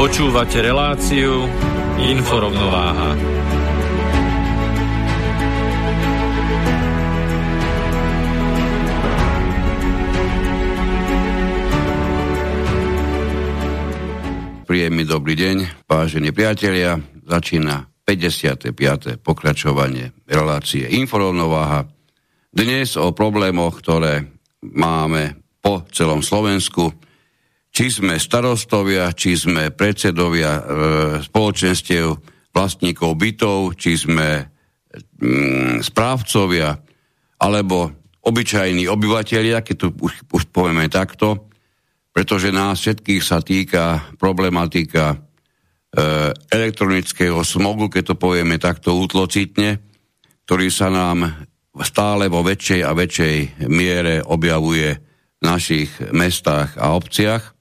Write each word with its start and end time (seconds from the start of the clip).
Počúvate 0.00 0.64
reláciu 0.64 1.44
Inforovnováha. 2.00 3.20
Príjemný 14.64 15.04
dobrý 15.04 15.36
deň, 15.36 15.84
vážení 15.84 16.32
priatelia. 16.32 16.96
Začína 17.28 17.84
55. 18.08 19.20
pokračovanie 19.20 20.16
relácie 20.24 20.88
Inforovnováha. 20.96 21.84
Dnes 22.48 22.96
o 22.96 23.12
problémoch, 23.12 23.84
ktoré 23.84 24.32
máme 24.64 25.36
po 25.60 25.84
celom 25.92 26.24
Slovensku, 26.24 26.88
či 27.70 27.86
sme 27.88 28.18
starostovia, 28.18 29.14
či 29.14 29.38
sme 29.38 29.70
predsedovia 29.70 30.52
e, 30.58 30.62
spoločenstiev 31.22 32.06
vlastníkov 32.50 33.14
bytov, 33.14 33.78
či 33.78 33.94
sme 33.94 34.42
mm, 35.22 35.86
správcovia, 35.86 36.74
alebo 37.40 37.94
obyčajní 38.20 38.90
obyvateľia, 38.90 39.62
keď 39.64 39.76
to 39.78 39.86
už, 40.02 40.12
už 40.28 40.42
povieme 40.50 40.90
takto, 40.90 41.48
pretože 42.10 42.50
nás 42.50 42.82
všetkých 42.82 43.22
sa 43.22 43.38
týka 43.38 44.12
problematika 44.18 45.14
e, 45.14 45.16
elektronického 46.34 47.38
smogu, 47.46 47.86
keď 47.86 48.12
to 48.12 48.16
povieme 48.18 48.58
takto 48.58 48.98
útlocitne, 48.98 49.78
ktorý 50.44 50.68
sa 50.74 50.90
nám 50.90 51.46
stále 51.86 52.26
vo 52.26 52.42
väčšej 52.42 52.82
a 52.82 52.90
väčšej 52.92 53.36
miere 53.70 54.18
objavuje 54.26 54.98
v 55.38 55.42
našich 55.46 55.88
mestách 56.10 56.74
a 56.76 56.98
obciach. 56.98 57.59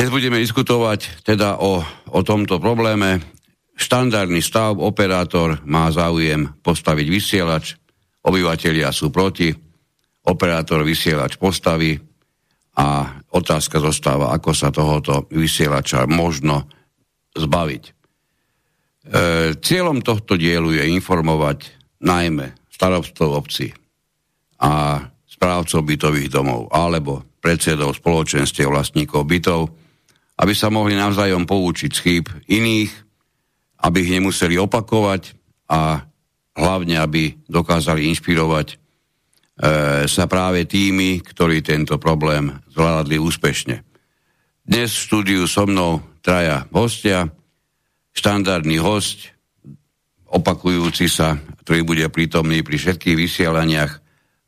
Dnes 0.00 0.08
budeme 0.08 0.40
diskutovať 0.40 1.28
teda 1.28 1.60
o, 1.60 1.84
o 2.08 2.20
tomto 2.24 2.56
probléme. 2.56 3.20
Štandardný 3.76 4.40
stav, 4.40 4.80
operátor 4.80 5.60
má 5.68 5.92
záujem 5.92 6.56
postaviť 6.64 7.04
vysielač, 7.04 7.76
obyvateľia 8.24 8.96
sú 8.96 9.12
proti, 9.12 9.52
operátor 10.24 10.88
vysielač 10.88 11.36
postaví 11.36 12.00
a 12.80 13.12
otázka 13.28 13.76
zostáva, 13.76 14.32
ako 14.32 14.56
sa 14.56 14.72
tohoto 14.72 15.28
vysielača 15.28 16.08
možno 16.08 16.64
zbaviť. 17.36 17.84
E, 17.84 17.92
cieľom 19.52 20.00
tohto 20.00 20.40
dielu 20.40 20.80
je 20.80 20.96
informovať 20.96 21.76
najmä 22.00 22.72
starostov 22.72 23.36
obci 23.36 23.68
a 24.64 25.04
správcov 25.28 25.84
bytových 25.84 26.32
domov 26.32 26.72
alebo 26.72 27.36
predsedov 27.44 28.00
spoločenstiev 28.00 28.72
vlastníkov 28.72 29.28
bytov, 29.28 29.89
aby 30.40 30.52
sa 30.56 30.72
mohli 30.72 30.96
navzájom 30.96 31.44
poučiť 31.44 31.92
chýb 31.92 32.24
iných, 32.48 32.88
aby 33.84 33.96
ich 34.00 34.14
nemuseli 34.16 34.56
opakovať 34.56 35.36
a 35.68 36.08
hlavne, 36.56 36.96
aby 36.96 37.36
dokázali 37.44 38.08
inšpirovať 38.08 38.66
e, 38.72 38.76
sa 40.08 40.24
práve 40.24 40.64
tými, 40.64 41.20
ktorí 41.20 41.60
tento 41.60 42.00
problém 42.00 42.56
zvládli 42.72 43.20
úspešne. 43.20 43.84
Dnes 44.64 44.96
v 44.96 45.04
štúdiu 45.04 45.42
so 45.44 45.68
mnou 45.68 46.00
traja 46.24 46.64
hostia, 46.72 47.28
štandardný 48.16 48.80
host, 48.80 49.32
opakujúci 50.30 51.10
sa, 51.10 51.36
ktorý 51.64 51.84
bude 51.84 52.06
prítomný 52.08 52.64
pri 52.64 52.80
všetkých 52.80 53.16
vysielaniach, 53.16 53.92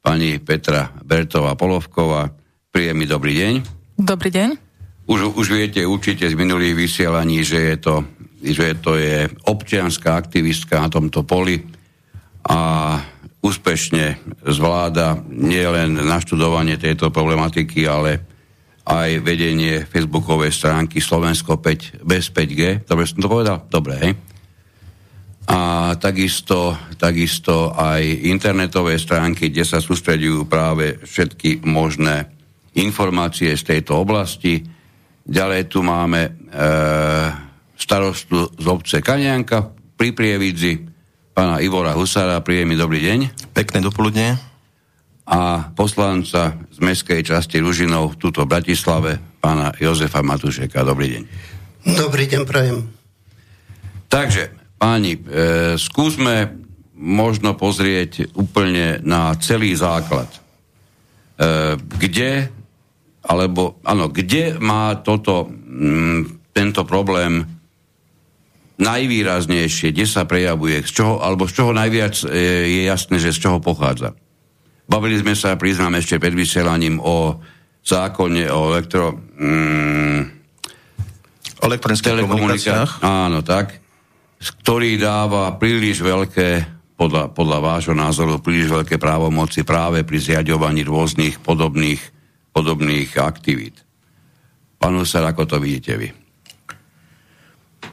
pani 0.03 0.41
Petra 0.43 0.91
Bertová 1.05 1.55
Polovková. 1.55 2.35
Príjemný 2.73 3.07
dobrý 3.07 3.33
deň. 3.39 3.55
Dobrý 4.03 4.31
deň. 4.35 4.72
Už, 5.03 5.35
už 5.35 5.47
viete 5.51 5.83
určite 5.83 6.31
z 6.31 6.39
minulých 6.39 6.79
vysielaní, 6.79 7.43
že 7.43 7.75
je 7.75 7.77
to, 7.83 7.95
že 8.39 8.79
to 8.79 8.95
je 8.95 9.27
občianská 9.51 10.15
aktivistka 10.15 10.79
na 10.79 10.87
tomto 10.87 11.27
poli 11.27 11.59
a 12.47 12.59
úspešne 13.43 14.23
zvláda 14.47 15.19
nielen 15.27 15.99
naštudovanie 15.99 16.79
tejto 16.79 17.11
problematiky, 17.11 17.83
ale 17.91 18.23
aj 18.87 19.23
vedenie 19.23 19.87
facebookovej 19.87 20.55
stránky 20.55 20.99
Slovensko 21.03 21.59
5 21.59 22.03
bez 22.03 22.31
5G. 22.31 22.87
Dobre 22.87 23.07
som 23.07 23.19
to 23.23 23.31
povedal? 23.31 23.67
Dobre, 23.67 23.95
hej? 23.99 24.13
A 25.51 25.91
takisto, 25.99 26.79
takisto 26.95 27.75
aj 27.75 28.03
internetové 28.31 28.95
stránky, 28.99 29.51
kde 29.51 29.67
sa 29.67 29.83
sústredujú 29.83 30.47
práve 30.47 31.03
všetky 31.03 31.67
možné 31.67 32.31
informácie 32.79 33.51
z 33.59 33.63
tejto 33.75 34.07
oblasti 34.07 34.63
Ďalej 35.23 35.71
tu 35.71 35.87
máme 35.87 36.21
e, 36.27 36.31
starostu 37.79 38.51
z 38.59 38.67
obce 38.67 38.99
Kanianka 38.99 39.71
pri 39.95 40.11
Prievidzi, 40.11 40.83
pána 41.31 41.63
Ivora 41.63 41.95
Husára. 41.95 42.43
Príjemný 42.43 42.75
dobrý 42.75 42.99
deň. 43.07 43.19
Pekné 43.55 43.79
dopoludne. 43.79 44.35
A 45.23 45.71
poslanca 45.79 46.59
z 46.75 46.79
mestskej 46.83 47.23
časti 47.23 47.63
Ružinov, 47.63 48.19
tuto 48.19 48.43
v 48.43 48.51
Bratislave, 48.51 49.23
pána 49.39 49.71
Jozefa 49.79 50.27
Matušeka. 50.27 50.83
Dobrý 50.83 51.15
deň. 51.15 51.23
Dobrý 51.95 52.27
deň, 52.27 52.43
prajem. 52.43 52.91
Takže, 54.11 54.51
páni, 54.83 55.15
e, 55.15 55.21
skúsme 55.79 56.59
možno 56.99 57.55
pozrieť 57.55 58.35
úplne 58.35 58.99
na 59.07 59.35
celý 59.39 59.75
základ. 59.79 60.27
E, 60.31 60.39
kde 61.79 62.62
alebo 63.23 63.79
áno, 63.87 64.11
kde 64.11 64.59
má 64.59 64.99
toto, 64.99 65.47
m, 65.49 66.43
tento 66.51 66.83
problém 66.83 67.47
najvýraznejšie, 68.83 69.95
kde 69.95 70.07
sa 70.11 70.27
prejavuje, 70.27 70.83
z 70.83 70.91
čoho, 70.91 71.15
alebo 71.23 71.47
z 71.47 71.53
čoho 71.55 71.71
najviac 71.71 72.15
e, 72.27 72.27
je 72.67 72.83
jasné, 72.91 73.23
že 73.23 73.31
z 73.31 73.47
čoho 73.47 73.59
pochádza. 73.63 74.17
Bavili 74.91 75.23
sme 75.23 75.39
sa, 75.39 75.55
priznám 75.55 76.03
ešte 76.03 76.19
pred 76.19 76.35
vysielaním 76.35 76.99
o 76.99 77.39
zákone 77.87 78.51
o 78.51 78.61
elektro... 78.75 79.17
Mm, 79.39 80.43
telekomunikáciách. 81.63 83.07
Áno, 83.07 83.47
tak. 83.47 83.79
Ktorý 84.43 84.99
dáva 84.99 85.55
príliš 85.55 86.03
veľké, 86.03 86.67
podľa, 86.99 87.31
podľa 87.31 87.59
vášho 87.63 87.95
názoru, 87.95 88.43
príliš 88.43 88.83
veľké 88.83 88.99
právomoci 88.99 89.63
práve 89.63 90.03
pri 90.03 90.19
zriadovaní 90.19 90.83
rôznych 90.83 91.39
podobných 91.39 92.12
podobných 92.53 93.17
aktivít. 93.19 93.81
Pán 94.79 94.97
Husar, 94.97 95.25
ako 95.25 95.49
to 95.49 95.57
vidíte 95.59 95.97
vy? 95.97 96.09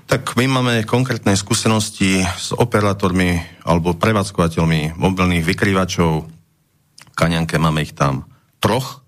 Tak 0.09 0.33
my 0.37 0.45
máme 0.49 0.89
konkrétne 0.89 1.37
skúsenosti 1.37 2.25
s 2.25 2.49
operátormi 2.53 3.41
alebo 3.61 3.93
prevádzkovateľmi 3.93 4.97
mobilných 4.97 5.45
vykrývačov. 5.45 6.25
V 6.25 7.13
Kaňanke 7.13 7.61
máme 7.61 7.85
ich 7.85 7.93
tam 7.93 8.25
troch. 8.57 9.05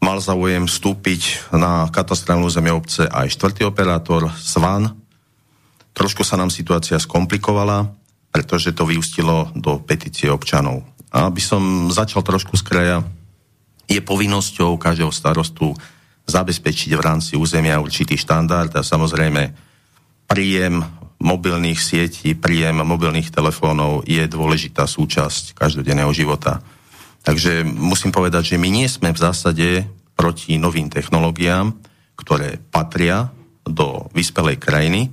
Mal 0.00 0.20
záujem 0.20 0.64
vstúpiť 0.68 1.52
na 1.56 1.88
katastrálne 1.88 2.44
územie 2.44 2.72
obce 2.72 3.04
aj 3.04 3.32
štvrtý 3.32 3.68
operátor, 3.68 4.32
Svan. 4.36 4.96
Trošku 5.92 6.24
sa 6.24 6.36
nám 6.36 6.52
situácia 6.52 6.96
skomplikovala, 6.96 7.92
pretože 8.28 8.72
to 8.76 8.88
vyústilo 8.88 9.52
do 9.56 9.80
petície 9.80 10.28
občanov. 10.28 10.84
A 11.12 11.28
aby 11.28 11.40
som 11.40 11.88
začal 11.88 12.20
trošku 12.24 12.60
z 12.60 12.64
kraja, 12.64 12.96
je 13.90 13.98
povinnosťou 13.98 14.78
každého 14.78 15.10
starostu 15.10 15.74
zabezpečiť 16.30 16.94
v 16.94 17.02
rámci 17.02 17.34
územia 17.34 17.82
určitý 17.82 18.14
štandard 18.14 18.70
a 18.78 18.86
samozrejme 18.86 19.50
príjem 20.30 20.78
mobilných 21.18 21.80
sietí, 21.82 22.38
príjem 22.38 22.86
mobilných 22.86 23.34
telefónov 23.34 24.06
je 24.06 24.22
dôležitá 24.30 24.86
súčasť 24.86 25.58
každodenného 25.58 26.14
života. 26.14 26.62
Takže 27.20 27.66
musím 27.66 28.14
povedať, 28.14 28.54
že 28.54 28.60
my 28.62 28.70
nie 28.70 28.88
sme 28.88 29.12
v 29.12 29.20
zásade 29.20 29.84
proti 30.16 30.56
novým 30.56 30.88
technológiám, 30.88 31.74
ktoré 32.16 32.56
patria 32.72 33.28
do 33.66 34.08
vyspelej 34.16 34.56
krajiny. 34.56 35.12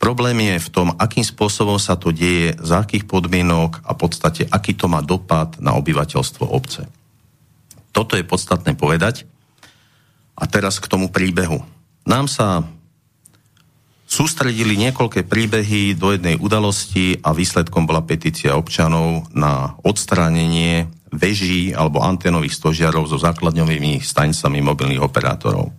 Problém 0.00 0.40
je 0.50 0.56
v 0.58 0.72
tom, 0.72 0.88
akým 0.98 1.22
spôsobom 1.22 1.78
sa 1.78 1.94
to 1.94 2.10
deje, 2.10 2.58
za 2.58 2.82
akých 2.82 3.06
podmienok 3.06 3.86
a 3.86 3.94
v 3.94 4.00
podstate, 4.02 4.42
aký 4.50 4.74
to 4.74 4.90
má 4.90 5.00
dopad 5.04 5.56
na 5.62 5.78
obyvateľstvo 5.78 6.44
obce. 6.48 6.90
Toto 7.96 8.12
je 8.12 8.28
podstatné 8.28 8.76
povedať. 8.76 9.24
A 10.36 10.44
teraz 10.44 10.76
k 10.76 10.90
tomu 10.92 11.08
príbehu. 11.08 11.64
Nám 12.04 12.28
sa 12.28 12.68
sústredili 14.04 14.76
niekoľké 14.76 15.24
príbehy 15.24 15.96
do 15.96 16.12
jednej 16.12 16.36
udalosti 16.36 17.16
a 17.24 17.32
výsledkom 17.32 17.88
bola 17.88 18.04
petícia 18.04 18.52
občanov 18.52 19.32
na 19.32 19.80
odstránenie 19.80 20.92
veží 21.08 21.72
alebo 21.72 22.04
anténových 22.04 22.52
stožiarov 22.60 23.08
so 23.08 23.16
základňovými 23.16 24.04
stanicami 24.04 24.60
mobilných 24.60 25.00
operátorov. 25.00 25.72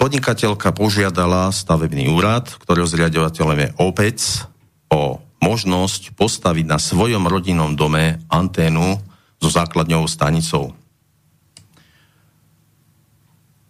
Podnikateľka 0.00 0.74
požiadala 0.74 1.52
stavebný 1.52 2.10
úrad, 2.10 2.48
ktorého 2.58 2.88
zriadovateľom 2.88 3.58
je 3.60 3.68
obec, 3.78 4.18
o 4.90 5.20
možnosť 5.44 6.16
postaviť 6.16 6.66
na 6.66 6.80
svojom 6.80 7.28
rodinnom 7.28 7.76
dome 7.78 8.18
anténu 8.26 8.98
so 9.38 9.48
základňovou 9.52 10.08
stanicou. 10.10 10.74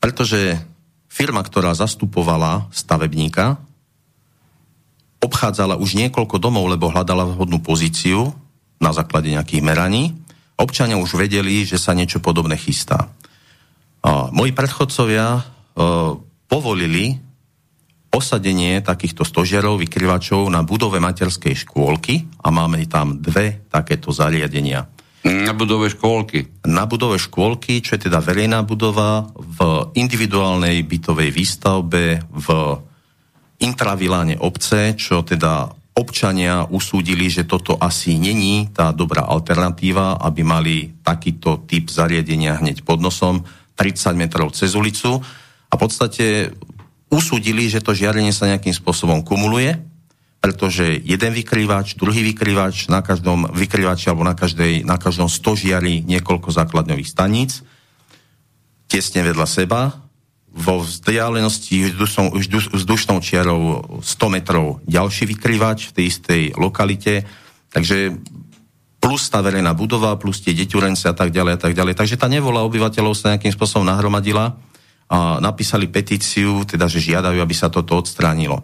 Pretože 0.02 0.58
firma, 1.06 1.46
ktorá 1.46 1.78
zastupovala 1.78 2.66
stavebníka, 2.74 3.62
obchádzala 5.22 5.78
už 5.78 5.94
niekoľko 5.94 6.42
domov, 6.42 6.66
lebo 6.66 6.90
hľadala 6.90 7.22
vhodnú 7.30 7.62
pozíciu 7.62 8.34
na 8.82 8.90
základe 8.90 9.30
nejakých 9.30 9.62
meraní. 9.62 10.18
Občania 10.58 10.98
už 10.98 11.14
vedeli, 11.14 11.62
že 11.62 11.78
sa 11.78 11.94
niečo 11.94 12.18
podobné 12.18 12.58
chystá. 12.58 13.06
A 14.02 14.34
moji 14.34 14.50
predchodcovia 14.50 15.38
e, 15.38 15.42
povolili 16.50 17.22
osadenie 18.12 18.84
takýchto 18.84 19.24
stožiarov, 19.24 19.80
vykryvačov 19.80 20.44
na 20.52 20.60
budove 20.66 21.00
materskej 21.00 21.64
škôlky 21.64 22.28
a 22.44 22.52
máme 22.52 22.82
tam 22.90 23.22
dve 23.22 23.64
takéto 23.72 24.12
zariadenia. 24.12 24.84
Na 25.22 25.54
budove 25.54 25.86
škôlky. 25.86 26.66
Na 26.66 26.82
budove 26.82 27.14
škôlky, 27.14 27.78
čo 27.78 27.94
je 27.94 28.10
teda 28.10 28.18
verejná 28.18 28.66
budova, 28.66 29.30
v 29.38 29.90
individuálnej 29.94 30.82
bytovej 30.82 31.30
výstavbe, 31.30 32.26
v 32.26 32.48
intraviláne 33.62 34.42
obce, 34.42 34.98
čo 34.98 35.22
teda 35.22 35.70
občania 35.94 36.66
usúdili, 36.66 37.30
že 37.30 37.46
toto 37.46 37.78
asi 37.78 38.18
není 38.18 38.66
tá 38.74 38.90
dobrá 38.90 39.28
alternatíva, 39.28 40.18
aby 40.18 40.42
mali 40.42 40.76
takýto 41.04 41.62
typ 41.70 41.86
zariadenia 41.86 42.58
hneď 42.58 42.82
pod 42.82 42.98
nosom, 42.98 43.46
30 43.78 44.18
metrov 44.18 44.50
cez 44.56 44.74
ulicu 44.74 45.22
a 45.70 45.72
v 45.76 45.80
podstate 45.80 46.50
usúdili, 47.12 47.68
že 47.68 47.84
to 47.84 47.94
žiarenie 47.94 48.32
sa 48.32 48.48
nejakým 48.48 48.72
spôsobom 48.72 49.20
kumuluje 49.22 49.91
pretože 50.42 50.98
jeden 51.06 51.30
vykrývač, 51.30 51.94
druhý 51.94 52.26
vykrývač, 52.34 52.90
na 52.90 52.98
každom 52.98 53.46
vykrývači 53.54 54.10
alebo 54.10 54.26
na, 54.26 54.34
každej, 54.34 54.82
na 54.82 54.98
každom 54.98 55.30
stožiari 55.30 56.02
niekoľko 56.02 56.50
základňových 56.50 57.06
staníc, 57.06 57.62
tesne 58.90 59.22
vedľa 59.22 59.46
seba, 59.46 60.02
vo 60.52 60.84
vzdialenosti 60.84 61.94
vzdušnou, 61.94 62.36
vzdušnou 62.76 63.18
čiarou 63.24 63.60
100 64.04 64.34
metrov 64.34 64.84
ďalší 64.84 65.24
vykrývač 65.30 65.88
v 65.88 65.94
tej 65.96 66.04
istej 66.12 66.42
lokalite, 66.60 67.24
takže 67.72 68.18
plus 69.00 69.32
tá 69.32 69.40
verejná 69.40 69.72
budova, 69.72 70.18
plus 70.20 70.44
tie 70.44 70.52
deťurence 70.52 71.08
a 71.08 71.14
tak 71.16 71.32
ďalej 71.32 71.52
a 71.56 71.60
tak 71.62 71.72
ďalej. 71.72 71.96
Takže 71.96 72.20
tá 72.20 72.28
nevola 72.28 72.66
obyvateľov 72.68 73.16
sa 73.16 73.32
nejakým 73.32 73.54
spôsobom 73.54 73.88
nahromadila 73.88 74.60
a 75.08 75.40
napísali 75.40 75.88
petíciu, 75.88 76.66
teda 76.68 76.84
že 76.84 77.00
žiadajú, 77.00 77.40
aby 77.40 77.54
sa 77.56 77.72
toto 77.72 77.96
odstránilo. 77.96 78.60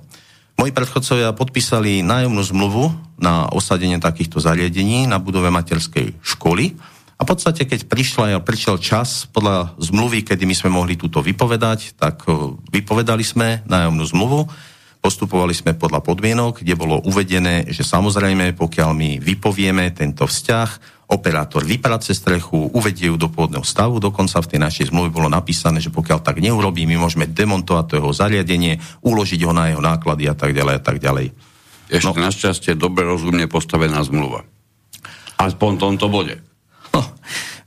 Moji 0.58 0.74
predchodcovia 0.74 1.30
podpísali 1.38 2.02
nájomnú 2.02 2.42
zmluvu 2.42 2.90
na 3.14 3.46
osadenie 3.46 4.02
takýchto 4.02 4.42
zariadení 4.42 5.06
na 5.06 5.22
budove 5.22 5.54
materskej 5.54 6.18
školy. 6.18 6.74
A 7.14 7.22
v 7.22 7.30
podstate, 7.30 7.62
keď 7.62 7.86
prišla, 7.86 8.42
prišiel 8.42 8.82
čas 8.82 9.30
podľa 9.30 9.78
zmluvy, 9.78 10.26
kedy 10.26 10.42
my 10.42 10.58
sme 10.58 10.74
mohli 10.74 10.98
túto 10.98 11.22
vypovedať, 11.22 11.94
tak 11.94 12.26
e, 12.26 12.58
vypovedali 12.74 13.22
sme 13.22 13.62
nájomnú 13.70 14.02
zmluvu, 14.02 14.50
postupovali 14.98 15.54
sme 15.54 15.78
podľa 15.78 16.02
podmienok, 16.02 16.66
kde 16.66 16.74
bolo 16.74 17.06
uvedené, 17.06 17.70
že 17.70 17.86
samozrejme, 17.86 18.58
pokiaľ 18.58 18.90
my 18.98 19.10
vypovieme 19.22 19.94
tento 19.94 20.26
vzťah, 20.26 20.97
operátor 21.08 21.64
vyprace 21.64 22.12
strechu, 22.12 22.68
uvedie 22.76 23.08
ju 23.08 23.16
do 23.16 23.32
pôvodného 23.32 23.64
stavu, 23.64 23.96
dokonca 23.96 24.44
v 24.44 24.50
tej 24.52 24.60
našej 24.60 24.84
zmluve 24.92 25.08
bolo 25.08 25.32
napísané, 25.32 25.80
že 25.80 25.88
pokiaľ 25.88 26.20
tak 26.20 26.44
neurobí, 26.44 26.84
my 26.84 27.00
môžeme 27.00 27.24
demontovať 27.24 27.84
to 27.88 27.94
jeho 27.96 28.12
zariadenie, 28.12 28.76
uložiť 29.00 29.40
ho 29.48 29.52
na 29.56 29.72
jeho 29.72 29.80
náklady 29.80 30.28
a 30.28 30.36
tak 30.36 30.52
ďalej 30.52 30.74
a 30.76 30.82
tak 30.84 31.00
ďalej. 31.00 31.32
Ešte 31.88 32.20
no. 32.20 32.28
našťastie 32.28 32.76
dobre 32.76 33.08
rozumne 33.08 33.48
postavená 33.48 34.04
zmluva. 34.04 34.44
Aspoň 35.40 35.70
v 35.74 35.80
tomto 35.80 36.06
bode. 36.12 36.36
No, 36.92 37.00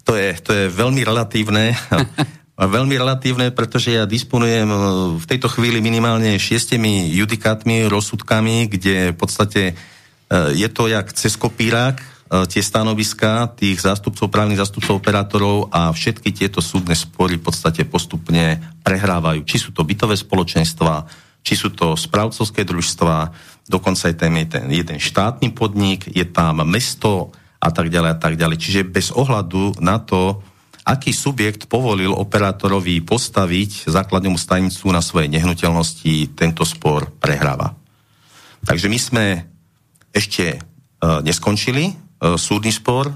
to, 0.06 0.14
je, 0.14 0.38
to 0.38 0.52
je 0.54 0.66
veľmi 0.70 1.02
relatívne. 1.02 1.74
veľmi 2.62 2.94
relatívne, 2.94 3.50
pretože 3.50 3.98
ja 3.98 4.06
disponujem 4.06 4.70
e, 4.70 4.78
v 5.18 5.26
tejto 5.26 5.50
chvíli 5.50 5.82
minimálne 5.82 6.38
šiestimi 6.38 7.10
judikátmi, 7.10 7.90
rozsudkami, 7.90 8.70
kde 8.70 8.96
v 9.14 9.18
podstate 9.18 9.62
e, 9.66 9.74
je 10.54 10.70
to 10.70 10.86
jak 10.86 11.10
cez 11.18 11.34
kopírák, 11.34 12.11
tie 12.31 12.63
stanoviska 12.63 13.51
tých 13.60 13.83
zástupcov, 13.83 14.31
právnych 14.31 14.56
zástupcov 14.56 15.04
operátorov 15.04 15.68
a 15.68 15.92
všetky 15.92 16.31
tieto 16.31 16.63
súdne 16.63 16.95
spory 16.95 17.36
v 17.36 17.51
podstate 17.51 17.83
postupne 17.83 18.56
prehrávajú. 18.88 19.44
Či 19.44 19.57
sú 19.68 19.69
to 19.75 19.83
bytové 19.83 20.16
spoločenstva, 20.16 21.12
či 21.44 21.60
sú 21.60 21.75
to 21.75 22.00
správcovské 22.00 22.63
družstva, 22.63 23.36
dokonca 23.68 24.07
je 24.07 24.16
tam 24.16 24.39
ten 24.48 24.66
jeden 24.72 25.00
štátny 25.04 25.51
podnik, 25.51 26.07
je 26.07 26.24
tam 26.24 26.63
mesto 26.63 27.36
a 27.60 27.68
tak 27.68 27.92
ďalej 27.92 28.10
a 28.16 28.18
tak 28.18 28.39
ďalej. 28.39 28.57
Čiže 28.63 28.88
bez 28.88 29.12
ohľadu 29.12 29.83
na 29.83 30.00
to, 30.00 30.39
aký 30.88 31.12
subjekt 31.12 31.68
povolil 31.68 32.16
operátorovi 32.16 33.04
postaviť 33.04 33.92
základnú 33.92 34.40
stanicu 34.40 34.88
na 34.88 35.04
svojej 35.04 35.28
nehnuteľnosti, 35.28 36.31
tento 36.31 36.64
spor 36.64 37.11
prehráva. 37.19 37.76
Takže 38.64 38.88
my 38.88 39.00
sme 39.02 39.26
ešte 40.16 40.57
uh, 40.57 41.19
neskončili 41.26 41.92
E, 41.92 42.10
súdny 42.21 42.69
spor, 42.69 43.09
e, 43.09 43.13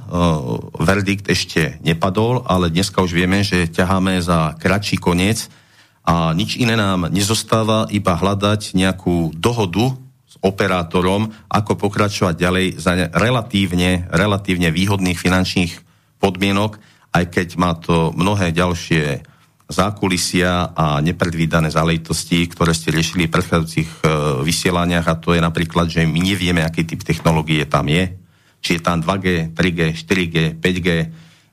verdikt 0.82 1.30
ešte 1.30 1.78
nepadol, 1.86 2.42
ale 2.50 2.74
dneska 2.74 3.06
už 3.06 3.14
vieme, 3.14 3.46
že 3.46 3.70
ťaháme 3.70 4.18
za 4.18 4.58
kratší 4.58 4.98
koniec 4.98 5.46
a 6.02 6.34
nič 6.34 6.58
iné 6.58 6.74
nám 6.74 7.14
nezostáva, 7.14 7.86
iba 7.94 8.18
hľadať 8.18 8.74
nejakú 8.74 9.38
dohodu 9.38 9.94
s 10.26 10.42
operátorom, 10.42 11.30
ako 11.46 11.78
pokračovať 11.78 12.34
ďalej 12.34 12.66
za 12.82 13.14
relatívne, 13.14 14.10
relatívne 14.10 14.74
výhodných 14.74 15.22
finančných 15.22 15.74
podmienok, 16.18 16.82
aj 17.14 17.26
keď 17.30 17.48
má 17.62 17.78
to 17.78 18.10
mnohé 18.18 18.58
ďalšie 18.58 19.22
zákulisia 19.70 20.74
a 20.74 20.98
nepredvídané 21.02 21.70
záležitosti, 21.70 22.46
ktoré 22.50 22.74
ste 22.74 22.94
riešili 22.94 23.30
v 23.30 23.34
predchádzajúcich 23.34 23.90
e, 24.02 24.06
vysielaniach 24.46 25.06
a 25.10 25.18
to 25.18 25.38
je 25.38 25.42
napríklad, 25.42 25.90
že 25.90 26.10
my 26.10 26.22
nevieme, 26.22 26.62
aký 26.66 26.86
typ 26.86 27.02
technológie 27.02 27.66
tam 27.70 27.90
je, 27.90 28.25
či 28.66 28.82
je 28.82 28.82
tam 28.82 28.98
2G, 28.98 29.54
3G, 29.54 29.94
4G, 29.94 30.38
5G. 30.58 30.90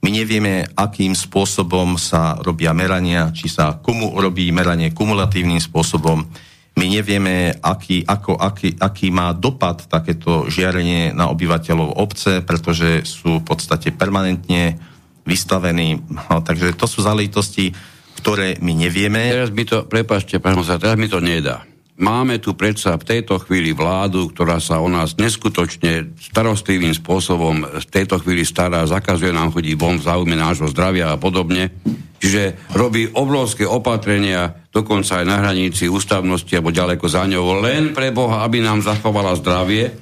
My 0.01 0.09
nevieme, 0.09 0.65
akým 0.73 1.13
spôsobom 1.13 2.01
sa 2.01 2.41
robia 2.41 2.73
merania, 2.73 3.29
či 3.37 3.53
sa 3.53 3.77
komu 3.77 4.17
robí 4.17 4.49
meranie 4.49 4.97
kumulatívnym 4.97 5.61
spôsobom. 5.61 6.25
My 6.73 6.87
nevieme, 6.89 7.53
aký, 7.61 8.01
ako, 8.09 8.41
aký, 8.41 8.81
aký 8.81 9.13
má 9.13 9.37
dopad 9.37 9.85
takéto 9.93 10.49
žiarenie 10.49 11.13
na 11.13 11.29
obyvateľov 11.29 12.01
obce, 12.01 12.41
pretože 12.41 13.05
sú 13.05 13.45
v 13.45 13.47
podstate 13.47 13.93
permanentne 13.93 14.81
vystavení. 15.29 16.01
No, 16.09 16.41
takže 16.41 16.73
to 16.73 16.89
sú 16.89 17.05
záležitosti, 17.05 17.77
ktoré 18.17 18.57
my 18.65 18.73
nevieme. 18.89 19.29
Teraz 19.29 19.53
mi 19.53 19.69
to, 19.69 19.85
prepáčte, 19.85 20.41
pán 20.41 20.57
teraz 20.57 20.97
mi 20.97 21.13
to 21.13 21.21
nedá. 21.21 21.63
Máme 22.03 22.43
tu 22.43 22.59
predsa 22.59 22.99
v 22.99 23.07
tejto 23.07 23.39
chvíli 23.39 23.71
vládu, 23.71 24.35
ktorá 24.35 24.59
sa 24.59 24.83
o 24.83 24.91
nás 24.91 25.15
neskutočne 25.15 26.11
starostlivým 26.19 26.91
spôsobom 26.99 27.63
v 27.79 27.87
tejto 27.87 28.19
chvíli 28.19 28.43
stará, 28.43 28.83
zakazuje 28.91 29.31
nám 29.31 29.55
chodiť 29.55 29.79
von 29.79 30.03
v 30.03 30.07
záujme 30.11 30.35
nášho 30.35 30.67
zdravia 30.75 31.15
a 31.15 31.21
podobne. 31.23 31.71
Čiže 32.19 32.75
robí 32.75 33.07
obrovské 33.07 33.63
opatrenia, 33.71 34.51
dokonca 34.75 35.23
aj 35.23 35.27
na 35.31 35.47
hranici 35.47 35.87
ústavnosti 35.87 36.51
alebo 36.51 36.75
ďaleko 36.75 37.07
za 37.07 37.23
ňou, 37.23 37.63
len 37.63 37.95
pre 37.95 38.11
Boha, 38.11 38.43
aby 38.43 38.59
nám 38.59 38.83
zachovala 38.83 39.39
zdravie. 39.39 39.95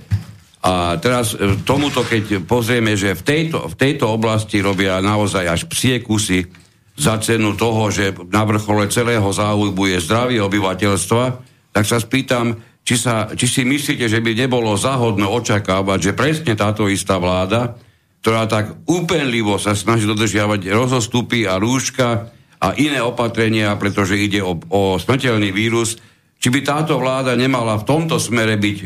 A 0.64 0.97
teraz 0.97 1.37
e, 1.37 1.61
tomuto, 1.69 2.00
keď 2.00 2.49
pozrieme, 2.49 2.97
že 2.97 3.12
v 3.12 3.25
tejto, 3.28 3.69
v 3.69 3.76
tejto 3.76 4.09
oblasti 4.09 4.64
robia 4.64 5.04
naozaj 5.04 5.45
až 5.45 5.61
psie 5.69 6.00
kusy 6.00 6.49
za 6.97 7.21
cenu 7.21 7.61
toho, 7.61 7.92
že 7.92 8.16
na 8.33 8.49
vrchole 8.49 8.88
celého 8.88 9.28
záujmu 9.28 9.85
je 9.85 9.99
zdravie 10.00 10.40
obyvateľstva, 10.40 11.50
tak 11.71 11.87
sa 11.87 12.03
spýtam, 12.03 12.59
či 12.83 12.99
sa, 12.99 13.31
či 13.33 13.47
si 13.47 13.62
myslíte, 13.62 14.11
že 14.11 14.19
by 14.19 14.35
nebolo 14.35 14.75
záhodno 14.75 15.31
očakávať, 15.31 16.11
že 16.11 16.17
presne 16.17 16.53
táto 16.59 16.91
istá 16.91 17.21
vláda, 17.23 17.79
ktorá 18.21 18.45
tak 18.50 18.85
úpenlivo 18.85 19.57
sa 19.57 19.73
snaží 19.73 20.05
dodržiavať 20.05 20.69
rozostupy 20.69 21.49
a 21.49 21.57
rúška 21.57 22.29
a 22.61 22.77
iné 22.77 23.00
opatrenia, 23.00 23.73
pretože 23.81 24.21
ide 24.21 24.45
o, 24.45 24.61
o 24.69 25.00
smrteľný 25.00 25.49
vírus, 25.55 25.97
či 26.41 26.49
by 26.53 26.61
táto 26.65 27.00
vláda 27.00 27.37
nemala 27.37 27.81
v 27.81 27.87
tomto 27.89 28.21
smere 28.21 28.61
byť 28.61 28.79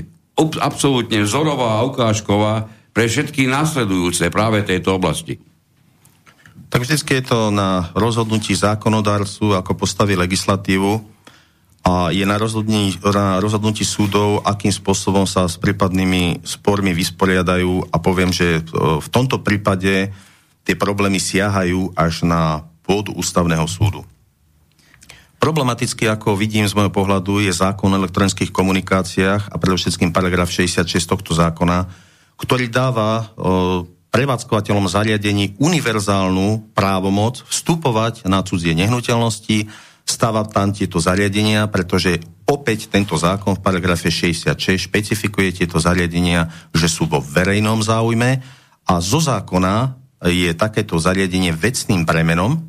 absolútne 0.58 1.22
vzorová 1.22 1.78
a 1.78 1.86
ukážková 1.86 2.66
pre 2.94 3.10
všetky 3.10 3.46
následujúce 3.46 4.30
práve 4.30 4.62
tejto 4.62 4.98
oblasti. 4.98 5.38
Tak 6.70 6.82
vždy 6.82 6.98
je 6.98 7.22
to 7.22 7.54
na 7.54 7.94
rozhodnutí 7.94 8.54
zákonodárcu, 8.58 9.54
ako 9.54 9.78
postaví 9.78 10.18
legislatívu 10.18 11.13
a 11.84 12.08
je 12.08 12.24
na 12.24 12.40
rozhodnutí, 12.40 12.96
na 13.04 13.36
rozhodnutí 13.44 13.84
súdov, 13.84 14.40
akým 14.40 14.72
spôsobom 14.72 15.28
sa 15.28 15.44
s 15.44 15.60
prípadnými 15.60 16.40
spormi 16.40 16.96
vysporiadajú 16.96 17.92
a 17.92 17.96
poviem, 18.00 18.32
že 18.32 18.58
e, 18.58 18.60
v 19.04 19.08
tomto 19.12 19.44
prípade 19.44 20.08
tie 20.64 20.74
problémy 20.80 21.20
siahajú 21.20 21.92
až 21.92 22.24
na 22.24 22.64
pôdu 22.88 23.12
ústavného 23.12 23.68
súdu. 23.68 24.00
Problematicky, 25.36 26.08
ako 26.08 26.40
vidím 26.40 26.64
z 26.64 26.72
môjho 26.72 26.88
pohľadu, 26.88 27.44
je 27.44 27.52
zákon 27.52 27.92
o 27.92 28.00
elektronických 28.00 28.48
komunikáciách 28.48 29.52
a 29.52 29.56
predovšetkým 29.60 30.08
paragraf 30.08 30.48
66 30.48 30.88
tohto 31.04 31.36
zákona, 31.36 31.84
ktorý 32.40 32.72
dáva 32.72 33.10
e, 33.20 33.24
prevádzkovateľom 34.08 34.88
zariadení 34.88 35.60
univerzálnu 35.60 36.72
právomoc 36.72 37.44
vstupovať 37.44 38.24
na 38.24 38.40
cudzie 38.40 38.72
nehnuteľnosti, 38.72 39.68
stavať 40.04 40.46
tam 40.52 40.68
tieto 40.70 41.00
zariadenia, 41.00 41.66
pretože 41.72 42.20
opäť 42.44 42.92
tento 42.92 43.16
zákon 43.16 43.56
v 43.56 43.64
paragrafe 43.64 44.12
66 44.12 44.56
špecifikuje 44.88 45.64
tieto 45.64 45.80
zariadenia, 45.80 46.52
že 46.76 46.92
sú 46.92 47.08
vo 47.08 47.24
verejnom 47.24 47.80
záujme 47.80 48.30
a 48.84 48.92
zo 49.00 49.18
zákona 49.18 49.96
je 50.28 50.52
takéto 50.56 51.00
zariadenie 51.00 51.52
vecným 51.52 52.04
premenom 52.04 52.60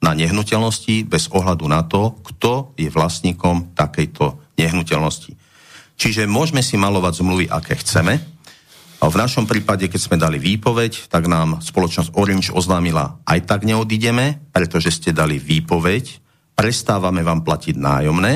na 0.00 0.16
nehnuteľnosti 0.16 1.04
bez 1.04 1.28
ohľadu 1.28 1.68
na 1.68 1.84
to, 1.84 2.16
kto 2.24 2.72
je 2.80 2.88
vlastníkom 2.88 3.76
takejto 3.76 4.40
nehnuteľnosti. 4.56 5.36
Čiže 6.00 6.24
môžeme 6.24 6.64
si 6.64 6.80
malovať 6.80 7.20
zmluvy, 7.20 7.46
aké 7.52 7.76
chceme. 7.76 8.16
A 9.00 9.08
v 9.08 9.16
našom 9.20 9.44
prípade, 9.44 9.88
keď 9.88 10.00
sme 10.00 10.16
dali 10.16 10.40
výpoveď, 10.40 11.12
tak 11.12 11.28
nám 11.28 11.60
spoločnosť 11.60 12.16
Orange 12.16 12.52
oznámila, 12.52 13.20
aj 13.28 13.48
tak 13.48 13.68
neodídeme, 13.68 14.40
pretože 14.52 14.92
ste 14.92 15.12
dali 15.12 15.36
výpoveď, 15.40 16.20
prestávame 16.60 17.24
vám 17.24 17.40
platiť 17.40 17.80
nájomné 17.80 18.32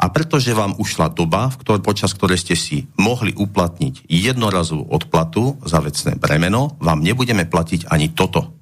a 0.00 0.04
pretože 0.08 0.56
vám 0.56 0.80
ušla 0.80 1.12
doba, 1.12 1.52
v 1.52 1.60
ktor- 1.60 1.84
počas 1.84 2.16
ktorej 2.16 2.40
ste 2.40 2.56
si 2.56 2.88
mohli 2.96 3.36
uplatniť 3.36 4.08
jednorazovú 4.08 4.88
odplatu 4.88 5.60
za 5.60 5.84
vecné 5.84 6.16
bremeno, 6.16 6.80
vám 6.80 7.04
nebudeme 7.04 7.44
platiť 7.44 7.92
ani 7.92 8.16
toto. 8.16 8.56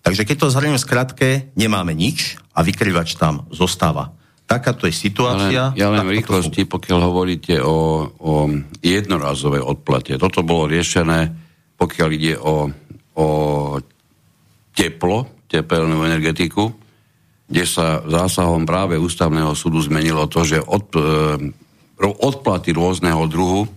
Takže 0.00 0.24
keď 0.24 0.36
to 0.40 0.52
zhrniem 0.52 0.80
skratke, 0.80 1.52
nemáme 1.52 1.92
nič 1.92 2.40
a 2.56 2.64
vykrývač 2.64 3.20
tam 3.20 3.44
zostáva. 3.52 4.16
Takáto 4.46 4.86
je 4.86 4.94
situácia. 4.94 5.74
Ja 5.74 5.90
len, 5.90 5.98
ja 5.98 6.00
len 6.00 6.06
v 6.06 6.22
rýchlosti, 6.22 6.70
pokiaľ 6.70 7.00
hovoríte 7.02 7.58
o, 7.58 8.06
o 8.14 8.34
jednorazovej 8.78 9.60
odplate. 9.60 10.14
Toto 10.22 10.46
bolo 10.46 10.70
riešené, 10.70 11.34
pokiaľ 11.74 12.08
ide 12.14 12.38
o, 12.38 12.70
o 13.18 13.26
teplo, 14.70 15.42
tepelnú 15.50 16.06
energetiku, 16.06 16.85
kde 17.46 17.64
sa 17.64 18.02
zásahom 18.02 18.66
práve 18.66 18.98
ústavného 18.98 19.54
súdu 19.54 19.78
zmenilo 19.78 20.26
to, 20.26 20.42
že 20.42 20.58
od, 20.58 20.90
e, 20.98 21.02
odplaty 22.02 22.74
rôzneho 22.74 23.22
druhu 23.30 23.70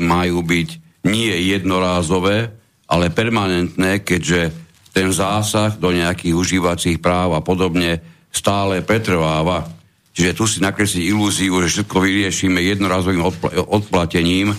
majú 0.00 0.38
byť 0.40 0.68
nie 1.04 1.32
jednorázové, 1.52 2.48
ale 2.88 3.12
permanentné, 3.12 4.00
keďže 4.00 4.50
ten 4.96 5.12
zásah 5.12 5.76
do 5.76 5.92
nejakých 5.92 6.34
užívacích 6.34 6.98
práv 6.98 7.36
a 7.36 7.44
podobne 7.44 8.00
stále 8.32 8.80
pretrváva. 8.80 9.68
Čiže 10.16 10.34
tu 10.34 10.44
si 10.48 10.58
nakresliť 10.58 11.04
ilúziu, 11.04 11.54
že 11.62 11.78
všetko 11.78 11.96
vyriešime 12.02 12.58
jednorazovým 12.64 13.22
odpl- 13.22 13.54
odplatením, 13.68 14.56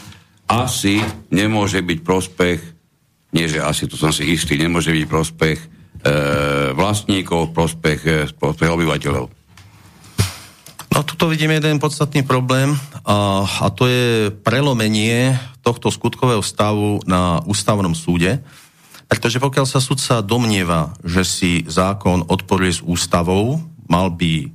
asi 0.48 1.02
nemôže 1.34 1.82
byť 1.82 2.00
prospech, 2.02 2.60
nie 3.36 3.46
že 3.46 3.60
asi, 3.62 3.86
tu 3.86 4.00
som 4.00 4.10
si 4.10 4.26
istý, 4.32 4.58
nemôže 4.58 4.94
byť 4.94 5.06
prospech 5.06 5.79
E, 6.00 6.12
vlastníkov, 6.80 7.52
prospech, 7.52 8.00
e, 8.08 8.32
prospech 8.32 8.72
obyvateľov. 8.72 9.28
No 10.96 11.00
tuto 11.04 11.28
vidíme 11.28 11.60
jeden 11.60 11.76
podstatný 11.76 12.24
problém 12.24 12.72
a, 13.04 13.44
a 13.44 13.68
to 13.68 13.84
je 13.84 14.32
prelomenie 14.32 15.36
tohto 15.60 15.92
skutkového 15.92 16.40
stavu 16.40 17.04
na 17.04 17.44
ústavnom 17.44 17.92
súde, 17.92 18.40
pretože 19.12 19.44
pokiaľ 19.44 19.66
sa 19.68 19.84
sudca 19.84 20.24
domnieva, 20.24 20.96
že 21.04 21.28
si 21.28 21.52
zákon 21.68 22.32
odporuje 22.32 22.80
s 22.80 22.82
ústavou, 22.82 23.60
mal 23.92 24.08
by 24.16 24.34
e, 24.40 24.48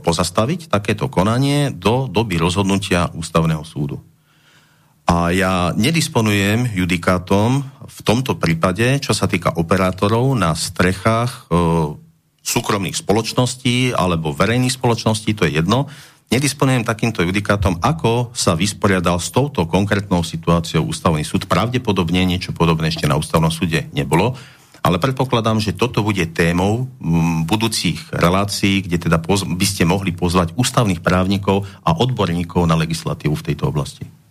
pozastaviť 0.00 0.72
takéto 0.72 1.12
konanie 1.12 1.68
do 1.68 2.08
doby 2.08 2.40
rozhodnutia 2.40 3.12
ústavného 3.12 3.60
súdu. 3.60 4.00
A 5.06 5.34
ja 5.34 5.74
nedisponujem 5.74 6.72
judikátom 6.72 7.66
v 7.84 7.98
tomto 8.06 8.38
prípade, 8.38 9.02
čo 9.02 9.12
sa 9.12 9.26
týka 9.26 9.58
operátorov 9.58 10.32
na 10.38 10.54
strechách 10.54 11.30
e, 11.30 11.42
súkromných 12.42 12.96
spoločností 12.96 13.92
alebo 13.92 14.34
verejných 14.34 14.72
spoločností, 14.72 15.34
to 15.34 15.46
je 15.46 15.58
jedno. 15.58 15.90
Nedisponujem 16.32 16.88
takýmto 16.88 17.20
judikátom, 17.20 17.76
ako 17.84 18.32
sa 18.32 18.56
vysporiadal 18.56 19.20
s 19.20 19.28
touto 19.28 19.68
konkrétnou 19.68 20.24
situáciou 20.24 20.88
ústavný 20.88 21.28
súd. 21.28 21.44
Pravdepodobne 21.44 22.24
niečo 22.24 22.56
podobné 22.56 22.88
ešte 22.88 23.04
na 23.04 23.20
ústavnom 23.20 23.52
súde 23.52 23.92
nebolo, 23.92 24.32
ale 24.80 24.96
predpokladám, 24.96 25.60
že 25.60 25.76
toto 25.76 26.00
bude 26.00 26.24
témou 26.32 26.88
budúcich 27.44 28.00
relácií, 28.10 28.80
kde 28.80 29.06
teda 29.06 29.20
by 29.20 29.66
ste 29.68 29.84
mohli 29.84 30.10
pozvať 30.16 30.56
ústavných 30.56 31.04
právnikov 31.04 31.68
a 31.84 31.94
odborníkov 31.94 32.64
na 32.64 32.80
legislatívu 32.80 33.36
v 33.36 33.46
tejto 33.52 33.68
oblasti. 33.68 34.21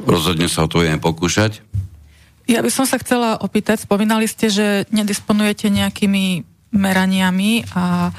Rozhodne 0.00 0.48
sa 0.48 0.64
o 0.64 0.70
to 0.70 0.80
budeme 0.80 1.02
pokúšať. 1.02 1.60
Ja 2.50 2.58
by 2.64 2.70
som 2.72 2.84
sa 2.88 2.98
chcela 2.98 3.38
opýtať, 3.38 3.86
spomínali 3.86 4.26
ste, 4.26 4.50
že 4.50 4.66
nedisponujete 4.90 5.70
nejakými 5.70 6.42
meraniami 6.74 7.68
a 7.76 8.10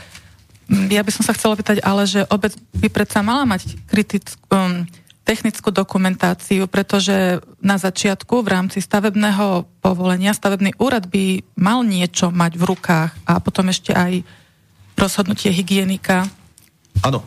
ja 0.72 1.02
by 1.04 1.12
som 1.12 1.28
sa 1.28 1.36
chcela 1.36 1.60
opýtať, 1.60 1.84
ale 1.84 2.08
že 2.08 2.24
obec 2.32 2.56
by 2.72 2.88
predsa 2.88 3.20
mala 3.20 3.44
mať 3.44 3.76
kritickú, 3.84 4.40
um, 4.54 4.88
technickú 5.28 5.72
dokumentáciu, 5.72 6.68
pretože 6.72 7.44
na 7.60 7.76
začiatku 7.80 8.44
v 8.44 8.52
rámci 8.52 8.80
stavebného 8.80 9.68
povolenia 9.80 10.36
stavebný 10.36 10.76
úrad 10.80 11.08
by 11.08 11.44
mal 11.60 11.84
niečo 11.84 12.32
mať 12.32 12.60
v 12.60 12.64
rukách 12.64 13.12
a 13.28 13.40
potom 13.44 13.72
ešte 13.72 13.92
aj 13.96 14.24
rozhodnutie 15.00 15.52
hygienika. 15.52 16.28
Áno, 17.04 17.24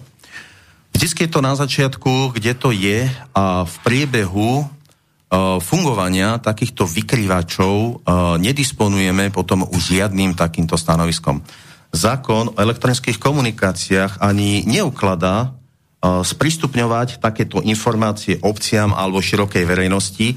Vždy 0.96 1.28
je 1.28 1.28
to 1.28 1.44
na 1.44 1.52
začiatku, 1.52 2.32
kde 2.32 2.56
to 2.56 2.72
je 2.72 3.04
a 3.36 3.68
v 3.68 3.74
priebehu 3.84 4.64
uh, 4.64 5.60
fungovania 5.60 6.40
takýchto 6.40 6.88
vykrývačov 6.88 8.00
uh, 8.00 8.40
nedisponujeme 8.40 9.28
potom 9.28 9.68
už 9.68 9.92
žiadnym 9.92 10.32
takýmto 10.32 10.80
stanoviskom. 10.80 11.44
Zákon 11.92 12.48
o 12.48 12.56
elektronických 12.56 13.20
komunikáciách 13.20 14.24
ani 14.24 14.64
neukladá 14.64 15.52
uh, 15.52 16.24
sprístupňovať 16.24 17.20
takéto 17.20 17.60
informácie 17.60 18.40
obciam 18.40 18.96
alebo 18.96 19.20
širokej 19.20 19.68
verejnosti 19.68 20.32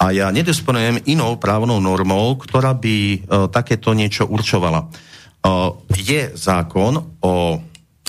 a 0.00 0.08
ja 0.08 0.32
nedisponujem 0.32 1.04
inou 1.04 1.36
právnou 1.36 1.84
normou, 1.84 2.32
ktorá 2.40 2.72
by 2.72 3.28
takéto 3.52 3.92
niečo 3.92 4.24
určovala. 4.24 4.88
Je 5.90 6.30
zákon 6.38 7.18
o 7.18 7.58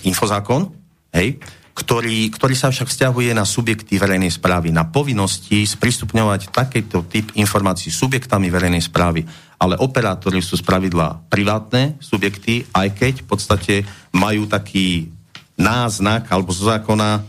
infozákon, 0.05 0.69
hej, 1.17 1.41
ktorý, 1.79 2.27
ktorý 2.35 2.55
sa 2.59 2.67
však 2.67 2.91
vzťahuje 2.91 3.31
na 3.31 3.47
subjekty 3.47 3.95
verejnej 3.95 4.35
správy, 4.35 4.75
na 4.75 4.83
povinnosti 4.83 5.63
sprístupňovať 5.63 6.51
takýto 6.51 7.07
typ 7.07 7.31
informácií 7.39 7.87
subjektami 7.87 8.51
verejnej 8.51 8.83
správy. 8.83 9.23
Ale 9.55 9.79
operátori 9.79 10.43
sú 10.43 10.59
z 10.59 10.63
pravidla 10.67 11.23
privátne 11.31 11.95
subjekty, 12.03 12.67
aj 12.75 12.87
keď 12.99 13.13
v 13.23 13.27
podstate 13.27 13.75
majú 14.11 14.43
taký 14.43 15.07
náznak 15.55 16.27
alebo 16.27 16.51
zo 16.51 16.67
zákona, 16.67 17.23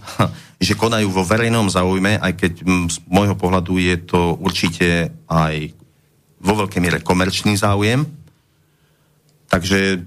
že 0.67 0.75
konajú 0.75 1.09
vo 1.15 1.23
verejnom 1.23 1.71
záujme, 1.71 2.19
aj 2.19 2.33
keď 2.35 2.53
z 2.91 2.97
môjho 3.07 3.39
pohľadu 3.39 3.79
je 3.79 3.97
to 4.03 4.35
určite 4.35 5.15
aj 5.31 5.55
vo 6.43 6.55
veľkej 6.59 6.81
miere 6.83 6.99
komerčný 6.99 7.55
záujem. 7.55 8.03
Takže 9.47 10.03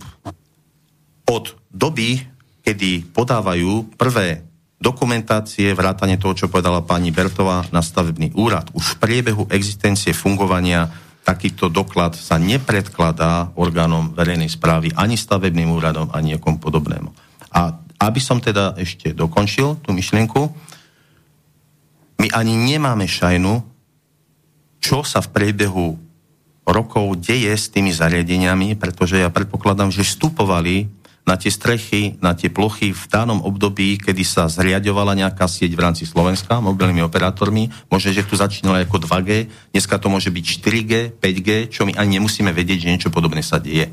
od 1.31 1.45
doby 1.71 2.32
kedy 2.63 3.11
podávajú 3.11 3.93
prvé 3.99 4.47
dokumentácie, 4.79 5.71
vrátane 5.71 6.19
toho, 6.19 6.35
čo 6.35 6.51
povedala 6.51 6.83
pani 6.83 7.11
Bertová 7.11 7.63
na 7.71 7.79
stavebný 7.79 8.35
úrad. 8.35 8.67
Už 8.75 8.95
v 8.95 8.99
priebehu 8.99 9.43
existencie 9.47 10.11
fungovania 10.11 10.91
takýto 11.23 11.71
doklad 11.71 12.19
sa 12.19 12.35
nepredkladá 12.35 13.55
orgánom 13.55 14.11
verejnej 14.11 14.51
správy 14.51 14.91
ani 14.91 15.15
stavebným 15.15 15.71
úradom, 15.71 16.11
ani 16.11 16.35
niekom 16.35 16.59
podobnému. 16.59 17.15
A 17.55 17.79
aby 18.03 18.19
som 18.19 18.43
teda 18.43 18.75
ešte 18.75 19.15
dokončil 19.15 19.79
tú 19.79 19.95
myšlienku, 19.95 20.51
my 22.19 22.27
ani 22.35 22.55
nemáme 22.55 23.07
šajnu, 23.07 23.63
čo 24.83 25.07
sa 25.07 25.23
v 25.23 25.31
priebehu 25.31 25.95
rokov 26.67 27.23
deje 27.23 27.51
s 27.55 27.71
tými 27.71 27.95
zariadeniami, 27.95 28.75
pretože 28.75 29.19
ja 29.19 29.31
predpokladám, 29.31 29.95
že 29.95 30.03
vstupovali 30.03 30.91
na 31.23 31.39
tie 31.39 31.47
strechy, 31.47 32.19
na 32.19 32.35
tie 32.35 32.51
plochy 32.51 32.91
v 32.91 33.03
danom 33.07 33.39
období, 33.39 33.95
kedy 33.95 34.23
sa 34.27 34.51
zriadovala 34.51 35.15
nejaká 35.15 35.47
sieť 35.47 35.71
v 35.71 35.83
rámci 35.83 36.03
Slovenska 36.03 36.59
mobilnými 36.59 36.99
operátormi. 36.99 37.71
Možno, 37.87 38.11
že 38.11 38.27
tu 38.27 38.35
začínala 38.35 38.83
ako 38.83 39.07
2G, 39.07 39.47
dneska 39.71 39.95
to 39.95 40.11
môže 40.11 40.27
byť 40.27 40.45
4G, 40.59 40.93
5G, 41.17 41.49
čo 41.71 41.87
my 41.87 41.95
ani 41.95 42.19
nemusíme 42.19 42.51
vedieť, 42.51 42.77
že 42.83 42.91
niečo 42.91 43.09
podobné 43.09 43.39
sa 43.39 43.63
deje. 43.63 43.87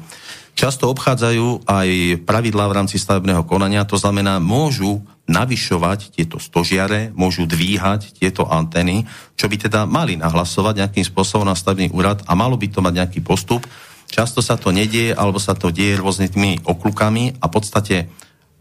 Často 0.58 0.90
obchádzajú 0.90 1.70
aj 1.70 1.88
pravidlá 2.26 2.66
v 2.66 2.76
rámci 2.82 2.98
stavebného 2.98 3.46
konania, 3.46 3.86
to 3.86 3.94
znamená, 3.94 4.42
môžu 4.42 4.98
navyšovať 5.30 6.10
tieto 6.10 6.42
stožiare, 6.42 7.14
môžu 7.14 7.46
dvíhať 7.46 8.18
tieto 8.18 8.50
antény, 8.50 9.06
čo 9.38 9.46
by 9.46 9.56
teda 9.70 9.86
mali 9.86 10.18
nahlasovať 10.18 10.82
nejakým 10.82 11.06
spôsobom 11.06 11.46
na 11.46 11.54
stavebný 11.54 11.94
úrad 11.94 12.26
a 12.26 12.34
malo 12.34 12.58
by 12.58 12.66
to 12.66 12.82
mať 12.82 12.94
nejaký 12.98 13.20
postup, 13.22 13.62
Často 14.10 14.42
sa 14.42 14.58
to 14.58 14.74
nedieje, 14.74 15.14
alebo 15.14 15.38
sa 15.38 15.54
to 15.54 15.70
deje 15.70 15.94
rôznymi 16.02 16.66
oklukami 16.66 17.38
a 17.38 17.46
v 17.46 17.54
podstate 17.54 17.96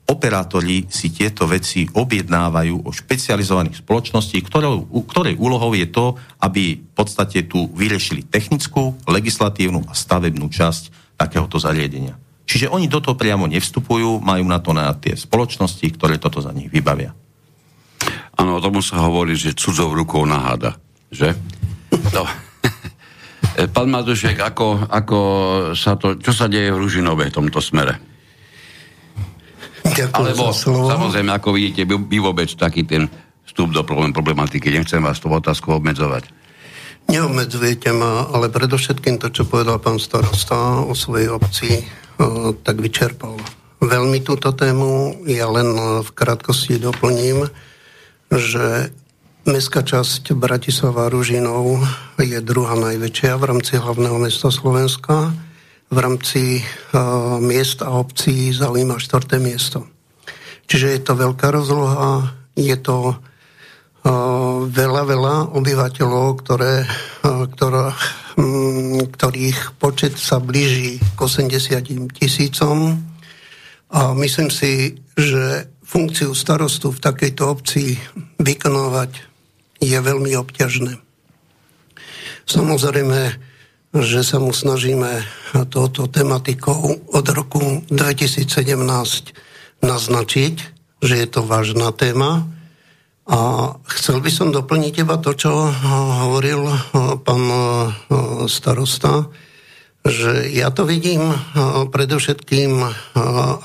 operátori 0.10 0.90
si 0.90 1.14
tieto 1.14 1.46
veci 1.46 1.86
objednávajú 1.86 2.86
o 2.86 2.90
špecializovaných 2.90 3.86
spoločností, 3.86 4.42
ktorou, 4.42 4.90
ktorej 5.06 5.38
úlohou 5.38 5.78
je 5.78 5.86
to, 5.90 6.18
aby 6.42 6.82
v 6.82 6.94
podstate 6.98 7.46
tu 7.46 7.70
vyriešili 7.74 8.26
technickú, 8.26 8.98
legislatívnu 9.06 9.86
a 9.86 9.94
stavebnú 9.94 10.50
časť 10.50 11.14
takéhoto 11.14 11.62
zariadenia. 11.62 12.18
Čiže 12.50 12.74
oni 12.74 12.90
do 12.90 12.98
toho 12.98 13.14
priamo 13.14 13.46
nevstupujú, 13.46 14.26
majú 14.26 14.46
na 14.50 14.58
to 14.58 14.74
na 14.74 14.90
tie 14.98 15.14
spoločnosti, 15.14 15.86
ktoré 15.94 16.18
toto 16.18 16.42
za 16.42 16.50
nich 16.50 16.74
vybavia. 16.74 17.14
Áno, 18.42 18.58
o 18.58 18.64
tomu 18.64 18.82
sa 18.82 19.06
hovorí, 19.06 19.38
že 19.38 19.54
cudzou 19.54 19.94
rukou 19.94 20.26
naháda, 20.26 20.74
že? 21.14 21.38
No. 22.10 22.26
Pán 23.68 23.92
Matušek, 23.92 24.40
ako, 24.40 24.88
ako 24.88 25.20
sa 25.76 26.00
to, 26.00 26.16
čo 26.16 26.32
sa 26.32 26.48
deje 26.48 26.72
v 26.72 26.80
Ružinove 26.80 27.28
v 27.28 27.36
tomto 27.36 27.60
smere? 27.60 28.00
Ďakujem 29.84 30.16
Alebo 30.16 30.54
samozrejme, 30.88 31.32
ako 31.34 31.50
vidíte, 31.58 31.84
vy 31.84 32.18
vôbec 32.24 32.48
taký 32.56 32.88
ten 32.88 33.12
vstup 33.44 33.74
do 33.76 33.84
problém, 33.84 34.16
problematiky. 34.16 34.72
Nechcem 34.72 35.04
vás 35.04 35.20
tú 35.20 35.28
otázku 35.34 35.76
obmedzovať. 35.76 36.30
Neobmedzujete 37.10 37.90
ma, 37.90 38.30
ale 38.30 38.54
predovšetkým 38.54 39.18
to, 39.18 39.34
čo 39.34 39.50
povedal 39.50 39.82
pán 39.82 39.98
starosta 39.98 40.86
o 40.86 40.94
svojej 40.94 41.34
obci, 41.34 41.82
o, 42.22 42.54
tak 42.54 42.78
vyčerpal 42.78 43.34
veľmi 43.82 44.22
túto 44.22 44.54
tému. 44.54 45.26
Ja 45.26 45.50
len 45.50 45.74
v 46.06 46.10
krátkosti 46.14 46.78
doplním, 46.78 47.50
že 48.30 48.94
Mestská 49.50 49.82
časť 49.82 50.38
Bratislava 50.38 51.10
Ružinov 51.10 51.82
je 52.22 52.38
druhá 52.38 52.78
najväčšia 52.78 53.34
v 53.34 53.50
rámci 53.50 53.82
hlavného 53.82 54.22
mesta 54.22 54.54
Slovenska. 54.54 55.34
V 55.90 55.98
rámci 55.98 56.62
uh, 56.62 57.42
miest 57.42 57.82
a 57.82 57.98
obcí 57.98 58.54
zaujíma 58.54 59.02
štvrté 59.02 59.42
miesto. 59.42 59.90
Čiže 60.70 60.88
je 60.94 61.02
to 61.02 61.14
veľká 61.18 61.50
rozloha, 61.50 62.30
je 62.54 62.78
to 62.78 63.18
uh, 63.18 64.70
veľa, 64.70 65.02
veľa 65.10 65.36
obyvateľov, 65.58 66.26
ktoré, 66.46 66.86
uh, 66.86 67.50
ktorá, 67.50 67.98
um, 68.38 69.02
ktorých 69.02 69.82
počet 69.82 70.14
sa 70.22 70.38
blíži 70.38 71.02
k 71.02 71.18
80 71.18 72.14
tisícom. 72.14 73.02
A 73.90 74.14
myslím 74.14 74.54
si, 74.54 74.94
že 75.18 75.74
funkciu 75.82 76.38
starostu 76.38 76.94
v 76.94 77.02
takejto 77.02 77.50
obci 77.50 77.98
vykonovať 78.38 79.29
je 79.80 79.98
veľmi 80.00 80.36
obťažné. 80.36 81.00
Samozrejme, 82.48 83.20
že 83.90 84.22
sa 84.22 84.38
mu 84.38 84.54
snažíme 84.54 85.26
touto 85.74 86.06
tematikou 86.06 87.10
od 87.10 87.26
roku 87.34 87.82
2017 87.90 88.46
naznačiť, 89.82 90.56
že 91.02 91.16
je 91.16 91.28
to 91.32 91.42
vážna 91.42 91.90
téma. 91.96 92.46
A 93.30 93.38
chcel 93.94 94.22
by 94.22 94.32
som 94.34 94.50
doplniť 94.50 95.06
iba 95.06 95.18
to, 95.22 95.38
čo 95.38 95.52
hovoril 95.70 96.66
pán 97.22 97.44
starosta, 98.50 99.30
že 100.00 100.48
ja 100.56 100.72
to 100.72 100.88
vidím 100.88 101.36
predovšetkým, 101.92 102.72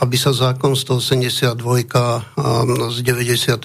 aby 0.02 0.16
sa 0.18 0.34
zákon 0.34 0.74
182 0.74 1.54
z 2.90 2.98
93. 3.06 3.62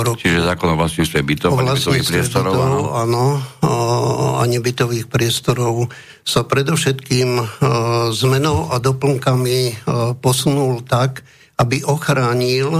roku... 0.00 0.16
Čiže 0.16 0.40
zákon 0.40 0.72
o 0.72 0.76
vlastníctve 0.80 1.20
bytov 1.20 1.52
a 1.52 1.62
nebytových 1.68 2.08
priestorov, 2.08 2.54
bytov, 2.56 2.96
áno. 2.96 3.24
a 4.40 4.42
nebytových 4.48 5.06
priestorov 5.12 5.92
sa 6.24 6.48
predovšetkým 6.48 7.60
zmenou 8.16 8.72
a 8.72 8.80
doplnkami 8.80 9.84
posunul 10.24 10.80
tak, 10.88 11.20
aby 11.60 11.84
ochránil 11.84 12.72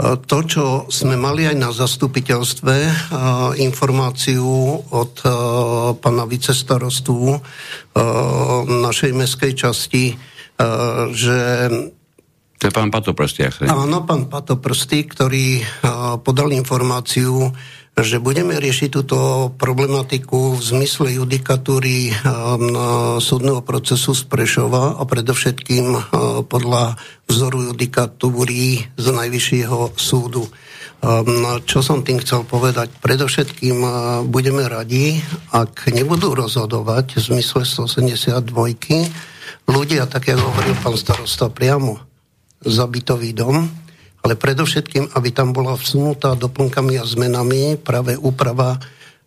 to, 0.00 0.38
čo 0.48 0.64
sme 0.88 1.20
mali 1.20 1.44
aj 1.44 1.56
na 1.60 1.70
zastupiteľstve, 1.76 2.74
informáciu 3.60 4.48
od 4.88 5.14
pána 6.00 6.24
vicestarostu 6.24 7.36
našej 8.64 9.12
meskej 9.12 9.52
časti, 9.52 10.16
že 11.12 11.38
to 12.60 12.68
je 12.68 12.76
pán 12.76 12.92
Patoprstý, 12.92 13.48
ak 13.48 13.72
Áno, 13.72 14.04
pán 14.04 14.28
Patoprstý, 14.28 15.08
ktorý 15.08 15.64
podal 16.20 16.52
informáciu, 16.52 17.48
že 17.98 18.22
budeme 18.22 18.56
riešiť 18.56 18.88
túto 18.92 19.50
problematiku 19.56 20.56
v 20.56 20.62
zmysle 20.62 21.16
judikatúry 21.20 22.12
um, 22.12 23.18
súdneho 23.18 23.60
procesu 23.60 24.14
z 24.16 24.24
Prešova 24.24 24.96
a 24.96 25.02
predovšetkým 25.04 25.86
uh, 25.90 26.02
podľa 26.46 26.96
vzoru 27.26 27.74
judikatúry 27.74 28.90
z 28.94 29.06
Najvyššieho 29.10 29.94
súdu. 29.98 30.46
Čo 31.64 31.80
som 31.80 32.04
tým 32.04 32.20
chcel 32.20 32.44
povedať? 32.44 32.92
Predovšetkým 33.00 33.76
budeme 34.28 34.68
radi, 34.68 35.16
ak 35.48 35.88
nebudú 35.96 36.36
rozhodovať 36.36 37.16
v 37.16 37.40
zmysle 37.40 37.64
182 37.64 38.44
ľudia, 39.64 40.04
tak 40.04 40.28
ako 40.28 40.44
hovoril 40.44 40.76
pán 40.84 40.96
starosta 41.00 41.48
priamo, 41.48 41.96
za 42.60 42.84
bytový 42.84 43.32
dom, 43.32 43.64
ale 44.20 44.36
predovšetkým, 44.36 45.16
aby 45.16 45.28
tam 45.32 45.56
bola 45.56 45.76
vsunutá 45.76 46.36
doplnkami 46.36 47.00
a 47.00 47.08
zmenami 47.08 47.80
práve 47.80 48.16
úprava, 48.20 48.76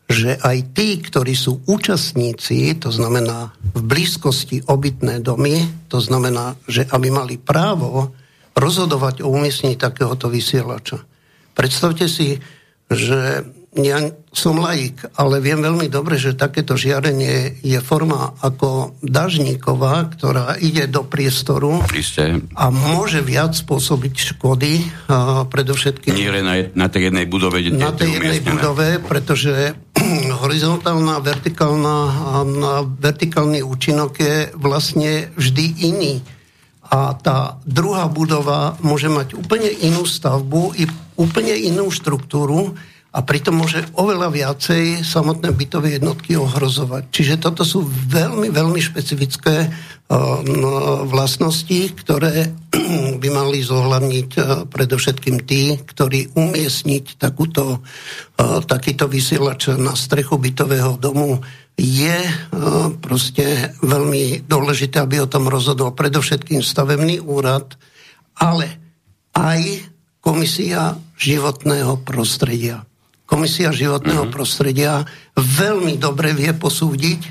že 0.06 0.38
aj 0.38 0.76
tí, 0.76 1.00
ktorí 1.00 1.34
sú 1.34 1.64
účastníci, 1.66 2.78
to 2.78 2.94
znamená 2.94 3.56
v 3.74 3.82
blízkosti 3.82 4.68
obytné 4.70 5.24
domy, 5.24 5.88
to 5.90 5.98
znamená, 5.98 6.60
že 6.70 6.86
aby 6.92 7.10
mali 7.10 7.36
právo 7.40 8.14
rozhodovať 8.54 9.26
o 9.26 9.34
umiestnení 9.34 9.80
takéhoto 9.80 10.30
vysielača. 10.30 11.02
Predstavte 11.58 12.06
si, 12.06 12.38
že 12.92 13.42
ja 13.74 13.98
som 14.30 14.62
laik, 14.62 15.02
ale 15.18 15.42
viem 15.42 15.58
veľmi 15.58 15.90
dobre, 15.90 16.22
že 16.22 16.38
takéto 16.38 16.78
žiarenie 16.78 17.58
je 17.66 17.80
forma 17.82 18.38
ako 18.42 18.94
dažníková, 19.02 20.14
ktorá 20.14 20.58
ide 20.62 20.86
do 20.86 21.02
priestoru 21.02 21.82
Isté. 21.94 22.38
a 22.54 22.66
môže 22.70 23.26
viac 23.26 23.58
spôsobiť 23.58 24.14
škody, 24.34 24.74
a 25.10 25.50
predovšetkým... 25.50 26.14
Nie 26.14 26.30
na, 26.46 26.70
na 26.74 26.88
tej 26.90 27.10
jednej 27.10 27.26
budove, 27.26 27.66
na 27.74 27.94
tej 27.94 28.22
jednej 28.22 28.46
budove, 28.46 29.02
pretože 29.02 29.74
horizontálna, 30.46 31.18
vertikálna, 31.22 31.98
vertikálny 33.02 33.66
účinok 33.66 34.14
je 34.22 34.38
vlastne 34.54 35.34
vždy 35.34 35.66
iný. 35.82 36.14
A 36.94 37.18
tá 37.18 37.58
druhá 37.66 38.06
budova 38.06 38.78
môže 38.86 39.10
mať 39.10 39.34
úplne 39.34 39.66
inú 39.82 40.06
stavbu 40.06 40.78
i 40.78 40.86
úplne 41.18 41.58
inú 41.58 41.90
štruktúru, 41.90 42.78
a 43.14 43.20
pritom 43.22 43.62
môže 43.62 43.86
oveľa 43.94 44.34
viacej 44.34 45.06
samotné 45.06 45.54
bytové 45.54 46.02
jednotky 46.02 46.34
ohrozovať. 46.34 47.14
Čiže 47.14 47.46
toto 47.46 47.62
sú 47.62 47.86
veľmi, 47.86 48.50
veľmi 48.50 48.82
špecifické 48.82 49.70
no, 50.50 51.06
vlastnosti, 51.06 51.94
ktoré 51.94 52.50
by 53.22 53.28
mali 53.30 53.62
zohľadniť 53.62 54.30
predovšetkým 54.66 55.46
tí, 55.46 55.78
ktorí 55.78 56.34
umiestniť 56.34 57.22
takúto, 57.22 57.86
takýto 58.66 59.06
vysielač 59.06 59.70
na 59.78 59.94
strechu 59.94 60.42
bytového 60.42 60.98
domu 60.98 61.38
je 61.78 62.18
proste 63.02 63.78
veľmi 63.82 64.46
dôležité, 64.46 65.02
aby 65.02 65.22
o 65.22 65.30
tom 65.30 65.50
rozhodol 65.50 65.94
predovšetkým 65.94 66.66
stavebný 66.66 67.22
úrad, 67.22 67.78
ale 68.38 68.78
aj 69.38 69.90
komisia 70.22 70.98
životného 71.18 72.02
prostredia. 72.06 72.86
Komisia 73.24 73.72
životného 73.72 74.28
mm-hmm. 74.28 74.36
prostredia 74.36 75.08
veľmi 75.40 75.98
dobre 75.98 76.36
vie 76.36 76.52
posúdiť, 76.52 77.22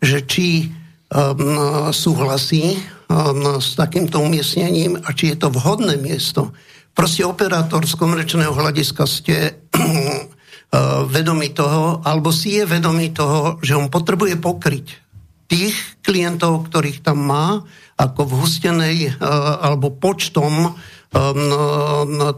že 0.00 0.24
či 0.24 0.70
um, 1.12 1.90
súhlasí 1.92 2.78
um, 3.10 3.58
s 3.60 3.76
takýmto 3.76 4.22
umiestnením 4.22 4.96
a 5.02 5.12
či 5.12 5.34
je 5.34 5.36
to 5.42 5.48
vhodné 5.52 5.98
miesto 6.00 6.54
Proste 6.90 7.22
operátor 7.22 7.86
z 7.86 7.94
komerčného 7.94 8.50
hľadiska 8.50 9.06
ste 9.06 9.56
vedomí 11.14 11.48
toho, 11.54 12.02
alebo 12.02 12.34
si 12.34 12.58
je 12.58 12.64
vedomý 12.66 13.14
toho, 13.14 13.56
že 13.62 13.78
on 13.78 13.88
potrebuje 13.88 14.38
pokryť 14.38 14.86
tých 15.50 15.74
klientov, 16.06 16.70
ktorých 16.70 17.02
tam 17.02 17.26
má, 17.26 17.64
ako 17.98 18.22
v 18.22 18.32
hustenej 18.38 18.96
alebo 19.64 19.90
počtom 19.90 20.78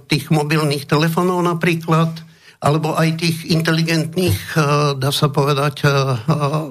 tých 0.09 0.33
mobilných 0.33 0.89
telefónov 0.89 1.45
napríklad, 1.45 2.09
alebo 2.63 2.95
aj 2.95 3.19
tých 3.19 3.51
inteligentných, 3.51 4.39
eh, 4.55 4.63
dá 4.95 5.11
sa 5.11 5.27
povedať, 5.35 5.83
eh, 5.83 5.91
eh, 5.91 6.71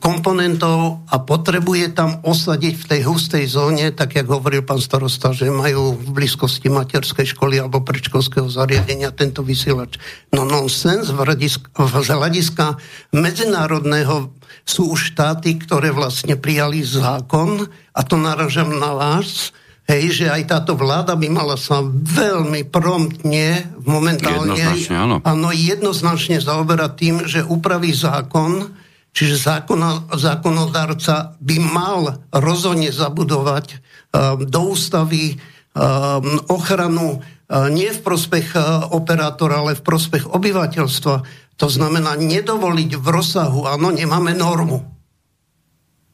komponentov 0.00 1.04
a 1.12 1.20
potrebuje 1.20 1.92
tam 1.92 2.24
osadiť 2.24 2.74
v 2.74 2.88
tej 2.88 3.00
hustej 3.04 3.44
zóne, 3.44 3.92
tak 3.92 4.16
jak 4.16 4.24
hovoril 4.24 4.64
pán 4.64 4.80
starosta, 4.80 5.36
že 5.36 5.52
majú 5.52 5.92
v 5.92 6.08
blízkosti 6.08 6.72
materskej 6.72 7.36
školy 7.36 7.60
alebo 7.60 7.84
predškolského 7.84 8.48
zariadenia 8.48 9.12
tento 9.12 9.44
vysielač. 9.44 10.00
No 10.32 10.48
nonsens 10.48 11.12
v 11.12 11.20
hľadiska 11.20 12.80
medzinárodného 13.12 14.32
sú 14.64 14.96
už 14.96 15.12
štáty, 15.12 15.60
ktoré 15.60 15.92
vlastne 15.92 16.40
prijali 16.40 16.80
zákon 16.80 17.68
a 17.92 18.00
to 18.08 18.16
naražam 18.16 18.72
na 18.80 18.96
vás, 18.96 19.52
Hej, 19.82 20.22
že 20.22 20.26
aj 20.30 20.42
táto 20.46 20.78
vláda 20.78 21.18
by 21.18 21.26
mala 21.26 21.58
sa 21.58 21.82
veľmi 21.90 22.70
promptne, 22.70 23.66
momentálne, 23.82 24.54
jednoznačne, 24.54 24.94
áno. 24.94 25.16
áno, 25.26 25.48
jednoznačne 25.50 26.38
zaoberať 26.38 26.92
tým, 26.94 27.16
že 27.26 27.42
upraví 27.42 27.90
zákon, 27.90 28.70
čiže 29.10 29.42
zákona, 29.42 30.14
zákonodárca 30.14 31.34
by 31.42 31.56
mal 31.58 32.22
rozhodne 32.30 32.94
zabudovať 32.94 33.66
uh, 33.74 34.38
do 34.38 34.60
ústavy 34.70 35.34
uh, 35.34 36.22
ochranu 36.46 37.18
uh, 37.18 37.66
nie 37.66 37.90
v 37.90 38.00
prospech 38.06 38.54
uh, 38.54 38.86
operátora, 38.94 39.66
ale 39.66 39.74
v 39.74 39.82
prospech 39.82 40.30
obyvateľstva. 40.30 41.14
To 41.58 41.66
znamená 41.66 42.14
nedovoliť 42.22 42.90
v 43.02 43.06
rozsahu, 43.10 43.66
áno, 43.66 43.90
nemáme 43.90 44.30
normu. 44.30 44.78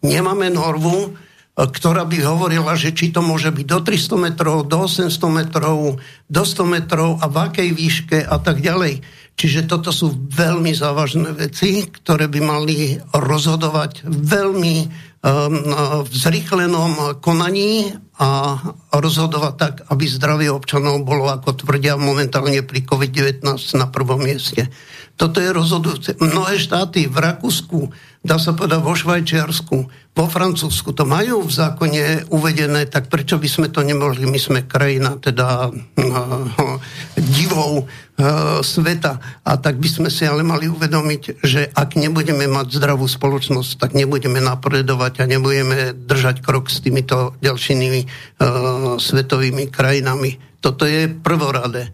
Nemáme 0.00 0.48
normu, 0.48 1.20
ktorá 1.58 2.06
by 2.06 2.22
hovorila, 2.22 2.78
že 2.78 2.94
či 2.94 3.10
to 3.10 3.18
môže 3.18 3.50
byť 3.50 3.66
do 3.66 3.78
300 3.82 4.14
metrov, 4.30 4.56
do 4.70 4.86
800 4.86 5.10
metrov, 5.26 5.98
do 6.30 6.42
100 6.46 6.62
metrov 6.70 7.18
a 7.18 7.26
v 7.26 7.36
akej 7.50 7.68
výške 7.74 8.18
a 8.22 8.38
tak 8.38 8.62
ďalej. 8.62 9.02
Čiže 9.38 9.70
toto 9.70 9.94
sú 9.94 10.14
veľmi 10.34 10.74
závažné 10.74 11.30
veci, 11.34 11.86
ktoré 11.86 12.26
by 12.26 12.40
mali 12.42 12.98
rozhodovať 13.14 14.06
veľmi 14.06 14.76
um, 14.82 14.90
v 16.02 16.10
zrychlenom 16.10 17.22
konaní 17.22 17.94
a 18.18 18.58
rozhodovať 18.90 19.54
tak, 19.54 19.74
aby 19.94 20.04
zdravie 20.10 20.50
občanov 20.50 21.06
bolo, 21.06 21.30
ako 21.30 21.54
tvrdia 21.54 21.94
momentálne 21.94 22.66
pri 22.66 22.82
COVID-19 22.82 23.46
na 23.78 23.86
prvom 23.86 24.26
mieste. 24.26 24.66
Toto 25.18 25.42
je 25.42 25.50
rozhodujúce. 25.50 26.14
Mnohé 26.22 26.62
štáty 26.62 27.10
v 27.10 27.18
Rakúsku, 27.18 27.90
dá 28.22 28.38
sa 28.38 28.54
povedať 28.54 28.78
vo 28.86 28.94
Švajčiarsku, 28.94 29.76
vo 30.14 30.26
Francúzsku 30.30 30.94
to 30.94 31.02
majú 31.02 31.42
v 31.42 31.50
zákone 31.50 32.30
uvedené, 32.30 32.86
tak 32.86 33.10
prečo 33.10 33.34
by 33.34 33.50
sme 33.50 33.66
to 33.66 33.82
nemohli? 33.82 34.30
My 34.30 34.38
sme 34.38 34.62
krajina 34.70 35.18
teda 35.18 35.74
uh, 35.74 36.78
divou 37.18 37.82
uh, 37.82 38.62
sveta 38.62 39.42
a 39.42 39.58
tak 39.58 39.82
by 39.82 39.90
sme 39.90 40.08
si 40.10 40.22
ale 40.22 40.46
mali 40.46 40.70
uvedomiť, 40.70 41.42
že 41.42 41.66
ak 41.66 41.98
nebudeme 41.98 42.46
mať 42.46 42.78
zdravú 42.78 43.10
spoločnosť, 43.10 43.74
tak 43.74 43.98
nebudeme 43.98 44.38
napredovať 44.38 45.26
a 45.26 45.30
nebudeme 45.30 45.98
držať 45.98 46.46
krok 46.46 46.70
s 46.70 46.78
týmito 46.78 47.34
ďalšími 47.42 47.90
uh, 48.06 48.06
svetovými 49.02 49.66
krajinami. 49.66 50.38
Toto 50.62 50.86
je 50.86 51.10
prvoradé. 51.10 51.90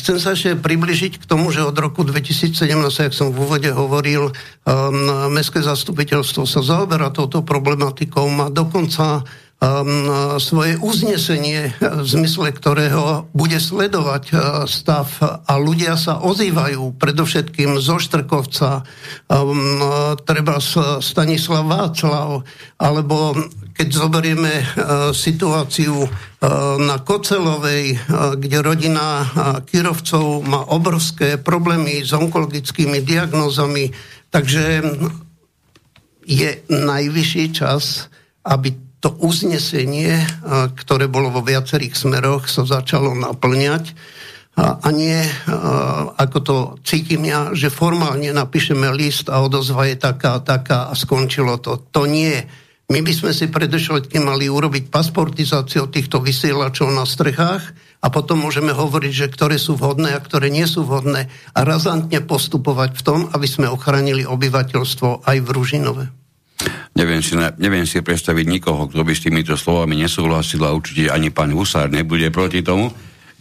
Chcem 0.00 0.16
sa 0.16 0.32
ešte 0.32 0.56
približiť 0.56 1.20
k 1.20 1.28
tomu, 1.28 1.52
že 1.52 1.60
od 1.60 1.76
roku 1.76 2.08
2017, 2.08 2.56
jak 2.88 3.12
som 3.12 3.36
v 3.36 3.44
úvode 3.44 3.68
hovoril, 3.68 4.32
um, 4.32 5.28
Mestské 5.28 5.60
zastupiteľstvo 5.60 6.48
sa 6.48 6.64
zaoberá 6.64 7.12
touto 7.12 7.44
problematikou, 7.44 8.32
má 8.32 8.48
dokonca 8.48 9.20
um, 9.60 10.40
svoje 10.40 10.80
uznesenie, 10.80 11.68
v 11.84 12.06
zmysle 12.08 12.48
ktorého 12.56 13.28
bude 13.36 13.60
sledovať 13.60 14.24
uh, 14.32 14.38
stav 14.64 15.12
a 15.20 15.52
ľudia 15.60 16.00
sa 16.00 16.24
ozývajú, 16.24 16.96
predovšetkým 16.96 17.76
zo 17.76 18.00
Štrkovca, 18.00 18.88
um, 19.28 20.16
treba 20.24 20.64
Stanislav 21.04 21.68
Václav, 21.68 22.40
alebo 22.80 23.36
keď 23.82 23.88
zoberieme 23.90 24.52
uh, 24.62 25.10
situáciu 25.10 26.06
Eh, 26.42 26.50
na 26.82 26.98
Kocelovej, 26.98 27.94
eh, 27.94 27.98
kde 28.34 28.58
rodina 28.66 29.22
Kirovcov 29.62 30.42
má 30.42 30.66
obrovské 30.74 31.38
problémy 31.38 32.02
s 32.02 32.10
onkologickými 32.10 32.98
diagnózami. 32.98 33.94
Takže 34.26 34.82
je 36.26 36.50
najvyšší 36.66 37.44
čas, 37.54 38.10
aby 38.42 38.74
to 39.02 39.14
uznesenie, 39.18 40.22
ktoré 40.78 41.10
bolo 41.10 41.34
vo 41.34 41.42
viacerých 41.42 41.98
smeroch, 41.98 42.46
sa 42.46 42.62
začalo 42.62 43.18
naplňať 43.18 43.90
a 44.54 44.86
nie, 44.94 45.18
ako 46.22 46.38
to 46.38 46.56
cítim 46.86 47.26
ja, 47.26 47.50
že 47.50 47.66
formálne 47.66 48.30
napíšeme 48.30 48.94
list 48.94 49.26
a 49.26 49.42
odozva 49.42 49.90
je 49.90 49.98
taká, 49.98 50.38
taká 50.38 50.86
a 50.86 50.94
skončilo 50.94 51.58
to. 51.58 51.82
To 51.90 52.06
nie. 52.06 52.46
My 52.90 53.00
by 53.00 53.12
sme 53.14 53.30
si 53.30 53.46
predovšetkým 53.46 54.26
mali 54.26 54.50
urobiť 54.50 54.90
pasportizáciu 54.90 55.86
týchto 55.88 56.18
vysielačov 56.18 56.90
na 56.90 57.06
strechách 57.06 57.72
a 58.02 58.06
potom 58.10 58.42
môžeme 58.42 58.74
hovoriť, 58.74 59.12
že 59.14 59.30
ktoré 59.30 59.56
sú 59.56 59.78
vhodné 59.78 60.12
a 60.12 60.20
ktoré 60.20 60.50
nie 60.50 60.66
sú 60.66 60.82
vhodné 60.82 61.30
a 61.30 61.60
razantne 61.62 62.18
postupovať 62.20 62.98
v 62.98 63.02
tom, 63.06 63.20
aby 63.30 63.46
sme 63.46 63.70
ochránili 63.70 64.26
obyvateľstvo 64.26 65.22
aj 65.22 65.36
v 65.38 65.48
Ružinove. 65.48 66.04
Neviem 66.92 67.22
si, 67.24 67.34
neviem 67.38 67.86
si 67.88 68.04
predstaviť 68.04 68.46
nikoho, 68.46 68.90
kto 68.90 69.02
by 69.02 69.12
s 69.16 69.24
týmito 69.24 69.54
slovami 69.56 69.96
nesúhlasil 69.96 70.60
a 70.66 70.74
určite 70.74 71.08
ani 71.08 71.32
pán 71.32 71.54
Husár 71.54 71.88
nebude 71.88 72.28
proti 72.28 72.60
tomu. 72.60 72.92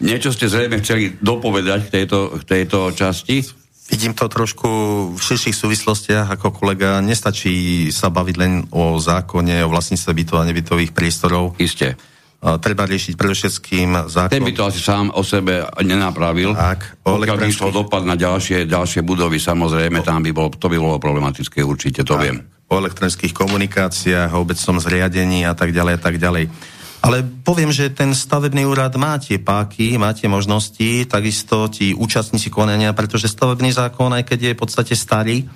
Niečo 0.01 0.33
ste 0.33 0.49
zrejme 0.49 0.81
chceli 0.81 1.13
dopovedať 1.19 1.91
k 1.91 1.93
tejto, 2.01 2.19
k 2.41 2.43
tejto 2.47 2.89
časti? 2.95 3.60
Vidím 3.91 4.15
to 4.15 4.31
trošku 4.31 4.67
v 5.13 5.19
širších 5.19 5.53
súvislostiach 5.53 6.31
ako 6.31 6.55
kolega. 6.55 7.03
Nestačí 7.03 7.91
sa 7.91 8.07
baviť 8.07 8.35
len 8.39 8.63
o 8.71 8.95
zákone, 8.97 9.61
o 9.61 9.69
vlastníctve 9.69 10.11
bytov 10.15 10.39
a 10.39 10.47
nebytových 10.47 10.95
priestorov. 10.95 11.59
Isté. 11.59 11.99
Treba 12.41 12.89
riešiť 12.89 13.13
predovšetkým 13.13 14.09
zákon. 14.09 14.33
Ten 14.33 14.41
by 14.41 14.55
to 14.57 14.65
asi 14.65 14.81
sám 14.81 15.13
o 15.13 15.21
sebe 15.21 15.61
nenapravil. 15.85 16.57
Tak. 16.57 17.05
O 17.05 17.21
Pokiaľ 17.21 17.37
by 17.37 17.53
to 17.53 17.69
dopad 17.69 18.01
na 18.01 18.17
ďalšie, 18.17 18.65
ďalšie 18.65 19.05
budovy, 19.05 19.37
samozrejme, 19.37 20.01
tam 20.01 20.25
by 20.25 20.33
bol, 20.33 20.49
to 20.49 20.65
by 20.65 20.81
bolo 20.81 20.97
problematické, 20.97 21.61
určite, 21.61 22.01
to 22.01 22.17
tak. 22.17 22.23
viem. 22.25 22.41
O 22.71 22.81
elektronických 22.81 23.37
komunikáciách, 23.37 24.33
o 24.33 24.41
obecnom 24.41 24.81
zriadení 24.81 25.45
a 25.45 25.53
tak 25.53 25.69
ďalej 25.69 25.93
a 25.93 26.01
tak 26.01 26.17
ďalej. 26.17 26.49
Ale 27.01 27.25
poviem, 27.25 27.73
že 27.73 27.89
ten 27.89 28.13
stavebný 28.13 28.69
úrad 28.69 28.93
má 28.93 29.17
tie 29.17 29.41
páky, 29.41 29.97
má 29.97 30.13
tie 30.13 30.29
možnosti, 30.29 31.09
takisto 31.09 31.65
tí 31.65 31.97
účastníci 31.97 32.53
konania, 32.53 32.93
pretože 32.93 33.25
stavebný 33.25 33.73
zákon, 33.73 34.13
aj 34.13 34.29
keď 34.29 34.39
je 34.39 34.53
v 34.53 34.61
podstate 34.61 34.93
starý, 34.93 35.41
eh, 35.41 35.49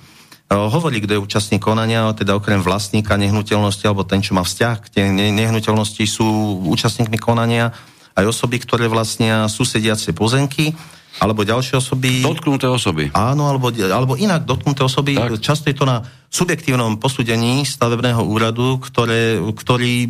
hovorí, 0.50 0.98
kto 0.98 1.14
je 1.14 1.22
účastník 1.22 1.62
konania, 1.62 2.10
teda 2.18 2.34
okrem 2.34 2.58
vlastníka 2.58 3.14
nehnuteľnosti 3.14 3.86
alebo 3.86 4.02
ten, 4.02 4.26
čo 4.26 4.34
má 4.34 4.42
vzťah 4.42 4.76
k 4.82 4.90
tej 4.90 5.04
nehnuteľnosti, 5.14 6.02
sú 6.02 6.26
účastníkmi 6.66 7.18
konania 7.22 7.70
aj 8.18 8.26
osoby, 8.26 8.58
ktoré 8.58 8.90
vlastnia 8.90 9.46
susediace 9.46 10.10
pozemky 10.10 10.74
alebo 11.16 11.48
ďalšie 11.48 11.80
osoby... 11.80 12.20
Dotknuté 12.20 12.68
osoby. 12.68 13.08
Áno, 13.16 13.48
alebo, 13.48 13.72
alebo 13.72 14.20
inak 14.20 14.44
dotknuté 14.44 14.84
osoby. 14.84 15.16
Tak. 15.16 15.40
Často 15.40 15.72
je 15.72 15.76
to 15.76 15.88
na 15.88 16.04
subjektívnom 16.36 17.00
posúdení 17.00 17.64
stavebného 17.64 18.20
úradu, 18.20 18.76
ktoré, 18.76 19.40
ktorý 19.40 20.04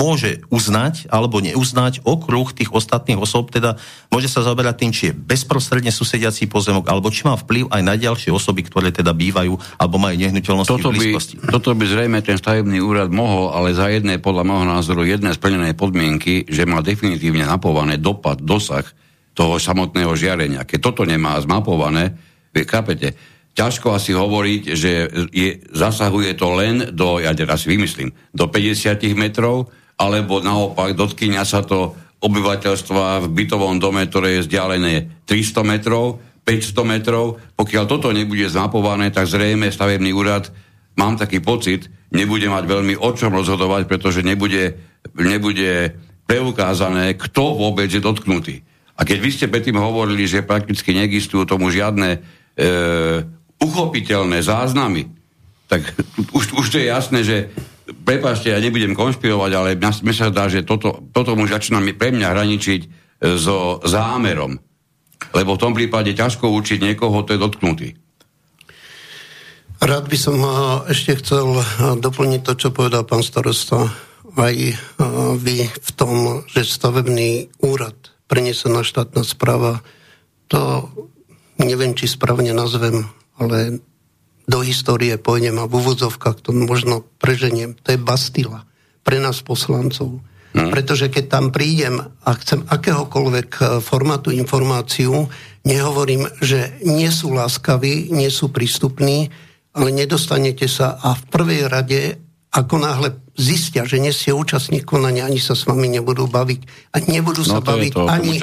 môže 0.00 0.40
uznať 0.48 1.12
alebo 1.12 1.44
neuznať 1.44 2.00
okruh 2.00 2.48
tých 2.56 2.72
ostatných 2.72 3.20
osob, 3.20 3.52
teda 3.52 3.76
môže 4.08 4.32
sa 4.32 4.40
zaoberať 4.40 4.74
tým, 4.80 4.92
či 4.96 5.02
je 5.12 5.16
bezprostredne 5.16 5.92
susediací 5.92 6.48
pozemok, 6.48 6.88
alebo 6.88 7.12
či 7.12 7.28
má 7.28 7.36
vplyv 7.36 7.68
aj 7.68 7.82
na 7.84 7.94
ďalšie 8.00 8.32
osoby, 8.32 8.64
ktoré 8.64 8.88
teda 8.88 9.12
bývajú 9.12 9.52
alebo 9.76 10.00
majú 10.00 10.16
nehnuteľnosti 10.16 10.72
toto 10.72 10.88
v 10.96 11.12
blízkosti. 11.12 11.44
By, 11.44 11.52
toto 11.52 11.76
by 11.76 11.84
zrejme 11.84 12.18
ten 12.24 12.40
stavebný 12.40 12.80
úrad 12.80 13.12
mohol, 13.12 13.52
ale 13.52 13.76
za 13.76 13.92
jedné, 13.92 14.16
podľa 14.16 14.48
môjho 14.48 14.66
názoru, 14.72 15.04
jedné 15.04 15.36
splnené 15.36 15.76
podmienky, 15.76 16.48
že 16.48 16.64
má 16.64 16.80
definitívne 16.80 17.44
napované 17.44 18.00
dopad, 18.00 18.40
dosah 18.40 18.88
toho 19.36 19.60
samotného 19.60 20.16
žiarenia. 20.16 20.64
Keď 20.64 20.80
toto 20.80 21.04
nemá 21.04 21.36
zmapované, 21.44 22.16
vy 22.56 22.64
chápete, 22.64 23.35
ťažko 23.56 23.96
asi 23.96 24.12
hovoriť, 24.12 24.62
že 24.76 24.92
je, 25.32 25.64
zasahuje 25.72 26.36
to 26.36 26.52
len 26.52 26.92
do, 26.92 27.18
ja 27.18 27.32
teraz 27.32 27.64
vymyslím, 27.64 28.12
do 28.36 28.46
50 28.52 29.00
metrov, 29.16 29.72
alebo 29.96 30.44
naopak 30.44 30.92
dotkýňa 30.92 31.42
sa 31.48 31.64
to 31.64 31.96
obyvateľstva 32.20 33.24
v 33.24 33.32
bytovom 33.32 33.80
dome, 33.80 34.04
ktoré 34.04 34.38
je 34.38 34.44
vzdialené 34.44 35.24
300 35.24 35.64
metrov, 35.64 36.20
500 36.44 36.84
metrov. 36.84 37.40
Pokiaľ 37.56 37.84
toto 37.88 38.12
nebude 38.12 38.44
zmapované, 38.46 39.08
tak 39.08 39.26
zrejme 39.26 39.72
stavebný 39.72 40.12
úrad, 40.12 40.52
mám 41.00 41.16
taký 41.16 41.40
pocit, 41.40 41.88
nebude 42.12 42.46
mať 42.46 42.64
veľmi 42.68 42.94
o 43.00 43.10
čom 43.16 43.32
rozhodovať, 43.32 43.88
pretože 43.88 44.20
nebude, 44.20 44.76
nebude 45.16 45.96
preukázané, 46.28 47.16
kto 47.16 47.56
vôbec 47.56 47.88
je 47.88 48.04
dotknutý. 48.04 48.60
A 48.96 49.04
keď 49.04 49.18
vy 49.20 49.30
ste 49.32 49.52
predtým 49.52 49.76
hovorili, 49.76 50.24
že 50.24 50.46
prakticky 50.46 50.96
neexistujú 50.96 51.44
tomu 51.44 51.68
žiadne 51.68 52.16
e, 52.16 52.18
uchopiteľné 53.60 54.44
záznamy, 54.44 55.08
tak 55.66 55.82
už, 56.36 56.54
už 56.54 56.66
to 56.70 56.76
je 56.78 56.86
jasné, 56.86 57.20
že 57.26 57.36
prepáčte, 58.06 58.50
ja 58.50 58.62
nebudem 58.62 58.94
konšpirovať, 58.94 59.50
ale 59.54 59.78
mne 59.78 60.14
sa 60.14 60.30
dá, 60.30 60.46
že 60.46 60.66
toto, 60.66 61.06
toto 61.10 61.34
už 61.34 61.50
začína 61.50 61.82
pre 61.94 62.14
mňa 62.14 62.28
hraničiť 62.34 62.80
e, 62.82 62.88
so 63.38 63.82
zámerom. 63.82 64.58
Lebo 65.32 65.56
v 65.56 65.62
tom 65.62 65.72
prípade 65.74 66.12
ťažko 66.12 66.52
učiť 66.52 66.78
niekoho, 66.82 67.24
to 67.24 67.34
je 67.34 67.42
dotknutý. 67.42 67.88
Rád 69.76 70.08
by 70.08 70.18
som 70.18 70.36
ešte 70.88 71.20
chcel 71.20 71.60
doplniť 72.00 72.40
to, 72.40 72.52
čo 72.56 72.68
povedal 72.72 73.04
pán 73.04 73.20
starosta. 73.20 73.92
Aj 74.36 74.56
vy 75.36 75.56
v 75.68 75.90
tom, 75.96 76.44
že 76.48 76.64
stavebný 76.64 77.52
úrad 77.60 77.96
prenesená 78.28 78.84
štátna 78.84 79.24
správa, 79.24 79.84
to 80.48 80.88
neviem, 81.60 81.92
či 81.92 82.08
správne 82.08 82.56
nazvem, 82.56 83.08
ale 83.36 83.80
do 84.46 84.62
histórie 84.62 85.18
pôjdem 85.18 85.58
a 85.58 85.66
v 85.66 85.76
úvodzovkách 85.82 86.46
to 86.46 86.50
možno 86.54 87.02
preženiem. 87.18 87.74
To 87.82 87.94
je 87.94 87.98
Bastila 87.98 88.62
pre 89.02 89.18
nás 89.22 89.42
poslancov. 89.42 90.22
Hmm. 90.56 90.72
Pretože 90.72 91.12
keď 91.12 91.24
tam 91.28 91.46
prídem 91.52 92.00
a 92.00 92.30
chcem 92.40 92.64
akéhokoľvek 92.64 93.50
e, 93.60 93.62
formátu 93.84 94.32
informáciu, 94.32 95.28
nehovorím, 95.68 96.26
že 96.40 96.80
nie 96.82 97.12
sú 97.12 97.36
láskaví, 97.36 98.08
nie 98.08 98.32
sú 98.32 98.48
prístupní, 98.48 99.28
ale 99.76 99.92
nedostanete 99.92 100.64
sa 100.64 100.96
a 100.96 101.12
v 101.12 101.22
prvej 101.28 101.62
rade 101.68 102.00
ako 102.56 102.80
náhle 102.80 103.08
zistia, 103.36 103.84
že 103.84 104.00
nie 104.00 104.16
ste 104.16 104.32
účastník 104.32 104.88
konania, 104.88 105.28
ani 105.28 105.36
sa 105.36 105.52
s 105.52 105.68
vami 105.68 105.92
nebudú 105.92 106.24
baviť. 106.24 106.60
A 106.96 107.04
nebudú 107.04 107.44
no, 107.44 107.52
sa 107.52 107.60
baviť 107.60 107.92
ani... 108.00 108.40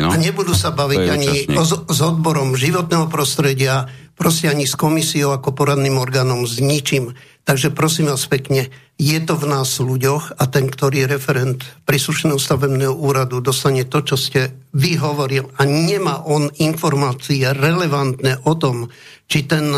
No. 0.00 0.08
A 0.08 0.16
nebudú 0.16 0.56
sa 0.56 0.72
baviť 0.72 1.04
ani 1.12 1.28
o, 1.52 1.64
s 1.68 2.00
odborom 2.00 2.56
životného 2.56 3.12
prostredia, 3.12 3.84
proste 4.20 4.52
ani 4.52 4.68
s 4.68 4.76
komisiou 4.76 5.32
ako 5.32 5.56
poradným 5.56 5.96
orgánom, 5.96 6.44
s 6.44 6.60
ničím. 6.60 7.16
Takže 7.48 7.72
prosím 7.72 8.12
vás 8.12 8.28
pekne, 8.28 8.68
je 9.00 9.16
to 9.24 9.32
v 9.32 9.48
nás 9.48 9.80
ľuďoch 9.80 10.36
a 10.36 10.44
ten, 10.44 10.68
ktorý 10.68 11.08
referent 11.08 11.64
príslušného 11.88 12.36
stavebného 12.36 12.92
úradu, 12.92 13.40
dostane 13.40 13.88
to, 13.88 14.04
čo 14.04 14.20
ste 14.20 14.52
vy 14.76 15.00
hovoril 15.00 15.48
a 15.56 15.64
nemá 15.64 16.20
on 16.28 16.52
informácie 16.60 17.48
relevantné 17.48 18.44
o 18.44 18.52
tom, 18.60 18.92
či 19.24 19.48
ten 19.48 19.72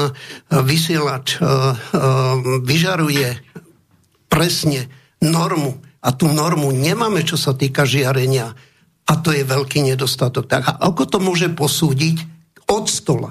vysielač 0.51 1.39
uh, 1.39 1.47
uh, 1.47 2.35
vyžaruje 2.67 3.39
presne 4.27 4.91
normu. 5.23 5.79
A 6.03 6.11
tú 6.11 6.27
normu 6.27 6.75
nemáme, 6.75 7.23
čo 7.23 7.39
sa 7.39 7.55
týka 7.55 7.87
žiarenia. 7.87 8.51
A 9.07 9.13
to 9.23 9.31
je 9.31 9.47
veľký 9.47 9.87
nedostatok. 9.87 10.51
Tak 10.51 10.63
a 10.67 10.73
ako 10.83 11.07
to 11.07 11.19
môže 11.23 11.47
posúdiť 11.55 12.27
od 12.67 12.91
stola, 12.91 13.31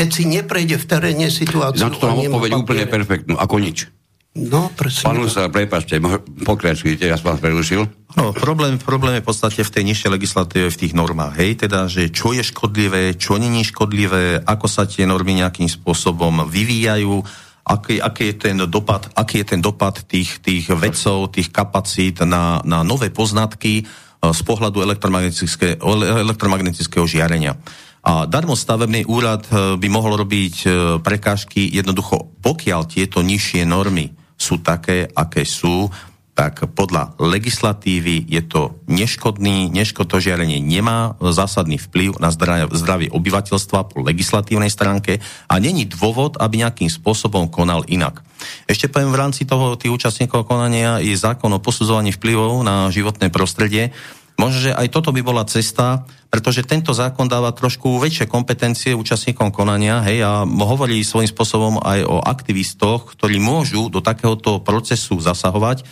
keď 0.00 0.08
si 0.08 0.24
neprejde 0.24 0.80
v 0.80 0.86
teréne 0.88 1.28
situáciu? 1.28 1.84
Na 1.84 1.92
to 1.92 2.08
mám 2.08 2.24
odpoveď 2.24 2.50
úplne 2.56 2.84
perfektnú, 2.88 3.36
ako 3.36 3.60
nič. 3.60 3.92
No, 4.32 4.72
presne. 4.72 5.04
Pán 5.10 5.26
sa, 5.28 5.50
prepáčte, 5.52 6.00
pokračujte, 6.46 7.04
ja 7.04 7.20
som 7.20 7.34
vás 7.34 7.42
prerušil. 7.42 7.84
No, 8.14 8.30
problém, 8.32 8.80
problém 8.80 9.18
je 9.18 9.24
v 9.26 9.28
podstate 9.28 9.60
v 9.60 9.74
tej 9.74 9.84
nižšej 9.92 10.10
legislatíve, 10.16 10.66
v 10.70 10.80
tých 10.80 10.94
normách, 10.96 11.34
hej, 11.36 11.66
teda, 11.66 11.90
že 11.90 12.08
čo 12.14 12.32
je 12.32 12.40
škodlivé, 12.40 13.18
čo 13.20 13.36
není 13.36 13.60
škodlivé, 13.66 14.40
ako 14.46 14.66
sa 14.70 14.86
tie 14.86 15.04
normy 15.04 15.42
nejakým 15.42 15.66
spôsobom 15.66 16.46
vyvíjajú, 16.46 17.20
aký, 17.66 17.98
aký, 17.98 18.32
je 18.32 18.34
ten 18.38 18.56
dopad, 18.70 19.10
aký 19.18 19.42
je 19.42 19.46
ten 19.52 19.60
dopad 19.60 20.00
tých, 20.06 20.38
tých 20.40 20.70
vedcov, 20.72 21.34
tých 21.34 21.50
kapacít 21.50 22.22
na, 22.22 22.62
na 22.62 22.86
nové 22.86 23.10
poznatky 23.10 23.82
e, 23.82 23.84
z 24.30 24.40
pohľadu 24.46 24.78
elektromagnetické, 24.78 25.82
elektromagnetického 26.22 27.04
žiarenia. 27.04 27.58
A 28.00 28.24
darmo 28.24 28.56
stavebný 28.56 29.04
úrad 29.04 29.44
e, 29.48 29.76
by 29.76 29.88
mohol 29.92 30.16
robiť 30.16 30.54
e, 30.64 30.68
prekážky 31.04 31.68
jednoducho, 31.68 32.32
pokiaľ 32.40 32.88
tieto 32.88 33.20
nižšie 33.20 33.68
normy 33.68 34.16
sú 34.40 34.64
také, 34.64 35.04
aké 35.12 35.44
sú, 35.44 35.92
tak 36.40 36.72
podľa 36.72 37.20
legislatívy 37.20 38.24
je 38.24 38.40
to 38.40 38.80
neškodný, 38.88 39.68
neškodné 39.68 40.16
žiarenie 40.24 40.56
nemá 40.56 41.12
zásadný 41.20 41.76
vplyv 41.76 42.16
na 42.16 42.32
zdravie 42.72 43.12
obyvateľstva 43.12 43.92
po 43.92 44.00
legislatívnej 44.00 44.72
stránke 44.72 45.20
a 45.50 45.54
není 45.60 45.84
dôvod, 45.84 46.40
aby 46.40 46.64
nejakým 46.64 46.88
spôsobom 46.88 47.52
konal 47.52 47.84
inak. 47.92 48.24
Ešte 48.64 48.88
poviem, 48.88 49.12
v 49.12 49.20
rámci 49.20 49.44
toho 49.44 49.76
tých 49.76 49.92
účastníkov 49.92 50.48
konania 50.48 50.96
je 51.04 51.12
zákon 51.12 51.52
o 51.52 51.60
posudzovaní 51.60 52.16
vplyvov 52.16 52.64
na 52.64 52.88
životné 52.88 53.28
prostredie. 53.28 53.92
Možno, 54.40 54.72
že 54.72 54.72
aj 54.72 54.88
toto 54.88 55.12
by 55.12 55.20
bola 55.20 55.44
cesta, 55.44 56.08
pretože 56.32 56.64
tento 56.64 56.96
zákon 56.96 57.28
dáva 57.28 57.52
trošku 57.52 58.00
väčšie 58.00 58.24
kompetencie 58.24 58.96
účastníkom 58.96 59.52
konania 59.52 60.00
hej, 60.00 60.24
a 60.24 60.48
hovorí 60.48 61.04
svojím 61.04 61.28
spôsobom 61.28 61.76
aj 61.84 62.00
o 62.08 62.24
aktivistoch, 62.24 63.12
ktorí 63.12 63.36
môžu 63.36 63.92
do 63.92 64.00
takéhoto 64.00 64.64
procesu 64.64 65.20
zasahovať. 65.20 65.84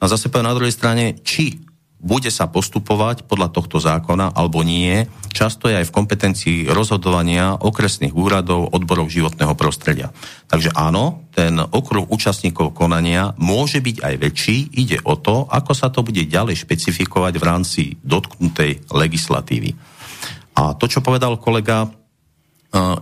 A 0.00 0.08
zase 0.08 0.32
poviem 0.32 0.48
na 0.48 0.56
druhej 0.56 0.72
strane, 0.72 1.20
či 1.20 1.60
bude 2.02 2.28
sa 2.34 2.50
postupovať 2.50 3.24
podľa 3.30 3.54
tohto 3.54 3.78
zákona 3.78 4.34
alebo 4.34 4.66
nie, 4.66 5.06
často 5.30 5.70
je 5.70 5.78
aj 5.78 5.86
v 5.88 5.94
kompetencii 5.94 6.58
rozhodovania 6.68 7.54
okresných 7.56 8.12
úradov 8.12 8.74
odborov 8.74 9.06
životného 9.06 9.54
prostredia. 9.54 10.10
Takže 10.50 10.74
áno, 10.74 11.30
ten 11.30 11.56
okruh 11.62 12.10
účastníkov 12.10 12.74
konania 12.74 13.32
môže 13.38 13.78
byť 13.78 13.96
aj 14.02 14.14
väčší, 14.18 14.56
ide 14.74 14.98
o 15.06 15.14
to, 15.14 15.46
ako 15.46 15.72
sa 15.72 15.88
to 15.88 16.02
bude 16.02 16.26
ďalej 16.26 16.66
špecifikovať 16.66 17.38
v 17.38 17.46
rámci 17.46 17.82
dotknutej 18.02 18.90
legislatívy. 18.90 19.72
A 20.58 20.74
to, 20.76 20.84
čo 20.90 21.00
povedal 21.00 21.40
kolega 21.40 21.88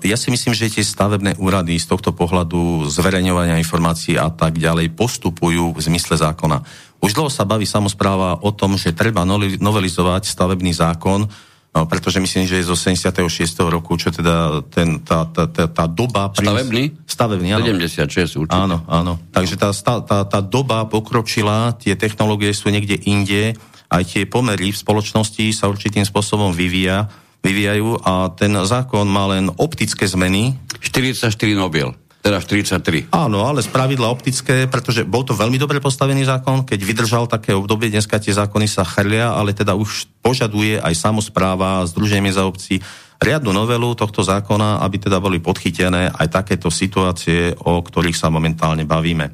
ja 0.02 0.16
si 0.18 0.34
myslím, 0.34 0.50
že 0.50 0.66
tie 0.66 0.82
stavebné 0.82 1.38
úrady 1.38 1.78
z 1.78 1.86
tohto 1.86 2.10
pohľadu 2.10 2.90
zverejňovania 2.90 3.54
informácií 3.62 4.18
a 4.18 4.26
tak 4.26 4.58
ďalej 4.58 4.90
postupujú 4.98 5.70
v 5.70 5.78
zmysle 5.78 6.18
zákona. 6.18 6.66
Už 6.98 7.14
dlho 7.14 7.30
sa 7.30 7.46
baví 7.46 7.64
samozpráva 7.70 8.42
o 8.42 8.50
tom, 8.50 8.74
že 8.74 8.90
treba 8.90 9.22
novelizovať 9.22 10.26
stavebný 10.26 10.74
zákon, 10.74 11.22
no, 11.70 11.80
pretože 11.86 12.18
myslím, 12.18 12.50
že 12.50 12.58
je 12.58 12.66
zo 12.66 12.74
76. 12.74 13.22
roku, 13.70 13.94
čo 13.94 14.10
teda 14.10 14.66
ten, 14.74 14.98
tá, 15.06 15.30
tá, 15.30 15.46
tá, 15.46 15.70
tá 15.70 15.84
doba... 15.86 16.34
Stavebný? 16.34 17.06
Stavebný, 17.06 17.54
áno. 17.54 17.64
76 17.70 18.42
určite. 18.42 18.58
Áno, 18.58 18.82
áno. 18.90 19.22
Takže 19.30 19.54
tá, 19.54 19.70
tá, 20.02 20.26
tá 20.26 20.40
doba 20.42 20.82
pokročila, 20.90 21.78
tie 21.78 21.94
technológie 21.94 22.50
sú 22.50 22.74
niekde 22.74 22.98
inde, 23.06 23.54
aj 23.86 24.02
tie 24.02 24.22
pomery 24.26 24.74
v 24.74 24.78
spoločnosti 24.82 25.46
sa 25.54 25.70
určitým 25.70 26.02
spôsobom 26.02 26.50
vyvíja 26.50 27.06
vyvíjajú 27.40 28.04
a 28.04 28.32
ten 28.32 28.52
zákon 28.52 29.08
má 29.08 29.28
len 29.32 29.48
optické 29.56 30.04
zmeny. 30.04 30.56
44 30.80 31.32
Nobel. 31.56 31.92
Teda 32.20 32.36
43. 32.36 33.08
Áno, 33.16 33.48
ale 33.48 33.64
z 33.64 33.72
pravidla 33.72 34.12
optické, 34.12 34.68
pretože 34.68 35.08
bol 35.08 35.24
to 35.24 35.32
veľmi 35.32 35.56
dobre 35.56 35.80
postavený 35.80 36.28
zákon, 36.28 36.68
keď 36.68 36.80
vydržal 36.84 37.24
také 37.24 37.56
obdobie, 37.56 37.88
dneska 37.88 38.20
tie 38.20 38.36
zákony 38.36 38.68
sa 38.68 38.84
chrlia, 38.84 39.32
ale 39.32 39.56
teda 39.56 39.72
už 39.72 40.04
požaduje 40.20 40.76
aj 40.76 40.92
samozpráva, 41.00 41.88
združenie 41.88 42.28
za 42.28 42.44
obci, 42.44 42.84
riadnu 43.20 43.56
novelu 43.56 43.96
tohto 43.96 44.20
zákona, 44.20 44.84
aby 44.84 44.96
teda 45.00 45.16
boli 45.16 45.40
podchytené 45.40 46.12
aj 46.12 46.28
takéto 46.28 46.68
situácie, 46.68 47.56
o 47.56 47.80
ktorých 47.80 48.16
sa 48.16 48.28
momentálne 48.28 48.84
bavíme. 48.84 49.32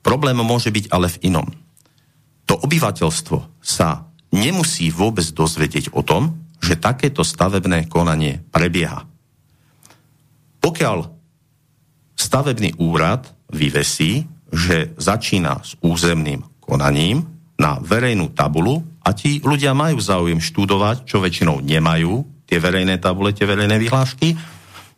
Problém 0.00 0.36
môže 0.40 0.72
byť 0.72 0.88
ale 0.88 1.12
v 1.12 1.28
inom. 1.28 1.48
To 2.48 2.56
obyvateľstvo 2.64 3.60
sa 3.60 4.08
nemusí 4.32 4.88
vôbec 4.88 5.24
dozvedieť 5.36 5.92
o 5.92 6.00
tom, 6.00 6.41
že 6.62 6.78
takéto 6.78 7.26
stavebné 7.26 7.90
konanie 7.90 8.38
prebieha. 8.54 9.02
Pokiaľ 10.62 10.98
stavebný 12.14 12.78
úrad 12.78 13.26
vyvesí, 13.50 14.30
že 14.54 14.94
začína 14.94 15.58
s 15.66 15.74
územným 15.82 16.46
konaním 16.62 17.26
na 17.58 17.82
verejnú 17.82 18.30
tabulu 18.30 18.86
a 19.02 19.10
ti 19.10 19.42
ľudia 19.42 19.74
majú 19.74 19.98
záujem 19.98 20.38
študovať, 20.38 21.02
čo 21.02 21.18
väčšinou 21.18 21.58
nemajú, 21.58 22.46
tie 22.46 22.62
verejné 22.62 23.02
tabule, 23.02 23.34
tie 23.34 23.48
verejné 23.48 23.82
vyhlášky, 23.82 24.38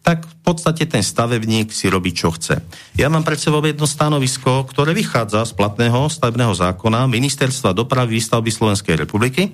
tak 0.05 0.29
v 0.29 0.37
podstate 0.45 0.85
ten 0.85 1.01
stavebník 1.01 1.73
si 1.73 1.89
robí, 1.89 2.13
čo 2.13 2.29
chce. 2.29 2.61
Ja 2.93 3.09
mám 3.09 3.25
pred 3.25 3.41
sebou 3.41 3.65
jedno 3.65 3.89
stanovisko, 3.89 4.69
ktoré 4.69 4.93
vychádza 4.93 5.49
z 5.49 5.57
platného 5.57 6.13
stavebného 6.13 6.53
zákona 6.53 7.09
Ministerstva 7.09 7.73
dopravy 7.73 8.21
výstavby 8.21 8.53
Slovenskej 8.53 9.01
republiky, 9.01 9.49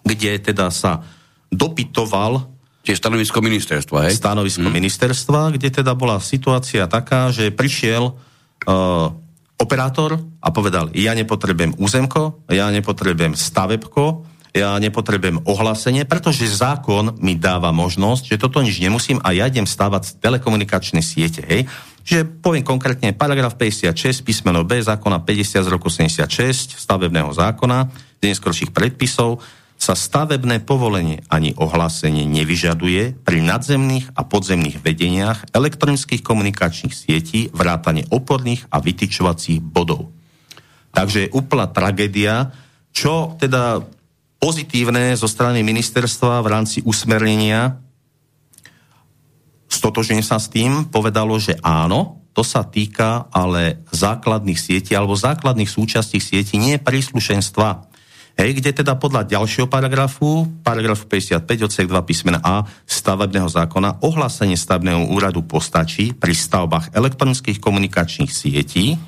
kde 0.00 0.32
teda 0.40 0.72
sa 0.72 1.04
dopytoval 1.50 2.56
Čiže 2.86 3.02
stanovisko 3.02 3.42
ministerstva, 3.42 4.06
hej? 4.06 4.14
Stanovisko 4.14 4.70
hmm. 4.70 4.78
ministerstva, 4.78 5.58
kde 5.58 5.74
teda 5.74 5.98
bola 5.98 6.22
situácia 6.22 6.86
taká, 6.86 7.34
že 7.34 7.50
prišiel 7.50 8.14
uh, 8.14 9.10
operátor 9.58 10.22
a 10.38 10.54
povedal, 10.54 10.94
ja 10.94 11.10
nepotrebujem 11.18 11.74
územko, 11.82 12.46
ja 12.46 12.70
nepotrebujem 12.70 13.34
stavebko, 13.34 14.22
ja 14.54 14.78
nepotrebujem 14.78 15.42
ohlásenie, 15.50 16.06
pretože 16.06 16.46
zákon 16.46 17.18
mi 17.18 17.34
dáva 17.34 17.74
možnosť, 17.74 18.30
že 18.30 18.40
toto 18.40 18.62
nič 18.62 18.78
nemusím 18.78 19.18
a 19.20 19.34
ja 19.34 19.50
idem 19.50 19.66
stávať 19.66 20.22
telekomunikačné 20.22 21.02
siete. 21.02 21.42
Hej? 21.42 21.66
Čiže 22.06 22.38
poviem 22.38 22.62
konkrétne, 22.62 23.12
paragraf 23.18 23.58
56 23.58 24.22
písmeno 24.22 24.62
B 24.62 24.78
zákona 24.78 25.26
50 25.26 25.66
z 25.66 25.68
roku 25.68 25.90
76 25.90 26.78
stavebného 26.78 27.34
zákona, 27.34 27.90
neskôrších 28.22 28.70
predpisov, 28.70 29.42
sa 29.76 29.92
stavebné 29.92 30.64
povolenie 30.64 31.20
ani 31.28 31.52
ohlásenie 31.52 32.24
nevyžaduje 32.24 33.22
pri 33.22 33.38
nadzemných 33.44 34.16
a 34.16 34.24
podzemných 34.24 34.80
vedeniach 34.80 35.52
elektronických 35.52 36.24
komunikačných 36.24 36.96
sietí 36.96 37.52
vrátane 37.52 38.08
oporných 38.08 38.66
a 38.72 38.80
vytyčovacích 38.80 39.60
bodov. 39.60 40.10
Takže 40.96 41.28
je 41.28 41.34
úplná 41.36 41.68
tragédia, 41.68 42.56
čo 42.88 43.36
teda 43.36 43.84
pozitívne 44.40 45.12
zo 45.12 45.28
strany 45.28 45.60
ministerstva 45.60 46.40
v 46.40 46.48
rámci 46.48 46.78
usmernenia 46.80 47.84
stotožne 49.76 50.22
sa 50.24 50.40
s 50.40 50.48
tým, 50.48 50.88
povedalo, 50.88 51.36
že 51.36 51.58
áno, 51.60 52.24
to 52.32 52.44
sa 52.44 52.64
týka 52.64 53.28
ale 53.32 53.80
základných 53.92 54.58
sietí 54.60 54.92
alebo 54.92 55.16
základných 55.16 55.68
súčastí 55.68 56.20
sietí, 56.20 56.60
nie 56.60 56.76
príslušenstva. 56.76 57.85
Hej, 58.36 58.60
kde 58.60 58.84
teda 58.84 59.00
podľa 59.00 59.24
ďalšieho 59.24 59.64
paragrafu, 59.64 60.44
paragrafu 60.60 61.08
55 61.08 61.72
odsek 61.72 61.88
2 61.88 61.96
písmena 62.04 62.38
A 62.44 62.68
stavebného 62.84 63.48
zákona, 63.48 64.04
ohlásenie 64.04 64.60
stavebného 64.60 65.08
úradu 65.08 65.40
postačí 65.40 66.12
pri 66.12 66.36
stavbách 66.36 66.92
elektronických 66.92 67.56
komunikačných 67.56 68.28
sietí, 68.28 69.00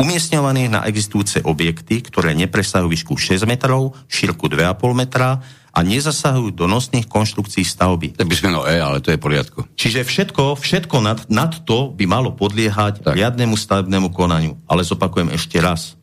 umiestňovaných 0.00 0.68
na 0.72 0.80
existujúce 0.88 1.44
objekty, 1.44 2.00
ktoré 2.00 2.32
nepresahujú 2.32 2.88
výšku 2.88 3.20
6 3.20 3.44
metrov, 3.44 3.92
šírku 4.08 4.48
2,5 4.48 4.96
metra 4.96 5.44
a 5.70 5.78
nezasahujú 5.84 6.56
do 6.56 6.64
nosných 6.64 7.04
konštrukcií 7.04 7.62
stavby. 7.62 8.16
To 8.16 8.24
by 8.24 8.32
sme 8.34 8.48
E, 8.64 8.80
ale 8.80 9.04
to 9.04 9.12
je 9.12 9.20
poriadku. 9.20 9.68
Čiže 9.76 10.08
všetko, 10.08 10.56
všetko 10.56 10.96
nad, 11.04 11.28
nad 11.28 11.52
to 11.68 11.92
by 11.92 12.08
malo 12.08 12.32
podliehať 12.32 13.04
tak. 13.04 13.12
riadnemu 13.12 13.54
stavebnému 13.60 14.08
konaniu. 14.10 14.56
Ale 14.64 14.82
zopakujem 14.88 15.36
ešte 15.36 15.60
raz 15.60 15.99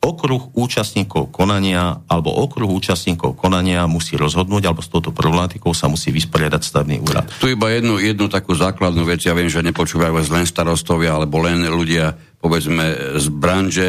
okruh 0.00 0.56
účastníkov 0.56 1.28
konania 1.28 2.00
alebo 2.08 2.32
okruh 2.32 2.72
účastníkov 2.72 3.36
konania 3.36 3.84
musí 3.84 4.16
rozhodnúť 4.16 4.64
alebo 4.64 4.80
s 4.80 4.88
touto 4.88 5.12
problematikou 5.12 5.76
sa 5.76 5.92
musí 5.92 6.08
vysporiadať 6.08 6.62
stavný 6.64 6.96
úrad. 7.04 7.28
Tu 7.36 7.52
iba 7.52 7.68
jednu, 7.68 8.00
jednu 8.00 8.32
takú 8.32 8.56
základnú 8.56 9.04
vec, 9.04 9.20
ja 9.20 9.36
viem, 9.36 9.52
že 9.52 9.60
nepočúvajú 9.60 10.16
vás 10.16 10.32
len 10.32 10.48
starostovia 10.48 11.20
alebo 11.20 11.44
len 11.44 11.68
ľudia, 11.68 12.16
povedzme, 12.40 13.16
z 13.20 13.26
branže. 13.28 13.88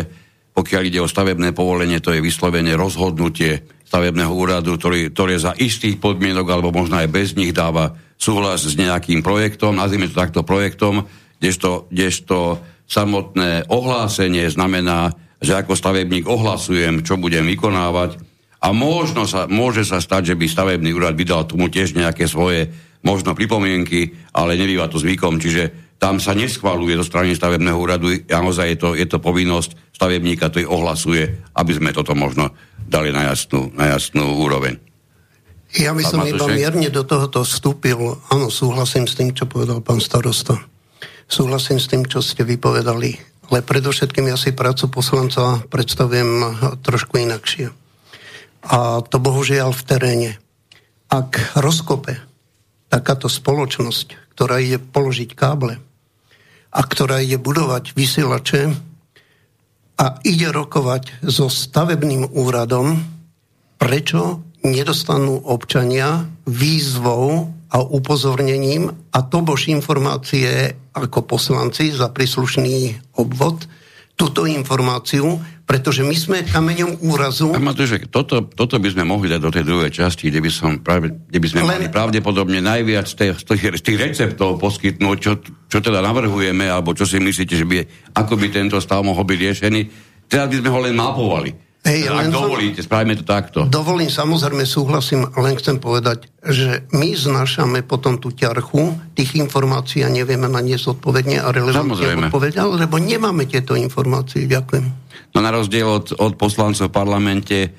Pokiaľ 0.51 0.81
ide 0.83 0.99
o 0.99 1.07
stavebné 1.07 1.55
povolenie, 1.55 2.03
to 2.03 2.11
je 2.11 2.19
vyslovene 2.19 2.75
rozhodnutie 2.75 3.63
stavebného 3.87 4.35
úradu, 4.35 4.75
ktorý, 4.75 5.15
ktoré 5.15 5.39
za 5.39 5.55
istých 5.55 5.95
podmienok 6.03 6.43
alebo 6.43 6.75
možno 6.75 6.99
aj 6.99 7.07
bez 7.07 7.39
nich 7.39 7.55
dáva 7.55 7.95
súhlas 8.19 8.67
s 8.67 8.75
nejakým 8.75 9.23
projektom, 9.23 9.79
nazvime 9.79 10.11
to 10.11 10.15
takto 10.19 10.43
projektom, 10.43 11.07
kdežto, 11.39 11.87
kdežto 11.87 12.59
samotné 12.91 13.71
ohlásenie 13.71 14.51
znamená 14.51 15.15
že 15.41 15.57
ako 15.57 15.73
stavebník 15.73 16.29
ohlasujem, 16.29 17.01
čo 17.01 17.17
budem 17.17 17.49
vykonávať 17.49 18.21
a 18.61 18.69
možno 18.69 19.25
sa, 19.25 19.49
môže 19.49 19.81
sa 19.81 19.97
stať, 19.97 20.33
že 20.33 20.35
by 20.37 20.45
stavebný 20.45 20.93
úrad 20.93 21.17
vydal 21.17 21.49
tomu 21.49 21.65
tiež 21.67 21.97
nejaké 21.97 22.29
svoje 22.29 22.69
možno 23.01 23.33
pripomienky, 23.33 24.13
ale 24.37 24.53
nebýva 24.53 24.85
to 24.85 25.01
zvykom, 25.01 25.41
čiže 25.41 25.97
tam 25.97 26.21
sa 26.21 26.37
neschvaluje 26.37 26.93
zo 27.01 27.05
strany 27.05 27.33
stavebného 27.33 27.77
úradu, 27.77 28.13
naozaj 28.29 28.65
je 28.73 28.77
to, 28.77 28.89
je 28.93 29.05
to 29.09 29.17
povinnosť 29.17 29.97
stavebníka, 29.97 30.53
to 30.53 30.61
ohlasuje, 30.65 31.41
aby 31.57 31.71
sme 31.73 31.89
toto 31.89 32.13
možno 32.13 32.53
dali 32.85 33.09
na 33.09 33.33
jasnú, 33.33 33.73
na 33.73 33.97
jasnú 33.97 34.37
úroveň. 34.37 34.77
Ja 35.77 35.95
by 35.95 36.03
som 36.03 36.21
iba 36.27 36.45
mierne 36.51 36.91
do 36.91 37.07
tohoto 37.07 37.47
vstúpil. 37.47 37.97
Áno, 38.27 38.51
súhlasím 38.51 39.07
s 39.07 39.15
tým, 39.15 39.31
čo 39.31 39.47
povedal 39.47 39.79
pán 39.79 40.03
starosta. 40.03 40.59
Súhlasím 41.31 41.79
s 41.79 41.87
tým, 41.87 42.03
čo 42.03 42.19
ste 42.19 42.43
vypovedali 42.43 43.30
ale 43.51 43.67
predovšetkým 43.67 44.31
ja 44.31 44.39
si 44.39 44.55
prácu 44.55 44.87
poslanca 44.87 45.59
predstavujem 45.67 46.55
trošku 46.79 47.19
inakšie. 47.19 47.75
A 48.63 49.03
to 49.03 49.19
bohužiaľ 49.19 49.75
v 49.75 49.83
teréne. 49.83 50.31
Ak 51.11 51.59
rozkope 51.59 52.15
takáto 52.87 53.27
spoločnosť, 53.27 54.31
ktorá 54.31 54.63
ide 54.63 54.79
položiť 54.79 55.35
káble 55.35 55.83
a 56.71 56.79
ktorá 56.79 57.19
ide 57.19 57.35
budovať 57.35 57.91
vysielače 57.91 58.71
a 59.99 60.05
ide 60.23 60.47
rokovať 60.47 61.19
so 61.27 61.51
stavebným 61.51 62.31
úradom, 62.31 63.03
prečo 63.75 64.47
nedostanú 64.63 65.43
občania 65.43 66.23
výzvou 66.47 67.51
a 67.71 67.79
upozornením 67.79 68.91
a 69.15 69.19
to 69.23 69.39
bož 69.39 69.71
informácie 69.71 70.75
ako 70.91 71.23
poslanci 71.23 71.95
za 71.95 72.11
príslušný 72.11 72.99
obvod 73.15 73.63
túto 74.19 74.43
informáciu, 74.45 75.39
pretože 75.65 76.03
my 76.03 76.13
sme 76.13 76.37
kameňom 76.43 76.99
úrazu... 77.07 77.55
že 77.87 78.05
toto, 78.11 78.43
toto 78.43 78.75
by 78.75 78.91
sme 78.91 79.07
mohli 79.07 79.31
dať 79.31 79.39
do 79.39 79.49
tej 79.49 79.63
druhej 79.65 79.89
časti, 79.89 80.27
kde 80.27 80.43
by, 80.43 80.51
som 80.51 80.69
práve, 80.83 81.09
kde 81.09 81.39
by 81.39 81.47
sme 81.47 81.61
Len... 81.63 81.69
mali 81.71 81.87
pravdepodobne 81.87 82.59
najviac 82.59 83.07
z 83.07 83.15
tých, 83.39 83.57
z 83.79 83.81
tých 83.81 83.97
receptov 83.97 84.59
poskytnúť, 84.59 85.17
čo, 85.17 85.39
čo 85.71 85.79
teda 85.79 86.03
navrhujeme, 86.03 86.67
alebo 86.67 86.91
čo 86.91 87.07
si 87.07 87.17
myslíte, 87.23 87.55
že 87.55 87.65
by, 87.65 87.77
ako 88.13 88.35
by 88.35 88.47
tento 88.51 88.77
stav 88.83 89.01
mohol 89.01 89.23
byť 89.23 89.39
riešený. 89.39 89.81
Teraz 90.27 90.51
by 90.51 90.55
sme 90.59 90.69
ho 90.69 90.79
len 90.83 90.93
mapovali. 90.93 91.70
Hej, 91.81 92.13
Ak 92.13 92.29
dovolíte, 92.29 92.85
spravíme 92.85 93.17
to 93.17 93.25
takto. 93.25 93.65
Dovolím, 93.65 94.13
samozrejme 94.13 94.69
súhlasím, 94.69 95.25
len 95.33 95.57
chcem 95.57 95.81
povedať, 95.81 96.29
že 96.45 96.85
my 96.93 97.09
znášame 97.17 97.81
potom 97.81 98.21
tú 98.21 98.29
ťarchu 98.29 99.17
tých 99.17 99.33
informácií 99.33 100.05
a 100.05 100.13
nevieme 100.13 100.45
na 100.45 100.61
ne 100.61 100.77
zodpovedne 100.77 101.41
a 101.41 101.49
relevantne 101.49 102.29
odpovedať, 102.29 102.61
lebo 102.85 103.01
nemáme 103.01 103.49
tieto 103.49 103.73
informácie. 103.73 104.45
Ďakujem. 104.45 104.85
No 105.33 105.41
na 105.41 105.49
rozdiel 105.49 105.89
od, 105.89 106.13
od 106.21 106.37
poslancov 106.37 106.93
v 106.93 106.93
parlamente, 106.93 107.57
e, 107.65 107.69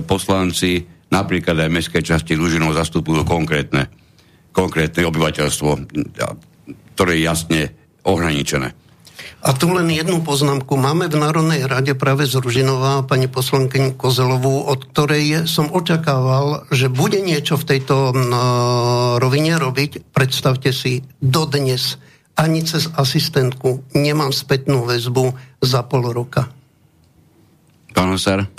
poslanci 0.00 0.88
napríklad 1.12 1.60
aj 1.60 1.70
mestskej 1.76 2.02
časti 2.08 2.40
Lužinov 2.40 2.72
zastupujú 2.72 3.20
konkrétne, 3.28 3.92
konkrétne 4.56 5.04
obyvateľstvo, 5.04 5.70
ktoré 6.96 7.20
je 7.20 7.22
jasne 7.28 7.60
ohraničené. 8.00 8.85
A 9.46 9.54
tu 9.54 9.70
len 9.70 9.86
jednu 9.94 10.26
poznámku. 10.26 10.74
Máme 10.74 11.06
v 11.06 11.22
Národnej 11.22 11.70
rade 11.70 11.94
práve 11.94 12.26
z 12.26 12.34
Ružinová 12.42 13.06
pani 13.06 13.30
poslankyň 13.30 13.94
Kozelovú, 13.94 14.66
od 14.66 14.90
ktorej 14.90 15.46
som 15.46 15.70
očakával, 15.70 16.66
že 16.74 16.90
bude 16.90 17.22
niečo 17.22 17.54
v 17.54 17.78
tejto 17.78 18.10
no, 18.10 18.42
rovine 19.22 19.54
robiť. 19.54 20.10
Predstavte 20.10 20.74
si, 20.74 21.06
dodnes 21.22 21.94
ani 22.34 22.66
cez 22.66 22.90
asistentku 22.90 23.86
nemám 23.94 24.34
spätnú 24.34 24.82
väzbu 24.82 25.38
za 25.62 25.86
pol 25.86 26.10
roka. 26.10 26.50
Pán 27.94 28.10
Hosár? 28.10 28.50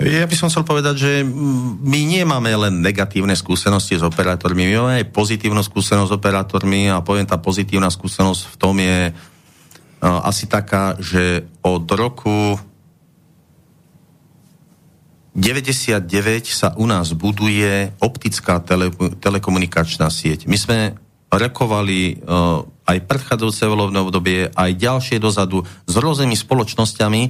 Ja 0.00 0.24
by 0.24 0.34
som 0.34 0.48
chcel 0.48 0.64
povedať, 0.64 0.94
že 0.96 1.12
my 1.22 2.00
nemáme 2.08 2.50
len 2.56 2.80
negatívne 2.80 3.36
skúsenosti 3.36 3.94
s 3.94 4.02
operátormi, 4.02 4.66
my 4.66 4.74
máme 4.80 4.94
aj 4.98 5.12
pozitívnu 5.14 5.62
skúsenosť 5.62 6.10
s 6.10 6.16
operátormi 6.16 6.90
a 6.90 7.04
poviem, 7.04 7.28
tá 7.28 7.38
pozitívna 7.38 7.86
skúsenosť 7.86 8.42
v 8.50 8.56
tom 8.58 8.74
je 8.82 9.14
asi 10.02 10.50
taká, 10.50 10.98
že 10.98 11.46
od 11.62 11.86
roku 11.94 12.58
99 15.32 16.04
sa 16.50 16.76
u 16.76 16.84
nás 16.84 17.16
buduje 17.16 17.94
optická 18.04 18.60
tele, 18.60 18.92
telekomunikačná 19.22 20.12
sieť. 20.12 20.44
My 20.44 20.60
sme 20.60 20.78
rekovali 21.32 22.20
uh, 22.20 22.60
aj 22.84 22.98
predchádzajúce 23.08 23.64
volovné 23.64 24.04
obdobie, 24.04 24.52
aj 24.52 24.76
ďalšie 24.76 25.16
dozadu 25.16 25.64
s 25.64 25.94
rôznymi 25.96 26.36
spoločnosťami, 26.36 27.22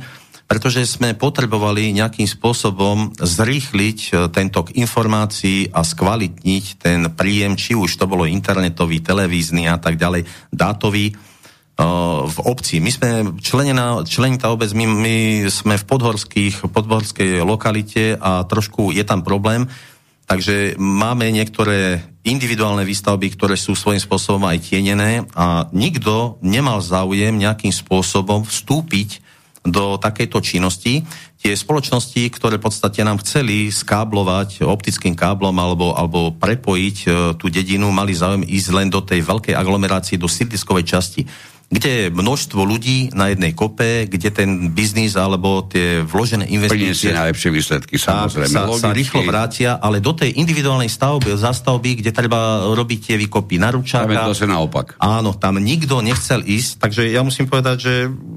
pretože 0.51 0.83
sme 0.91 1.15
potrebovali 1.15 1.95
nejakým 1.95 2.27
spôsobom 2.27 3.15
zrýchliť 3.15 3.99
uh, 4.11 4.15
tento 4.35 4.67
informácií 4.75 5.71
a 5.71 5.87
skvalitniť 5.87 6.65
ten 6.83 7.07
príjem, 7.15 7.55
či 7.55 7.79
už 7.79 7.95
to 7.95 8.11
bolo 8.11 8.27
internetový, 8.27 8.99
televízny 8.99 9.71
a 9.71 9.79
tak 9.79 9.95
ďalej, 9.95 10.27
dátový 10.51 11.15
v 12.23 12.39
obci. 12.45 12.85
My 12.85 12.93
sme 12.93 13.09
členená, 13.41 14.05
členitá 14.05 14.53
obec, 14.53 14.71
my, 14.77 14.85
my 14.85 15.17
sme 15.49 15.81
v 15.81 15.89
podhorských, 15.89 16.69
podhorskej 16.69 17.41
lokalite 17.43 18.21
a 18.21 18.45
trošku 18.45 18.93
je 18.93 19.01
tam 19.03 19.25
problém, 19.25 19.65
takže 20.29 20.77
máme 20.77 21.33
niektoré 21.33 22.05
individuálne 22.23 22.85
výstavby, 22.85 23.35
ktoré 23.35 23.57
sú 23.57 23.73
svojím 23.73 24.05
spôsobom 24.05 24.45
aj 24.47 24.69
tienené 24.69 25.25
a 25.33 25.67
nikto 25.73 26.39
nemal 26.45 26.85
záujem 26.85 27.35
nejakým 27.35 27.73
spôsobom 27.73 28.45
vstúpiť 28.45 29.25
do 29.63 29.95
takejto 29.97 30.43
činnosti. 30.43 31.07
Tie 31.39 31.55
spoločnosti, 31.55 32.23
ktoré 32.35 32.59
v 32.59 32.67
podstate 32.67 33.03
nám 33.03 33.23
chceli 33.23 33.71
skáblovať 33.71 34.63
optickým 34.63 35.15
káblom 35.15 35.55
alebo, 35.55 35.95
alebo 35.95 36.35
prepojiť 36.35 36.97
e, 37.03 37.09
tú 37.39 37.47
dedinu, 37.47 37.91
mali 37.95 38.15
záujem 38.15 38.47
ísť 38.47 38.69
len 38.75 38.91
do 38.91 39.03
tej 39.03 39.23
veľkej 39.23 39.55
aglomerácie, 39.55 40.19
do 40.19 40.31
sídliskovej 40.31 40.87
časti 40.87 41.23
kde 41.73 41.89
je 41.89 42.05
množstvo 42.13 42.61
ľudí 42.69 43.17
na 43.17 43.33
jednej 43.33 43.57
kope, 43.57 44.05
kde 44.05 44.29
ten 44.29 44.69
biznis 44.77 45.17
alebo 45.17 45.65
tie 45.65 46.05
vložené 46.05 46.45
investície... 46.53 47.09
Priniesie 47.09 47.17
najlepšie 47.17 47.49
výsledky, 47.49 47.97
samozrejme. 47.97 48.53
Sa, 48.53 48.69
sa 48.77 48.93
rýchlo 48.93 49.25
vrátia, 49.25 49.81
ale 49.81 50.05
do 50.05 50.13
tej 50.13 50.37
individuálnej 50.37 50.93
stavby, 50.93 51.33
zastavby, 51.33 52.05
kde 52.05 52.13
treba 52.13 52.69
robiť 52.77 52.99
tie 53.09 53.17
výkopy 53.17 53.57
na 53.57 53.73
ručáka... 53.73 54.05
Tam 54.05 54.13
je 54.13 54.37
to 54.37 54.45
naopak. 54.45 55.01
Áno, 55.01 55.33
tam 55.33 55.57
nikto 55.65 56.05
nechcel 56.05 56.45
ísť, 56.45 56.77
takže 56.77 57.09
ja 57.09 57.25
musím 57.25 57.49
povedať, 57.49 57.77
že 57.81 57.95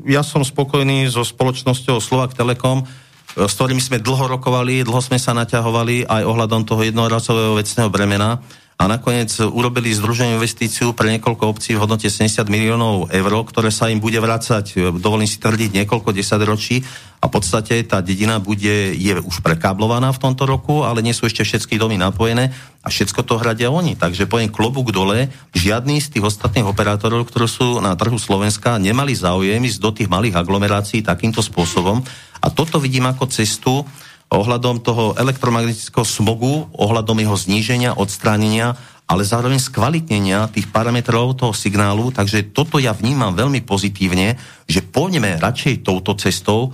ja 0.07 0.23
som 0.23 0.39
spokojný 0.39 1.11
so 1.11 1.27
spoločnosťou 1.27 1.99
Slovak 1.99 2.39
Telekom, 2.39 2.87
s 3.35 3.51
ktorými 3.51 3.83
sme 3.83 3.99
dlho 3.99 4.31
rokovali, 4.31 4.87
dlho 4.87 5.03
sme 5.03 5.19
sa 5.19 5.35
naťahovali 5.35 6.07
aj 6.07 6.23
ohľadom 6.23 6.63
toho 6.63 6.87
jednorazového 6.87 7.59
vecného 7.59 7.91
bremena 7.91 8.39
a 8.75 8.91
nakoniec 8.91 9.31
urobili 9.39 9.95
združenú 9.95 10.35
investíciu 10.35 10.91
pre 10.91 11.07
niekoľko 11.15 11.47
obcí 11.47 11.79
v 11.79 11.87
hodnote 11.87 12.11
70 12.11 12.43
miliónov 12.51 13.07
eur, 13.07 13.31
ktoré 13.47 13.71
sa 13.71 13.87
im 13.87 14.03
bude 14.03 14.19
vrácať, 14.19 14.91
dovolím 14.99 15.31
si 15.31 15.39
tvrdiť, 15.39 15.71
niekoľko 15.79 16.11
desaťročí. 16.11 16.83
A 17.23 17.31
v 17.31 17.33
podstate 17.39 17.79
tá 17.87 18.03
dedina 18.03 18.37
bude, 18.37 18.93
je 18.93 19.15
už 19.17 19.41
prekáblovaná 19.41 20.11
v 20.11 20.21
tomto 20.21 20.43
roku, 20.43 20.83
ale 20.83 20.99
nie 20.99 21.15
sú 21.15 21.25
ešte 21.25 21.47
všetky 21.47 21.79
domy 21.79 21.95
napojené 21.95 22.51
a 22.83 22.87
všetko 22.91 23.23
to 23.23 23.39
hradia 23.39 23.71
oni. 23.71 23.95
Takže 23.95 24.27
poviem 24.27 24.51
klobúk 24.51 24.91
dole, 24.91 25.31
žiadny 25.55 26.03
z 26.03 26.11
tých 26.19 26.27
ostatných 26.27 26.67
operátorov, 26.67 27.25
ktorí 27.31 27.47
sú 27.47 27.79
na 27.79 27.95
trhu 27.95 28.19
Slovenska, 28.19 28.75
nemali 28.77 29.15
záujem 29.15 29.63
ísť 29.63 29.79
do 29.79 29.89
tých 29.95 30.11
malých 30.11 30.35
aglomerácií 30.37 30.99
takýmto 30.99 31.39
spôsobom. 31.39 32.03
A 32.43 32.47
toto 32.51 32.77
vidím 32.77 33.07
ako 33.07 33.25
cestu, 33.31 33.87
ohľadom 34.29 34.81
toho 34.81 35.13
elektromagnetického 35.15 36.05
smogu, 36.05 36.65
ohľadom 36.73 37.21
jeho 37.21 37.37
zníženia, 37.37 37.97
odstránenia, 37.97 38.73
ale 39.05 39.21
zároveň 39.21 39.61
skvalitnenia 39.61 40.49
tých 40.49 40.65
parametrov 40.73 41.37
toho 41.37 41.53
signálu, 41.53 42.09
takže 42.09 42.49
toto 42.49 42.81
ja 42.81 42.89
vnímam 42.89 43.37
veľmi 43.37 43.61
pozitívne, 43.61 44.33
že 44.65 44.81
poďme 44.81 45.37
radšej 45.37 45.85
touto 45.85 46.17
cestou 46.17 46.73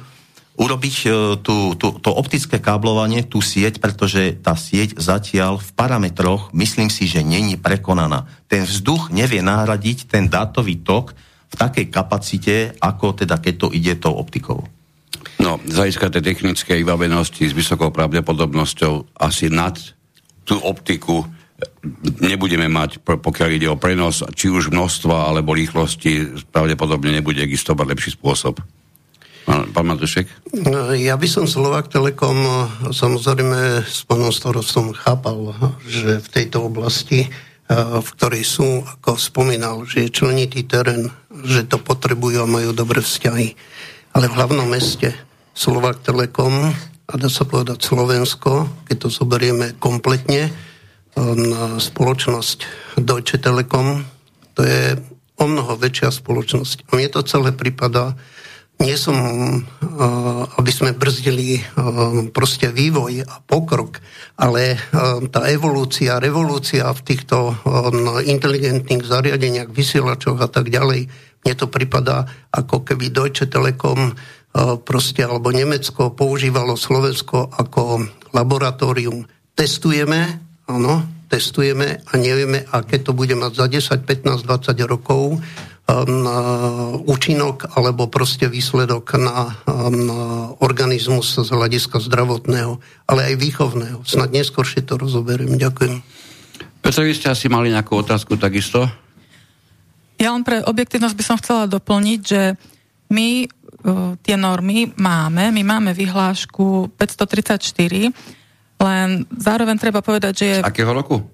urobiť 0.56 0.96
e, 1.04 1.10
tú, 1.44 1.76
tú, 1.76 2.00
to 2.00 2.12
optické 2.12 2.60
káblovanie, 2.60 3.28
tú 3.28 3.44
sieť, 3.44 3.84
pretože 3.84 4.40
tá 4.40 4.56
sieť 4.56 4.96
zatiaľ 5.00 5.60
v 5.60 5.70
parametroch, 5.76 6.56
myslím 6.56 6.88
si, 6.88 7.08
že 7.08 7.24
není 7.24 7.60
prekonaná. 7.60 8.28
Ten 8.48 8.64
vzduch 8.64 9.12
nevie 9.12 9.44
nahradiť 9.44 10.08
ten 10.08 10.32
dátový 10.32 10.80
tok 10.84 11.16
v 11.52 11.56
takej 11.56 11.86
kapacite, 11.92 12.56
ako 12.80 13.12
teda 13.12 13.40
keď 13.44 13.54
to 13.60 13.68
ide 13.76 14.00
tou 14.00 14.16
optikou. 14.16 14.64
No, 15.42 15.58
z 15.64 15.76
hľadiska 15.76 16.14
tej 16.14 16.22
technickej 16.22 16.86
vybavenosti 16.86 17.50
s 17.50 17.58
vysokou 17.58 17.90
pravdepodobnosťou 17.90 19.18
asi 19.18 19.50
nad 19.50 19.78
tú 20.46 20.58
optiku 20.62 21.26
nebudeme 22.22 22.66
mať, 22.66 23.02
pokiaľ 23.06 23.50
ide 23.54 23.70
o 23.70 23.78
prenos, 23.78 24.26
či 24.34 24.50
už 24.50 24.74
množstva 24.74 25.30
alebo 25.30 25.54
rýchlosti, 25.54 26.42
pravdepodobne 26.50 27.14
nebude 27.14 27.42
existovať 27.46 27.86
lepší 27.86 28.12
spôsob. 28.18 28.58
Pán 29.46 29.86
Matušek? 29.90 30.54
No, 30.54 30.94
ja 30.94 31.18
by 31.18 31.28
som 31.30 31.46
Slovak 31.50 31.90
Telekom 31.90 32.38
samozrejme 32.94 33.82
s 33.86 34.06
pánom 34.06 34.30
starostom 34.30 34.94
chápal, 34.94 35.54
že 35.86 36.22
v 36.22 36.28
tejto 36.30 36.70
oblasti, 36.70 37.30
v 37.70 38.10
ktorej 38.18 38.46
sú, 38.46 38.86
ako 38.86 39.18
spomínal, 39.18 39.86
že 39.90 40.06
je 40.08 40.14
členitý 40.14 40.66
terén, 40.66 41.10
že 41.46 41.66
to 41.66 41.82
potrebujú 41.82 42.46
a 42.46 42.50
majú 42.50 42.70
dobré 42.74 43.02
vzťahy. 43.02 43.58
Ale 44.12 44.28
v 44.28 44.36
hlavnom 44.36 44.68
meste 44.68 45.16
Slovak 45.56 46.04
Telekom 46.04 46.72
a 47.12 47.14
dá 47.20 47.28
sa 47.28 47.44
povedať 47.44 47.84
Slovensko, 47.84 48.68
keď 48.88 49.08
to 49.08 49.10
zoberieme 49.12 49.76
kompletne, 49.80 50.52
na 51.20 51.76
spoločnosť 51.76 52.60
Deutsche 53.04 53.36
Telekom, 53.36 54.08
to 54.56 54.64
je 54.64 54.96
o 55.36 55.44
mnoho 55.44 55.76
väčšia 55.76 56.08
spoločnosť. 56.08 56.88
A 56.88 56.96
mne 56.96 57.12
to 57.12 57.28
celé 57.28 57.52
prípada, 57.52 58.16
nie 58.80 58.96
som, 58.96 59.14
aby 60.56 60.72
sme 60.72 60.96
brzdili 60.96 61.60
proste 62.32 62.72
vývoj 62.72 63.28
a 63.28 63.44
pokrok, 63.44 64.00
ale 64.40 64.80
tá 65.36 65.52
evolúcia, 65.52 66.16
revolúcia 66.16 66.88
v 66.96 67.02
týchto 67.04 67.60
inteligentných 68.24 69.04
zariadeniach, 69.04 69.68
vysielačoch 69.68 70.40
a 70.40 70.48
tak 70.48 70.72
ďalej, 70.72 71.12
mne 71.42 71.54
to 71.58 71.68
prípada 71.68 72.30
ako 72.54 72.86
keby 72.86 73.10
Deutsche 73.10 73.50
Telekom 73.50 74.14
proste, 74.84 75.24
alebo 75.24 75.50
Nemecko 75.50 76.12
používalo 76.12 76.76
Slovensko 76.76 77.50
ako 77.56 78.04
laboratórium. 78.36 79.24
Testujeme, 79.56 80.20
áno, 80.68 81.26
testujeme 81.32 82.04
a 82.04 82.14
nevieme, 82.20 82.68
aké 82.68 83.00
to 83.00 83.16
bude 83.16 83.32
mať 83.36 83.52
za 83.56 83.66
10, 83.72 84.04
15, 84.04 84.44
20 84.44 84.76
rokov 84.92 85.40
na 85.92 86.38
účinok 87.04 87.76
alebo 87.76 88.08
proste 88.08 88.48
výsledok 88.48 89.20
na, 89.20 89.60
na 89.92 90.22
organizmus 90.64 91.36
z 91.36 91.50
hľadiska 91.52 92.00
zdravotného, 92.00 92.80
ale 93.12 93.34
aj 93.34 93.36
výchovného. 93.36 94.00
Snad 94.08 94.32
neskôršie 94.32 94.88
to 94.88 94.96
rozoberiem. 94.96 95.60
Ďakujem. 95.60 96.00
Petr, 96.80 97.02
vy 97.04 97.14
ste 97.14 97.28
asi 97.34 97.52
mali 97.52 97.76
nejakú 97.76 98.00
otázku 98.00 98.40
takisto? 98.40 98.88
Ja 100.22 100.38
len 100.38 100.46
pre 100.46 100.62
objektívnosť 100.62 101.18
by 101.18 101.24
som 101.26 101.40
chcela 101.42 101.66
doplniť, 101.66 102.20
že 102.22 102.54
my 103.10 103.50
tie 104.22 104.36
normy 104.38 104.94
máme. 104.94 105.50
My 105.50 105.64
máme 105.66 105.92
vyhlášku 105.98 106.94
534, 106.94 108.14
len 108.82 109.08
zároveň 109.34 109.76
treba 109.82 110.06
povedať, 110.06 110.34
že 110.38 110.46
je... 110.46 110.58
Z 110.62 110.70
akého 110.70 110.94
roku? 110.94 111.26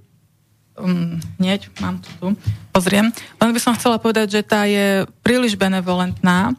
Um, 0.78 1.20
hneď, 1.42 1.68
mám 1.84 2.00
to 2.00 2.10
tu. 2.22 2.28
Pozriem. 2.72 3.12
Len 3.12 3.52
by 3.52 3.60
som 3.60 3.76
chcela 3.76 4.00
povedať, 4.00 4.40
že 4.40 4.42
tá 4.48 4.64
je 4.64 5.04
príliš 5.26 5.60
benevolentná, 5.60 6.56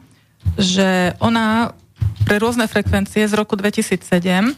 že 0.59 1.17
ona 1.17 1.73
pre 2.27 2.37
rôzne 2.37 2.69
frekvencie 2.69 3.25
z 3.25 3.33
roku 3.33 3.57
2007 3.57 4.53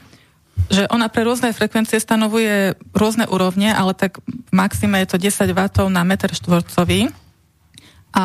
že 0.72 0.88
ona 0.88 1.11
pre 1.11 1.26
rôzne 1.26 1.51
frekvencie 1.51 1.97
stanovuje 1.97 2.76
rôzne 2.95 3.28
úrovne, 3.28 3.72
ale 3.72 3.91
tak 3.91 4.19
v 4.24 4.51
maxime 4.53 5.03
je 5.03 5.15
to 5.15 5.17
10 5.17 5.51
W 5.51 5.59
na 5.91 6.03
meter 6.07 6.32
štvorcový. 6.32 7.11
A 8.12 8.24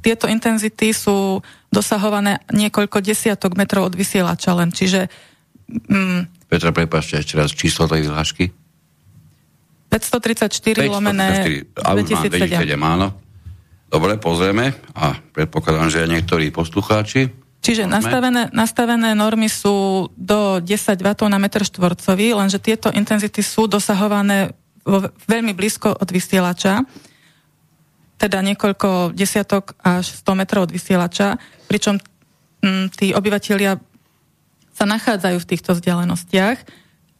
tieto 0.00 0.30
intenzity 0.30 0.94
sú 0.94 1.42
dosahované 1.74 2.38
niekoľko 2.54 3.02
desiatok 3.02 3.58
metrov 3.58 3.90
od 3.90 3.94
vysielača 3.98 4.54
len, 4.54 4.70
čiže... 4.70 5.10
Mm, 5.90 6.30
Petra, 6.46 6.70
prepáčte 6.70 7.18
ešte 7.18 7.34
raz 7.34 7.50
číslo 7.50 7.90
tej 7.90 8.06
vyhlášky. 8.06 8.54
534 9.90 10.86
lomené 10.86 11.26
2007. 11.74 12.38
2007. 12.38 12.78
Áno. 12.78 13.18
Dobre, 13.86 14.18
pozrieme 14.18 14.74
a 14.94 15.14
predpokladám, 15.34 15.90
že 15.90 16.02
aj 16.06 16.10
niektorí 16.10 16.50
poslucháči. 16.50 17.30
Čiže 17.62 17.90
nastavené, 17.90 18.46
nastavené 18.54 19.14
normy 19.18 19.50
sú 19.50 20.06
do 20.14 20.62
10 20.62 21.02
W 21.02 21.08
na 21.26 21.38
meter 21.42 21.66
štvorcový, 21.66 22.34
lenže 22.34 22.62
tieto 22.62 22.94
intenzity 22.94 23.42
sú 23.42 23.66
dosahované 23.66 24.54
vo, 24.86 25.10
veľmi 25.26 25.50
blízko 25.50 25.98
od 25.98 26.08
vysielača 26.14 26.86
teda 28.16 28.40
niekoľko 28.40 29.12
desiatok 29.12 29.76
až 29.84 30.08
100 30.24 30.40
metrov 30.40 30.68
od 30.68 30.72
vysielača, 30.72 31.36
pričom 31.68 32.00
m, 32.00 32.04
mm, 32.64 32.86
tí 32.96 33.06
obyvateľia 33.12 33.76
sa 34.76 34.84
nachádzajú 34.84 35.36
v 35.40 35.48
týchto 35.48 35.70
vzdialenostiach. 35.76 36.58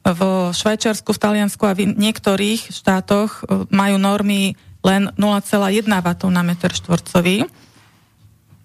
V 0.07 0.21
Švajčiarsku, 0.55 1.11
v 1.11 1.23
Taliansku 1.23 1.63
a 1.67 1.75
v 1.75 1.89
niektorých 1.91 2.71
štátoch 2.71 3.43
e, 3.43 3.67
majú 3.75 3.97
normy 3.99 4.55
len 4.87 5.11
0,1 5.19 5.83
W 5.83 6.09
na 6.31 6.43
meter 6.47 6.71
štvorcový. 6.71 7.49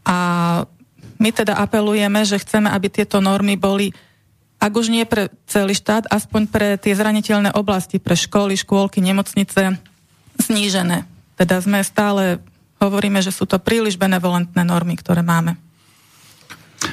A 0.05 0.17
my 1.17 1.29
teda 1.33 1.57
apelujeme, 1.57 2.21
že 2.25 2.37
chceme, 2.37 2.69
aby 2.69 2.93
tieto 2.93 3.17
normy 3.21 3.57
boli, 3.57 3.89
ak 4.61 4.69
už 4.69 4.93
nie 4.93 5.05
pre 5.09 5.33
celý 5.49 5.73
štát, 5.73 6.09
aspoň 6.13 6.41
pre 6.45 6.67
tie 6.77 6.93
zraniteľné 6.93 7.57
oblasti, 7.57 7.97
pre 7.97 8.13
školy, 8.13 8.53
škôlky, 8.53 9.01
nemocnice, 9.01 9.81
znížené. 10.37 11.10
Teda 11.41 11.57
sme 11.57 11.81
stále, 11.81 12.37
hovoríme, 12.77 13.17
že 13.17 13.33
sú 13.33 13.49
to 13.49 13.57
príliš 13.57 13.97
benevolentné 13.97 14.61
normy, 14.61 14.93
ktoré 14.93 15.25
máme. 15.25 15.57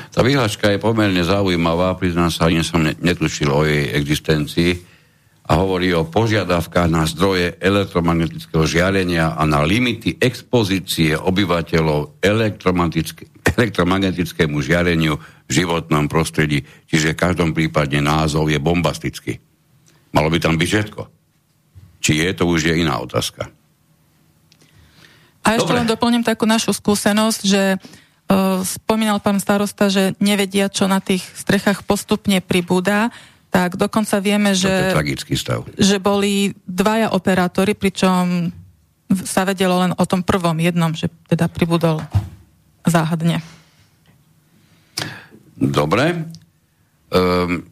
Tá 0.09 0.25
vyhláška 0.25 0.73
je 0.73 0.81
pomerne 0.81 1.21
zaujímavá, 1.21 1.93
priznám 2.01 2.33
sa, 2.33 2.49
ani 2.49 2.65
som 2.65 2.81
netušil 2.81 3.53
o 3.53 3.69
jej 3.69 3.93
existencii 3.93 4.73
a 5.53 5.61
hovorí 5.61 5.93
o 5.93 6.09
požiadavkách 6.09 6.89
na 6.89 7.05
zdroje 7.05 7.61
elektromagnetického 7.61 8.65
žiarenia 8.65 9.37
a 9.37 9.45
na 9.45 9.61
limity 9.69 10.17
expozície 10.17 11.13
obyvateľov 11.13 12.25
elektromagnetickému 13.53 14.57
žiareniu 14.65 15.21
v 15.45 15.51
životnom 15.53 16.09
prostredí. 16.09 16.65
Čiže 16.89 17.13
v 17.13 17.21
každom 17.21 17.53
prípade 17.53 18.01
názov 18.01 18.49
je 18.49 18.57
bombastický. 18.57 19.37
Malo 20.17 20.33
by 20.33 20.41
tam 20.41 20.57
byť 20.57 20.69
všetko. 20.73 21.03
Či 22.01 22.25
je, 22.25 22.33
to 22.33 22.49
už 22.49 22.73
je 22.73 22.81
iná 22.81 22.97
otázka. 22.97 23.58
A 25.49 25.57
ešte 25.57 25.73
Dobre. 25.73 25.81
len 25.81 25.89
doplním 25.89 26.21
takú 26.21 26.45
našu 26.45 26.77
skúsenosť, 26.77 27.41
že 27.41 27.81
uh, 27.81 28.61
spomínal 28.61 29.17
pán 29.25 29.41
starosta, 29.41 29.89
že 29.89 30.13
nevedia, 30.21 30.69
čo 30.69 30.85
na 30.85 31.01
tých 31.01 31.25
strechách 31.25 31.89
postupne 31.89 32.45
pribúda, 32.45 33.09
tak 33.49 33.81
dokonca 33.81 34.21
vieme, 34.21 34.53
že, 34.53 34.93
stav. 35.41 35.65
že 35.81 35.97
boli 35.97 36.53
dvaja 36.69 37.17
operátori, 37.17 37.73
pričom 37.73 38.53
sa 39.25 39.49
vedelo 39.49 39.81
len 39.81 39.97
o 39.97 40.05
tom 40.05 40.21
prvom 40.21 40.61
jednom, 40.61 40.93
že 40.93 41.09
teda 41.33 41.49
pribudol 41.49 42.05
záhadne. 42.85 43.41
Dobre. 45.57 46.29
Um, 47.09 47.65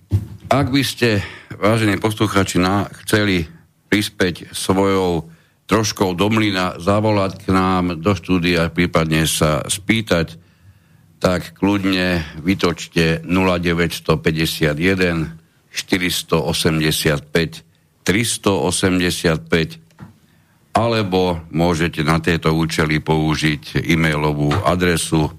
ak 0.49 0.73
by 0.73 0.81
ste, 0.81 1.21
vážení 1.61 2.01
posluchači, 2.01 2.57
na, 2.57 2.89
chceli 3.05 3.53
prispäť 3.93 4.49
svojou 4.57 5.29
troškou 5.67 6.15
do 6.15 6.31
mlyna, 6.31 6.79
zavolať 6.79 7.43
k 7.43 7.51
nám 7.51 7.99
do 7.99 8.15
štúdia, 8.15 8.71
prípadne 8.71 9.27
sa 9.27 9.67
spýtať, 9.67 10.39
tak 11.19 11.59
kľudne 11.59 12.23
vytočte 12.45 13.25
0951 13.27 14.71
485 15.75 17.67
385 18.07 19.83
alebo 20.77 21.41
môžete 21.51 22.05
na 22.05 22.21
tieto 22.21 22.53
účely 22.53 23.01
použiť 23.01 23.81
e-mailovú 23.81 24.53
adresu 24.63 25.27
e, 25.27 25.31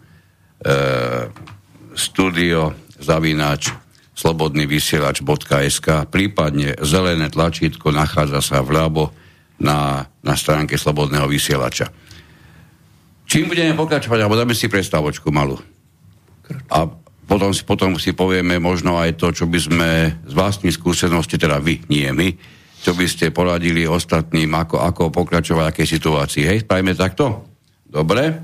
studio 1.93 2.73
zavináč 2.97 3.69
slobodnyvysielač.sk 4.17 6.09
prípadne 6.09 6.73
zelené 6.81 7.29
tlačítko 7.29 7.93
nachádza 7.93 8.41
sa 8.41 8.65
vľavo 8.65 9.13
na, 9.61 10.05
na 10.21 10.33
stránke 10.37 10.77
Slobodného 10.77 11.25
vysielača. 11.25 11.89
Čím 13.27 13.51
budeme 13.51 13.75
pokračovať, 13.75 14.19
alebo 14.23 14.39
dáme 14.39 14.55
si 14.55 14.71
prestávočku 14.71 15.27
malú. 15.35 15.59
A 16.71 16.87
potom 17.27 17.51
si, 17.51 17.67
potom 17.67 17.99
si 17.99 18.15
povieme 18.15 18.55
možno 18.55 18.95
aj 18.95 19.19
to, 19.19 19.35
čo 19.35 19.45
by 19.51 19.59
sme 19.59 19.89
z 20.23 20.33
vlastnej 20.33 20.71
skúsenosti, 20.71 21.35
teda 21.35 21.59
vy, 21.59 21.83
nie 21.91 22.07
my, 22.07 22.31
čo 22.79 22.95
by 22.95 23.03
ste 23.03 23.35
poradili 23.35 23.83
ostatným, 23.83 24.47
ako, 24.55 24.79
ako 24.79 25.03
pokračovať 25.11 25.59
v 25.59 25.69
akej 25.75 25.87
situácii. 25.99 26.43
Hej, 26.47 26.57
spravíme 26.63 26.95
takto? 26.95 27.43
Dobre. 27.83 28.39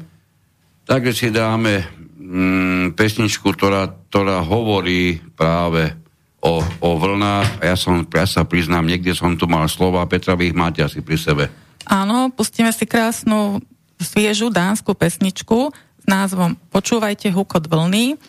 Takže 0.84 1.12
si 1.16 1.28
dáme 1.32 1.80
mm, 2.20 3.00
pesničku, 3.00 3.56
ktorá, 3.56 3.88
ktorá 4.12 4.44
hovorí 4.44 5.16
práve 5.32 6.03
o, 6.44 6.60
o 6.60 6.90
vlnách. 7.00 7.64
Ja, 7.64 7.80
som, 7.80 8.04
ja 8.04 8.28
sa 8.28 8.44
priznám, 8.44 8.84
niekde 8.84 9.16
som 9.16 9.40
tu 9.40 9.48
mal 9.48 9.66
slova, 9.72 10.04
Petra, 10.04 10.36
vy 10.36 10.52
ich 10.52 10.58
máte 10.58 10.84
asi 10.84 11.00
pri 11.00 11.16
sebe. 11.16 11.48
Áno, 11.88 12.28
pustíme 12.36 12.76
si 12.76 12.84
krásnu, 12.84 13.64
sviežu 14.00 14.52
dánsku 14.52 14.92
pesničku 14.92 15.72
s 15.74 16.06
názvom 16.06 16.60
Počúvajte 16.70 17.32
hukot 17.32 17.72
vlny. 17.72 18.20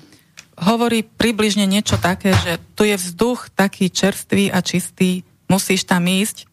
Hovorí 0.54 1.02
približne 1.02 1.66
niečo 1.66 1.98
také, 1.98 2.30
že 2.46 2.62
tu 2.78 2.86
je 2.86 2.94
vzduch 2.94 3.50
taký 3.58 3.90
čerstvý 3.90 4.54
a 4.54 4.62
čistý, 4.62 5.26
Musíš 5.48 5.84
tam 5.84 6.08
ísť. 6.08 6.48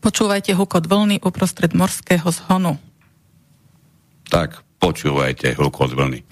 Počúvajte 0.00 0.54
hukot 0.54 0.86
vlny 0.86 1.20
uprostred 1.20 1.74
morského 1.76 2.24
zhonu. 2.30 2.78
Tak, 4.30 4.62
počúvajte 4.78 5.58
hukot 5.58 5.92
vlny. 5.92 6.24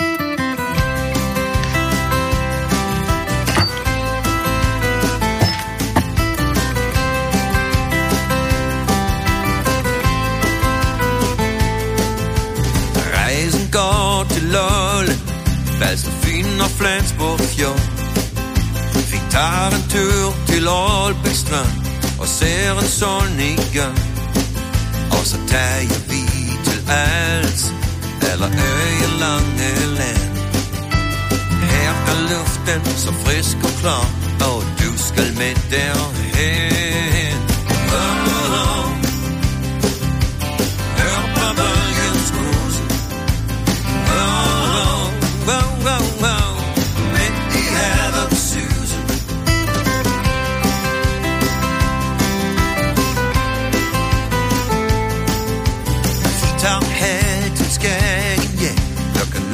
Reisen 13.68 13.72
går 13.72 14.26
til 14.30 14.42
Lolland 14.42 15.20
Falster 15.80 16.10
Fyn 16.22 16.60
og 16.60 16.70
Flensborg 16.70 17.40
Fjord 17.40 17.80
Vi 19.10 19.18
tager 19.30 19.70
en 19.76 19.84
tur 19.90 20.36
til 20.46 20.68
Aalbæk 20.68 21.34
Strand 21.34 21.72
og 22.20 22.28
ser 22.28 22.72
en 22.72 22.88
solnedgang. 22.88 23.98
Og 25.10 25.26
så 25.26 25.36
tager 25.48 26.00
vi 26.10 26.22
til 26.64 26.80
Als 26.90 27.72
eller 28.32 28.48
Øyelange 28.48 29.72
land. 29.98 30.38
Her 31.70 31.92
er 32.12 32.18
luften 32.30 32.96
så 32.96 33.12
frisk 33.24 33.56
og 33.64 33.80
klar, 33.80 34.06
og 34.40 34.62
du 34.80 34.98
skal 34.98 35.34
med 35.38 35.54
derhen. 35.70 36.97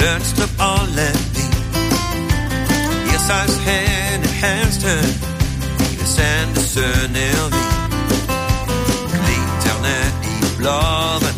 Ernst 0.04 0.40
op 0.42 0.50
og 0.58 0.88
Landin 0.96 1.52
Ersejs 3.12 3.56
Hanne 3.66 4.26
Hansen 4.26 5.06
Ida 5.92 6.06
Sande 6.06 6.60
Søren 6.60 7.16
Elvin 7.16 7.70
Klinterne 9.12 9.98
i 10.32 10.36
blåven 10.58 11.36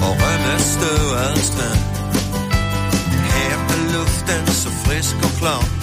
Og 0.00 0.12
rømmestøvet 0.20 1.38
strand 1.48 1.82
Her 3.32 3.56
på 3.68 3.74
luften 3.92 4.46
så 4.46 4.70
frisk 4.84 5.16
og 5.22 5.30
klar 5.40 5.77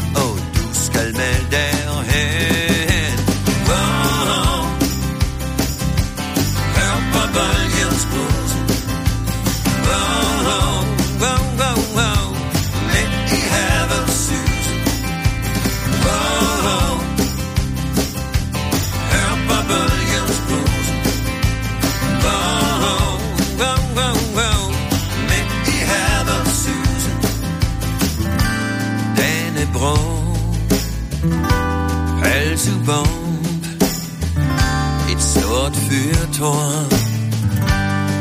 toi 36.38 36.88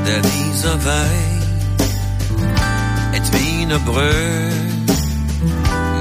de 0.07 0.21
dix 0.21 0.65
à 0.65 0.79
vingt. 0.79 1.83
Het 3.13 3.31
wienerbröd 3.31 4.53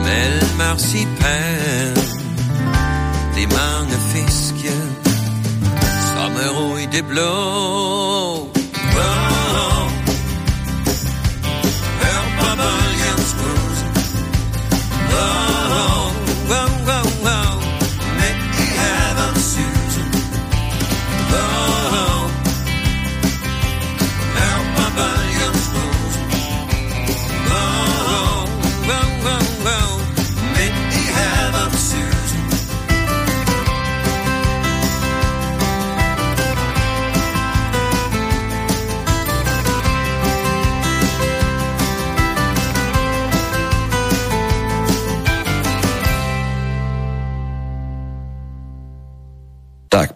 met 0.04 0.58
marsipan. 0.58 1.94
De 3.36 3.48
mange 3.48 3.98
som 6.16 6.34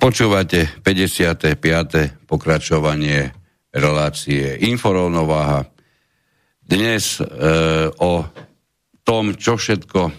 počúvate 0.07 0.71
55. 0.87 2.31
pokračovanie 2.31 3.27
relácie 3.75 4.55
Inforovnováha. 4.71 5.67
Dnes 6.63 7.19
e, 7.19 7.27
o 7.91 8.23
tom, 9.03 9.35
čo 9.35 9.59
všetko 9.59 9.99
e, 10.07 10.11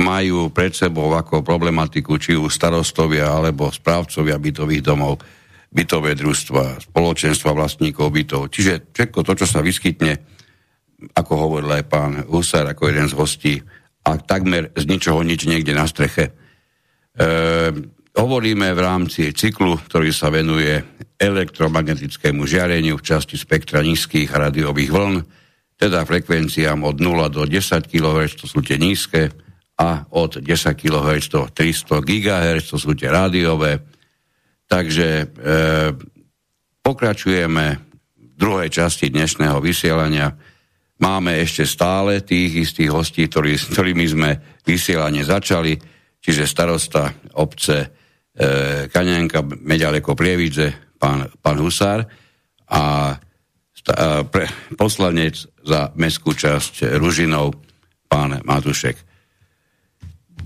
majú 0.00 0.48
pred 0.56 0.72
sebou 0.72 1.12
ako 1.12 1.44
problematiku, 1.44 2.16
či 2.16 2.32
už 2.32 2.48
starostovia 2.48 3.28
alebo 3.28 3.68
správcovia 3.68 4.40
bytových 4.40 4.80
domov, 4.80 5.20
bytové 5.68 6.16
družstva, 6.16 6.80
spoločenstva 6.80 7.52
vlastníkov 7.52 8.08
bytov. 8.08 8.48
Čiže 8.48 8.88
všetko 8.88 9.20
to, 9.20 9.32
čo 9.36 9.44
sa 9.52 9.60
vyskytne, 9.60 10.16
ako 11.12 11.32
hovoril 11.44 11.76
aj 11.76 11.84
pán 11.92 12.24
Husár, 12.24 12.64
ako 12.72 12.88
jeden 12.88 13.04
z 13.04 13.18
hostí, 13.20 13.54
a 14.00 14.16
takmer 14.16 14.72
z 14.72 14.88
ničoho 14.88 15.20
nič 15.20 15.44
niekde 15.44 15.76
na 15.76 15.84
streche. 15.84 16.32
E, 17.12 17.92
hovoríme 18.16 18.72
v 18.72 18.80
rámci 18.80 19.30
cyklu, 19.36 19.76
ktorý 19.76 20.10
sa 20.10 20.32
venuje 20.32 20.80
elektromagnetickému 21.20 22.48
žiareniu 22.48 22.96
v 22.96 23.04
časti 23.04 23.36
spektra 23.36 23.84
nízkych 23.84 24.32
rádiových 24.32 24.90
vln, 24.92 25.16
teda 25.76 26.08
frekvenciám 26.08 26.80
od 26.88 26.96
0 27.00 27.28
do 27.28 27.44
10 27.44 27.60
kHz, 27.84 28.32
to 28.40 28.46
sú 28.48 28.64
tie 28.64 28.80
nízke, 28.80 29.28
a 29.76 30.08
od 30.16 30.40
10 30.40 30.48
kHz 30.72 31.24
do 31.28 31.52
300 31.52 32.00
GHz, 32.00 32.64
to 32.72 32.76
sú 32.80 32.96
tie 32.96 33.12
rádiové. 33.12 33.84
Takže 34.64 35.08
e, 35.20 35.24
pokračujeme 36.80 37.66
v 38.16 38.34
druhej 38.40 38.72
časti 38.72 39.12
dnešného 39.12 39.60
vysielania. 39.60 40.32
Máme 40.96 41.36
ešte 41.44 41.68
stále 41.68 42.24
tých 42.24 42.72
istých 42.72 42.88
hostí, 42.88 43.28
ktorý, 43.28 43.60
s 43.60 43.68
ktorými 43.68 44.06
sme 44.08 44.30
vysielanie 44.64 45.28
začali, 45.28 45.76
čiže 46.24 46.48
starosta 46.48 47.12
obce 47.36 47.95
Kaňanka, 48.92 49.40
Meďaleko 49.64 50.12
Prievidze, 50.12 50.96
pán, 51.00 51.28
pán 51.40 51.56
Husár 51.56 52.04
a 52.68 53.14
sta, 53.72 53.94
e, 53.94 54.06
pre, 54.28 54.44
poslanec 54.76 55.40
za 55.64 55.92
mestskú 55.96 56.36
časť 56.36 57.00
Ružinov, 57.00 57.56
pán 58.08 58.40
Matušek. 58.44 59.06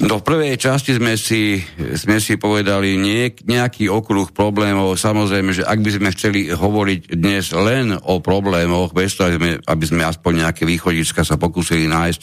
No 0.01 0.16
v 0.16 0.24
prvej 0.24 0.57
časti 0.57 0.97
sme 0.97 1.18
si, 1.20 1.61
sme 1.76 2.24
si 2.24 2.41
povedali 2.41 2.97
niek, 2.97 3.45
nejaký 3.45 3.93
okruh 3.93 4.32
problémov. 4.32 4.97
Samozrejme, 4.97 5.53
že 5.53 5.66
ak 5.66 5.76
by 5.82 5.91
sme 5.93 6.09
chceli 6.16 6.41
hovoriť 6.49 7.20
dnes 7.20 7.53
len 7.53 7.93
o 7.93 8.22
problémoch, 8.24 8.97
bez 8.97 9.20
toho, 9.20 9.36
aby 9.66 9.84
sme 9.84 10.07
aspoň 10.09 10.49
nejaké 10.49 10.62
východiska 10.64 11.20
sa 11.20 11.36
pokúsili 11.36 11.84
nájsť, 11.84 12.22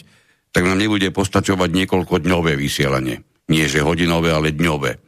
tak 0.49 0.65
nám 0.65 0.81
nebude 0.81 1.05
postačovať 1.13 1.69
niekoľko 1.69 2.17
dňové 2.17 2.57
vysielanie. 2.57 3.21
Nie, 3.51 3.69
že 3.69 3.85
hodinové, 3.85 4.33
ale 4.33 4.57
dňové. 4.57 5.06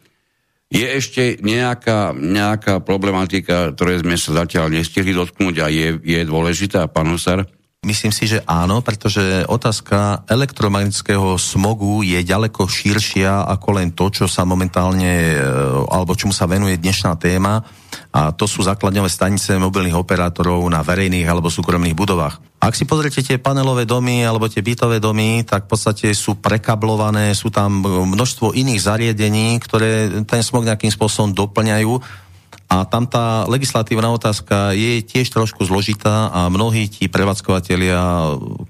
Je 0.69 0.85
ešte 0.85 1.41
nejaká, 1.41 2.13
nejaká 2.13 2.85
problematika, 2.85 3.73
ktoré 3.73 4.05
sme 4.05 4.21
sa 4.21 4.45
zatiaľ 4.45 4.69
nestihli 4.69 5.17
dotknúť 5.17 5.55
a 5.65 5.67
je, 5.73 5.97
je 5.97 6.21
dôležitá, 6.21 6.85
pán 6.93 7.09
Husar? 7.09 7.49
Myslím 7.79 8.11
si, 8.11 8.27
že 8.27 8.43
áno, 8.43 8.83
pretože 8.83 9.47
otázka 9.47 10.27
elektromagnetického 10.27 11.39
smogu 11.39 12.03
je 12.03 12.19
ďaleko 12.19 12.67
širšia 12.67 13.47
ako 13.47 13.79
len 13.79 13.95
to, 13.95 14.11
čo 14.11 14.27
sa 14.27 14.43
momentálne, 14.43 15.07
e, 15.07 15.39
alebo 15.87 16.11
čomu 16.11 16.35
sa 16.35 16.43
venuje 16.43 16.75
dnešná 16.75 17.15
téma 17.15 17.63
a 18.11 18.35
to 18.35 18.51
sú 18.51 18.67
základňové 18.67 19.07
stanice 19.07 19.55
mobilných 19.55 19.95
operátorov 19.95 20.59
na 20.67 20.83
verejných 20.83 21.23
alebo 21.23 21.47
súkromných 21.47 21.95
budovách. 21.95 22.59
Ak 22.59 22.75
si 22.75 22.83
pozriete 22.83 23.23
tie 23.23 23.39
panelové 23.39 23.87
domy 23.87 24.27
alebo 24.27 24.51
tie 24.51 24.59
bytové 24.59 24.99
domy, 24.99 25.47
tak 25.47 25.71
v 25.71 25.71
podstate 25.71 26.11
sú 26.11 26.35
prekablované, 26.35 27.31
sú 27.31 27.47
tam 27.47 27.79
množstvo 27.87 28.59
iných 28.59 28.83
zariadení, 28.83 29.55
ktoré 29.63 30.19
ten 30.27 30.43
smog 30.43 30.67
nejakým 30.67 30.91
spôsobom 30.91 31.31
doplňajú 31.31 32.27
a 32.69 32.85
tam 32.85 33.09
tá 33.09 33.49
legislatívna 33.49 34.13
otázka 34.13 34.77
je 34.77 35.01
tiež 35.01 35.33
trošku 35.33 35.65
zložitá 35.65 36.29
a 36.29 36.53
mnohí 36.53 36.85
ti 36.85 37.09
prevádzkovateľia 37.09 37.97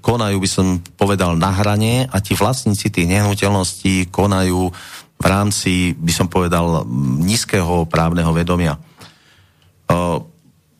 konajú, 0.00 0.40
by 0.40 0.48
som 0.48 0.80
povedal, 0.96 1.36
na 1.36 1.52
hrane 1.52 2.08
a 2.08 2.16
ti 2.24 2.32
vlastníci 2.32 2.88
tých 2.88 3.04
nehnuteľností 3.12 4.08
konajú 4.08 4.72
v 5.20 5.26
rámci, 5.28 5.92
by 5.92 6.12
som 6.16 6.32
povedal, 6.32 6.88
nízkeho 7.20 7.84
právneho 7.84 8.32
vedomia. 8.32 8.80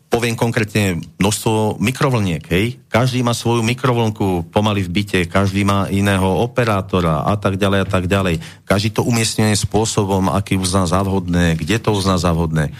Poviem 0.08 0.32
konkrétne 0.32 1.04
množstvo 1.20 1.76
mikrovlniek, 1.76 2.42
hej? 2.48 2.80
Každý 2.88 3.20
má 3.20 3.36
svoju 3.36 3.60
mikrovlnku 3.60 4.48
pomaly 4.48 4.80
v 4.88 4.96
byte, 4.96 5.20
každý 5.28 5.68
má 5.68 5.92
iného 5.92 6.40
operátora 6.40 7.28
a 7.28 7.36
tak 7.36 7.60
ďalej 7.60 7.84
a 7.84 7.86
tak 7.86 8.08
ďalej. 8.08 8.40
Každý 8.64 8.96
to 8.96 9.04
umiestňuje 9.04 9.52
spôsobom, 9.60 10.32
aký 10.32 10.56
uzná 10.56 10.88
za 10.88 11.04
vhodné, 11.04 11.60
kde 11.60 11.76
to 11.76 11.92
uzná 11.92 12.16
za 12.16 12.32
vhodné 12.32 12.72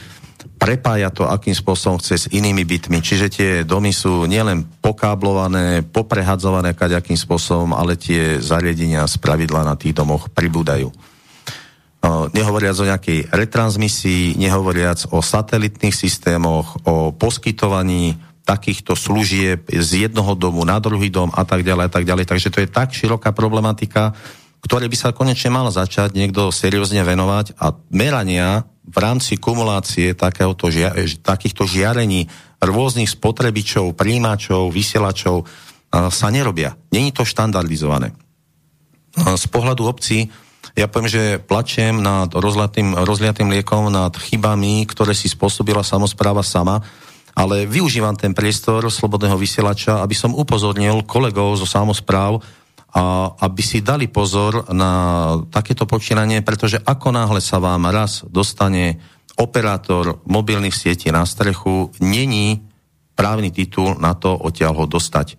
prepája 0.57 1.13
to, 1.13 1.29
akým 1.29 1.57
spôsobom 1.57 2.01
chce 2.01 2.15
s 2.17 2.31
inými 2.33 2.65
bytmi. 2.65 3.01
Čiže 3.01 3.27
tie 3.29 3.51
domy 3.65 3.93
sú 3.93 4.25
nielen 4.25 4.65
pokáblované, 4.81 5.85
poprehadzované 5.85 6.77
kaďakým 6.77 7.17
spôsobom, 7.17 7.73
ale 7.73 7.97
tie 7.97 8.41
zariadenia 8.41 9.05
z 9.09 9.17
pravidla 9.21 9.65
na 9.65 9.75
tých 9.77 9.97
domoch 9.97 10.29
pribúdajú. 10.33 10.93
Nehovoriac 12.33 12.77
o 12.81 12.89
nejakej 12.89 13.29
retransmisii, 13.29 14.41
nehovoriac 14.41 15.13
o 15.13 15.21
satelitných 15.21 15.93
systémoch, 15.93 16.81
o 16.89 17.13
poskytovaní 17.13 18.17
takýchto 18.41 18.97
služieb 18.97 19.69
z 19.69 20.09
jednoho 20.09 20.33
domu 20.35 20.65
na 20.65 20.81
druhý 20.81 21.13
dom 21.13 21.29
a 21.31 21.45
tak 21.45 21.61
ďalej 21.63 21.85
a 21.87 21.93
tak 21.93 22.05
ďalej. 22.09 22.25
Takže 22.25 22.49
to 22.51 22.59
je 22.65 22.73
tak 22.73 22.97
široká 22.97 23.37
problematika, 23.37 24.17
ktoré 24.61 24.87
by 24.89 24.97
sa 24.97 25.17
konečne 25.17 25.49
mal 25.53 25.69
začať 25.73 26.13
niekto 26.13 26.53
seriózne 26.53 27.01
venovať 27.05 27.57
a 27.57 27.73
merania 27.93 28.69
v 28.85 28.97
rámci 29.01 29.41
kumulácie 29.41 30.13
takéhoto, 30.13 30.69
takýchto 31.23 31.65
žiarení 31.65 32.29
rôznych 32.61 33.09
spotrebičov, 33.09 33.97
príjimačov, 33.97 34.69
vysielačov 34.69 35.49
sa 35.91 36.29
nerobia. 36.29 36.77
Není 36.93 37.11
to 37.11 37.25
štandardizované. 37.25 38.13
Z 39.17 39.45
pohľadu 39.51 39.91
obcí 39.91 40.31
ja 40.79 40.87
poviem, 40.87 41.11
že 41.11 41.43
plačem 41.43 41.99
nad 41.99 42.31
rozliatým, 42.31 42.95
rozliatým 43.03 43.51
liekom, 43.51 43.91
nad 43.91 44.15
chybami, 44.15 44.87
ktoré 44.87 45.17
si 45.17 45.27
spôsobila 45.27 45.83
samozpráva 45.83 46.47
sama, 46.47 46.79
ale 47.35 47.67
využívam 47.67 48.15
ten 48.15 48.37
priestor 48.37 48.87
slobodného 48.87 49.35
vysielača, 49.35 49.99
aby 50.05 50.15
som 50.15 50.37
upozornil 50.37 51.03
kolegov 51.09 51.59
zo 51.59 51.67
samozpráv, 51.67 52.39
a 52.91 53.35
aby 53.47 53.63
si 53.63 53.87
dali 53.87 54.11
pozor 54.11 54.67
na 54.75 54.93
takéto 55.47 55.87
počínanie, 55.87 56.43
pretože 56.43 56.83
ako 56.83 57.15
náhle 57.15 57.39
sa 57.39 57.63
vám 57.63 57.87
raz 57.91 58.27
dostane 58.27 58.99
operátor 59.39 60.21
mobilných 60.27 60.75
sietí 60.75 61.09
na 61.15 61.23
strechu, 61.23 61.95
není 62.03 62.67
právny 63.15 63.55
titul 63.55 63.95
na 64.03 64.19
to 64.19 64.35
odtiaľ 64.35 64.85
ho 64.85 64.87
dostať. 64.91 65.39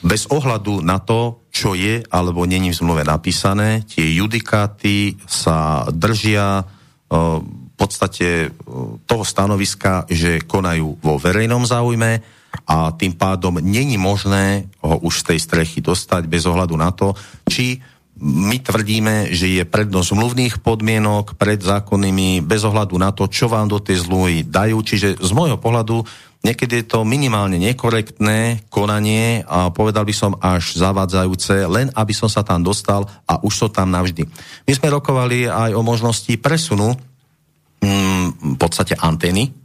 Bez 0.00 0.30
ohľadu 0.32 0.80
na 0.80 0.96
to, 1.02 1.44
čo 1.52 1.76
je 1.76 2.00
alebo 2.08 2.48
není 2.48 2.72
v 2.72 2.78
zmluve 2.78 3.04
napísané, 3.04 3.84
tie 3.84 4.16
judikáty 4.16 5.20
sa 5.28 5.84
držia 5.92 6.64
v 7.10 7.74
podstate 7.74 8.54
toho 9.04 9.24
stanoviska, 9.26 10.06
že 10.08 10.46
konajú 10.46 11.02
vo 11.02 11.18
verejnom 11.18 11.66
záujme, 11.66 12.39
a 12.66 12.90
tým 12.94 13.14
pádom 13.14 13.62
není 13.62 13.98
možné 13.98 14.70
ho 14.82 14.98
už 15.02 15.22
z 15.22 15.34
tej 15.34 15.38
strechy 15.38 15.78
dostať 15.82 16.26
bez 16.26 16.46
ohľadu 16.46 16.74
na 16.74 16.90
to, 16.90 17.14
či 17.46 17.82
my 18.20 18.60
tvrdíme, 18.60 19.32
že 19.32 19.48
je 19.48 19.64
prednosť 19.64 20.12
zmluvných 20.12 20.54
podmienok 20.60 21.40
pred 21.40 21.56
zákonnými 21.56 22.44
bez 22.44 22.68
ohľadu 22.68 22.94
na 23.00 23.16
to, 23.16 23.24
čo 23.32 23.48
vám 23.48 23.64
do 23.64 23.80
tej 23.80 24.04
zmluvy 24.04 24.44
dajú. 24.44 24.76
Čiže 24.84 25.16
z 25.16 25.30
môjho 25.32 25.56
pohľadu 25.56 26.04
niekedy 26.44 26.84
je 26.84 26.86
to 26.92 27.08
minimálne 27.08 27.56
nekorektné 27.56 28.68
konanie 28.68 29.40
a 29.48 29.72
povedal 29.72 30.04
by 30.04 30.12
som 30.12 30.36
až 30.36 30.76
zavádzajúce, 30.76 31.64
len 31.64 31.88
aby 31.96 32.12
som 32.12 32.28
sa 32.28 32.44
tam 32.44 32.60
dostal 32.60 33.08
a 33.24 33.40
už 33.40 33.52
som 33.56 33.70
tam 33.72 33.88
navždy. 33.88 34.28
My 34.68 34.72
sme 34.76 34.92
rokovali 34.92 35.48
aj 35.48 35.72
o 35.72 35.80
možnosti 35.80 36.32
presunu 36.36 36.92
mm, 37.80 38.52
v 38.52 38.56
podstate 38.60 39.00
antény 39.00 39.59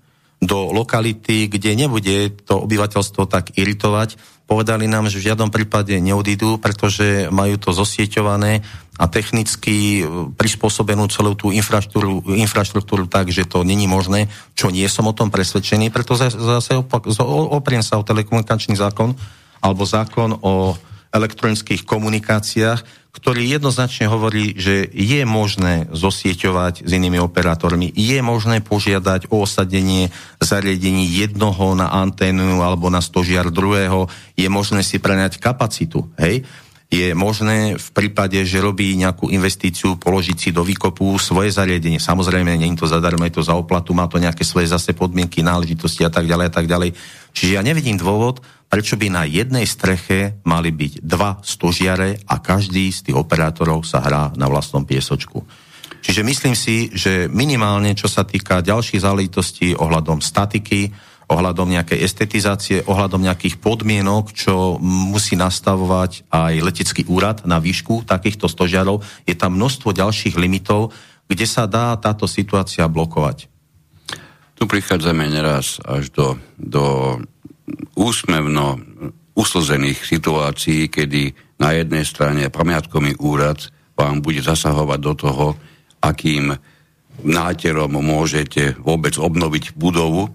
do 0.46 0.72
lokality, 0.72 1.50
kde 1.50 1.76
nebude 1.76 2.34
to 2.46 2.62
obyvateľstvo 2.64 3.26
tak 3.28 3.54
iritovať. 3.58 4.18
Povedali 4.46 4.86
nám, 4.86 5.10
že 5.10 5.18
v 5.18 5.34
žiadnom 5.34 5.50
prípade 5.50 5.98
neodídu, 5.98 6.62
pretože 6.62 7.34
majú 7.34 7.58
to 7.58 7.74
zosieťované 7.74 8.62
a 8.96 9.06
technicky 9.10 10.06
e, 10.06 10.30
prispôsobenú 10.38 11.10
celú 11.10 11.34
tú 11.34 11.50
infraštruktúru, 11.50 12.22
infraštruktúru 12.38 13.10
tak, 13.10 13.34
že 13.34 13.50
to 13.50 13.66
není 13.66 13.90
možné, 13.90 14.30
čo 14.54 14.70
nie 14.70 14.86
som 14.86 15.10
o 15.10 15.18
tom 15.18 15.34
presvedčený, 15.34 15.90
preto 15.90 16.14
zase 16.16 16.78
opak, 16.78 17.10
opriem 17.52 17.82
sa 17.82 17.98
o 17.98 18.06
telekomunikačný 18.06 18.78
zákon 18.78 19.18
alebo 19.66 19.82
zákon 19.82 20.38
o 20.46 20.78
elektronických 21.16 21.88
komunikáciách, 21.88 23.08
ktorý 23.16 23.48
jednoznačne 23.48 24.12
hovorí, 24.12 24.60
že 24.60 24.92
je 24.92 25.24
možné 25.24 25.88
zosieťovať 25.96 26.84
s 26.84 26.92
inými 26.92 27.16
operátormi, 27.24 27.88
je 27.96 28.20
možné 28.20 28.60
požiadať 28.60 29.32
o 29.32 29.48
osadenie 29.48 30.12
zariadení 30.44 31.08
jednoho 31.08 31.80
na 31.80 31.96
anténu 31.96 32.60
alebo 32.60 32.92
na 32.92 33.00
stožiar 33.00 33.48
druhého, 33.56 34.12
je 34.36 34.52
možné 34.52 34.84
si 34.84 35.00
preňať 35.00 35.40
kapacitu, 35.40 36.12
hej? 36.20 36.44
je 36.92 37.18
možné 37.18 37.76
v 37.82 37.88
prípade, 37.92 38.38
že 38.46 38.62
robí 38.62 38.94
nejakú 38.94 39.34
investíciu, 39.34 39.98
položiť 39.98 40.38
si 40.38 40.50
do 40.54 40.62
výkopu 40.62 41.18
svoje 41.18 41.50
zariadenie. 41.50 41.98
Samozrejme, 41.98 42.56
nie 42.56 42.72
je 42.72 42.86
to 42.86 42.88
zadarmo, 42.88 43.26
je 43.26 43.42
to 43.42 43.44
za 43.44 43.58
oplatu, 43.58 43.92
má 43.98 44.06
to 44.06 44.22
nejaké 44.22 44.46
svoje 44.46 44.70
zase 44.70 44.94
podmienky, 44.94 45.42
náležitosti 45.42 46.06
a 46.06 46.12
tak 46.14 46.30
ďalej 46.30 46.46
a 46.48 46.54
tak 46.54 46.70
ďalej. 46.70 46.94
Čiže 47.36 47.56
ja 47.58 47.62
nevidím 47.66 47.98
dôvod, 47.98 48.40
prečo 48.70 48.98
by 48.98 49.08
na 49.14 49.24
jednej 49.24 49.64
streche 49.64 50.42
mali 50.44 50.74
byť 50.74 51.06
dva 51.06 51.40
stožiare 51.42 52.20
a 52.28 52.42
každý 52.42 52.90
z 52.92 53.10
tých 53.12 53.18
operátorov 53.18 53.86
sa 53.86 54.02
hrá 54.02 54.34
na 54.36 54.50
vlastnom 54.50 54.84
piesočku. 54.84 55.46
Čiže 56.06 56.22
myslím 56.22 56.54
si, 56.54 56.94
že 56.94 57.26
minimálne, 57.26 57.98
čo 57.98 58.06
sa 58.06 58.22
týka 58.22 58.62
ďalších 58.62 59.02
záležitostí 59.02 59.74
ohľadom 59.74 60.22
statiky, 60.22 60.94
ohľadom 61.26 61.74
nejakej 61.74 62.06
estetizácie, 62.06 62.78
ohľadom 62.86 63.26
nejakých 63.26 63.58
podmienok, 63.58 64.30
čo 64.30 64.78
musí 64.82 65.34
nastavovať 65.34 66.30
aj 66.30 66.54
letecký 66.62 67.10
úrad 67.10 67.42
na 67.50 67.58
výšku 67.58 68.06
takýchto 68.06 68.46
stožiarov. 68.46 69.02
Je 69.26 69.34
tam 69.34 69.58
množstvo 69.58 69.90
ďalších 69.90 70.38
limitov, 70.38 70.94
kde 71.26 71.46
sa 71.50 71.66
dá 71.66 71.98
táto 71.98 72.30
situácia 72.30 72.86
blokovať. 72.86 73.50
Tu 74.56 74.64
prichádzame 74.70 75.26
neraz 75.26 75.82
až 75.84 76.14
do, 76.14 76.38
do 76.56 77.18
úsmevno 77.98 78.80
uslzených 79.36 80.00
situácií, 80.06 80.88
kedy 80.88 81.36
na 81.60 81.76
jednej 81.76 82.06
strane 82.08 82.48
pamiatkový 82.48 83.20
úrad 83.20 83.60
vám 83.96 84.20
bude 84.20 84.44
zasahovať 84.44 85.00
do 85.00 85.14
toho, 85.16 85.46
akým 86.04 86.56
náterom 87.24 87.96
môžete 87.96 88.76
vôbec 88.80 89.16
obnoviť 89.16 89.76
budovu, 89.76 90.32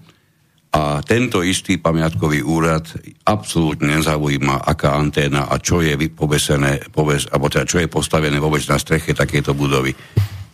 a 0.71 1.03
tento 1.03 1.43
istý 1.43 1.75
pamiatkový 1.75 2.47
úrad 2.47 2.87
absolútne 3.27 3.99
nezaujíma, 3.99 4.63
aká 4.63 4.95
anténa 4.95 5.51
a 5.51 5.59
čo 5.59 5.83
je 5.83 5.99
povesené, 6.07 6.87
poves, 6.95 7.27
alebo 7.27 7.51
teda 7.51 7.67
čo 7.67 7.83
je 7.83 7.91
postavené 7.91 8.39
vôbec 8.39 8.63
na 8.71 8.79
streche 8.79 9.11
takéto 9.11 9.51
budovy. 9.51 9.91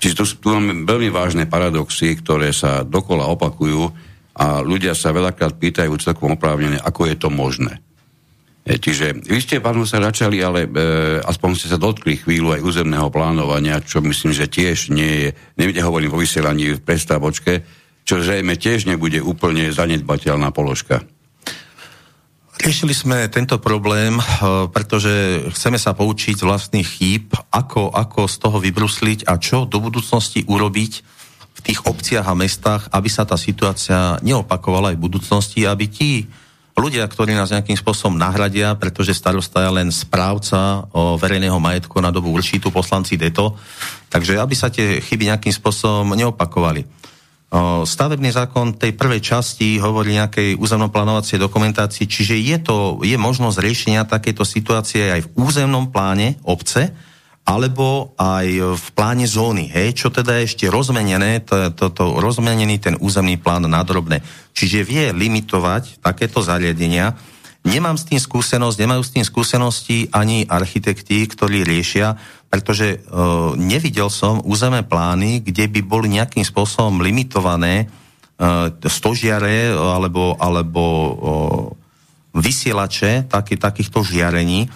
Čiže 0.02 0.14
tu, 0.18 0.24
tu 0.42 0.48
máme 0.50 0.90
veľmi 0.90 1.14
vážne 1.14 1.46
paradoxy, 1.46 2.18
ktoré 2.18 2.50
sa 2.50 2.82
dokola 2.82 3.30
opakujú 3.30 3.94
a 4.38 4.62
ľudia 4.62 4.94
sa 4.94 5.10
veľakrát 5.10 5.58
pýtajú 5.58 5.98
celkom 5.98 6.38
oprávnené, 6.38 6.78
ako 6.78 7.10
je 7.10 7.16
to 7.18 7.34
možné. 7.34 7.82
E, 8.68 8.78
čiže 8.78 9.26
vy 9.26 9.40
ste, 9.42 9.58
pán 9.58 9.82
sa 9.90 9.98
začali, 9.98 10.38
ale 10.46 10.68
e, 10.68 10.70
aspoň 11.26 11.50
ste 11.58 11.74
sa 11.74 11.82
dotkli 11.82 12.22
chvíľu 12.22 12.54
aj 12.54 12.62
územného 12.62 13.10
plánovania, 13.10 13.82
čo 13.82 14.04
myslím, 14.06 14.38
že 14.38 14.46
tiež 14.46 14.94
nie 14.94 15.26
je, 15.26 15.30
nehovorím 15.58 16.14
vo 16.14 16.22
vysielaní 16.22 16.78
v 16.78 16.86
prestávočke, 16.86 17.66
čo 18.06 18.22
zrejme 18.22 18.56
tiež 18.56 18.86
nebude 18.86 19.20
úplne 19.20 19.74
zanedbateľná 19.74 20.54
položka. 20.54 21.02
Riešili 22.58 22.94
sme 22.94 23.30
tento 23.30 23.62
problém, 23.62 24.18
eh, 24.18 24.26
pretože 24.70 25.46
chceme 25.54 25.78
sa 25.78 25.94
poučiť 25.94 26.42
z 26.42 26.48
vlastných 26.48 26.88
chýb, 26.88 27.26
ako, 27.54 27.94
ako 27.94 28.26
z 28.26 28.36
toho 28.42 28.58
vybrusliť 28.58 29.30
a 29.30 29.38
čo 29.38 29.70
do 29.70 29.78
budúcnosti 29.78 30.46
urobiť 30.46 31.17
v 31.58 31.60
tých 31.66 31.82
obciach 31.90 32.30
a 32.30 32.38
mestách, 32.38 32.86
aby 32.94 33.10
sa 33.10 33.26
tá 33.26 33.34
situácia 33.34 34.22
neopakovala 34.22 34.94
aj 34.94 34.98
v 35.02 35.06
budúcnosti, 35.10 35.66
aby 35.66 35.90
tí 35.90 36.30
ľudia, 36.78 37.10
ktorí 37.10 37.34
nás 37.34 37.50
nejakým 37.50 37.74
spôsobom 37.74 38.14
nahradia, 38.14 38.78
pretože 38.78 39.18
starosta 39.18 39.66
je 39.66 39.72
len 39.82 39.90
správca 39.90 40.86
o 40.94 41.18
verejného 41.18 41.58
majetku 41.58 41.98
na 41.98 42.14
dobu 42.14 42.30
určitú 42.30 42.70
poslanci 42.70 43.18
DETO, 43.18 43.58
takže 44.14 44.38
aby 44.38 44.54
sa 44.54 44.70
tie 44.70 45.02
chyby 45.02 45.34
nejakým 45.34 45.50
spôsobom 45.50 46.14
neopakovali. 46.14 46.86
Stavebný 47.88 48.30
zákon 48.30 48.76
tej 48.76 48.94
prvej 48.94 49.24
časti 49.24 49.80
hovorí 49.80 50.20
nejakej 50.20 50.60
územno-plánovacej 50.60 51.40
dokumentácii, 51.40 52.06
čiže 52.06 52.36
je, 52.38 52.58
to, 52.60 53.00
je 53.02 53.16
možnosť 53.16 53.58
riešenia 53.58 54.04
takéto 54.04 54.44
situácie 54.44 55.16
aj 55.16 55.22
v 55.26 55.32
územnom 55.34 55.90
pláne 55.90 56.38
obce, 56.44 56.94
alebo 57.48 58.12
aj 58.20 58.76
v 58.76 58.88
pláne 58.92 59.24
zóny, 59.24 59.72
hej, 59.72 59.96
čo 59.96 60.12
teda 60.12 60.44
je 60.44 60.52
ešte 60.52 60.66
rozmenené, 60.68 61.48
to, 61.48 61.72
to, 61.72 61.96
to, 61.96 62.20
rozmenený 62.20 62.76
ten 62.84 63.00
územný 63.00 63.40
plán 63.40 63.64
na 63.72 63.80
drobné. 63.88 64.20
Čiže 64.52 64.84
vie 64.84 65.06
limitovať 65.16 66.04
takéto 66.04 66.44
zariadenia, 66.44 67.16
Nemám 67.68 68.00
s 68.00 68.08
tým 68.08 68.16
skúsenosť, 68.16 68.80
nemajú 68.80 69.04
s 69.04 69.12
tým 69.12 69.26
skúsenosti 69.28 70.08
ani 70.16 70.48
architekti, 70.48 71.28
ktorí 71.28 71.68
riešia, 71.68 72.16
pretože 72.48 72.96
e, 72.96 72.98
nevidel 73.60 74.08
som 74.08 74.40
územné 74.48 74.88
plány, 74.88 75.44
kde 75.44 75.68
by 75.68 75.84
boli 75.84 76.08
nejakým 76.16 76.48
spôsobom 76.48 77.04
limitované 77.04 77.84
e, 77.84 77.86
stožiare 78.88 79.76
alebo, 79.76 80.40
alebo 80.40 80.84
e, 80.88 81.12
vysielače 82.40 83.28
taký, 83.28 83.60
takýchto 83.60 84.00
žiarení. 84.00 84.72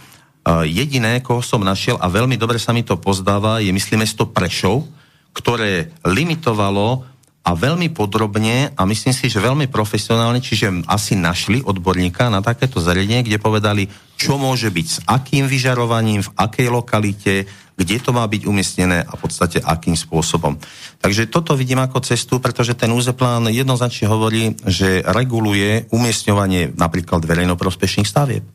Jediné, 0.65 1.21
koho 1.21 1.45
som 1.45 1.61
našiel, 1.61 2.01
a 2.01 2.09
veľmi 2.09 2.33
dobre 2.33 2.57
sa 2.57 2.73
mi 2.73 2.81
to 2.81 2.97
pozdáva, 2.97 3.61
je 3.61 3.69
myslím 3.69 4.01
mesto 4.01 4.25
Prešov, 4.25 4.89
ktoré 5.37 5.93
limitovalo 6.01 7.05
a 7.41 7.57
veľmi 7.57 7.89
podrobne 7.89 8.69
a 8.73 8.81
myslím 8.85 9.13
si, 9.17 9.25
že 9.25 9.41
veľmi 9.41 9.65
profesionálne, 9.69 10.41
čiže 10.41 10.85
asi 10.85 11.17
našli 11.17 11.61
odborníka 11.65 12.29
na 12.29 12.41
takéto 12.45 12.77
zariadenie, 12.77 13.25
kde 13.25 13.41
povedali, 13.41 13.89
čo 14.13 14.37
môže 14.37 14.69
byť 14.69 14.87
s 14.89 14.97
akým 15.09 15.49
vyžarovaním, 15.49 16.21
v 16.21 16.33
akej 16.37 16.67
lokalite, 16.69 17.49
kde 17.73 17.97
to 17.97 18.13
má 18.13 18.29
byť 18.29 18.45
umiestnené 18.45 19.01
a 19.01 19.17
v 19.17 19.21
podstate 19.25 19.57
akým 19.57 19.97
spôsobom. 19.97 20.53
Takže 21.01 21.33
toto 21.33 21.57
vidím 21.57 21.81
ako 21.81 22.05
cestu, 22.05 22.37
pretože 22.37 22.77
ten 22.77 22.93
úzeplán 22.93 23.49
jednoznačne 23.49 24.05
hovorí, 24.05 24.53
že 24.69 25.01
reguluje 25.01 25.89
umiestňovanie 25.89 26.77
napríklad 26.77 27.25
verejnoprospešných 27.25 28.05
stavieb. 28.05 28.45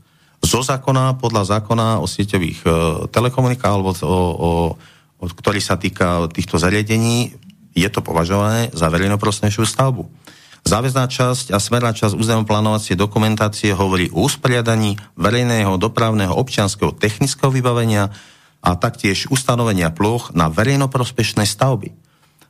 Zo 0.45 0.61
zákona, 0.63 1.19
podľa 1.19 1.59
zákona 1.59 2.01
o 2.01 2.07
sieťových 2.07 2.61
e, 2.65 2.69
telekomunikáciách, 3.11 3.75
alebo 3.77 3.91
o, 3.93 4.05
o, 4.05 4.51
o, 5.21 5.25
ktorý 5.27 5.61
sa 5.61 5.81
týka 5.81 6.29
týchto 6.33 6.61
zariadení, 6.61 7.35
je 7.77 7.89
to 7.93 8.01
považované 8.01 8.73
za 8.73 8.89
verejnoprostnejšiu 8.89 9.65
stavbu. 9.69 10.09
Záväzná 10.67 11.07
časť 11.07 11.55
a 11.55 11.63
smerná 11.63 11.95
časť 11.95 12.19
územno-plánovacie 12.19 12.99
dokumentácie 12.99 13.71
hovorí 13.71 14.11
o 14.11 14.27
usporiadaní 14.27 14.99
verejného, 15.15 15.79
dopravného, 15.79 16.35
občianského, 16.35 16.91
technického 16.91 17.55
vybavenia 17.55 18.11
a 18.67 18.75
taktiež 18.75 19.31
ustanovenia 19.31 19.95
ploch 19.95 20.35
na 20.35 20.51
verejnoprospešné 20.51 21.47
stavby. 21.47 21.95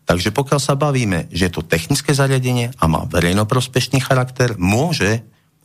Takže 0.07 0.33
pokiaľ 0.33 0.61
sa 0.63 0.79
bavíme, 0.79 1.29
že 1.29 1.51
je 1.51 1.53
to 1.53 1.67
technické 1.67 2.15
zariadenie 2.17 2.73
a 2.79 2.85
má 2.89 3.05
verejnoprospešný 3.05 4.01
charakter, 4.01 4.57
môže 4.57 5.21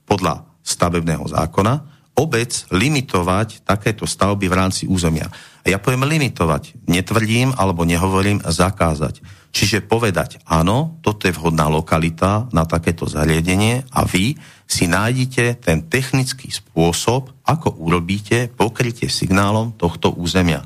podľa 0.10 0.44
stavebného 0.66 1.24
zákona 1.30 1.88
obec 2.16 2.52
limitovať 2.70 3.64
takéto 3.64 4.04
stavby 4.06 4.52
v 4.52 4.58
rámci 4.58 4.84
územia. 4.86 5.32
A 5.62 5.66
ja 5.70 5.78
poviem 5.78 6.10
limitovať, 6.10 6.88
netvrdím 6.90 7.54
alebo 7.56 7.86
nehovorím 7.86 8.42
zakázať. 8.42 9.22
Čiže 9.52 9.84
povedať, 9.84 10.40
áno, 10.48 10.96
toto 11.04 11.28
je 11.28 11.36
vhodná 11.36 11.68
lokalita 11.68 12.48
na 12.56 12.64
takéto 12.64 13.04
zariadenie 13.04 13.84
a 13.92 14.08
vy 14.08 14.40
si 14.64 14.88
nájdete 14.88 15.60
ten 15.60 15.84
technický 15.92 16.48
spôsob, 16.48 17.36
ako 17.44 17.76
urobíte 17.84 18.48
pokrytie 18.48 19.12
signálom 19.12 19.76
tohto 19.76 20.16
územia. 20.16 20.64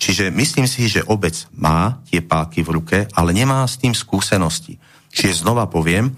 Čiže 0.00 0.32
myslím 0.32 0.64
si, 0.64 0.88
že 0.88 1.04
obec 1.06 1.46
má 1.52 2.00
tie 2.08 2.24
páky 2.24 2.64
v 2.64 2.72
ruke, 2.80 2.98
ale 3.12 3.36
nemá 3.36 3.62
s 3.68 3.76
tým 3.76 3.92
skúsenosti. 3.92 4.80
Čiže 5.12 5.44
znova 5.44 5.68
poviem, 5.68 6.16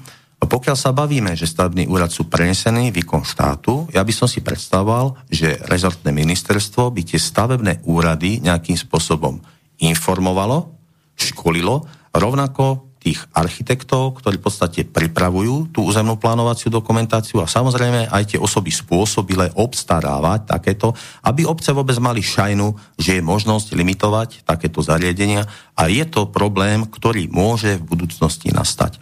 pokiaľ 0.50 0.76
sa 0.76 0.90
bavíme, 0.90 1.38
že 1.38 1.46
stavebný 1.46 1.86
úrad 1.86 2.10
sú 2.10 2.26
prenesený 2.26 2.90
výkon 2.90 3.22
štátu, 3.22 3.86
ja 3.94 4.02
by 4.02 4.12
som 4.12 4.26
si 4.26 4.42
predstavoval, 4.42 5.14
že 5.30 5.62
rezortné 5.70 6.10
ministerstvo 6.10 6.90
by 6.90 7.02
tie 7.06 7.20
stavebné 7.22 7.86
úrady 7.86 8.42
nejakým 8.42 8.74
spôsobom 8.74 9.38
informovalo, 9.78 10.74
školilo 11.14 11.86
rovnako 12.10 12.94
tých 13.04 13.20
architektov, 13.36 14.16
ktorí 14.16 14.40
v 14.40 14.46
podstate 14.48 14.80
pripravujú 14.88 15.76
tú 15.76 15.84
územnú 15.84 16.16
plánovaciu 16.16 16.72
dokumentáciu 16.72 17.44
a 17.44 17.50
samozrejme 17.50 18.08
aj 18.08 18.32
tie 18.32 18.38
osoby 18.40 18.72
spôsobile 18.72 19.52
obstarávať 19.60 20.48
takéto, 20.48 20.96
aby 21.20 21.44
obce 21.44 21.68
vôbec 21.76 22.00
mali 22.00 22.24
šajnu, 22.24 22.96
že 22.96 23.20
je 23.20 23.22
možnosť 23.22 23.76
limitovať 23.76 24.48
takéto 24.48 24.80
zariadenia 24.80 25.44
a 25.76 25.92
je 25.92 26.00
to 26.08 26.32
problém, 26.32 26.88
ktorý 26.88 27.28
môže 27.28 27.76
v 27.76 27.84
budúcnosti 27.84 28.48
nastať. 28.48 28.96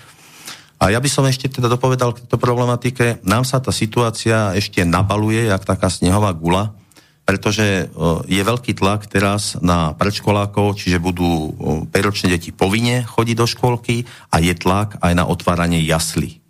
A 0.82 0.90
ja 0.90 0.98
by 0.98 1.06
som 1.06 1.22
ešte 1.30 1.46
teda 1.46 1.70
dopovedal 1.70 2.10
k 2.10 2.26
tejto 2.26 2.42
problematike. 2.42 3.22
Nám 3.22 3.46
sa 3.46 3.62
tá 3.62 3.70
situácia 3.70 4.50
ešte 4.58 4.82
nabaluje, 4.82 5.46
jak 5.46 5.62
taká 5.62 5.86
snehová 5.86 6.34
gula, 6.34 6.74
pretože 7.22 7.86
je 8.26 8.42
veľký 8.42 8.74
tlak 8.74 9.06
teraz 9.06 9.54
na 9.62 9.94
predškolákov, 9.94 10.74
čiže 10.74 10.98
budú 10.98 11.54
5-ročné 11.86 12.34
deti 12.34 12.50
povinne 12.50 13.06
chodiť 13.06 13.36
do 13.38 13.46
škôlky 13.46 14.10
a 14.34 14.42
je 14.42 14.50
tlak 14.58 14.98
aj 14.98 15.14
na 15.14 15.22
otváranie 15.30 15.78
jaslí. 15.86 16.42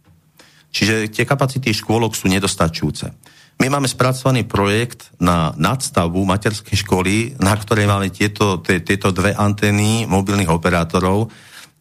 Čiže 0.73 1.13
tie 1.13 1.29
kapacity 1.29 1.77
škôlok 1.77 2.17
sú 2.17 2.33
nedostačujúce. 2.33 3.13
My 3.61 3.69
máme 3.69 3.85
spracovaný 3.85 4.49
projekt 4.49 5.13
na 5.21 5.53
nadstavbu 5.61 6.25
materskej 6.25 6.81
školy, 6.81 7.37
na 7.37 7.53
ktorej 7.53 7.85
máme 7.85 8.09
tieto, 8.09 8.65
tieto 8.65 9.13
dve 9.13 9.37
antény 9.37 10.09
mobilných 10.09 10.49
operátorov 10.49 11.29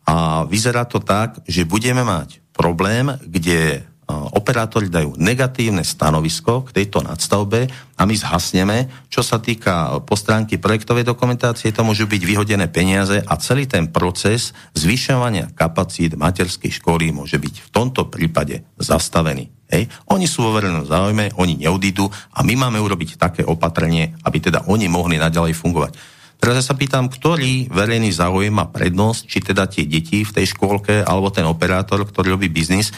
a 0.04 0.44
vyzerá 0.44 0.84
to 0.84 1.00
tak, 1.00 1.40
že 1.48 1.64
budeme 1.64 2.04
mať 2.04 2.41
problém, 2.52 3.16
kde 3.24 3.88
operátori 4.12 4.92
dajú 4.92 5.16
negatívne 5.16 5.88
stanovisko 5.88 6.68
k 6.68 6.84
tejto 6.84 7.00
nadstavbe 7.00 7.72
a 7.96 8.02
my 8.04 8.16
zhasneme. 8.16 8.92
Čo 9.08 9.24
sa 9.24 9.40
týka 9.40 10.04
po 10.04 10.20
stránky 10.20 10.60
projektovej 10.60 11.08
dokumentácie, 11.08 11.72
to 11.72 11.88
môžu 11.88 12.12
byť 12.12 12.22
vyhodené 12.22 12.68
peniaze 12.68 13.24
a 13.24 13.34
celý 13.40 13.72
ten 13.72 13.88
proces 13.88 14.52
zvyšovania 14.76 15.56
kapacít 15.56 16.20
materskej 16.20 16.84
školy 16.84 17.16
môže 17.16 17.40
byť 17.40 17.56
v 17.64 17.70
tomto 17.72 18.12
prípade 18.12 18.68
zastavený. 18.76 19.48
Hej. 19.72 19.88
Oni 20.12 20.28
sú 20.28 20.44
vo 20.44 20.52
verejnom 20.52 20.84
záujme, 20.84 21.32
oni 21.40 21.64
neudídu 21.64 22.12
a 22.36 22.44
my 22.44 22.60
máme 22.60 22.84
urobiť 22.84 23.16
také 23.16 23.48
opatrenie, 23.48 24.12
aby 24.28 24.44
teda 24.44 24.68
oni 24.68 24.92
mohli 24.92 25.16
naďalej 25.16 25.56
fungovať. 25.56 25.96
Teraz 26.42 26.58
ja 26.58 26.74
sa 26.74 26.74
pýtam, 26.74 27.06
ktorý 27.06 27.70
verejný 27.70 28.10
záujem 28.10 28.50
má 28.50 28.66
prednosť, 28.66 29.22
či 29.30 29.40
teda 29.46 29.70
tie 29.70 29.86
deti 29.86 30.26
v 30.26 30.34
tej 30.34 30.50
škôlke 30.58 31.06
alebo 31.06 31.30
ten 31.30 31.46
operátor, 31.46 32.02
ktorý 32.02 32.34
robí 32.34 32.50
biznis, 32.50 32.90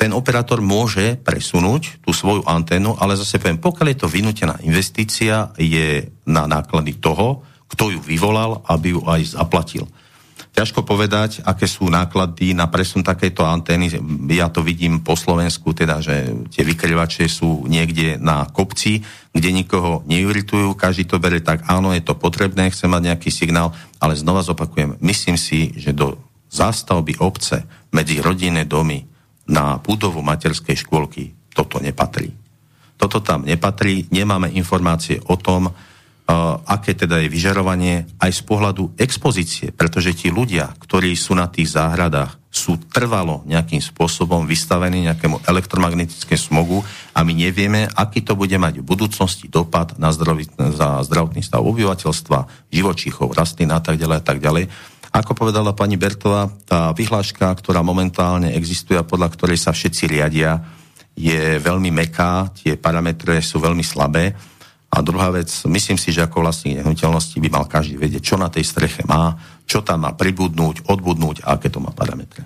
ten 0.00 0.16
operátor 0.16 0.64
môže 0.64 1.20
presunúť 1.20 2.00
tú 2.00 2.16
svoju 2.16 2.48
anténu, 2.48 2.96
ale 2.96 3.20
zase 3.20 3.36
poviem, 3.36 3.60
pokiaľ 3.60 3.86
je 3.92 3.98
to 4.00 4.08
vynútená 4.08 4.56
investícia, 4.64 5.52
je 5.60 6.08
na 6.24 6.48
náklady 6.48 6.96
toho, 6.96 7.44
kto 7.68 7.92
ju 7.92 8.00
vyvolal, 8.00 8.64
aby 8.64 8.96
ju 8.96 9.04
aj 9.04 9.36
zaplatil. 9.36 9.84
Ťažko 10.50 10.82
povedať, 10.82 11.46
aké 11.46 11.70
sú 11.70 11.86
náklady 11.86 12.52
na 12.52 12.66
presun 12.66 13.06
takéto 13.06 13.46
antény. 13.46 13.90
Ja 14.34 14.50
to 14.50 14.66
vidím 14.66 15.00
po 15.00 15.14
Slovensku, 15.14 15.70
teda, 15.70 16.02
že 16.02 16.30
tie 16.50 16.66
vykryvače 16.66 17.30
sú 17.30 17.64
niekde 17.70 18.18
na 18.18 18.44
kopci, 18.50 19.00
kde 19.30 19.50
nikoho 19.54 20.02
neiritujú, 20.10 20.74
každý 20.74 21.06
to 21.06 21.22
bere 21.22 21.38
tak, 21.38 21.64
áno, 21.70 21.94
je 21.94 22.02
to 22.02 22.18
potrebné, 22.18 22.74
chce 22.74 22.90
mať 22.90 23.14
nejaký 23.14 23.30
signál, 23.30 23.70
ale 24.02 24.18
znova 24.18 24.42
zopakujem, 24.42 24.98
myslím 24.98 25.38
si, 25.38 25.70
že 25.78 25.94
do 25.94 26.18
zástavby 26.50 27.22
obce 27.22 27.62
medzi 27.94 28.18
rodinné 28.18 28.66
domy 28.66 29.06
na 29.46 29.78
budovu 29.78 30.18
materskej 30.18 30.82
škôlky 30.82 31.54
toto 31.54 31.78
nepatrí. 31.78 32.30
Toto 32.98 33.22
tam 33.22 33.46
nepatrí, 33.46 34.10
nemáme 34.12 34.52
informácie 34.52 35.22
o 35.30 35.38
tom, 35.38 35.70
aké 36.66 36.94
teda 36.94 37.18
je 37.22 37.32
vyžarovanie 37.32 38.06
aj 38.22 38.30
z 38.30 38.42
pohľadu 38.46 38.94
expozície, 39.00 39.74
pretože 39.74 40.14
tí 40.14 40.30
ľudia, 40.30 40.70
ktorí 40.78 41.12
sú 41.18 41.34
na 41.34 41.50
tých 41.50 41.74
záhradách, 41.74 42.38
sú 42.50 42.82
trvalo 42.90 43.46
nejakým 43.46 43.78
spôsobom 43.78 44.42
vystavení 44.42 45.06
nejakému 45.06 45.46
elektromagnetickému 45.46 46.42
smogu 46.50 46.82
a 47.14 47.22
my 47.22 47.30
nevieme, 47.30 47.86
aký 47.86 48.26
to 48.26 48.34
bude 48.34 48.54
mať 48.58 48.82
v 48.82 48.88
budúcnosti 48.90 49.46
dopad 49.46 49.94
na 50.02 50.10
zdravý, 50.10 50.50
za 50.74 50.98
zdravotný 51.06 51.46
stav 51.46 51.62
obyvateľstva, 51.62 52.70
živočíchov, 52.74 53.38
rastlín 53.38 53.70
a 53.70 53.78
tak 53.78 54.02
ďalej 54.02 54.16
a 54.18 54.24
tak 54.26 54.42
ďalej. 54.42 54.66
Ako 55.14 55.34
povedala 55.34 55.74
pani 55.78 55.94
Bertová, 55.94 56.50
tá 56.66 56.90
vyhláška, 56.90 57.54
ktorá 57.54 57.86
momentálne 57.86 58.54
existuje 58.54 58.98
a 58.98 59.06
podľa 59.06 59.30
ktorej 59.30 59.58
sa 59.58 59.70
všetci 59.70 60.10
riadia, 60.10 60.58
je 61.14 61.58
veľmi 61.58 61.90
meká, 61.90 62.50
tie 62.54 62.74
parametre 62.78 63.38
sú 63.42 63.62
veľmi 63.62 63.82
slabé 63.82 64.34
a 64.90 65.06
druhá 65.06 65.30
vec, 65.30 65.46
myslím 65.70 65.94
si, 65.94 66.10
že 66.10 66.26
ako 66.26 66.42
vlastník 66.42 66.82
nehnuteľnosti 66.82 67.38
by 67.38 67.48
mal 67.48 67.70
každý 67.70 67.94
vedieť, 67.94 68.34
čo 68.34 68.34
na 68.34 68.50
tej 68.50 68.66
streche 68.66 69.06
má, 69.06 69.38
čo 69.62 69.86
tam 69.86 70.02
má 70.02 70.18
pribudnúť, 70.18 70.90
odbudnúť 70.90 71.46
a 71.46 71.54
aké 71.54 71.70
to 71.70 71.78
má 71.78 71.94
parametre. 71.94 72.42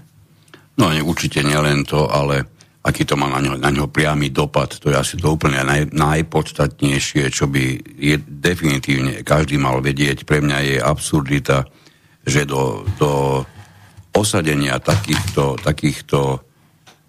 No 0.76 0.92
nie, 0.92 1.00
určite 1.00 1.40
nielen 1.40 1.88
to, 1.88 2.04
ale 2.04 2.44
aký 2.84 3.08
to 3.08 3.16
má 3.16 3.32
na 3.32 3.40
ňo, 3.40 3.56
na 3.56 3.72
ňo 3.72 3.88
priamy 3.88 4.28
dopad. 4.28 4.76
To 4.76 4.92
je 4.92 4.96
asi 5.00 5.16
to 5.16 5.32
úplne 5.32 5.64
naj, 5.64 5.88
najpodstatnejšie, 5.96 7.32
čo 7.32 7.48
by 7.48 7.80
je 7.96 8.20
definitívne 8.20 9.24
každý 9.24 9.56
mal 9.56 9.80
vedieť. 9.80 10.28
Pre 10.28 10.44
mňa 10.44 10.58
je 10.68 10.76
absurdita, 10.84 11.64
že 12.28 12.44
do, 12.44 12.84
do 13.00 13.40
osadenia 14.12 14.76
takýchto, 14.84 15.64
takýchto 15.64 16.44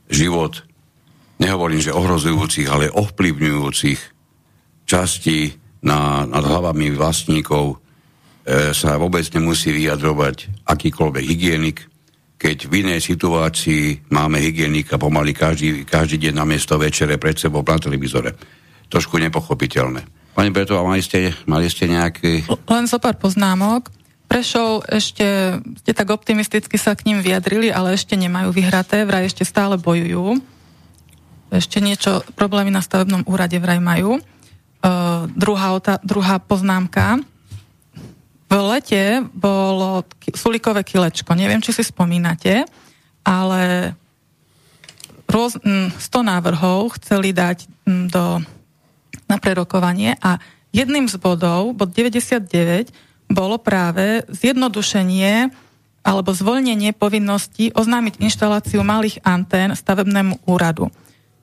život, 0.08 0.64
nehovorím, 1.44 1.84
že 1.84 1.92
ohrozujúcich, 1.92 2.72
ale 2.72 2.88
ovplyvňujúcich 2.88 4.15
časti 4.86 5.52
na, 5.86 6.26
nad 6.26 6.42
hlavami 6.46 6.94
vlastníkov 6.94 7.76
e, 8.46 8.74
sa 8.74 8.98
vôbec 8.98 9.26
nemusí 9.34 9.74
vyjadrovať 9.74 10.66
akýkoľvek 10.66 11.24
hygienik, 11.26 11.78
keď 12.36 12.58
v 12.70 12.74
inej 12.86 13.02
situácii 13.02 14.12
máme 14.14 14.38
hygienika 14.38 15.02
pomaly 15.02 15.34
každý, 15.34 15.82
každý 15.88 16.30
deň 16.30 16.34
na 16.38 16.46
miesto 16.46 16.78
večere 16.78 17.18
pred 17.18 17.38
sebou 17.38 17.66
na 17.66 17.82
televízore. 17.82 18.38
Trošku 18.86 19.18
nepochopiteľné. 19.18 20.06
Pani 20.36 20.52
Betová, 20.52 20.84
mali 20.84 21.02
ste, 21.02 21.32
mali 21.48 21.72
ste 21.72 21.88
nejaký... 21.88 22.46
Len 22.46 22.86
zo 22.92 23.00
pár 23.00 23.16
poznámok. 23.18 23.88
Prešov 24.28 24.84
ešte, 24.90 25.58
ste 25.80 25.92
tak 25.96 26.12
optimisticky 26.12 26.76
sa 26.76 26.92
k 26.92 27.08
ním 27.08 27.24
vyjadrili, 27.24 27.72
ale 27.72 27.96
ešte 27.96 28.20
nemajú 28.20 28.52
vyhraté, 28.52 29.08
vraj 29.08 29.32
ešte 29.32 29.48
stále 29.48 29.80
bojujú. 29.80 30.44
Ešte 31.56 31.80
niečo, 31.80 32.20
problémy 32.36 32.68
na 32.68 32.84
stavebnom 32.84 33.24
úrade 33.32 33.56
vraj 33.64 33.80
majú. 33.80 34.20
Uh, 34.86 35.26
druhá, 35.34 35.82
druhá 36.06 36.38
poznámka. 36.38 37.18
V 38.46 38.54
lete 38.54 39.26
bolo 39.34 40.06
sulikové 40.38 40.86
kilečko. 40.86 41.34
Neviem, 41.34 41.58
či 41.58 41.74
si 41.74 41.82
spomínate, 41.82 42.70
ale 43.26 43.98
roz, 45.26 45.58
m, 45.66 45.90
100 45.90 46.22
návrhov 46.22 47.02
chceli 47.02 47.34
dať 47.34 47.66
do, 48.14 48.46
na 49.26 49.38
prerokovanie 49.42 50.14
a 50.22 50.38
jedným 50.70 51.10
z 51.10 51.18
bodov, 51.18 51.74
bod 51.74 51.90
99, 51.90 52.94
bolo 53.26 53.58
práve 53.58 54.22
zjednodušenie 54.30 55.50
alebo 56.06 56.30
zvolnenie 56.30 56.94
povinnosti 56.94 57.74
oznámiť 57.74 58.22
inštaláciu 58.22 58.86
malých 58.86 59.18
antén 59.26 59.74
stavebnému 59.74 60.46
úradu. 60.46 60.94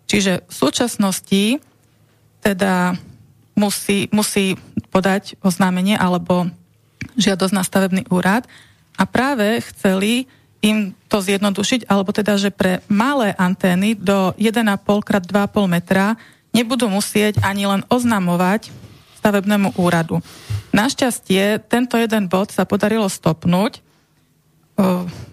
Čiže 0.06 0.46
v 0.46 0.54
súčasnosti 0.54 1.58
teda 2.38 2.94
musí, 3.54 4.08
musí 4.12 4.56
podať 4.92 5.36
oznámenie 5.44 5.96
alebo 5.96 6.48
žiadosť 7.18 7.54
na 7.54 7.62
stavebný 7.66 8.02
úrad 8.08 8.48
a 8.96 9.04
práve 9.04 9.60
chceli 9.72 10.30
im 10.62 10.94
to 11.10 11.18
zjednodušiť, 11.18 11.90
alebo 11.90 12.14
teda, 12.14 12.38
že 12.38 12.54
pre 12.54 12.86
malé 12.86 13.34
antény 13.34 13.98
do 13.98 14.30
1,5 14.38 14.62
x 14.78 15.10
2,5 15.26 15.66
metra 15.66 16.14
nebudú 16.54 16.86
musieť 16.86 17.42
ani 17.42 17.66
len 17.66 17.82
oznamovať 17.90 18.70
stavebnému 19.18 19.74
úradu. 19.74 20.22
Našťastie 20.70 21.58
tento 21.66 21.98
jeden 21.98 22.30
bod 22.30 22.54
sa 22.54 22.62
podarilo 22.62 23.10
stopnúť, 23.10 23.82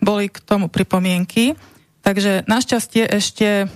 boli 0.02 0.26
k 0.34 0.38
tomu 0.44 0.68
pripomienky, 0.68 1.54
takže 2.02 2.44
našťastie 2.50 3.06
ešte 3.08 3.70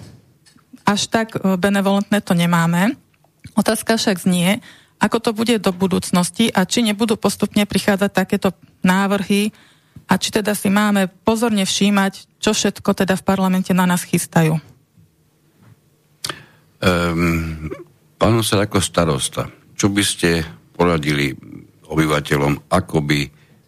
až 0.84 1.02
tak 1.08 1.38
benevolentné 1.38 2.20
to 2.20 2.34
nemáme. 2.34 2.98
Otázka 3.54 4.00
však 4.00 4.24
znie, 4.24 4.64
ako 5.04 5.18
to 5.20 5.32
bude 5.36 5.60
do 5.60 5.76
budúcnosti 5.76 6.48
a 6.48 6.64
či 6.64 6.80
nebudú 6.80 7.20
postupne 7.20 7.68
prichádzať 7.68 8.12
takéto 8.12 8.56
návrhy 8.88 9.52
a 10.08 10.16
či 10.16 10.32
teda 10.32 10.56
si 10.56 10.72
máme 10.72 11.12
pozorne 11.28 11.68
všímať, 11.68 12.40
čo 12.40 12.56
všetko 12.56 12.96
teda 12.96 13.20
v 13.20 13.24
parlamente 13.28 13.76
na 13.76 13.84
nás 13.84 14.08
chystajú. 14.08 14.56
Um, 16.84 17.72
pán 18.20 18.36
sa 18.44 18.64
ako 18.64 18.84
starosta, 18.84 19.48
čo 19.76 19.88
by 19.88 20.04
ste 20.04 20.44
poradili 20.76 21.32
obyvateľom, 21.88 22.68
ako 22.72 22.98
by 23.04 23.20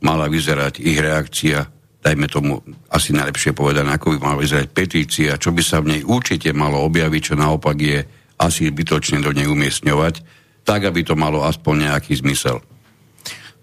mala 0.03 0.27
vyzerať 0.27 0.83
ich 0.83 0.99
reakcia, 0.99 1.63
dajme 2.03 2.27
tomu 2.27 2.59
asi 2.91 3.15
najlepšie 3.15 3.55
povedané, 3.55 3.95
ako 3.95 4.15
by 4.15 4.17
mala 4.19 4.37
vyzerať 4.43 4.67
petícia, 4.71 5.39
čo 5.39 5.55
by 5.55 5.63
sa 5.63 5.79
v 5.79 5.95
nej 5.95 6.01
určite 6.03 6.51
malo 6.51 6.83
objaviť, 6.83 7.21
čo 7.23 7.35
naopak 7.39 7.77
je 7.79 7.99
asi 8.35 8.67
bytočne 8.69 9.23
do 9.23 9.31
nej 9.31 9.47
umiestňovať, 9.47 10.21
tak, 10.65 10.89
aby 10.89 11.05
to 11.05 11.13
malo 11.15 11.45
aspoň 11.45 11.91
nejaký 11.91 12.19
zmysel. 12.19 12.59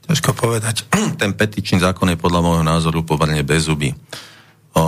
Ťažko 0.06 0.30
povedať. 0.34 0.86
Ten 1.20 1.34
petičný 1.34 1.82
zákon 1.82 2.10
je 2.10 2.18
podľa 2.18 2.40
môjho 2.42 2.64
názoru 2.64 3.06
pomerne 3.06 3.42
bez 3.46 3.66
zuby. 3.68 3.92
O, 4.72 4.84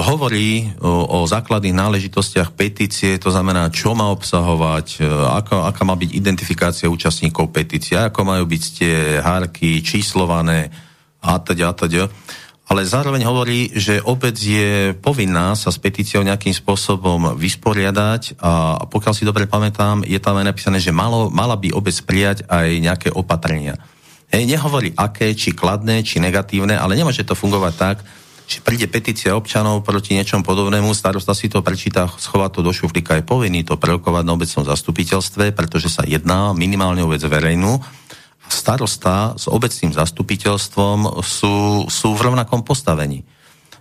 hovorí 0.00 0.72
o, 0.80 1.20
o 1.20 1.28
základných 1.28 1.76
náležitostiach 1.76 2.56
petície, 2.56 3.20
to 3.20 3.28
znamená, 3.28 3.68
čo 3.68 3.92
má 3.92 4.08
obsahovať, 4.08 5.04
ako, 5.36 5.68
aká 5.68 5.82
má 5.84 5.92
byť 5.92 6.10
identifikácia 6.16 6.88
účastníkov 6.88 7.52
petície, 7.52 8.00
ako 8.00 8.24
majú 8.24 8.48
byť 8.48 8.62
tie 8.80 8.96
hárky 9.20 9.84
číslované 9.84 10.72
a 11.20 11.36
teda 11.36 11.68
a 11.68 11.74
teda 11.76 12.08
ale 12.70 12.86
zároveň 12.86 13.26
hovorí, 13.26 13.74
že 13.74 13.98
obec 13.98 14.38
je 14.38 14.94
povinná 14.94 15.58
sa 15.58 15.74
s 15.74 15.82
petíciou 15.82 16.22
nejakým 16.22 16.54
spôsobom 16.54 17.34
vysporiadať 17.34 18.38
a 18.38 18.86
pokiaľ 18.86 19.10
si 19.10 19.26
dobre 19.26 19.50
pamätám, 19.50 20.06
je 20.06 20.22
tam 20.22 20.38
aj 20.38 20.46
napísané, 20.54 20.78
že 20.78 20.94
malo, 20.94 21.34
mala 21.34 21.58
by 21.58 21.74
obec 21.74 21.98
prijať 22.06 22.46
aj 22.46 22.78
nejaké 22.78 23.08
opatrenia. 23.10 23.74
Hej, 24.30 24.46
nehovorí 24.46 24.94
aké, 24.94 25.34
či 25.34 25.50
kladné, 25.50 26.06
či 26.06 26.22
negatívne, 26.22 26.78
ale 26.78 26.94
nemôže 26.94 27.26
to 27.26 27.34
fungovať 27.34 27.74
tak, 27.74 28.06
že 28.46 28.62
príde 28.62 28.86
petícia 28.86 29.34
občanov 29.34 29.82
proti 29.82 30.14
niečom 30.14 30.46
podobnému, 30.46 30.94
starosta 30.94 31.34
si 31.34 31.50
to 31.50 31.66
prečíta, 31.66 32.06
schová 32.22 32.54
to 32.54 32.62
do 32.62 32.70
šuflíka, 32.70 33.18
je 33.18 33.26
povinný 33.26 33.66
to 33.66 33.74
prerokovať 33.74 34.22
na 34.22 34.34
obecnom 34.38 34.62
zastupiteľstve, 34.62 35.50
pretože 35.58 35.90
sa 35.90 36.06
jedná 36.06 36.54
minimálne 36.54 37.02
o 37.02 37.10
vec 37.10 37.22
verejnú 37.26 37.82
starosta 38.50 39.38
s 39.38 39.46
obecným 39.46 39.94
zastupiteľstvom 39.94 41.22
sú, 41.22 41.86
sú 41.86 42.08
v 42.12 42.24
rovnakom 42.26 42.66
postavení. 42.66 43.22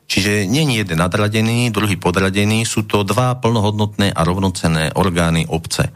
Čiže 0.09 0.49
nie 0.49 0.65
je 0.65 0.81
jeden 0.81 0.97
nadradený, 0.97 1.69
druhý 1.69 1.93
podradený, 1.93 2.65
sú 2.65 2.89
to 2.89 3.05
dva 3.05 3.37
plnohodnotné 3.37 4.09
a 4.09 4.21
rovnocenné 4.25 4.97
orgány 4.97 5.45
obce. 5.45 5.93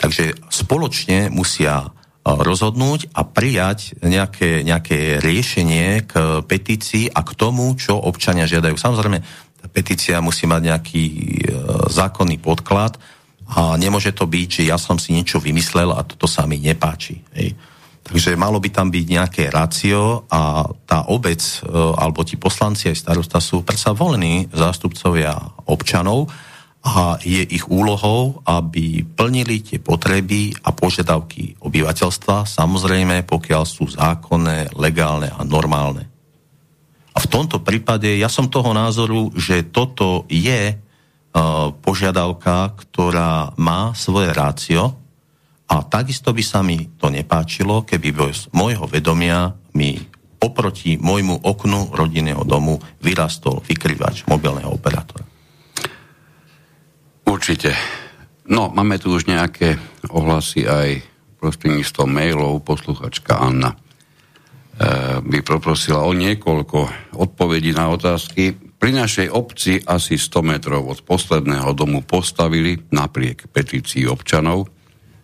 Takže 0.00 0.48
spoločne 0.48 1.28
musia 1.28 1.84
e, 1.84 1.88
rozhodnúť 2.24 3.12
a 3.12 3.28
prijať 3.28 4.00
nejaké, 4.00 4.64
nejaké 4.64 5.20
riešenie 5.20 6.08
k 6.08 6.40
petícii 6.40 7.12
a 7.12 7.20
k 7.20 7.36
tomu, 7.36 7.76
čo 7.76 8.00
občania 8.00 8.48
žiadajú. 8.48 8.80
Samozrejme, 8.80 9.20
tá 9.60 9.66
petícia 9.68 10.24
musí 10.24 10.48
mať 10.48 10.62
nejaký 10.64 11.04
e, 11.04 11.20
zákonný 11.92 12.40
podklad 12.40 12.96
a 13.52 13.76
nemôže 13.76 14.16
to 14.16 14.24
byť, 14.24 14.48
že 14.48 14.72
ja 14.72 14.80
som 14.80 14.96
si 14.96 15.12
niečo 15.12 15.36
vymyslel 15.36 15.92
a 15.92 16.00
toto 16.00 16.24
sa 16.24 16.48
mi 16.48 16.56
nepáči. 16.56 17.20
Hej. 17.36 17.52
Takže 18.10 18.34
malo 18.34 18.58
by 18.58 18.74
tam 18.74 18.90
byť 18.90 19.06
nejaké 19.06 19.44
rácio 19.54 20.26
a 20.26 20.66
tá 20.82 21.06
obec 21.14 21.38
e, 21.38 21.70
alebo 21.70 22.26
ti 22.26 22.34
poslanci 22.34 22.90
aj 22.90 23.06
starosta 23.06 23.38
sú 23.38 23.62
predsa 23.62 23.94
volení 23.94 24.50
zástupcovia 24.50 25.30
občanov 25.70 26.26
a 26.82 27.14
je 27.22 27.46
ich 27.46 27.70
úlohou, 27.70 28.42
aby 28.42 29.06
plnili 29.06 29.62
tie 29.62 29.78
potreby 29.78 30.50
a 30.66 30.74
požiadavky 30.74 31.60
obyvateľstva, 31.62 32.50
samozrejme, 32.50 33.22
pokiaľ 33.30 33.62
sú 33.68 33.94
zákonné, 33.94 34.74
legálne 34.74 35.30
a 35.30 35.46
normálne. 35.46 36.08
A 37.14 37.18
v 37.20 37.30
tomto 37.30 37.60
prípade 37.60 38.08
ja 38.16 38.32
som 38.32 38.48
toho 38.48 38.72
názoru, 38.72 39.28
že 39.36 39.68
toto 39.68 40.24
je 40.32 40.72
uh, 40.72 41.68
požiadavka, 41.84 42.72
ktorá 42.80 43.52
má 43.60 43.92
svoje 43.92 44.32
rácio 44.32 44.99
a 45.70 45.86
takisto 45.86 46.34
by 46.34 46.42
sa 46.42 46.66
mi 46.66 46.98
to 46.98 47.14
nepáčilo, 47.14 47.86
keby 47.86 48.10
z 48.34 48.50
môjho 48.50 48.90
vedomia 48.90 49.54
mi 49.78 49.94
oproti 50.42 50.98
môjmu 50.98 51.46
oknu 51.46 51.94
rodinného 51.94 52.42
domu 52.42 52.82
vyrastol 52.98 53.62
vykrývač 53.62 54.26
mobilného 54.26 54.66
operátora. 54.66 55.22
Určite. 57.28 57.70
No, 58.50 58.66
máme 58.74 58.98
tu 58.98 59.14
už 59.14 59.30
nejaké 59.30 59.78
ohlasy 60.10 60.66
aj 60.66 61.06
prostredníctvom 61.38 62.10
mailov. 62.10 62.66
Posluchačka 62.66 63.38
Anna 63.38 63.70
e, 63.70 63.76
by 65.22 65.38
poprosila 65.46 66.02
o 66.02 66.10
niekoľko 66.10 67.14
odpovedí 67.14 67.70
na 67.70 67.94
otázky. 67.94 68.58
Pri 68.74 68.90
našej 68.90 69.30
obci 69.30 69.78
asi 69.78 70.18
100 70.18 70.42
metrov 70.42 70.82
od 70.90 71.06
posledného 71.06 71.70
domu 71.78 72.02
postavili 72.02 72.74
napriek 72.90 73.46
petícii 73.54 74.10
občanov 74.10 74.79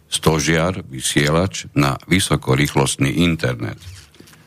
stožiar, 0.06 0.82
vysielač 0.86 1.66
na 1.74 1.98
vysokorýchlostný 2.06 3.22
internet. 3.26 3.78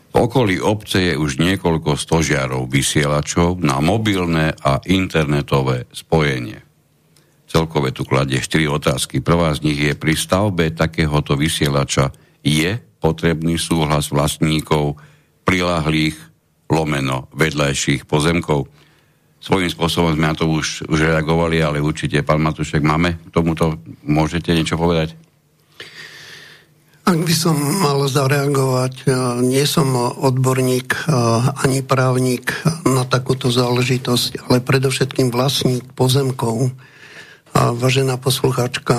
V 0.10 0.16
okolí 0.26 0.57
obce 0.57 1.14
je 1.14 1.14
už 1.14 1.38
niekoľko 1.38 1.93
stožiarov 1.93 2.66
vysielačov 2.66 3.62
na 3.62 3.78
mobilné 3.78 4.57
a 4.57 4.82
internetové 4.89 5.86
spojenie. 5.93 6.66
Celkové 7.49 7.93
tu 7.93 8.05
kladie 8.05 8.41
4 8.41 8.66
otázky. 8.70 9.22
Prvá 9.22 9.53
z 9.53 9.70
nich 9.70 9.80
je, 9.82 9.93
pri 9.93 10.14
stavbe 10.18 10.74
takéhoto 10.74 11.38
vysielača 11.38 12.14
je 12.41 12.78
potrebný 13.01 13.57
súhlas 13.57 14.10
vlastníkov 14.10 14.97
prilahlých 15.45 16.18
lomeno 16.70 17.30
vedľajších 17.34 18.05
pozemkov. 18.05 18.70
Svojím 19.39 19.72
spôsobom 19.72 20.14
sme 20.14 20.30
na 20.30 20.36
to 20.38 20.45
už, 20.51 20.89
už 20.89 20.99
reagovali, 21.10 21.64
ale 21.64 21.82
určite, 21.82 22.22
pán 22.22 22.43
Matušek, 22.43 22.84
máme 22.84 23.18
k 23.18 23.30
tomuto, 23.34 23.82
môžete 24.05 24.53
niečo 24.53 24.78
povedať? 24.78 25.28
Ak 27.10 27.26
by 27.26 27.34
som 27.34 27.57
mal 27.57 28.05
zareagovať, 28.05 29.10
nie 29.41 29.66
som 29.66 29.97
odborník 29.97 31.10
ani 31.66 31.82
právnik 31.82 32.53
na 32.86 33.01
takúto 33.01 33.49
záležitosť, 33.49 34.45
ale 34.45 34.62
predovšetkým 34.62 35.34
vlastník 35.34 35.89
pozemkov. 35.97 36.70
A 37.57 37.74
vážená 37.74 38.22
poslucháčka, 38.22 38.93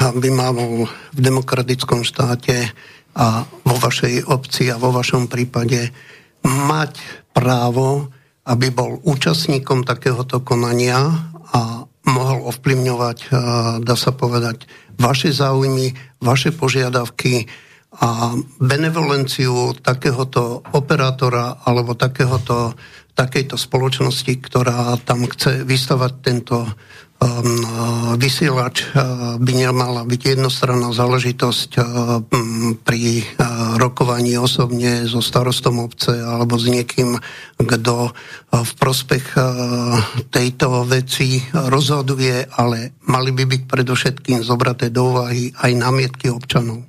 by 0.00 0.28
mal 0.32 0.56
v 1.12 1.20
demokratickom 1.20 2.00
štáte 2.00 2.72
a 3.12 3.44
vo 3.44 3.76
vašej 3.76 4.24
obci 4.24 4.72
a 4.72 4.80
vo 4.80 4.88
vašom 4.96 5.28
prípade 5.28 5.92
mať 6.40 6.96
právo, 7.36 8.08
aby 8.48 8.72
bol 8.72 9.04
účastníkom 9.04 9.84
takéhoto 9.84 10.40
konania 10.40 11.12
a 11.52 11.84
mohol 12.08 12.40
ovplyvňovať, 12.48 13.18
dá 13.84 13.94
sa 14.00 14.16
povedať, 14.16 14.64
vaše 15.00 15.32
záujmy, 15.32 15.96
vaše 16.20 16.52
požiadavky 16.52 17.48
a 17.90 18.36
benevolenciu 18.62 19.74
takéhoto 19.80 20.62
operátora 20.70 21.58
alebo 21.66 21.98
takéhoto, 21.98 22.78
takejto 23.18 23.58
spoločnosti, 23.58 24.30
ktorá 24.38 24.94
tam 25.02 25.26
chce 25.26 25.66
vystavať 25.66 26.12
tento 26.22 26.70
vysielač 28.16 28.88
uh, 28.90 29.36
by 29.36 29.52
nemala 29.52 30.08
byť 30.08 30.20
jednostranná 30.36 30.88
záležitosť 30.96 31.70
uh, 31.76 31.84
pri 32.80 33.02
uh, 33.20 33.76
rokovaní 33.76 34.40
osobne 34.40 35.04
so 35.04 35.20
starostom 35.20 35.84
obce 35.84 36.16
alebo 36.16 36.56
s 36.56 36.64
niekým, 36.64 37.20
kto 37.60 38.12
v 38.50 38.72
prospech 38.82 39.36
tejto 40.32 40.82
veci 40.88 41.44
rozhoduje, 41.54 42.48
ale 42.56 42.98
mali 43.06 43.30
by 43.30 43.44
byť 43.46 43.62
predovšetkým 43.68 44.40
zobraté 44.42 44.88
do 44.88 45.14
úvahy 45.14 45.52
aj 45.54 45.70
námietky 45.76 46.32
občanov. 46.32 46.82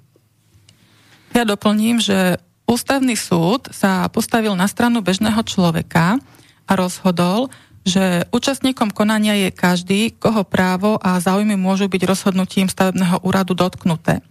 Ja 1.36 1.44
doplním, 1.44 2.00
že 2.00 2.40
ústavný 2.66 3.16
súd 3.20 3.68
sa 3.72 4.08
postavil 4.08 4.56
na 4.56 4.68
stranu 4.68 5.04
bežného 5.04 5.40
človeka 5.44 6.18
a 6.68 6.72
rozhodol, 6.76 7.52
že 7.82 8.30
účastníkom 8.30 8.94
konania 8.94 9.34
je 9.34 9.50
každý, 9.50 10.14
koho 10.14 10.46
právo 10.46 11.02
a 11.02 11.18
záujmy 11.18 11.58
môžu 11.58 11.90
byť 11.90 12.02
rozhodnutím 12.06 12.70
stavebného 12.70 13.26
úradu 13.26 13.58
dotknuté. 13.58 14.22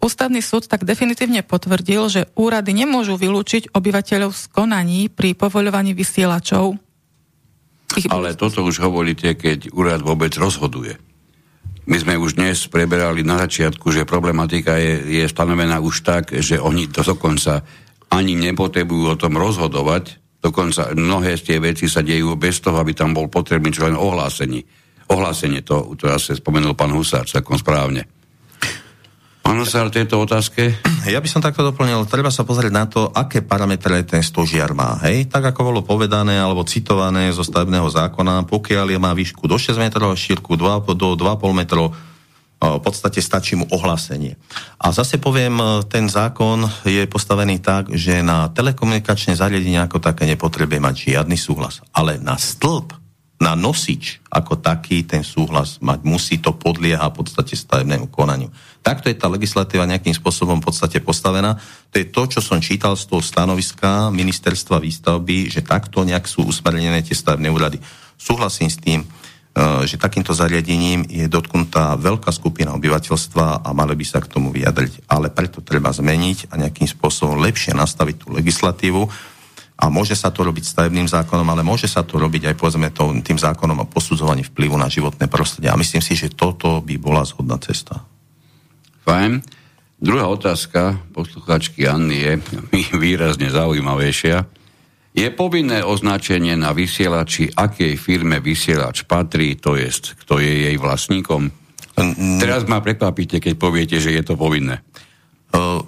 Ústavný 0.00 0.40
súd 0.40 0.64
tak 0.64 0.88
definitívne 0.88 1.44
potvrdil, 1.44 2.08
že 2.08 2.32
úrady 2.32 2.72
nemôžu 2.72 3.20
vylúčiť 3.20 3.76
obyvateľov 3.76 4.32
z 4.32 4.44
konaní 4.48 5.12
pri 5.12 5.36
povoľovaní 5.36 5.92
vysielačov. 5.92 6.80
Ale 8.08 8.32
toto 8.32 8.64
už 8.64 8.80
hovoríte, 8.80 9.36
keď 9.36 9.76
úrad 9.76 10.00
vôbec 10.00 10.32
rozhoduje. 10.40 10.96
My 11.84 12.00
sme 12.00 12.16
už 12.16 12.38
dnes 12.38 12.64
preberali 12.70 13.20
na 13.20 13.44
začiatku, 13.44 13.92
že 13.92 14.08
problematika 14.08 14.78
je, 14.80 15.20
je 15.20 15.24
stanovená 15.28 15.82
už 15.84 16.00
tak, 16.00 16.32
že 16.32 16.56
oni 16.56 16.88
to 16.88 17.04
dokonca 17.04 17.60
ani 18.08 18.38
nepotrebujú 18.38 19.04
o 19.10 19.20
tom 19.20 19.36
rozhodovať, 19.36 20.16
Dokonca 20.40 20.96
mnohé 20.96 21.36
z 21.36 21.52
tie 21.52 21.58
veci 21.60 21.84
sa 21.84 22.00
dejú 22.00 22.32
bez 22.40 22.64
toho, 22.64 22.80
aby 22.80 22.96
tam 22.96 23.12
bol 23.12 23.28
potrebný 23.28 23.68
čo 23.68 23.84
len 23.84 23.96
ohlásení. 23.96 24.64
Ohlásenie 25.12 25.60
to, 25.60 25.92
to 26.00 26.08
asi 26.08 26.32
spomenul 26.32 26.72
pán 26.72 26.96
Husár 26.96 27.28
celkom 27.28 27.60
správne. 27.60 28.08
Pán 29.40 29.56
Husár, 29.56 29.90
tejto 29.90 30.20
otázke? 30.22 30.78
Ja 31.10 31.18
by 31.18 31.28
som 31.28 31.42
takto 31.42 31.64
doplnil, 31.66 32.06
treba 32.06 32.30
sa 32.30 32.46
pozrieť 32.46 32.72
na 32.72 32.84
to, 32.86 33.10
aké 33.10 33.42
parametre 33.42 34.04
ten 34.06 34.22
stožiar 34.22 34.76
má. 34.76 35.00
Hej? 35.02 35.26
Tak 35.26 35.50
ako 35.50 35.60
bolo 35.74 35.80
povedané 35.82 36.38
alebo 36.38 36.62
citované 36.62 37.32
zo 37.32 37.42
stavebného 37.42 37.88
zákona, 37.88 38.46
pokiaľ 38.46 38.94
je 38.94 38.98
má 39.00 39.10
výšku 39.10 39.48
do 39.50 39.58
6 39.58 39.74
metrov, 39.80 40.14
šírku 40.14 40.54
2, 40.54 40.94
do 40.94 41.18
2,5 41.18 41.56
metrov, 41.56 41.90
v 42.60 42.82
podstate 42.84 43.24
stačí 43.24 43.56
mu 43.56 43.64
ohlásenie. 43.72 44.36
A 44.76 44.92
zase 44.92 45.16
poviem, 45.16 45.56
e, 45.56 45.64
ten 45.88 46.04
zákon 46.12 46.68
je 46.84 47.08
postavený 47.08 47.56
tak, 47.64 47.88
že 47.96 48.20
na 48.20 48.52
telekomunikačné 48.52 49.32
zariadenie 49.32 49.80
ako 49.80 49.96
také 49.96 50.28
nepotrebuje 50.28 50.76
mať 50.76 50.94
žiadny 51.08 51.40
súhlas. 51.40 51.80
Ale 51.96 52.20
na 52.20 52.36
stĺp, 52.36 52.92
na 53.40 53.56
nosič 53.56 54.20
ako 54.28 54.60
taký 54.60 55.08
ten 55.08 55.24
súhlas 55.24 55.80
mať 55.80 56.04
musí, 56.04 56.36
to 56.36 56.52
podlieha 56.52 57.08
v 57.08 57.24
podstate 57.24 57.56
stavebnému 57.56 58.12
konaniu. 58.12 58.52
Takto 58.84 59.08
je 59.08 59.16
tá 59.16 59.32
legislatíva 59.32 59.88
nejakým 59.88 60.12
spôsobom 60.12 60.60
v 60.60 60.68
podstate 60.68 61.00
postavená. 61.00 61.56
To 61.88 61.96
je 61.96 62.12
to, 62.12 62.22
čo 62.28 62.40
som 62.44 62.60
čítal 62.60 62.92
z 63.00 63.08
toho 63.08 63.24
stanoviska 63.24 64.12
ministerstva 64.12 64.76
výstavby, 64.76 65.48
že 65.48 65.64
takto 65.64 66.04
nejak 66.04 66.28
sú 66.28 66.44
usmernené 66.44 67.00
tie 67.00 67.16
stavebné 67.16 67.48
úrady. 67.48 67.80
Súhlasím 68.20 68.68
s 68.68 68.76
tým, 68.76 69.08
že 69.58 69.98
takýmto 69.98 70.30
zariadením 70.30 71.04
je 71.10 71.26
dotknutá 71.26 71.98
veľká 71.98 72.30
skupina 72.30 72.70
obyvateľstva 72.78 73.66
a 73.66 73.68
mali 73.74 73.98
by 73.98 74.06
sa 74.06 74.22
k 74.22 74.30
tomu 74.30 74.54
vyjadriť. 74.54 75.10
Ale 75.10 75.28
preto 75.34 75.58
treba 75.58 75.90
zmeniť 75.90 76.54
a 76.54 76.54
nejakým 76.54 76.86
spôsobom 76.86 77.42
lepšie 77.42 77.74
nastaviť 77.74 78.16
tú 78.22 78.26
legislatívu. 78.30 79.02
A 79.80 79.88
môže 79.88 80.12
sa 80.12 80.28
to 80.28 80.44
robiť 80.44 80.64
stavebným 80.70 81.08
zákonom, 81.08 81.48
ale 81.50 81.64
môže 81.64 81.88
sa 81.88 82.04
to 82.04 82.20
robiť 82.20 82.52
aj 82.52 82.54
povedzme 82.60 82.92
tým 83.24 83.40
zákonom 83.40 83.82
o 83.82 83.90
posudzovaní 83.90 84.44
vplyvu 84.44 84.76
na 84.76 84.92
životné 84.92 85.26
prostredie. 85.26 85.72
A 85.72 85.80
myslím 85.80 86.04
si, 86.04 86.14
že 86.14 86.30
toto 86.30 86.84
by 86.84 87.00
bola 87.00 87.24
zhodná 87.24 87.56
cesta. 87.58 88.04
Fajn. 89.08 89.40
Druhá 90.00 90.28
otázka 90.28 91.00
poslucháčky 91.12 91.90
Anny 91.90 92.16
je 92.22 92.32
výrazne 93.02 93.50
zaujímavejšia 93.50 94.59
je 95.10 95.26
povinné 95.34 95.82
označenie 95.82 96.54
na 96.54 96.70
vysielači, 96.70 97.50
akej 97.50 97.98
firme 97.98 98.38
vysielač 98.38 99.02
patrí, 99.06 99.58
to 99.58 99.74
je, 99.74 99.90
kto 100.22 100.38
je 100.38 100.70
jej 100.70 100.76
vlastníkom? 100.78 101.50
Teraz 102.38 102.64
ma 102.70 102.78
prekvapíte, 102.78 103.42
keď 103.42 103.54
poviete, 103.58 103.96
že 103.98 104.14
je 104.14 104.22
to 104.22 104.38
povinné. 104.38 104.80
Uh, 105.50 105.82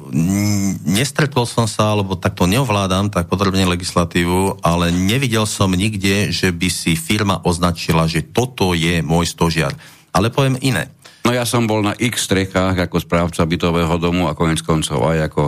nestretol 0.83 1.47
som 1.47 1.71
sa, 1.71 1.95
alebo 1.95 2.19
takto 2.19 2.51
neovládam 2.51 3.15
tak 3.15 3.31
podrobne 3.31 3.63
legislatívu, 3.63 4.59
ale 4.59 4.91
nevidel 4.91 5.47
som 5.47 5.71
nikde, 5.71 6.35
že 6.35 6.51
by 6.51 6.67
si 6.67 6.99
firma 6.99 7.39
označila, 7.47 8.11
že 8.11 8.27
toto 8.27 8.75
je 8.75 8.99
môj 9.07 9.31
stožiar. 9.31 9.71
Ale 10.11 10.35
poviem 10.35 10.59
iné. 10.59 10.91
No 11.23 11.31
ja 11.31 11.47
som 11.47 11.71
bol 11.71 11.79
na 11.79 11.95
x 11.95 12.27
strechách 12.27 12.75
ako 12.75 12.99
správca 12.99 13.47
bytového 13.47 13.95
domu 14.03 14.27
a 14.27 14.35
konec 14.35 14.67
koncov 14.67 14.99
aj 15.07 15.31
ako 15.31 15.43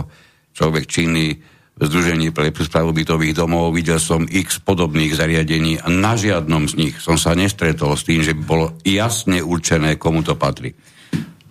človek 0.55 0.87
činný 0.87 1.35
Združení 1.75 2.31
pre 2.31 2.55
správu 2.55 2.95
bytových 2.95 3.35
domov, 3.35 3.75
videl 3.75 3.99
som 3.99 4.23
x 4.23 4.63
podobných 4.63 5.11
zariadení 5.11 5.75
a 5.83 5.91
na 5.91 6.15
žiadnom 6.15 6.71
z 6.71 6.73
nich 6.79 6.95
som 7.03 7.19
sa 7.19 7.35
nestretol 7.35 7.99
s 7.99 8.07
tým, 8.07 8.23
že 8.23 8.31
by 8.31 8.43
bolo 8.47 8.79
jasne 8.87 9.43
určené, 9.43 9.99
komu 9.99 10.23
to 10.23 10.39
patrí. 10.39 10.71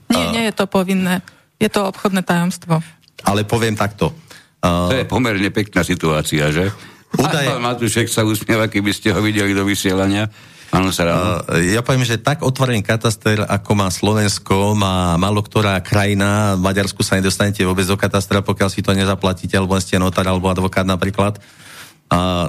Nie, 0.09 0.25
nie 0.33 0.45
je 0.49 0.55
to 0.57 0.65
povinné. 0.65 1.21
Je 1.61 1.69
to 1.69 1.85
obchodné 1.85 2.25
tajomstvo. 2.25 2.81
Ale 3.29 3.45
poviem 3.45 3.77
takto. 3.77 4.17
Uh... 4.65 4.89
To 4.89 4.97
je 4.97 5.05
pomerne 5.05 5.49
pekná 5.53 5.85
situácia, 5.85 6.49
že? 6.49 6.73
Údaje... 7.21 7.45
Pán 7.45 7.61
Matušek 7.61 8.09
sa 8.09 8.25
usmieva, 8.25 8.73
keby 8.73 8.97
ste 8.97 9.13
ho 9.13 9.21
videli 9.21 9.53
do 9.53 9.69
vysielania. 9.69 10.33
Áno, 10.75 10.91
uh, 10.91 11.63
ja 11.71 11.87
poviem, 11.87 12.03
že 12.03 12.19
tak 12.19 12.43
otvorený 12.43 12.83
kataster, 12.83 13.47
ako 13.47 13.71
má 13.79 13.87
Slovensko, 13.95 14.75
má 14.75 15.15
malo 15.15 15.39
ktorá 15.39 15.79
krajina, 15.79 16.59
v 16.59 16.67
Maďarsku 16.67 17.07
sa 17.07 17.15
nedostanete 17.15 17.63
vôbec 17.63 17.87
do 17.87 17.95
katastra, 17.95 18.43
pokiaľ 18.43 18.69
si 18.75 18.83
to 18.83 18.91
nezaplatíte, 18.91 19.55
alebo 19.55 19.79
ste 19.79 20.03
notár, 20.03 20.27
alebo 20.27 20.51
advokát 20.51 20.83
napríklad. 20.83 21.39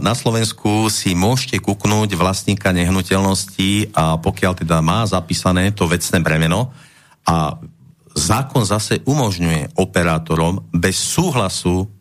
na 0.02 0.14
Slovensku 0.18 0.90
si 0.90 1.14
môžete 1.14 1.62
kúknúť 1.62 2.18
vlastníka 2.18 2.74
nehnuteľnosti 2.74 3.94
a 3.94 4.18
pokiaľ 4.18 4.54
teda 4.66 4.82
má 4.82 5.06
zapísané 5.06 5.70
to 5.70 5.86
vecné 5.86 6.18
bremeno 6.26 6.74
a 7.30 7.62
zákon 8.16 8.66
zase 8.66 9.06
umožňuje 9.06 9.78
operátorom 9.78 10.66
bez 10.74 10.98
súhlasu 10.98 11.94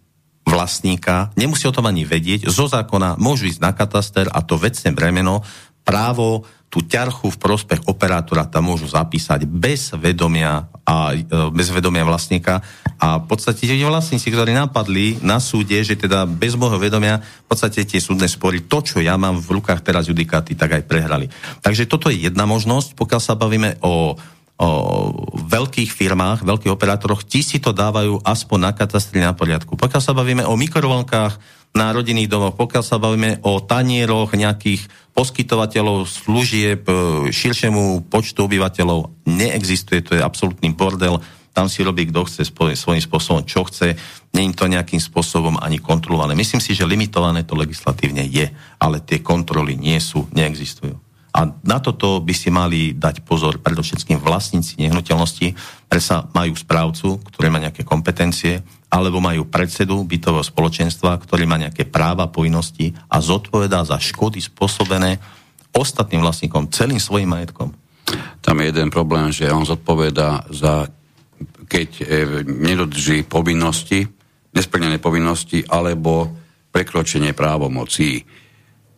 vlastníka, 0.44 1.32
nemusí 1.36 1.64
o 1.68 1.74
tom 1.74 1.88
ani 1.88 2.04
vedieť, 2.04 2.48
zo 2.48 2.68
zákona 2.68 3.16
môžu 3.16 3.48
ísť 3.48 3.60
na 3.60 3.72
kataster 3.72 4.28
a 4.28 4.40
to 4.44 4.60
vecné 4.60 4.92
bremeno, 4.92 5.40
právo, 5.84 6.48
tú 6.74 6.82
ťarchu 6.82 7.30
v 7.30 7.38
prospech 7.38 7.86
operátora 7.86 8.50
tam 8.50 8.74
môžu 8.74 8.90
zapísať 8.90 9.46
bez 9.46 9.94
vedomia 9.94 10.66
a 10.82 11.14
e, 11.14 11.22
bez 11.54 11.70
vedomia 11.70 12.02
vlastníka 12.02 12.66
a 12.98 13.22
v 13.22 13.30
podstate 13.30 13.70
tie 13.70 13.78
vlastníci, 13.86 14.26
ktorí 14.26 14.50
napadli 14.50 15.22
na 15.22 15.38
súde, 15.38 15.78
že 15.86 15.94
teda 15.94 16.26
bez 16.26 16.58
môjho 16.58 16.82
vedomia 16.82 17.22
v 17.22 17.46
podstate 17.46 17.86
tie 17.86 18.02
súdne 18.02 18.26
spory, 18.26 18.66
to, 18.66 18.82
čo 18.82 18.98
ja 18.98 19.14
mám 19.14 19.38
v 19.38 19.54
rukách 19.54 19.86
teraz 19.86 20.10
judikáty, 20.10 20.58
tak 20.58 20.74
aj 20.74 20.82
prehrali. 20.82 21.30
Takže 21.62 21.86
toto 21.86 22.10
je 22.10 22.26
jedna 22.26 22.42
možnosť, 22.42 22.98
pokiaľ 22.98 23.20
sa 23.22 23.38
bavíme 23.38 23.78
o 23.78 24.18
o 24.54 24.70
veľkých 25.34 25.90
firmách, 25.90 26.46
veľkých 26.46 26.70
operátoroch, 26.70 27.26
ti 27.26 27.42
si 27.42 27.58
to 27.58 27.74
dávajú 27.74 28.22
aspoň 28.22 28.58
na 28.62 28.72
katastri 28.72 29.18
na 29.18 29.34
poriadku. 29.34 29.74
Pokiaľ 29.74 30.02
sa 30.02 30.14
bavíme 30.14 30.46
o 30.46 30.54
mikrovlnkách 30.54 31.64
na 31.74 31.90
rodinných 31.90 32.30
domoch, 32.30 32.54
pokiaľ 32.54 32.84
sa 32.86 33.02
bavíme 33.02 33.42
o 33.42 33.58
tanieroch 33.58 34.30
nejakých 34.30 34.86
poskytovateľov 35.10 36.06
služieb 36.06 36.86
e, 36.86 36.94
širšiemu 37.34 38.06
počtu 38.06 38.46
obyvateľov, 38.46 39.26
neexistuje, 39.26 40.06
to 40.06 40.14
je 40.14 40.22
absolútny 40.22 40.70
bordel, 40.70 41.18
tam 41.54 41.70
si 41.70 41.86
robí 41.86 42.10
kto 42.10 42.26
chce 42.26 42.50
svojím 42.50 43.02
spôsobom, 43.02 43.42
čo 43.46 43.66
chce, 43.66 43.94
je 44.34 44.42
to 44.54 44.66
nejakým 44.66 44.98
spôsobom 44.98 45.58
ani 45.62 45.78
kontrolované. 45.78 46.34
Myslím 46.34 46.58
si, 46.58 46.74
že 46.74 46.86
limitované 46.86 47.46
to 47.46 47.54
legislatívne 47.54 48.26
je, 48.26 48.50
ale 48.78 49.02
tie 49.02 49.22
kontroly 49.22 49.78
nie 49.78 49.98
sú, 50.02 50.26
neexistujú. 50.34 51.03
A 51.34 51.50
na 51.66 51.82
toto 51.82 52.22
by 52.22 52.30
si 52.30 52.46
mali 52.46 52.94
dať 52.94 53.26
pozor 53.26 53.58
predovšetkým 53.58 54.22
vlastníci 54.22 54.78
nehnuteľnosti, 54.78 55.50
pre 55.90 55.98
sa 55.98 56.30
majú 56.30 56.54
správcu, 56.54 57.18
ktorý 57.26 57.50
má 57.50 57.58
nejaké 57.58 57.82
kompetencie, 57.82 58.62
alebo 58.86 59.18
majú 59.18 59.50
predsedu 59.50 59.98
bytového 60.06 60.46
spoločenstva, 60.46 61.18
ktorý 61.18 61.50
má 61.50 61.58
nejaké 61.58 61.90
práva, 61.90 62.30
povinnosti 62.30 62.94
a 63.10 63.18
zodpovedá 63.18 63.82
za 63.82 63.98
škody 63.98 64.38
spôsobené 64.38 65.18
ostatným 65.74 66.22
vlastníkom, 66.22 66.70
celým 66.70 67.02
svojim 67.02 67.26
majetkom. 67.26 67.74
Tam 68.38 68.62
je 68.62 68.70
jeden 68.70 68.94
problém, 68.94 69.34
že 69.34 69.50
on 69.50 69.66
zodpovedá 69.66 70.46
za, 70.54 70.86
keď 71.66 71.88
e, 71.98 72.04
nedodrží 72.46 73.26
povinnosti, 73.26 74.06
nesplnené 74.54 75.02
povinnosti, 75.02 75.66
alebo 75.66 76.30
prekročenie 76.70 77.34
právomocí 77.34 78.22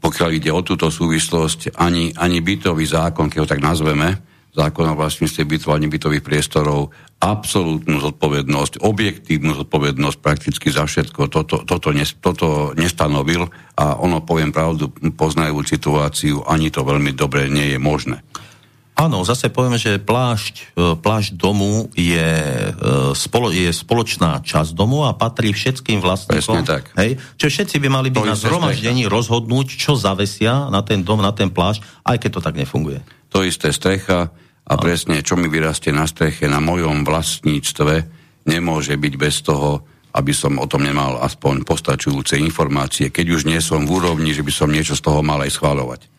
pokiaľ 0.01 0.30
ide 0.36 0.51
o 0.53 0.61
túto 0.61 0.92
súvislosť, 0.92 1.76
ani, 1.76 2.12
ani 2.14 2.38
bytový 2.44 2.84
zákon, 2.84 3.32
keď 3.32 3.38
ho 3.42 3.51
tak 3.51 3.61
nazveme, 3.64 4.16
zákon 4.57 4.88
o 4.88 4.97
vlastníctve 4.97 5.44
bytov 5.44 5.76
ani 5.76 5.86
bytových 5.92 6.24
priestorov, 6.24 6.88
absolútnu 7.20 8.01
zodpovednosť, 8.01 8.80
objektívnu 8.80 9.53
zodpovednosť 9.64 10.16
prakticky 10.20 10.72
za 10.72 10.88
všetko. 10.88 11.28
Toto, 11.28 11.64
toto, 11.64 11.92
toto 11.92 12.49
nestanovil 12.72 13.49
a 13.76 14.01
ono, 14.01 14.24
poviem 14.24 14.53
pravdu, 14.53 14.88
poznajú 15.12 15.61
situáciu, 15.64 16.44
ani 16.49 16.72
to 16.72 16.84
veľmi 16.84 17.12
dobre 17.12 17.53
nie 17.53 17.76
je 17.76 17.78
možné. 17.80 18.20
Áno, 18.97 19.20
zase 19.28 19.53
povieme, 19.53 19.76
že 19.76 20.01
plášť, 20.01 20.72
e, 20.72 20.97
plášť 20.97 21.36
domu 21.36 21.92
je, 21.92 22.32
e, 22.32 23.12
spolo, 23.12 23.53
je 23.53 23.68
spoločná 23.68 24.40
časť 24.40 24.72
domu 24.72 25.05
a 25.05 25.12
patrí 25.12 25.53
všetkým 25.53 26.01
vlastníkom. 26.01 26.64
Presne 26.64 26.64
tak. 26.64 26.97
Hej? 26.97 27.20
Čiže 27.36 27.53
všetci 27.61 27.76
by 27.84 27.88
mali 27.92 28.09
byť 28.09 28.24
to 28.24 28.32
na 28.32 28.40
zhromaždení 28.40 29.05
rozhodnúť, 29.05 29.76
čo 29.76 30.01
zavesia 30.01 30.72
na 30.72 30.80
ten 30.80 31.05
dom, 31.05 31.20
na 31.20 31.28
ten 31.36 31.53
plášť, 31.53 31.84
aj 32.09 32.16
keď 32.24 32.30
to 32.32 32.40
tak 32.40 32.57
nefunguje. 32.57 33.05
To 33.36 33.44
isté 33.44 33.68
strecha 33.68 34.32
a 34.64 34.72
áno. 34.72 34.80
presne, 34.80 35.20
čo 35.20 35.36
mi 35.36 35.53
vyrastie 35.53 35.92
na 35.92 36.09
streche, 36.09 36.49
na 36.49 36.64
mojom 36.64 37.05
vlastníctve, 37.05 37.94
nemôže 38.49 38.97
byť 38.97 39.14
bez 39.20 39.44
toho, 39.44 39.84
aby 40.16 40.32
som 40.32 40.57
o 40.57 40.64
tom 40.64 40.80
nemal 40.80 41.20
aspoň 41.20 41.68
postačujúce 41.68 42.40
informácie, 42.40 43.12
keď 43.12 43.26
už 43.28 43.44
nie 43.44 43.61
som 43.61 43.84
v 43.84 44.01
úrovni, 44.01 44.32
že 44.32 44.40
by 44.40 44.53
som 44.57 44.72
niečo 44.72 44.97
z 44.97 45.05
toho 45.05 45.20
mal 45.20 45.44
aj 45.44 45.53
schváľovať. 45.53 46.15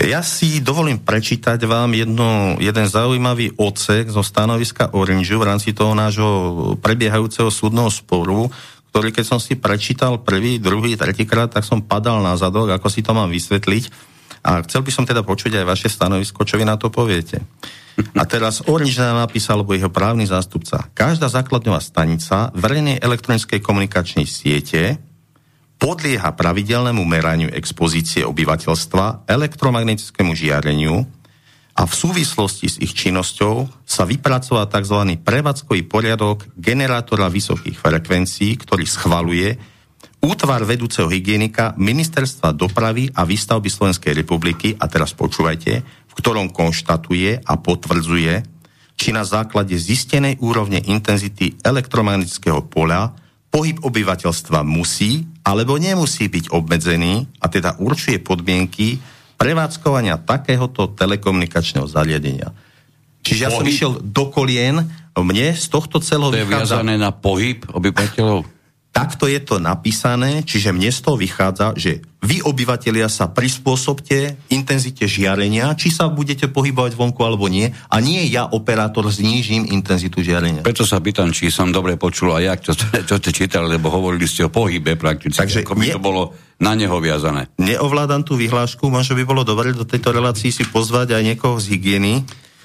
Ja 0.00 0.24
si 0.24 0.64
dovolím 0.64 0.96
prečítať 0.96 1.60
vám 1.68 1.92
jedno, 1.92 2.56
jeden 2.56 2.86
zaujímavý 2.88 3.52
odsek 3.60 4.08
zo 4.08 4.24
stanoviska 4.24 4.96
Orange 4.96 5.36
v 5.36 5.44
rámci 5.44 5.76
toho 5.76 5.92
nášho 5.92 6.30
prebiehajúceho 6.80 7.52
súdneho 7.52 7.92
sporu, 7.92 8.48
ktorý 8.92 9.12
keď 9.12 9.24
som 9.24 9.40
si 9.40 9.56
prečítal 9.56 10.20
prvý, 10.20 10.56
druhý, 10.56 10.96
tretíkrát, 10.96 11.52
tak 11.52 11.68
som 11.68 11.84
padal 11.84 12.24
na 12.24 12.36
zadok, 12.40 12.72
ako 12.72 12.88
si 12.88 13.04
to 13.04 13.12
mám 13.12 13.28
vysvetliť. 13.28 14.12
A 14.42 14.64
chcel 14.64 14.82
by 14.82 14.90
som 14.90 15.04
teda 15.04 15.22
počuť 15.22 15.60
aj 15.60 15.68
vaše 15.68 15.88
stanovisko, 15.92 16.42
čo 16.42 16.56
vy 16.56 16.64
na 16.66 16.80
to 16.80 16.90
poviete. 16.90 17.44
A 18.16 18.24
teraz 18.24 18.64
Orange 18.64 18.96
nám 18.96 19.28
napísal, 19.28 19.60
alebo 19.60 19.76
jeho 19.76 19.92
právny 19.92 20.24
zástupca. 20.24 20.88
Každá 20.96 21.28
základňová 21.28 21.78
stanica 21.78 22.48
verejnej 22.56 22.98
elektronickej 22.98 23.60
komunikačnej 23.60 24.24
siete 24.24 25.11
podlieha 25.82 26.30
pravidelnému 26.38 27.02
meraniu 27.02 27.50
expozície 27.50 28.22
obyvateľstva, 28.22 29.26
elektromagnetickému 29.26 30.30
žiareniu 30.30 31.02
a 31.74 31.82
v 31.82 31.92
súvislosti 31.92 32.70
s 32.70 32.76
ich 32.78 32.94
činnosťou 32.94 33.66
sa 33.82 34.06
vypracová 34.06 34.70
tzv. 34.70 35.18
prevádzkový 35.18 35.82
poriadok 35.90 36.46
generátora 36.54 37.26
vysokých 37.26 37.82
frekvencií, 37.82 38.62
ktorý 38.62 38.86
schvaluje 38.86 39.58
útvar 40.22 40.62
vedúceho 40.62 41.10
hygienika 41.10 41.74
Ministerstva 41.74 42.54
dopravy 42.54 43.10
a 43.10 43.26
výstavby 43.26 43.66
Slovenskej 43.66 44.14
republiky, 44.14 44.78
a 44.78 44.86
teraz 44.86 45.10
počúvajte, 45.18 45.72
v 45.82 46.12
ktorom 46.14 46.54
konštatuje 46.54 47.42
a 47.42 47.58
potvrdzuje, 47.58 48.34
či 48.94 49.10
na 49.10 49.26
základe 49.26 49.74
zistenej 49.74 50.38
úrovne 50.38 50.78
intenzity 50.78 51.58
elektromagnetického 51.58 52.70
poľa 52.70 53.18
pohyb 53.50 53.82
obyvateľstva 53.82 54.62
musí 54.62 55.31
alebo 55.42 55.74
nemusí 55.78 56.30
byť 56.30 56.54
obmedzený 56.54 57.26
a 57.42 57.46
teda 57.50 57.78
určuje 57.82 58.22
podmienky 58.22 58.98
prevádzkovania 59.38 60.22
takéhoto 60.22 60.94
telekomunikačného 60.94 61.86
zariadenia. 61.90 62.54
Čiže 63.22 63.42
ja 63.42 63.50
pohyb. 63.50 63.58
som 63.58 63.66
išiel 63.66 63.92
do 64.02 64.24
kolien, 64.30 64.86
mne 65.18 65.46
z 65.54 65.66
tohto 65.66 65.98
celého 65.98 66.30
to 66.30 66.38
je 66.38 66.46
vychádza... 66.46 66.82
viazané 66.82 66.94
na 66.98 67.10
pohyb 67.10 67.62
obyvateľov? 67.70 68.46
Takto 68.92 69.24
je 69.24 69.40
to 69.40 69.56
napísané, 69.56 70.44
čiže 70.44 70.68
mne 70.68 70.92
z 70.92 71.00
toho 71.00 71.16
vychádza, 71.16 71.72
že 71.80 72.04
vy 72.20 72.44
obyvatelia 72.44 73.08
sa 73.08 73.32
prispôsobte 73.32 74.36
intenzite 74.52 75.08
žiarenia, 75.08 75.72
či 75.74 75.88
sa 75.88 76.12
budete 76.12 76.52
pohybovať 76.52 76.92
vonku 76.94 77.24
alebo 77.24 77.48
nie, 77.48 77.72
a 77.72 77.96
nie 78.04 78.28
ja, 78.28 78.44
operátor, 78.44 79.08
znížim 79.08 79.64
intenzitu 79.72 80.20
žiarenia. 80.20 80.60
Preto 80.60 80.84
sa 80.84 81.00
pýtam, 81.00 81.32
či 81.32 81.48
som 81.48 81.72
dobre 81.72 81.96
počul 81.96 82.36
a 82.36 82.44
jak, 82.44 82.60
čo, 82.60 82.76
čo 82.78 83.16
ste 83.16 83.32
čítali, 83.32 83.64
lebo 83.72 83.88
hovorili 83.88 84.28
ste 84.28 84.44
o 84.44 84.52
pohybe 84.52 85.00
prakticky, 85.00 85.40
Takže 85.40 85.64
ako 85.64 85.72
by 85.72 85.86
ne, 85.88 85.94
to 85.96 86.00
bolo 86.04 86.22
na 86.60 86.76
neho 86.76 86.94
viazané. 87.00 87.48
Neovládam 87.56 88.28
tú 88.28 88.36
vyhlášku, 88.36 88.92
možno 88.92 89.16
by 89.16 89.24
bolo 89.24 89.42
dobre 89.42 89.72
do 89.72 89.88
tejto 89.88 90.12
relácii 90.12 90.52
si 90.52 90.68
pozvať 90.68 91.16
aj 91.16 91.22
niekoho 91.32 91.56
z 91.56 91.74
hygieny, 91.74 92.22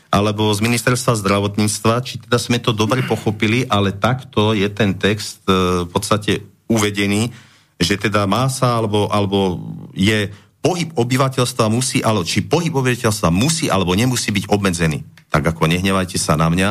alebo 0.08 0.50
z 0.56 0.60
ministerstva 0.64 1.20
zdravotníctva, 1.20 1.94
či 2.04 2.24
teda 2.24 2.40
sme 2.40 2.64
to 2.64 2.72
dobre 2.72 3.04
pochopili, 3.04 3.68
ale 3.68 3.92
takto 3.92 4.56
je 4.56 4.68
ten 4.72 4.96
text 4.96 5.44
e, 5.48 5.84
v 5.84 5.90
podstate 5.92 6.48
uvedený, 6.72 7.32
že 7.78 8.00
teda 8.00 8.26
má 8.26 8.48
sa, 8.48 8.80
alebo, 8.80 9.12
alebo 9.12 9.60
je 9.94 10.32
pohyb 10.64 10.90
obyvateľstva 10.96 11.70
musí, 11.70 12.02
ale 12.02 12.24
či 12.24 12.44
pohyb 12.44 12.74
obyvateľstva 12.74 13.30
musí 13.30 13.68
alebo 13.70 13.94
nemusí 13.94 14.34
byť 14.34 14.46
obmedzený. 14.50 15.04
Tak 15.28 15.56
ako 15.56 15.70
nehnevajte 15.70 16.18
sa 16.18 16.40
na 16.40 16.48
mňa, 16.48 16.70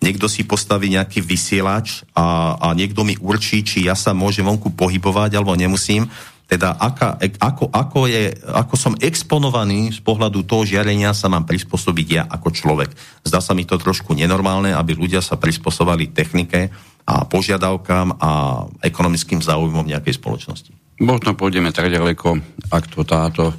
niekto 0.00 0.28
si 0.28 0.44
postaví 0.44 0.92
nejaký 0.92 1.24
vysielač 1.24 2.04
a, 2.12 2.56
a 2.60 2.66
niekto 2.76 3.02
mi 3.02 3.16
určí, 3.18 3.64
či 3.64 3.88
ja 3.88 3.96
sa 3.96 4.12
môžem 4.12 4.44
vonku 4.44 4.72
pohybovať 4.72 5.36
alebo 5.36 5.56
nemusím 5.56 6.08
teda 6.46 6.78
aká, 6.78 7.18
ako, 7.42 7.74
ako, 7.74 8.06
je, 8.06 8.30
ako 8.46 8.74
som 8.78 8.94
exponovaný 9.02 9.90
z 9.90 9.98
pohľadu 9.98 10.46
toho 10.46 10.62
žiarenia 10.62 11.10
sa 11.10 11.26
mám 11.26 11.42
prispôsobiť 11.42 12.06
ja 12.06 12.22
ako 12.30 12.54
človek. 12.54 12.90
Zdá 13.26 13.42
sa 13.42 13.50
mi 13.50 13.66
to 13.66 13.74
trošku 13.82 14.14
nenormálne, 14.14 14.70
aby 14.70 14.94
ľudia 14.94 15.18
sa 15.18 15.34
prispôsobali 15.34 16.14
technike 16.14 16.70
a 17.02 17.26
požiadavkám 17.26 18.22
a 18.22 18.30
ekonomickým 18.78 19.42
záujmom 19.42 19.90
nejakej 19.90 20.22
spoločnosti. 20.22 20.70
Možno 21.02 21.34
pôjdeme 21.34 21.74
tak 21.74 21.90
ďaleko, 21.90 22.38
ak 22.70 22.84
to 22.94 23.02
táto 23.02 23.50
e, 23.50 23.54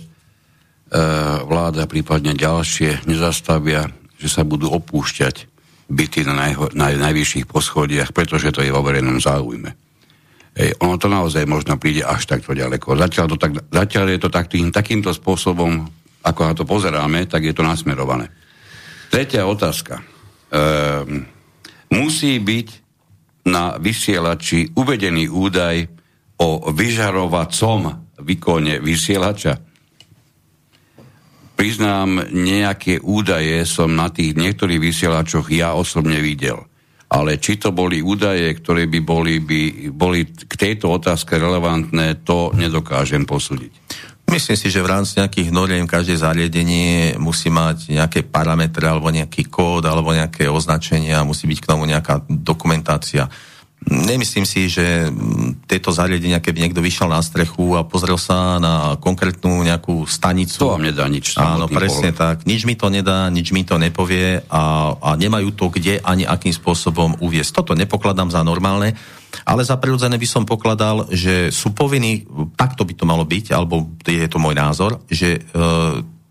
vláda, 1.43 1.91
prípadne 1.91 2.33
ďalšie 2.39 3.03
nezastavia, 3.03 3.91
že 4.15 4.31
sa 4.31 4.47
budú 4.47 4.71
opúšťať 4.71 5.45
byty 5.91 6.23
na, 6.23 6.33
najho, 6.35 6.71
na 6.71 6.91
najvyšších 6.91 7.47
poschodiach, 7.51 8.15
pretože 8.15 8.51
to 8.55 8.63
je 8.63 8.71
vo 8.71 8.79
verejnom 8.79 9.19
záujme. 9.19 9.86
Ej, 10.57 10.73
ono 10.81 10.97
to 10.97 11.05
naozaj 11.05 11.45
možno 11.45 11.77
príde 11.77 12.01
až 12.01 12.25
takto 12.25 12.57
ďaleko. 12.57 12.97
Zatiaľ, 12.97 13.25
to 13.29 13.37
tak, 13.37 13.53
zatiaľ 13.69 14.05
je 14.09 14.19
to 14.25 14.29
tak, 14.33 14.49
tým, 14.49 14.73
takýmto 14.73 15.13
spôsobom, 15.13 15.85
ako 16.25 16.41
na 16.41 16.53
to 16.57 16.65
pozeráme, 16.65 17.29
tak 17.29 17.45
je 17.45 17.53
to 17.53 17.61
nasmerované. 17.61 18.33
Tretia 19.13 19.45
otázka. 19.45 20.01
Ehm, 20.49 21.29
musí 21.93 22.41
byť 22.41 22.67
na 23.47 23.79
vysielači 23.79 24.75
uvedený 24.75 25.31
údaj 25.31 25.77
o 26.43 26.73
vyžarovacom 26.73 28.11
výkone 28.19 28.83
vysielača. 28.83 29.61
Priznám, 31.57 32.29
nejaké 32.29 33.01
údaje 33.01 33.65
som 33.65 33.89
na 33.95 34.13
tých 34.13 34.37
niektorých 34.37 34.77
vysielačoch 34.77 35.49
ja 35.49 35.73
osobne 35.73 36.21
videl. 36.21 36.66
Ale 37.07 37.39
či 37.39 37.55
to 37.55 37.71
boli 37.71 38.03
údaje, 38.03 38.51
ktoré 38.59 38.83
by 38.91 38.99
boli, 38.99 39.39
by 39.39 39.61
boli 39.95 40.27
k 40.27 40.53
tejto 40.59 40.91
otázke 40.91 41.39
relevantné, 41.39 42.27
to 42.27 42.51
nedokážem 42.51 43.23
posúdiť. 43.23 43.71
Myslím 44.27 44.59
si, 44.59 44.67
že 44.67 44.83
v 44.83 44.91
rámci 44.91 45.23
nejakých 45.23 45.55
noriem 45.55 45.87
každé 45.87 46.19
zariadenie 46.19 47.15
musí 47.15 47.47
mať 47.47 47.95
nejaké 47.95 48.27
parametre 48.27 48.83
alebo 48.83 49.07
nejaký 49.07 49.47
kód 49.47 49.87
alebo 49.87 50.11
nejaké 50.11 50.51
označenia, 50.51 51.23
musí 51.23 51.47
byť 51.47 51.59
k 51.63 51.69
tomu 51.71 51.87
nejaká 51.87 52.27
dokumentácia. 52.27 53.31
Nemyslím 53.87 54.43
si, 54.43 54.67
že 54.67 55.07
tieto 55.69 55.95
zariadenia, 55.95 56.43
keby 56.43 56.67
niekto 56.67 56.83
vyšiel 56.83 57.07
na 57.07 57.23
strechu 57.23 57.77
a 57.77 57.87
pozrel 57.87 58.19
sa 58.19 58.59
na 58.59 58.99
konkrétnu 58.99 59.63
nejakú 59.63 60.03
stanicu... 60.03 60.59
To 60.59 60.75
vám 60.75 60.89
nedá 60.91 61.07
nič. 61.07 61.39
Áno, 61.39 61.71
presne 61.71 62.11
pohľad. 62.11 62.19
tak. 62.19 62.37
Nič 62.43 62.67
mi 62.67 62.75
to 62.75 62.91
nedá, 62.91 63.31
nič 63.31 63.55
mi 63.55 63.63
to 63.63 63.79
nepovie 63.79 64.43
a, 64.49 64.91
a 64.97 65.09
nemajú 65.15 65.55
to 65.55 65.71
kde 65.71 66.03
ani 66.03 66.27
akým 66.27 66.51
spôsobom 66.51 67.21
uviesť. 67.23 67.63
Toto 67.63 67.79
nepokladám 67.79 68.27
za 68.27 68.43
normálne, 68.43 68.97
ale 69.47 69.61
za 69.63 69.79
prirodzené 69.79 70.19
by 70.19 70.27
som 70.27 70.43
pokladal, 70.43 71.07
že 71.07 71.53
sú 71.53 71.71
povinní, 71.71 72.27
takto 72.59 72.83
by 72.83 72.91
to 72.91 73.05
malo 73.07 73.23
byť, 73.23 73.55
alebo 73.55 73.87
je 74.03 74.27
to 74.27 74.41
môj 74.41 74.57
názor, 74.57 74.99
že 75.07 75.37
e, 75.37 75.41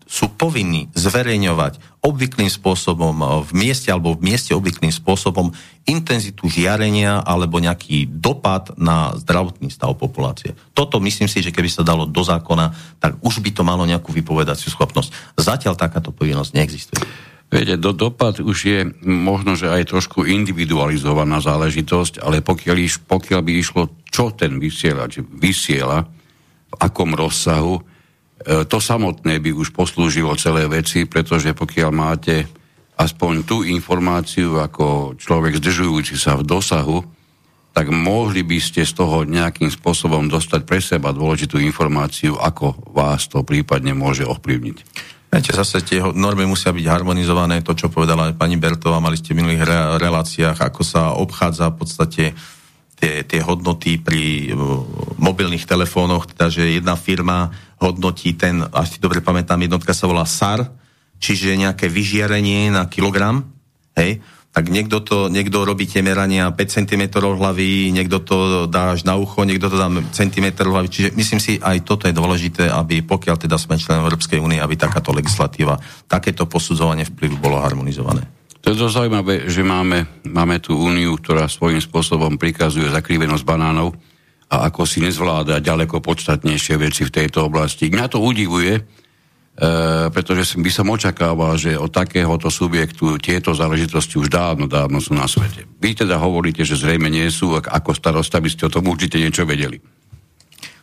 sú 0.07 0.31
povinní 0.33 0.87
zverejňovať 0.95 1.99
obvyklým 1.99 2.47
spôsobom 2.47 3.15
eh, 3.19 3.27
v 3.43 3.51
mieste 3.53 3.91
alebo 3.91 4.15
v 4.15 4.33
mieste 4.33 4.55
obvyklým 4.55 4.89
spôsobom 4.89 5.51
intenzitu 5.83 6.47
žiarenia 6.47 7.21
alebo 7.21 7.59
nejaký 7.59 8.07
dopad 8.07 8.71
na 8.79 9.13
zdravotný 9.19 9.67
stav 9.67 9.93
populácie. 9.99 10.55
Toto 10.71 11.03
myslím 11.03 11.27
si, 11.27 11.43
že 11.43 11.51
keby 11.51 11.67
sa 11.67 11.83
dalo 11.83 12.07
do 12.07 12.23
zákona, 12.23 12.71
tak 13.03 13.19
už 13.19 13.43
by 13.43 13.51
to 13.51 13.67
malo 13.67 13.83
nejakú 13.83 14.15
vypovedaciu 14.15 14.71
schopnosť. 14.71 15.35
Zatiaľ 15.35 15.75
takáto 15.75 16.15
povinnosť 16.15 16.51
neexistuje. 16.55 17.03
Viete, 17.47 17.79
do, 17.79 17.95
dopad 17.95 18.43
už 18.43 18.57
je 18.59 18.79
možno, 19.07 19.55
že 19.55 19.71
aj 19.71 19.87
trošku 19.87 20.27
individualizovaná 20.27 21.39
záležitosť, 21.39 22.19
ale 22.19 22.43
pokiaľ, 22.43 22.75
iš, 22.83 22.99
pokiaľ 23.07 23.39
by 23.39 23.51
išlo, 23.55 23.81
čo 24.11 24.35
ten 24.35 24.59
vysielač 24.59 25.23
vysiela, 25.23 26.03
v 26.67 26.75
akom 26.75 27.15
rozsahu, 27.15 27.79
to 28.45 28.77
samotné 28.77 29.41
by 29.41 29.51
už 29.55 29.73
poslúžilo 29.73 30.37
celé 30.37 30.69
veci, 30.69 31.09
pretože 31.09 31.57
pokiaľ 31.57 31.91
máte 31.91 32.45
aspoň 32.97 33.33
tú 33.45 33.61
informáciu 33.65 34.57
ako 34.57 35.17
človek 35.17 35.61
zdržujúci 35.61 36.17
sa 36.17 36.37
v 36.37 36.45
dosahu, 36.45 37.01
tak 37.77 37.93
mohli 37.93 38.41
by 38.41 38.57
ste 38.57 38.81
z 38.81 38.97
toho 38.97 39.21
nejakým 39.21 39.69
spôsobom 39.69 40.25
dostať 40.25 40.65
pre 40.65 40.81
seba 40.81 41.13
dôležitú 41.13 41.61
informáciu, 41.61 42.33
ako 42.33 42.73
vás 42.89 43.29
to 43.29 43.45
prípadne 43.45 43.93
môže 43.93 44.25
ovplyvniť. 44.25 44.77
Viete, 45.29 45.53
zase 45.53 45.85
tie 45.85 46.01
normy 46.01 46.49
musia 46.49 46.73
byť 46.73 46.85
harmonizované, 46.89 47.61
to, 47.61 47.77
čo 47.77 47.93
povedala 47.93 48.33
pani 48.33 48.57
Bertová, 48.57 48.97
mali 48.97 49.19
ste 49.19 49.37
v 49.37 49.45
minulých 49.45 49.69
re- 49.69 50.01
reláciách, 50.01 50.57
ako 50.57 50.81
sa 50.81 51.13
obchádza 51.21 51.69
v 51.69 51.77
podstate 51.77 52.23
tie, 52.97 53.21
tie 53.27 53.41
hodnoty 53.45 54.01
pri 54.01 54.55
uh, 54.55 54.81
mobilných 55.21 55.69
telefónoch, 55.69 56.33
teda 56.33 56.49
že 56.49 56.81
jedna 56.81 56.97
firma 56.97 57.53
hodnotí 57.77 58.33
ten, 58.33 58.65
až 58.73 58.97
si 58.97 58.99
dobre 58.99 59.21
pamätám, 59.21 59.61
jednotka 59.61 59.93
sa 59.93 60.09
volá 60.09 60.25
SAR, 60.25 60.65
čiže 61.17 61.57
nejaké 61.57 61.89
vyžiarenie 61.89 62.73
na 62.73 62.85
kilogram, 62.89 63.45
hej, 63.97 64.21
tak 64.57 64.73
niekto, 64.73 65.05
to, 65.05 65.29
niekto 65.29 65.61
robí 65.61 65.85
tie 65.85 66.01
merania 66.01 66.49
5 66.49 66.57
cm 66.57 67.13
hlavy, 67.21 67.93
niekto 67.93 68.25
to 68.25 68.65
dá 68.65 68.97
až 68.97 69.05
na 69.05 69.13
ucho, 69.13 69.45
niekto 69.45 69.69
to 69.69 69.77
dá 69.77 69.85
cm 70.09 70.49
hlavy. 70.49 70.89
Čiže 70.89 71.09
myslím 71.13 71.37
si, 71.37 71.61
aj 71.61 71.85
toto 71.85 72.09
je 72.09 72.17
dôležité, 72.17 72.65
aby 72.65 73.05
pokiaľ 73.05 73.37
teda 73.37 73.53
sme 73.61 73.77
členom 73.77 74.09
Európskej 74.09 74.41
únie, 74.41 74.57
aby 74.57 74.73
takáto 74.73 75.13
legislatíva, 75.13 75.77
takéto 76.09 76.49
posudzovanie 76.49 77.05
vplyvu 77.05 77.37
bolo 77.37 77.61
harmonizované. 77.61 78.25
To 78.65 78.73
je 78.73 78.81
to 78.81 78.89
zaujímavé, 78.89 79.45
že 79.45 79.61
máme, 79.61 80.25
máme 80.25 80.57
tú 80.57 80.73
úniu, 80.73 81.13
ktorá 81.21 81.45
svojím 81.45 81.77
spôsobom 81.77 82.41
prikazuje 82.41 82.89
zakrivenosť 82.89 83.45
banánov, 83.45 83.93
a 84.47 84.71
ako 84.71 84.87
si 84.87 85.03
nezvláda 85.03 85.59
ďaleko 85.59 85.99
podstatnejšie 85.99 86.79
veci 86.79 87.03
v 87.03 87.11
tejto 87.11 87.51
oblasti. 87.51 87.91
Mňa 87.91 88.07
to 88.07 88.23
udivuje, 88.23 88.79
e, 88.79 88.81
pretože 90.07 90.55
by 90.55 90.71
som 90.71 90.87
očakával, 90.87 91.59
že 91.59 91.75
od 91.75 91.91
takéhoto 91.91 92.47
subjektu 92.47 93.19
tieto 93.19 93.51
záležitosti 93.51 94.15
už 94.15 94.31
dávno, 94.31 94.71
dávno 94.71 95.03
sú 95.03 95.11
na 95.11 95.27
svete. 95.27 95.67
Vy 95.83 95.99
teda 95.99 96.15
hovoríte, 96.15 96.63
že 96.63 96.79
zrejme 96.79 97.11
nie 97.11 97.27
sú, 97.27 97.59
ako 97.59 97.91
starosta 97.91 98.39
by 98.39 98.47
ste 98.47 98.71
o 98.71 98.73
tom 98.73 98.87
určite 98.87 99.19
niečo 99.19 99.43
vedeli. 99.43 99.83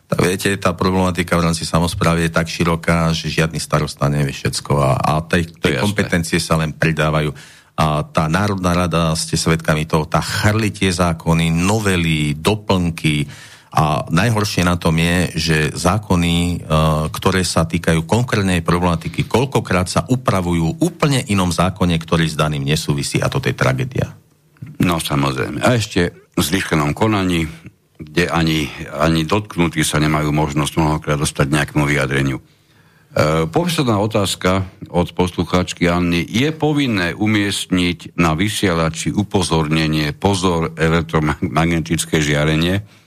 Tak 0.05 0.21
viete, 0.21 0.61
tá 0.61 0.77
problematika 0.77 1.41
v 1.41 1.49
rámci 1.49 1.65
samozprávy 1.65 2.29
je 2.29 2.37
tak 2.37 2.45
široká, 2.45 3.17
že 3.17 3.33
žiadny 3.33 3.57
starosta 3.57 4.13
nevie 4.13 4.37
všetko 4.37 4.73
a, 4.77 4.91
a 5.01 5.13
tej, 5.25 5.49
tej 5.57 5.81
kompetencie 5.81 6.37
sa 6.37 6.61
len 6.61 6.77
pridávajú. 6.77 7.33
A 7.75 8.05
tá 8.07 8.29
Národná 8.29 8.77
rada, 8.77 9.17
ste 9.17 9.35
svedkami 9.35 9.89
toho, 9.89 10.05
tá 10.05 10.21
charlitie 10.21 10.93
zákony, 10.93 11.51
novely, 11.51 12.37
doplnky, 12.37 13.27
a 13.75 14.07
najhoršie 14.07 14.63
na 14.63 14.79
tom 14.79 14.95
je, 14.95 15.35
že 15.35 15.59
zákony, 15.75 16.35
e, 16.35 16.57
ktoré 17.11 17.43
sa 17.43 17.67
týkajú 17.67 18.07
konkrétnej 18.07 18.63
problematiky, 18.63 19.27
koľkokrát 19.27 19.91
sa 19.91 20.07
upravujú 20.07 20.79
úplne 20.79 21.27
inom 21.27 21.51
zákone, 21.51 21.99
ktorý 21.99 22.31
s 22.31 22.39
daným 22.39 22.63
nesúvisí 22.63 23.19
a 23.19 23.27
toto 23.27 23.51
je 23.51 23.59
tragédia. 23.59 24.15
No 24.79 25.03
samozrejme. 25.03 25.59
A 25.67 25.75
ešte 25.75 26.15
v 26.39 26.41
zvyškenom 26.41 26.95
konaní, 26.95 27.51
kde 27.99 28.31
ani, 28.31 28.71
ani 28.95 29.27
dotknutí 29.27 29.83
sa 29.83 29.99
nemajú 29.99 30.31
možnosť 30.31 30.73
mnohokrát 30.79 31.19
dostať 31.19 31.47
nejakému 31.51 31.83
vyjadreniu. 31.83 32.39
E, 32.39 32.45
posledná 33.51 33.99
otázka 33.99 34.71
od 34.87 35.11
poslucháčky 35.19 35.91
Anny. 35.91 36.23
Je 36.23 36.55
povinné 36.55 37.11
umiestniť 37.11 38.15
na 38.15 38.39
vysielači 38.39 39.11
upozornenie 39.11 40.15
pozor 40.15 40.79
elektromagnetické 40.79 42.23
žiarenie, 42.23 43.03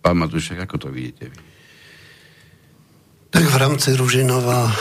pán 0.00 0.16
Matušek, 0.16 0.58
ako 0.64 0.76
to 0.76 0.88
vidíte 0.90 1.30
vy? 1.30 1.38
Tak 3.30 3.46
v 3.46 3.56
rámci 3.62 3.94
Ružinova 3.94 4.74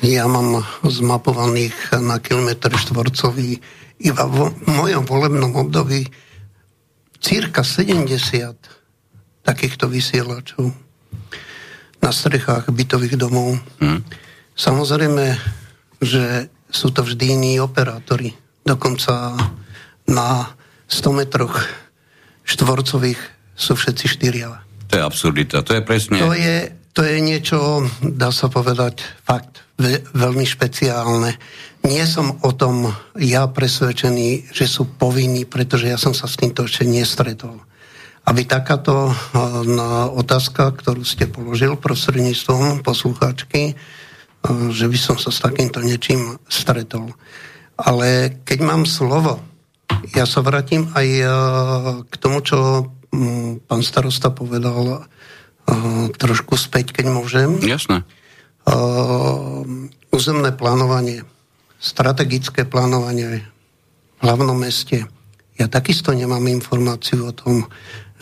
ja 0.00 0.24
mám 0.24 0.64
zmapovaných 0.80 2.00
na 2.00 2.18
kilometr 2.18 2.72
štvorcový 2.72 3.60
iba 4.02 4.24
v 4.26 4.50
mojom 4.64 5.04
volebnom 5.04 5.52
období 5.54 6.08
cirka 7.22 7.62
70 7.62 8.08
takýchto 9.46 9.86
vysielačov 9.86 10.74
na 12.02 12.10
strechách 12.10 12.72
bytových 12.74 13.14
domov. 13.14 13.60
Hmm. 13.78 14.02
Samozrejme, 14.58 15.38
že 16.02 16.50
sú 16.66 16.90
to 16.90 17.06
vždy 17.06 17.38
iní 17.38 17.52
operátori. 17.62 18.34
Dokonca 18.66 19.38
na 20.10 20.50
100 20.90 21.12
metroch 21.14 21.62
štvorcových 22.52 23.20
sú 23.56 23.72
všetci 23.72 24.06
štyria. 24.08 24.60
To 24.92 25.00
je 25.00 25.02
absurdita, 25.02 25.64
to 25.64 25.72
je 25.72 25.82
presne... 25.82 26.20
To 26.20 26.36
je, 26.36 26.68
to 26.92 27.00
je 27.00 27.16
niečo, 27.24 27.88
dá 28.04 28.28
sa 28.28 28.52
povedať, 28.52 29.00
fakt 29.24 29.64
ve, 29.80 30.04
veľmi 30.12 30.44
špeciálne. 30.44 31.32
Nie 31.88 32.04
som 32.04 32.38
o 32.44 32.52
tom 32.52 32.92
ja 33.16 33.48
presvedčený, 33.48 34.52
že 34.52 34.68
sú 34.68 34.86
povinní, 35.00 35.48
pretože 35.48 35.88
ja 35.88 35.96
som 35.96 36.12
sa 36.12 36.28
s 36.28 36.36
týmto 36.36 36.68
ešte 36.68 36.84
nestretol. 36.84 37.56
Aby 38.22 38.46
takáto 38.46 39.10
na 39.66 40.06
otázka, 40.06 40.70
ktorú 40.78 41.02
ste 41.02 41.26
položil 41.26 41.74
prostredníctvom 41.74 42.86
poslucháčky, 42.86 43.74
že 44.70 44.86
by 44.86 44.98
som 44.98 45.16
sa 45.18 45.34
s 45.34 45.42
takýmto 45.42 45.82
niečím 45.82 46.38
stretol. 46.46 47.10
Ale 47.74 48.38
keď 48.46 48.58
mám 48.62 48.86
slovo, 48.86 49.42
ja 50.14 50.24
sa 50.28 50.40
vrátim 50.44 50.90
aj 50.92 51.06
e, 51.08 51.24
k 52.08 52.14
tomu, 52.20 52.44
čo 52.44 52.90
mm, 53.12 53.66
pán 53.66 53.82
starosta 53.84 54.32
povedal 54.32 55.06
e, 55.66 56.10
trošku 56.16 56.56
späť, 56.56 56.92
keď 56.92 57.12
môžem. 57.12 57.58
Jasné. 57.62 58.02
E, 58.02 58.74
územné 60.12 60.50
plánovanie, 60.52 61.24
strategické 61.80 62.68
plánovanie 62.68 63.42
v 63.42 64.20
hlavnom 64.20 64.54
meste. 64.54 65.08
Ja 65.56 65.66
takisto 65.66 66.14
nemám 66.14 66.46
informáciu 66.48 67.30
o 67.30 67.36
tom, 67.36 67.66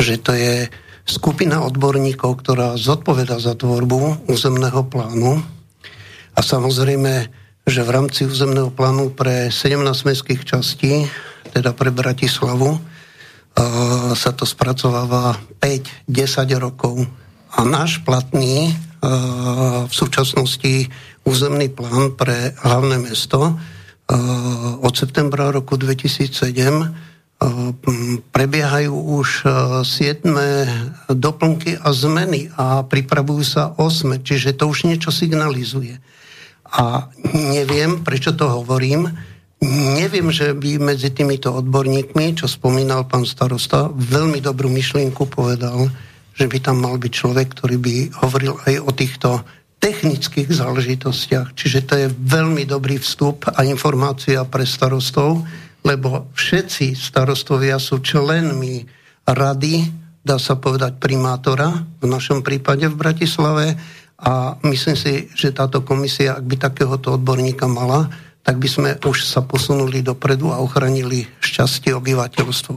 že 0.01 0.17
to 0.17 0.33
je 0.33 0.71
skupina 1.05 1.67
odborníkov, 1.67 2.41
ktorá 2.41 2.79
zodpoveda 2.79 3.43
za 3.43 3.59
tvorbu 3.59 4.31
územného 4.31 4.87
plánu. 4.87 5.43
A 6.35 6.41
samozrejme, 6.41 7.29
že 7.67 7.81
v 7.83 7.91
rámci 7.91 8.25
územného 8.25 8.71
plánu 8.73 9.13
pre 9.13 9.53
17 9.53 9.83
mestských 10.07 10.43
častí 10.47 11.11
teda 11.51 11.75
pre 11.75 11.91
Bratislavu, 11.91 12.79
sa 14.15 14.31
to 14.31 14.47
spracováva 14.47 15.35
5-10 15.59 16.55
rokov. 16.57 17.03
A 17.59 17.67
náš 17.67 17.99
platný 18.07 18.71
v 19.85 19.93
súčasnosti 19.93 20.87
územný 21.27 21.69
plán 21.69 22.15
pre 22.15 22.55
hlavné 22.63 23.03
mesto 23.03 23.59
od 24.81 24.95
septembra 24.95 25.51
roku 25.51 25.75
2007 25.75 27.41
prebiehajú 28.37 28.93
už 28.93 29.29
siedme 29.89 30.69
doplnky 31.09 31.81
a 31.81 31.89
zmeny 31.91 32.53
a 32.53 32.85
pripravujú 32.85 33.43
sa 33.43 33.73
osme, 33.81 34.21
čiže 34.21 34.61
to 34.61 34.69
už 34.69 34.85
niečo 34.85 35.09
signalizuje. 35.09 35.97
A 36.71 37.09
neviem, 37.33 38.05
prečo 38.05 38.37
to 38.37 38.47
hovorím, 38.47 39.09
neviem, 39.61 40.33
že 40.33 40.57
by 40.57 40.81
medzi 40.81 41.13
týmito 41.13 41.53
odborníkmi, 41.53 42.37
čo 42.37 42.49
spomínal 42.49 43.05
pán 43.05 43.29
starosta, 43.29 43.93
veľmi 43.93 44.41
dobrú 44.41 44.73
myšlienku 44.73 45.29
povedal, 45.29 45.93
že 46.33 46.49
by 46.49 46.59
tam 46.65 46.81
mal 46.81 46.97
byť 46.97 47.13
človek, 47.13 47.53
ktorý 47.53 47.77
by 47.77 47.95
hovoril 48.25 48.57
aj 48.65 48.75
o 48.81 48.91
týchto 48.97 49.29
technických 49.81 50.49
záležitostiach. 50.49 51.57
Čiže 51.57 51.81
to 51.85 51.95
je 51.97 52.07
veľmi 52.09 52.65
dobrý 52.69 53.01
vstup 53.01 53.49
a 53.49 53.65
informácia 53.65 54.45
pre 54.49 54.65
starostov, 54.65 55.45
lebo 55.85 56.29
všetci 56.37 56.93
starostovia 56.93 57.81
sú 57.81 58.05
členmi 58.05 58.85
rady, 59.25 59.89
dá 60.21 60.37
sa 60.37 60.61
povedať 60.61 61.01
primátora, 61.01 61.73
v 62.01 62.07
našom 62.09 62.45
prípade 62.45 62.89
v 62.89 62.97
Bratislave, 62.97 63.77
a 64.21 64.61
myslím 64.69 64.97
si, 65.01 65.33
že 65.33 65.57
táto 65.57 65.81
komisia, 65.81 66.37
ak 66.37 66.45
by 66.45 66.57
takéhoto 66.61 67.17
odborníka 67.17 67.65
mala, 67.65 68.13
tak 68.41 68.57
by 68.57 68.69
sme 68.69 68.91
už 69.05 69.25
sa 69.27 69.45
posunuli 69.45 70.01
dopredu 70.01 70.51
a 70.51 70.63
ochránili 70.65 71.29
šťastie 71.41 71.93
obyvateľstvo. 71.95 72.77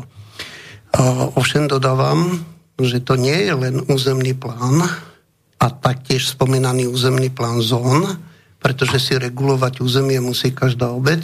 Ovšem 1.40 1.66
dodávam, 1.72 2.46
že 2.78 3.02
to 3.02 3.18
nie 3.18 3.48
je 3.48 3.54
len 3.54 3.76
územný 3.90 4.38
plán 4.38 4.86
a 5.58 5.66
taktiež 5.72 6.28
spomínaný 6.30 6.92
územný 6.92 7.32
plán 7.32 7.64
zón, 7.64 8.06
pretože 8.60 9.00
si 9.00 9.14
regulovať 9.16 9.80
územie 9.80 10.20
musí 10.20 10.52
každá 10.52 10.92
obec, 10.92 11.24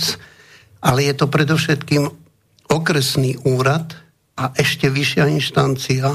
ale 0.80 1.08
je 1.08 1.14
to 1.16 1.28
predovšetkým 1.28 2.08
okresný 2.72 3.36
úrad 3.44 3.96
a 4.40 4.56
ešte 4.56 4.88
vyššia 4.88 5.28
inštancia, 5.28 6.08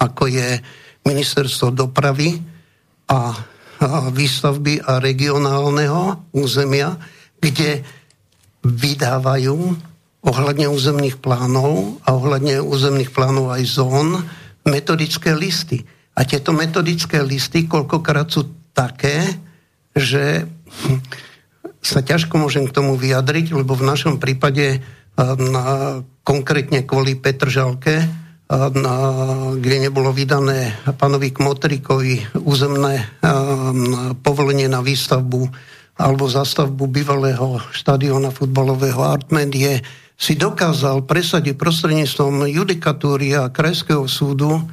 ako 0.00 0.24
je 0.28 0.60
ministerstvo 1.04 1.72
dopravy 1.76 2.40
a 3.12 3.36
výstavby 4.10 4.80
a 4.80 4.98
regionálneho 4.98 6.32
územia, 6.32 6.96
kde 7.40 7.84
vydávajú 8.66 9.56
ohľadne 10.26 10.66
územných 10.66 11.22
plánov 11.22 12.02
a 12.02 12.18
ohľadne 12.18 12.58
územných 12.58 13.14
plánov 13.14 13.54
aj 13.54 13.62
zón 13.66 14.26
metodické 14.66 15.30
listy. 15.38 15.86
A 16.18 16.26
tieto 16.26 16.50
metodické 16.50 17.22
listy 17.22 17.70
koľkokrát 17.70 18.26
sú 18.26 18.50
také, 18.74 19.22
že 19.94 20.50
sa 21.78 22.02
ťažko 22.02 22.42
môžem 22.42 22.66
k 22.66 22.74
tomu 22.74 22.98
vyjadriť, 22.98 23.54
lebo 23.54 23.78
v 23.78 23.86
našom 23.86 24.18
prípade 24.18 24.82
na, 25.16 25.64
konkrétne 26.26 26.82
kvôli 26.82 27.14
Petržalke, 27.14 28.02
na, 28.50 28.94
kde 29.58 29.76
nebolo 29.90 30.10
vydané 30.10 30.74
pánovi 30.98 31.34
Kmotrikovi 31.34 32.38
územné 32.42 33.06
povolenie 34.22 34.70
na 34.70 34.82
výstavbu 34.82 35.50
alebo 35.96 36.28
zastavbu 36.28 36.84
bývalého 36.92 37.60
štadiona 37.72 38.28
futbalového 38.28 39.00
Artmedie, 39.00 39.80
si 40.16 40.32
dokázal 40.36 41.04
presadiť 41.04 41.60
prostredníctvom 41.60 42.48
judikatúry 42.48 43.36
a 43.36 43.52
krajského 43.52 44.08
súdu 44.08 44.48
uh, 44.56 44.64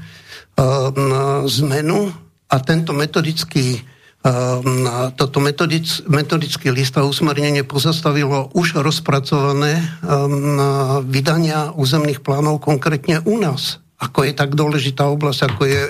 zmenu 1.48 2.12
a 2.48 2.56
tento 2.64 2.96
metodický 2.96 3.84
uh, 4.24 5.12
toto 5.20 5.44
metodic, 5.44 6.08
metodický 6.08 6.72
list 6.72 6.96
a 6.96 7.04
usmernenie 7.04 7.68
pozastavilo 7.68 8.56
už 8.56 8.80
rozpracované 8.80 9.84
um, 10.04 11.04
vydania 11.12 11.76
územných 11.76 12.24
plánov 12.24 12.64
konkrétne 12.64 13.20
u 13.28 13.36
nás. 13.36 13.84
Ako 14.00 14.24
je 14.28 14.36
tak 14.36 14.56
dôležitá 14.56 15.08
oblasť, 15.12 15.40
ako 15.48 15.64
je 15.68 15.82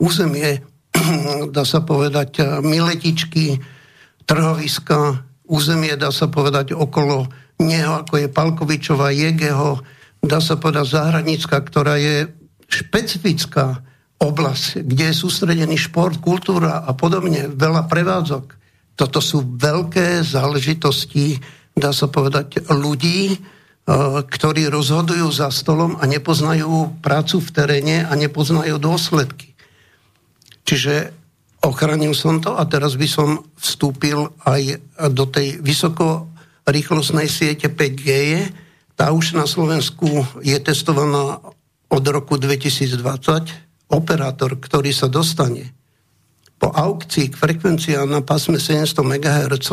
územie, 0.00 0.60
dá 1.56 1.64
sa 1.64 1.80
povedať, 1.80 2.60
miletičky, 2.60 3.60
trhoviska, 4.28 5.24
územie, 5.48 5.96
dá 5.96 6.12
sa 6.12 6.28
povedať, 6.28 6.76
okolo 6.76 7.32
neho, 7.58 8.04
ako 8.04 8.14
je 8.20 8.28
Palkovičová, 8.28 9.10
Jegeho, 9.10 9.80
dá 10.20 10.38
sa 10.38 10.60
povedať 10.60 10.92
Zahradnická, 10.92 11.56
ktorá 11.64 11.96
je 11.96 12.28
špecifická 12.68 13.80
oblasť, 14.20 14.84
kde 14.84 15.10
je 15.10 15.20
sústredený 15.24 15.80
šport, 15.80 16.20
kultúra 16.20 16.84
a 16.84 16.92
podobne, 16.92 17.48
veľa 17.48 17.88
prevádzok. 17.88 18.44
Toto 18.98 19.22
sú 19.22 19.56
veľké 19.56 20.26
záležitosti, 20.26 21.38
dá 21.72 21.94
sa 21.94 22.10
povedať, 22.10 22.66
ľudí, 22.66 23.32
e, 23.32 23.38
ktorí 24.26 24.66
rozhodujú 24.68 25.30
za 25.30 25.54
stolom 25.54 25.94
a 26.02 26.04
nepoznajú 26.04 26.98
prácu 26.98 27.38
v 27.38 27.50
teréne 27.54 27.96
a 28.04 28.12
nepoznajú 28.18 28.74
dôsledky. 28.82 29.54
Čiže 30.66 31.14
ochránil 31.68 32.16
som 32.16 32.40
to 32.40 32.56
a 32.56 32.64
teraz 32.64 32.96
by 32.96 33.04
som 33.04 33.44
vstúpil 33.60 34.32
aj 34.48 34.80
do 35.12 35.28
tej 35.28 35.60
vysoko 35.60 36.32
rýchlostnej 36.64 37.28
siete 37.28 37.68
5G, 37.68 38.08
tá 38.96 39.12
už 39.12 39.36
na 39.36 39.44
Slovensku 39.44 40.24
je 40.40 40.56
testovaná 40.58 41.38
od 41.88 42.04
roku 42.08 42.40
2020. 42.40 42.98
Operátor, 43.88 44.60
ktorý 44.60 44.92
sa 44.92 45.08
dostane 45.08 45.72
po 46.58 46.74
aukcii 46.74 47.32
k 47.32 47.38
frekvenciám 47.38 48.10
na 48.10 48.20
pásme 48.20 48.58
700 48.58 48.98
MHz, 49.06 49.70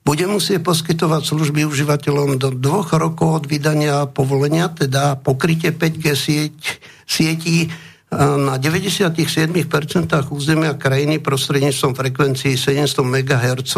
bude 0.00 0.24
musieť 0.24 0.64
poskytovať 0.64 1.22
služby 1.28 1.68
užívateľom 1.68 2.40
do 2.40 2.48
dvoch 2.56 2.96
rokov 2.96 3.28
od 3.42 3.44
vydania 3.44 4.08
povolenia, 4.08 4.72
teda 4.72 5.20
pokrytie 5.20 5.76
5G 5.76 6.04
sieť, 6.16 6.56
sietí 7.04 7.68
na 8.18 8.58
97% 8.58 9.54
územia 10.34 10.74
krajiny 10.74 11.22
prostredníctvom 11.22 11.94
frekvencií 11.94 12.58
700 12.58 13.06
MHz. 13.06 13.74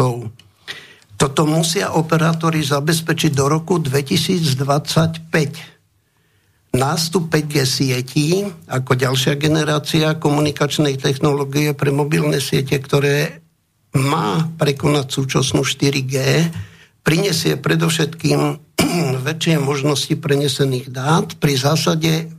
Toto 1.13 1.45
musia 1.45 1.93
operátori 1.93 2.65
zabezpečiť 2.65 3.37
do 3.37 3.45
roku 3.45 3.77
2025. 3.77 6.73
Nástup 6.73 7.29
5G 7.29 7.55
sietí 7.69 8.41
ako 8.65 8.97
ďalšia 8.97 9.37
generácia 9.37 10.17
komunikačnej 10.17 10.97
technológie 10.97 11.77
pre 11.77 11.93
mobilné 11.93 12.41
siete, 12.41 12.81
ktoré 12.81 13.45
má 13.93 14.49
prekonať 14.57 15.13
súčasnú 15.13 15.61
4G, 15.61 16.49
prinesie 17.05 17.61
predovšetkým 17.61 18.41
väčšie 19.29 19.61
možnosti 19.61 20.17
prenesených 20.17 20.89
dát 20.89 21.37
pri 21.37 21.53
zásade 21.53 22.33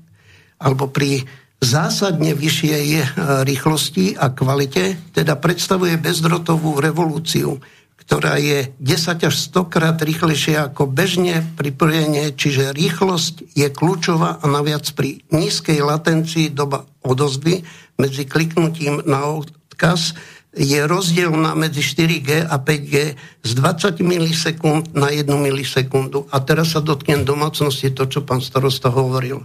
alebo 0.58 0.90
pri 0.90 1.22
zásadne 1.64 2.36
vyššej 2.36 2.86
eh, 2.94 3.04
rýchlosti 3.48 4.14
a 4.20 4.30
kvalite, 4.30 5.00
teda 5.16 5.40
predstavuje 5.40 5.96
bezdrotovú 5.96 6.78
revolúciu 6.78 7.58
ktorá 8.04 8.36
je 8.36 8.68
10 8.84 9.32
až 9.32 9.34
100 9.48 9.72
krát 9.72 9.96
rýchlejšia 9.96 10.68
ako 10.68 10.92
bežne 10.92 11.40
pripojenie, 11.56 12.36
čiže 12.36 12.76
rýchlosť 12.76 13.56
je 13.56 13.68
kľúčová 13.72 14.44
a 14.44 14.44
naviac 14.44 14.84
pri 14.92 15.24
nízkej 15.32 15.80
latencii 15.80 16.52
doba 16.52 16.84
odozvy 17.00 17.64
medzi 17.96 18.28
kliknutím 18.28 19.00
na 19.08 19.24
odkaz 19.24 20.12
je 20.54 20.86
rozdielna 20.86 21.58
medzi 21.58 21.82
4G 21.82 22.46
a 22.46 22.56
5G 22.62 22.94
z 23.42 23.50
20 23.58 23.98
milisekúnd 24.04 24.94
na 24.94 25.10
1 25.10 25.26
milisekundu. 25.26 26.30
A 26.30 26.38
teraz 26.46 26.78
sa 26.78 26.80
dotknem 26.84 27.26
domácnosti, 27.26 27.90
to, 27.90 28.06
čo 28.06 28.22
pán 28.22 28.38
starosta 28.38 28.86
hovoril. 28.86 29.42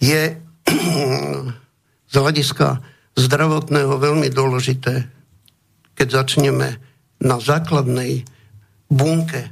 Je 0.00 0.40
z 2.12 2.14
hľadiska 2.14 2.80
zdravotného 3.18 3.94
veľmi 3.98 4.28
dôležité, 4.30 5.10
keď 5.98 6.08
začneme 6.22 6.78
na 7.18 7.36
základnej 7.42 8.22
bunke 8.86 9.50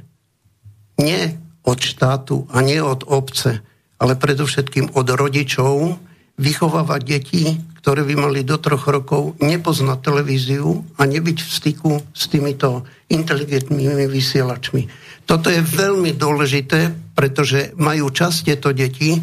nie 0.97 1.35
od 1.67 1.79
štátu 1.83 2.47
a 2.49 2.63
nie 2.63 2.79
od 2.79 3.03
obce, 3.05 3.59
ale 3.99 4.15
predovšetkým 4.15 4.95
od 4.95 5.07
rodičov 5.11 5.99
vychovávať 6.37 7.01
deti, 7.03 7.43
ktoré 7.81 8.05
by 8.05 8.15
mali 8.15 8.41
do 8.45 8.61
troch 8.61 8.87
rokov 8.87 9.35
nepoznať 9.41 9.99
televíziu 9.99 10.85
a 10.95 11.03
nebyť 11.03 11.37
v 11.43 11.49
styku 11.49 11.91
s 12.13 12.23
týmito 12.29 12.85
inteligentnými 13.09 14.05
vysielačmi. 14.05 14.83
Toto 15.27 15.51
je 15.51 15.59
veľmi 15.59 16.15
dôležité, 16.15 17.11
pretože 17.17 17.73
majú 17.75 18.13
čas 18.13 18.45
tieto 18.45 18.71
deti, 18.71 19.17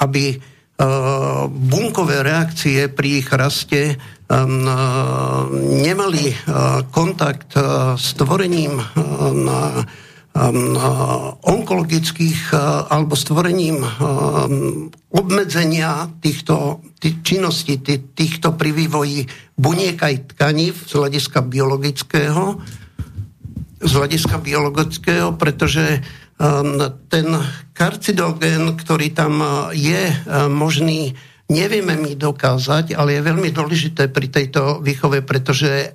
aby 0.00 0.38
bunkové 1.48 2.22
reakcie 2.22 2.88
pri 2.88 3.22
ich 3.22 3.28
raste 3.30 3.82
eh, 3.94 3.96
nemali 5.82 6.24
eh, 6.32 6.36
kontakt 6.90 7.54
eh, 7.56 7.94
s 7.96 8.14
tvorením 8.18 8.80
onkologických 11.44 12.56
alebo 12.88 13.12
stvorením 13.12 13.84
obmedzenia 15.12 16.08
týchto 16.24 16.80
činností, 17.20 17.84
týchto 18.16 18.56
pri 18.56 18.72
vývoji 18.72 19.28
buniek 19.52 20.00
aj 20.00 20.32
tkaní 20.32 20.72
z 20.72 20.88
hľadiska 20.88 21.44
biologického, 21.44 22.64
z 23.84 23.92
hľadiska 23.92 24.40
biologického, 24.40 25.36
pretože 25.36 26.00
ten 27.06 27.26
karcinogén, 27.70 28.74
ktorý 28.74 29.14
tam 29.14 29.38
je 29.70 30.10
možný, 30.50 31.14
nevieme 31.46 31.94
mi 31.94 32.18
dokázať, 32.18 32.98
ale 32.98 33.14
je 33.14 33.28
veľmi 33.30 33.54
dôležité 33.54 34.10
pri 34.10 34.26
tejto 34.26 34.82
výchove, 34.82 35.22
pretože 35.22 35.94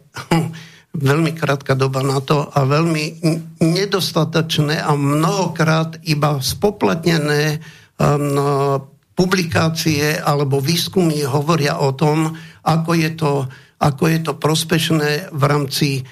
veľmi 0.96 1.36
krátka 1.36 1.76
doba 1.76 2.00
na 2.00 2.24
to 2.24 2.48
a 2.48 2.64
veľmi 2.64 3.20
nedostatočné 3.60 4.80
a 4.80 4.96
mnohokrát 4.96 6.00
iba 6.08 6.40
spoplatnené 6.40 7.60
um, 8.00 8.80
publikácie 9.18 10.16
alebo 10.16 10.62
výskumy 10.62 11.26
hovoria 11.26 11.82
o 11.82 11.92
tom, 11.92 12.38
ako 12.64 12.92
je 12.94 13.12
to, 13.18 13.50
ako 13.82 14.04
je 14.14 14.20
to 14.22 14.34
prospešné 14.38 15.34
v 15.34 15.44
rámci, 15.44 16.06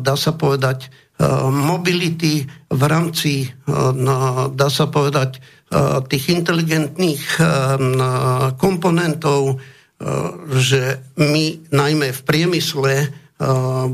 dá 0.00 0.16
sa 0.16 0.32
povedať, 0.32 0.88
mobility, 1.52 2.48
v 2.72 2.82
rámci, 2.88 3.44
uh, 3.44 3.92
no, 3.92 4.48
dá 4.48 4.72
sa 4.72 4.88
povedať, 4.88 5.36
uh, 5.36 6.00
tých 6.02 6.32
inteligentných 6.32 7.22
komponentov, 8.58 9.60
že 10.56 10.96
my 11.20 11.68
najmä 11.68 12.08
v 12.08 12.20
priemysle 12.24 12.94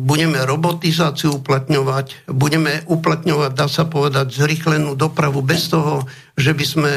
budeme 0.06 0.38
robotizáciu 0.42 1.42
uplatňovať, 1.42 2.30
budeme 2.30 2.86
uplatňovať, 2.86 3.50
dá 3.54 3.66
sa 3.66 3.90
povedať, 3.90 4.30
zrychlenú 4.30 4.94
dopravu 4.94 5.42
bez 5.42 5.66
toho, 5.70 6.06
že 6.38 6.54
by 6.54 6.64
sme 6.66 6.92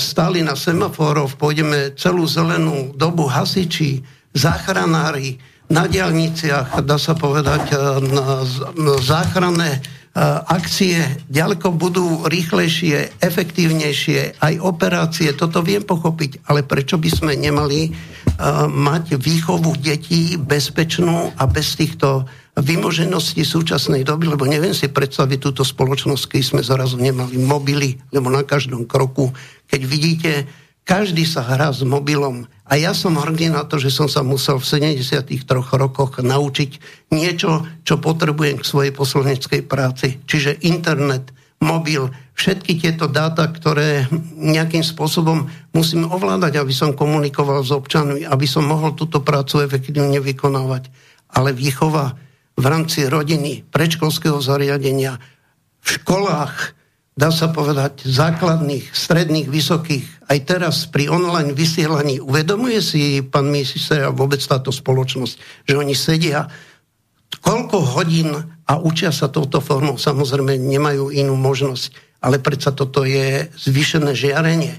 stáli 0.00 0.40
na 0.40 0.56
semaforoch, 0.56 1.36
pôjdeme 1.36 1.92
celú 1.96 2.24
zelenú 2.24 2.96
dobu 2.96 3.28
hasiči, 3.28 4.00
záchranári, 4.32 5.40
na 5.68 5.84
diálniciach, 5.84 6.80
dá 6.80 6.96
sa 6.96 7.12
povedať, 7.12 7.76
na 8.08 8.44
záchranné 9.04 9.84
akcie. 10.48 10.98
Ďaleko 11.30 11.76
budú 11.76 12.26
rýchlejšie, 12.26 13.22
efektívnejšie, 13.22 14.40
aj 14.40 14.54
operácie, 14.58 15.30
toto 15.36 15.62
viem 15.62 15.84
pochopiť, 15.84 16.48
ale 16.50 16.66
prečo 16.66 16.98
by 16.98 17.10
sme 17.12 17.32
nemali 17.36 17.92
mať 18.66 19.14
výchovu 19.14 19.78
detí 19.78 20.34
bezpečnú 20.40 21.36
a 21.36 21.44
bez 21.46 21.78
týchto 21.78 22.26
vymožeností 22.58 23.46
súčasnej 23.46 24.02
doby, 24.02 24.34
lebo 24.34 24.42
neviem 24.42 24.74
si 24.74 24.90
predstaviť 24.90 25.38
túto 25.38 25.62
spoločnosť, 25.62 26.24
keď 26.26 26.42
sme 26.42 26.62
zrazu 26.66 26.98
nemali 26.98 27.38
mobily, 27.38 28.02
lebo 28.10 28.26
na 28.26 28.42
každom 28.42 28.82
kroku, 28.82 29.30
keď 29.70 29.80
vidíte, 29.86 30.32
každý 30.88 31.28
sa 31.28 31.44
hrá 31.44 31.68
s 31.68 31.84
mobilom. 31.84 32.48
A 32.64 32.80
ja 32.80 32.96
som 32.96 33.20
hrdý 33.20 33.52
na 33.52 33.68
to, 33.68 33.76
že 33.76 33.92
som 33.92 34.08
sa 34.08 34.24
musel 34.24 34.56
v 34.56 34.96
73 34.96 35.44
rokoch 35.52 36.16
naučiť 36.24 36.70
niečo, 37.12 37.68
čo 37.84 38.00
potrebujem 38.00 38.56
k 38.56 38.64
svojej 38.64 38.92
poslaneckej 38.96 39.68
práci. 39.68 40.16
Čiže 40.24 40.64
internet, 40.64 41.28
mobil, 41.60 42.08
všetky 42.32 42.80
tieto 42.80 43.04
dáta, 43.04 43.44
ktoré 43.52 44.08
nejakým 44.40 44.80
spôsobom 44.80 45.52
musím 45.76 46.08
ovládať, 46.08 46.56
aby 46.56 46.72
som 46.72 46.96
komunikoval 46.96 47.60
s 47.60 47.68
občanmi, 47.68 48.24
aby 48.24 48.46
som 48.48 48.64
mohol 48.64 48.96
túto 48.96 49.20
prácu 49.20 49.60
efektívne 49.60 50.16
vykonávať. 50.24 50.88
Ale 51.36 51.52
výchova 51.52 52.16
v 52.56 52.64
rámci 52.64 53.04
rodiny, 53.04 53.68
predškolského 53.68 54.40
zariadenia, 54.40 55.20
v 55.84 55.88
školách, 56.00 56.77
dá 57.18 57.34
sa 57.34 57.50
povedať, 57.50 58.06
základných, 58.06 58.94
stredných, 58.94 59.50
vysokých, 59.50 60.30
aj 60.30 60.38
teraz 60.46 60.86
pri 60.86 61.10
online 61.10 61.50
vysielaní, 61.50 62.22
uvedomuje 62.22 62.78
si 62.78 63.26
pán 63.26 63.50
minister 63.50 64.06
a 64.06 64.14
vôbec 64.14 64.38
táto 64.38 64.70
spoločnosť, 64.70 65.66
že 65.66 65.74
oni 65.74 65.98
sedia? 65.98 66.46
Koľko 67.42 67.98
hodín 67.98 68.30
a 68.70 68.72
učia 68.78 69.10
sa 69.10 69.26
touto 69.26 69.58
formou, 69.58 69.98
samozrejme 69.98 70.62
nemajú 70.62 71.10
inú 71.10 71.34
možnosť, 71.34 72.22
ale 72.22 72.38
predsa 72.38 72.70
toto 72.70 73.02
je 73.02 73.50
zvýšené 73.50 74.14
žiarenie, 74.14 74.78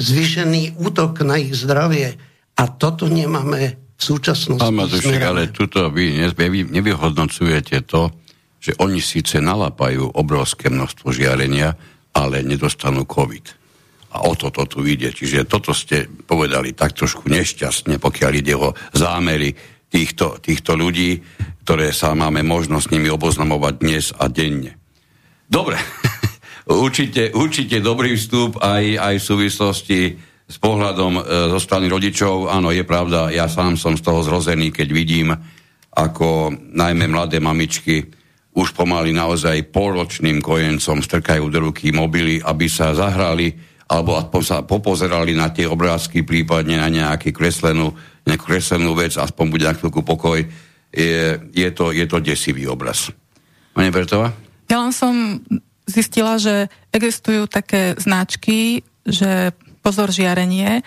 zvýšený 0.00 0.80
útok 0.80 1.20
na 1.20 1.36
ich 1.36 1.52
zdravie 1.52 2.16
a 2.56 2.62
toto 2.72 3.12
nemáme 3.12 3.76
v 3.76 4.02
súčasnosti. 4.02 4.64
Pán 4.64 4.74
Matušek, 4.74 5.20
ale 5.20 5.52
tuto 5.52 5.92
vy 5.92 6.16
nevyhodnocujete 6.72 7.84
to, 7.84 8.08
že 8.64 8.72
oni 8.80 9.04
síce 9.04 9.44
nalapajú 9.44 10.16
obrovské 10.16 10.72
množstvo 10.72 11.12
žiarenia, 11.12 11.76
ale 12.16 12.40
nedostanú 12.40 13.04
COVID. 13.04 13.44
A 14.16 14.24
o 14.24 14.32
toto 14.32 14.64
tu 14.64 14.80
ide. 14.88 15.12
Čiže 15.12 15.44
toto 15.44 15.76
ste 15.76 16.08
povedali 16.08 16.72
tak 16.72 16.96
trošku 16.96 17.28
nešťastne, 17.28 18.00
pokiaľ 18.00 18.32
ide 18.32 18.56
o 18.56 18.72
zámery 18.96 19.52
týchto, 19.92 20.40
týchto 20.40 20.80
ľudí, 20.80 21.20
ktoré 21.68 21.92
sa 21.92 22.16
máme 22.16 22.40
možnosť 22.40 22.84
s 22.88 22.92
nimi 22.96 23.12
oboznamovať 23.12 23.74
dnes 23.84 24.16
a 24.16 24.32
denne. 24.32 24.80
Dobre, 25.44 25.76
určite, 26.86 27.36
určite 27.36 27.84
dobrý 27.84 28.16
vstup 28.16 28.64
aj, 28.64 28.84
aj 28.96 29.14
v 29.20 29.28
súvislosti 29.28 30.00
s 30.48 30.56
pohľadom 30.56 31.20
e, 31.20 31.22
zo 31.52 31.60
strany 31.60 31.92
rodičov. 31.92 32.48
Áno, 32.48 32.72
je 32.72 32.86
pravda, 32.88 33.28
ja 33.28 33.44
sám 33.44 33.76
som 33.76 33.92
z 33.92 34.08
toho 34.08 34.24
zrozený, 34.24 34.72
keď 34.72 34.88
vidím, 34.88 35.36
ako 35.94 36.48
najmä 36.72 37.12
mladé 37.12 37.44
mamičky 37.44 38.23
už 38.54 38.70
pomaly 38.72 39.10
naozaj 39.10 39.74
polročným 39.74 40.38
kojencom 40.38 41.02
strkajú 41.02 41.50
do 41.50 41.70
ruky 41.70 41.90
mobily, 41.90 42.38
aby 42.38 42.70
sa 42.70 42.94
zahrali 42.94 43.74
alebo 43.84 44.16
aspoň 44.16 44.42
sa 44.42 44.56
popozerali 44.64 45.36
na 45.36 45.52
tie 45.52 45.68
obrázky, 45.68 46.24
prípadne 46.24 46.80
na 46.80 46.88
nejakú 46.88 47.36
kreslenú, 47.36 47.92
nejakú 48.24 48.48
kreslenú 48.48 48.96
vec, 48.96 49.20
aspoň 49.20 49.44
bude 49.52 49.68
na 49.68 49.76
chvíľku 49.76 50.00
pokoj, 50.00 50.40
je, 50.88 51.20
je, 51.52 51.68
to, 51.74 51.92
je 51.92 52.06
to 52.08 52.18
desivý 52.24 52.64
obraz. 52.64 53.12
Pani 53.76 53.92
Bertová? 53.92 54.32
Ja 54.70 54.80
len 54.80 54.94
som 54.94 55.42
zistila, 55.84 56.40
že 56.40 56.72
existujú 56.94 57.44
také 57.44 57.92
značky, 58.00 58.80
že 59.04 59.52
pozor 59.84 60.08
žiarenie, 60.08 60.80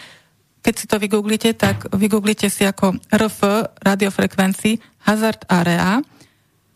keď 0.66 0.74
si 0.76 0.86
to 0.90 0.98
vygooglite, 1.00 1.54
tak 1.56 1.88
vygooglite 1.96 2.50
si 2.50 2.66
ako 2.68 2.98
RF, 3.08 3.40
radiofrekvencii, 3.80 5.06
hazard 5.08 5.48
area. 5.48 6.04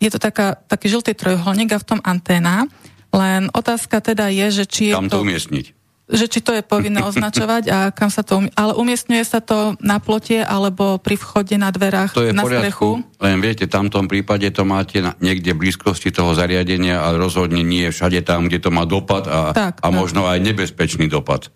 Je 0.02 0.10
to 0.10 0.18
taká, 0.18 0.58
taký 0.66 0.90
žltý 0.90 1.14
trojuholník 1.14 1.70
a 1.70 1.78
v 1.78 1.86
tom 1.86 2.00
anténa. 2.02 2.66
Len 3.14 3.46
otázka 3.54 4.02
teda 4.02 4.26
je, 4.34 4.62
že 4.62 4.64
či 4.66 4.82
je 4.90 4.94
Kam 4.98 5.06
to... 5.06 5.22
to 5.22 5.24
umiestniť? 5.24 5.66
že 6.12 6.28
či 6.28 6.44
to 6.44 6.52
je 6.52 6.60
povinné 6.60 7.00
označovať 7.10 7.64
a 7.72 7.78
kam 7.90 8.12
sa 8.12 8.20
to... 8.20 8.44
Um... 8.44 8.52
Ale 8.52 8.76
umiestňuje 8.76 9.24
sa 9.24 9.40
to 9.40 9.80
na 9.80 9.96
plote 10.02 10.44
alebo 10.44 11.00
pri 11.00 11.16
vchode 11.16 11.56
na 11.56 11.72
dverách 11.72 12.12
to 12.12 12.28
je 12.28 12.36
na 12.36 12.44
poriadku, 12.44 12.68
strechu? 12.68 12.90
Len 13.24 13.36
viete, 13.40 13.64
v 13.64 13.72
tamtom 13.72 14.04
prípade 14.06 14.44
to 14.52 14.68
máte 14.68 15.00
na, 15.00 15.16
niekde 15.24 15.56
v 15.56 15.66
blízkosti 15.66 16.12
toho 16.12 16.36
zariadenia, 16.36 17.00
ale 17.00 17.16
rozhodne 17.16 17.64
nie 17.64 17.88
všade 17.88 18.20
tam, 18.28 18.46
kde 18.46 18.60
to 18.60 18.70
má 18.74 18.84
dopad 18.84 19.24
a, 19.26 19.56
tak, 19.56 19.80
a 19.80 19.88
tak. 19.88 19.94
možno 19.96 20.28
aj 20.28 20.38
nebezpečný 20.44 21.08
dopad. 21.08 21.48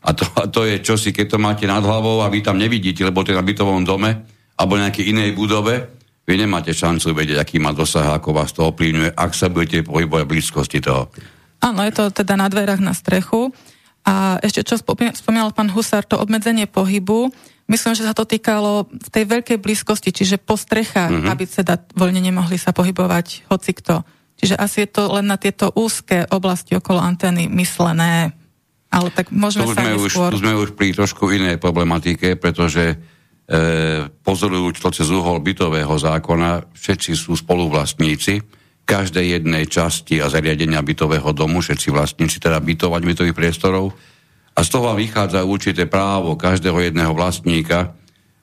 A 0.00 0.16
to, 0.16 0.24
a 0.40 0.48
to 0.48 0.64
je 0.64 0.80
čosi, 0.80 1.12
keď 1.12 1.36
to 1.36 1.38
máte 1.38 1.68
nad 1.68 1.84
hlavou 1.84 2.24
a 2.24 2.32
vy 2.32 2.40
tam 2.40 2.56
nevidíte, 2.56 3.04
lebo 3.04 3.20
to 3.20 3.30
je 3.30 3.38
na 3.38 3.46
bytovom 3.46 3.84
dome 3.86 4.26
alebo 4.56 4.76
nejakej 4.76 5.12
inej 5.12 5.36
budove, 5.36 5.99
vy 6.30 6.46
nemáte 6.46 6.70
šancu 6.70 7.10
vedieť, 7.10 7.42
aký 7.42 7.58
má 7.58 7.74
dosah, 7.74 8.14
ako 8.14 8.30
vás 8.30 8.54
to 8.54 8.62
ovplyvňuje, 8.70 9.18
ak 9.18 9.34
sa 9.34 9.50
budete 9.50 9.82
pohybovať 9.82 10.22
v 10.22 10.32
blízkosti 10.38 10.78
toho. 10.78 11.10
Áno, 11.58 11.82
je 11.82 11.90
to 11.90 12.14
teda 12.14 12.38
na 12.38 12.46
dverách 12.46 12.78
na 12.78 12.94
strechu. 12.94 13.50
A 14.06 14.38
ešte 14.38 14.62
čo 14.62 14.78
spomínal 14.78 15.50
pán 15.52 15.68
Husár, 15.74 16.06
to 16.06 16.16
obmedzenie 16.16 16.70
pohybu, 16.70 17.28
myslím, 17.68 17.92
že 17.92 18.06
sa 18.06 18.14
to 18.16 18.24
týkalo 18.24 18.88
v 18.88 19.08
tej 19.12 19.24
veľkej 19.28 19.58
blízkosti, 19.60 20.14
čiže 20.14 20.40
po 20.40 20.56
strechách, 20.56 21.10
mm-hmm. 21.10 21.30
aby 21.34 21.44
teda 21.44 21.74
voľne 21.98 22.22
nemohli 22.22 22.56
sa 22.56 22.72
pohybovať 22.72 23.50
hoci 23.50 23.76
kto. 23.76 24.06
Čiže 24.40 24.56
asi 24.56 24.88
je 24.88 24.88
to 24.88 25.12
len 25.12 25.28
na 25.28 25.36
tieto 25.36 25.68
úzke 25.76 26.24
oblasti 26.32 26.72
okolo 26.72 26.96
antény 26.96 27.44
myslené. 27.52 28.32
Ale 28.88 29.12
tak 29.12 29.28
môžeme 29.30 29.68
tu 29.68 29.76
sa 29.76 29.84
sme 29.84 30.00
už, 30.00 30.12
sme 30.40 30.54
už 30.56 30.74
pri 30.74 30.96
trošku 30.96 31.28
inej 31.30 31.60
problematike, 31.60 32.40
pretože 32.40 32.96
pozorujú 34.22 34.78
to 34.78 34.94
cez 34.94 35.10
uhol 35.10 35.42
bytového 35.42 35.90
zákona, 35.98 36.70
všetci 36.70 37.18
sú 37.18 37.34
spoluvlastníci, 37.34 38.38
každej 38.86 39.38
jednej 39.38 39.70
časti 39.70 40.18
a 40.18 40.26
zariadenia 40.26 40.82
bytového 40.82 41.30
domu, 41.30 41.62
všetci 41.62 41.94
vlastníci 41.94 42.42
teda 42.42 42.58
bytovať 42.58 43.02
bytových 43.06 43.38
priestorov. 43.38 43.94
A 44.54 44.66
z 44.66 44.68
toho 44.70 44.94
vychádza 44.98 45.46
určité 45.46 45.86
právo 45.86 46.34
každého 46.34 46.90
jedného 46.90 47.14
vlastníka 47.14 47.94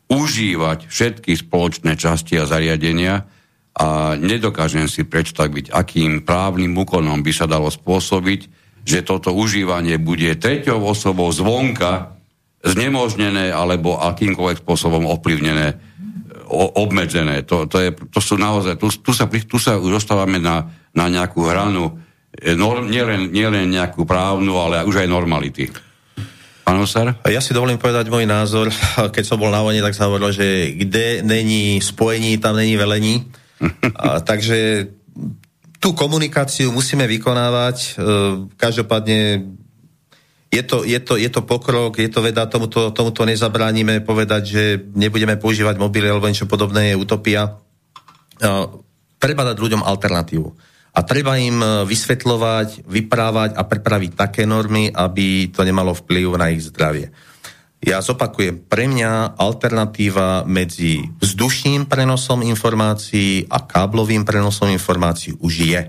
užívať 0.08 0.88
všetky 0.88 1.36
spoločné 1.36 2.00
časti 2.00 2.40
a 2.40 2.48
zariadenia 2.48 3.28
a 3.76 4.16
nedokážem 4.16 4.88
si 4.88 5.04
predstaviť, 5.04 5.70
akým 5.76 6.24
právnym 6.24 6.72
úkonom 6.74 7.20
by 7.20 7.32
sa 7.36 7.44
dalo 7.44 7.68
spôsobiť, 7.68 8.42
že 8.88 9.04
toto 9.04 9.36
užívanie 9.36 10.00
bude 10.00 10.32
treťou 10.40 10.80
osobou 10.80 11.28
zvonka 11.28 12.17
znemožnené 12.66 13.54
alebo 13.54 14.00
akýmkoľvek 14.02 14.62
spôsobom 14.66 15.06
ovplyvnené 15.06 15.78
obmedzené. 16.80 17.44
To, 17.44 17.68
to, 17.68 17.78
je, 17.84 17.90
to 17.92 18.20
sú 18.24 18.40
naozaj, 18.40 18.80
tu, 18.80 18.88
tu, 18.88 19.12
sa, 19.12 19.28
tu 19.28 19.58
sa 19.60 19.76
už 19.76 20.00
dostávame 20.00 20.40
na, 20.40 20.64
na 20.96 21.12
nejakú 21.12 21.44
hranu, 21.44 22.00
norm, 22.56 22.88
nielen, 22.88 23.36
nielen 23.36 23.68
nejakú 23.68 24.08
právnu, 24.08 24.56
ale 24.56 24.88
už 24.88 25.04
aj 25.04 25.12
normality. 25.12 25.68
Pán 26.68 26.84
Osar? 26.84 27.16
Ja 27.24 27.40
si 27.40 27.56
dovolím 27.56 27.80
povedať 27.80 28.12
môj 28.12 28.28
názor. 28.28 28.68
Keď 29.16 29.24
som 29.24 29.40
bol 29.40 29.52
na 29.52 29.64
vojne, 29.64 29.80
tak 29.80 29.96
sa 29.96 30.12
hovorilo, 30.12 30.36
že 30.36 30.76
kde 30.76 31.24
není 31.24 31.80
spojení, 31.80 32.40
tam 32.44 32.60
není 32.60 32.76
velení. 32.76 33.24
A, 33.96 34.20
takže 34.20 34.92
tú 35.80 35.96
komunikáciu 35.96 36.70
musíme 36.76 37.08
vykonávať. 37.08 37.78
E, 37.80 37.90
každopádne 38.60 39.48
je 40.48 40.64
to, 40.64 40.88
je, 40.88 41.00
to, 41.04 41.20
je 41.20 41.28
to 41.28 41.44
pokrok, 41.44 42.00
je 42.00 42.08
to 42.08 42.24
veda, 42.24 42.48
tomuto, 42.48 42.96
tomuto 42.96 43.28
nezabránime 43.28 44.00
povedať, 44.00 44.44
že 44.48 44.64
nebudeme 44.96 45.36
používať 45.36 45.76
mobily 45.76 46.08
alebo 46.08 46.32
niečo 46.32 46.48
podobné, 46.48 46.96
je 46.96 47.00
utopia. 47.00 47.60
Treba 49.20 49.44
dať 49.44 49.58
ľuďom 49.60 49.84
alternatívu. 49.84 50.48
A 50.98 51.00
treba 51.06 51.36
im 51.36 51.60
vysvetľovať, 51.84 52.88
vyprávať 52.88 53.60
a 53.60 53.62
prepraviť 53.68 54.12
také 54.16 54.48
normy, 54.48 54.90
aby 54.90 55.52
to 55.52 55.68
nemalo 55.68 55.92
vplyv 55.94 56.40
na 56.40 56.50
ich 56.50 56.64
zdravie. 56.64 57.12
Ja 57.78 58.02
zopakujem, 58.02 58.66
pre 58.66 58.90
mňa 58.90 59.38
alternatíva 59.38 60.48
medzi 60.50 61.06
vzdušným 61.22 61.86
prenosom 61.86 62.42
informácií 62.42 63.46
a 63.46 63.62
káblovým 63.62 64.26
prenosom 64.26 64.74
informácií 64.74 65.38
už 65.38 65.54
je. 65.62 65.82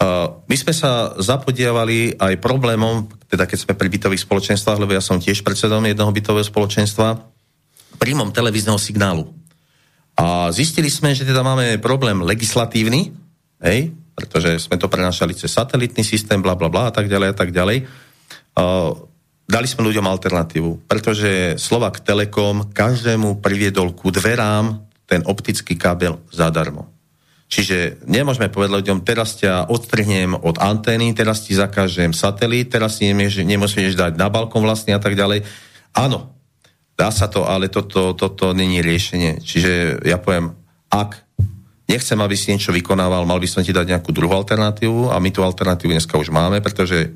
My 0.00 0.56
sme 0.56 0.72
sa 0.72 1.12
zapodievali 1.20 2.16
aj 2.16 2.40
problémom, 2.40 3.04
teda 3.28 3.44
keď 3.44 3.58
sme 3.68 3.72
pri 3.76 3.88
bytových 3.92 4.24
spoločenstvách, 4.24 4.80
lebo 4.80 4.96
ja 4.96 5.04
som 5.04 5.20
tiež 5.20 5.44
predsedom 5.44 5.84
jedného 5.84 6.08
bytového 6.08 6.42
spoločenstva, 6.42 7.20
príjmom 8.00 8.32
televízneho 8.32 8.80
signálu. 8.80 9.28
A 10.16 10.48
zistili 10.56 10.88
sme, 10.88 11.12
že 11.12 11.28
teda 11.28 11.44
máme 11.44 11.76
problém 11.80 12.24
legislatívny, 12.24 13.12
hej, 13.60 13.92
pretože 14.16 14.64
sme 14.64 14.80
to 14.80 14.88
prenašali 14.88 15.36
cez 15.36 15.52
satelitný 15.52 16.00
systém, 16.00 16.40
bla 16.40 16.56
bla 16.56 16.72
bla 16.72 16.88
a 16.88 16.92
tak 16.92 17.08
ďalej 17.08 17.28
a 17.32 17.36
tak 17.36 17.52
ďalej. 17.52 17.84
Dali 19.50 19.66
sme 19.66 19.86
ľuďom 19.88 20.06
alternatívu, 20.06 20.88
pretože 20.88 21.60
Slovak 21.60 22.00
Telekom 22.04 22.72
každému 22.72 23.42
priviedol 23.44 23.92
ku 23.92 24.08
dverám 24.08 24.80
ten 25.04 25.26
optický 25.28 25.74
kábel 25.74 26.22
zadarmo. 26.30 26.99
Čiže 27.50 28.06
nemôžeme 28.06 28.46
povedať 28.46 28.78
ľuďom, 28.78 29.02
teraz 29.02 29.34
ťa 29.42 29.66
odstrhnem 29.66 30.38
od 30.38 30.62
antény, 30.62 31.10
teraz 31.18 31.42
ti 31.42 31.58
zakážem 31.58 32.14
satelit, 32.14 32.70
teraz 32.70 33.02
si 33.02 33.10
nemusíš 33.10 33.98
dať 33.98 34.14
na 34.14 34.30
balkón 34.30 34.62
vlastne 34.62 34.94
a 34.94 35.02
tak 35.02 35.18
ďalej. 35.18 35.42
Áno, 35.98 36.30
dá 36.94 37.10
sa 37.10 37.26
to, 37.26 37.42
ale 37.50 37.66
toto, 37.66 38.14
toto 38.14 38.54
není 38.54 38.78
riešenie. 38.78 39.42
Čiže 39.42 39.98
ja 40.06 40.22
poviem, 40.22 40.54
ak 40.94 41.26
nechcem, 41.90 42.22
aby 42.22 42.38
si 42.38 42.54
niečo 42.54 42.70
vykonával, 42.70 43.26
mal 43.26 43.42
by 43.42 43.50
som 43.50 43.66
ti 43.66 43.74
dať 43.74 43.98
nejakú 43.98 44.14
druhú 44.14 44.30
alternatívu 44.30 45.10
a 45.10 45.18
my 45.18 45.34
tú 45.34 45.42
alternatívu 45.42 45.90
dneska 45.90 46.14
už 46.22 46.30
máme, 46.30 46.62
pretože 46.62 47.10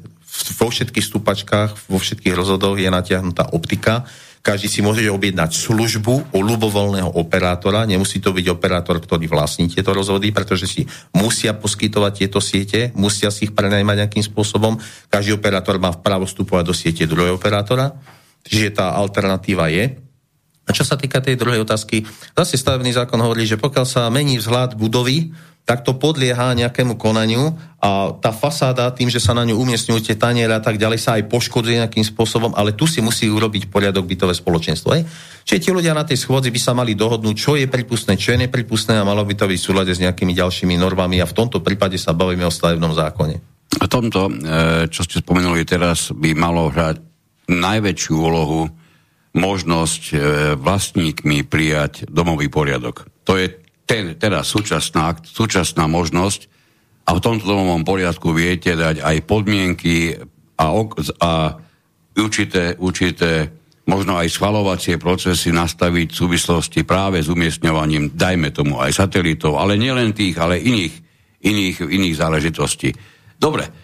vo 0.59 0.67
všetkých 0.67 1.15
stupačkách, 1.15 1.87
vo 1.87 2.03
všetkých 2.03 2.35
rozhodoch 2.35 2.75
je 2.75 2.91
natiahnutá 2.91 3.55
optika. 3.55 4.03
Každý 4.45 4.69
si 4.69 4.85
môže 4.85 5.01
objednať 5.09 5.57
službu 5.57 6.37
u 6.37 6.39
ľubovoľného 6.45 7.17
operátora. 7.17 7.89
Nemusí 7.89 8.21
to 8.21 8.29
byť 8.29 8.53
operátor, 8.53 9.01
ktorý 9.01 9.25
vlastní 9.25 9.73
tieto 9.73 9.97
rozhody, 9.97 10.37
pretože 10.37 10.69
si 10.69 10.85
musia 11.17 11.57
poskytovať 11.57 12.13
tieto 12.13 12.45
siete, 12.45 12.93
musia 12.93 13.33
si 13.33 13.49
ich 13.49 13.57
prenajmať 13.57 14.05
nejakým 14.05 14.21
spôsobom. 14.21 14.77
Každý 15.09 15.41
operátor 15.41 15.81
má 15.81 15.97
právo 15.97 16.29
vstupovať 16.29 16.65
do 16.69 16.77
siete 16.77 17.09
druhého 17.09 17.41
operátora. 17.41 17.97
Čiže 18.45 18.77
tá 18.77 18.93
alternatíva 18.93 19.73
je. 19.73 19.97
A 20.69 20.71
čo 20.77 20.85
sa 20.85 21.01
týka 21.01 21.25
tej 21.25 21.41
druhej 21.41 21.65
otázky, 21.65 22.05
zase 22.37 22.61
stavebný 22.61 22.93
zákon 22.93 23.17
hovorí, 23.25 23.49
že 23.49 23.57
pokiaľ 23.57 23.87
sa 23.89 24.13
mení 24.13 24.37
vzhľad 24.37 24.77
budovy, 24.77 25.33
tak 25.65 25.81
to 25.81 25.97
podlieha 25.97 26.53
nejakému 26.53 27.01
konaniu 27.01 27.57
a 27.81 28.13
tá 28.13 28.37
fasáda 28.37 28.93
tým, 28.93 29.09
že 29.09 29.17
sa 29.17 29.33
na 29.33 29.49
ňu 29.49 29.57
umiestňujú 29.57 30.01
tie 30.05 30.17
taniere 30.21 30.53
a 30.53 30.61
tak 30.61 30.77
ďalej, 30.77 31.01
sa 31.01 31.17
aj 31.17 31.25
poškodzuje 31.33 31.81
nejakým 31.81 32.05
spôsobom, 32.05 32.53
ale 32.53 32.77
tu 32.77 32.85
si 32.85 33.01
musí 33.01 33.33
urobiť 33.33 33.73
poriadok 33.73 34.05
bytové 34.05 34.37
spoločenstvo. 34.37 34.93
Aj? 34.93 35.01
Čiže 35.49 35.63
tí 35.65 35.71
ľudia 35.73 35.97
na 35.97 36.05
tej 36.05 36.21
schôdzi 36.21 36.53
by 36.53 36.61
sa 36.61 36.77
mali 36.77 36.93
dohodnúť, 36.93 37.37
čo 37.37 37.57
je 37.57 37.65
pripustné, 37.65 38.21
čo 38.21 38.37
je 38.37 38.45
nepripustné 38.45 39.01
a 39.01 39.09
malo 39.09 39.25
by 39.25 39.33
to 39.33 39.49
byť 39.49 39.59
v 39.61 39.67
súlade 39.73 39.93
s 39.97 40.05
nejakými 40.05 40.37
ďalšími 40.37 40.77
normami 40.77 41.25
a 41.25 41.29
v 41.29 41.37
tomto 41.37 41.65
prípade 41.65 41.97
sa 41.97 42.13
bavíme 42.13 42.45
o 42.45 42.53
stavebnom 42.53 42.93
zákone. 42.93 43.41
A 43.81 43.89
tomto, 43.89 44.29
e, 44.29 44.33
čo 44.93 45.01
ste 45.01 45.25
spomenuli 45.25 45.65
teraz, 45.65 46.13
by 46.13 46.37
malo 46.37 46.69
hrať 46.69 47.01
najväčšiu 47.49 48.15
úlohu 48.17 48.69
možnosť 49.33 50.03
e, 50.13 50.17
vlastníkmi 50.61 51.49
prijať 51.49 52.05
domový 52.07 52.53
poriadok. 52.53 53.09
To 53.25 53.41
je 53.41 53.64
ten, 53.85 54.17
teda 54.17 54.41
súčasná, 54.41 55.17
súčasná 55.21 55.85
možnosť 55.85 56.49
a 57.05 57.13
v 57.13 57.23
tomto 57.23 57.45
domovom 57.45 57.85
poriadku 57.85 58.33
viete 58.33 58.73
dať 58.73 59.05
aj 59.05 59.17
podmienky 59.29 60.17
a, 60.57 60.65
a 61.21 61.33
určité, 62.17 62.81
určité 62.81 63.53
možno 63.85 64.17
aj 64.17 64.33
schvalovacie 64.33 64.97
procesy 64.97 65.53
nastaviť 65.53 66.09
v 66.09 66.21
súvislosti 66.25 66.81
práve 66.89 67.21
s 67.21 67.29
umiestňovaním, 67.29 68.17
dajme 68.17 68.49
tomu 68.57 68.81
aj 68.81 68.97
satelitov, 68.97 69.61
ale 69.61 69.77
nielen 69.77 70.17
tých, 70.17 70.41
ale 70.41 70.57
iných, 70.57 70.95
iných, 71.45 71.77
iných 71.85 72.17
záležitostí. 72.17 72.91
Dobre, 73.37 73.84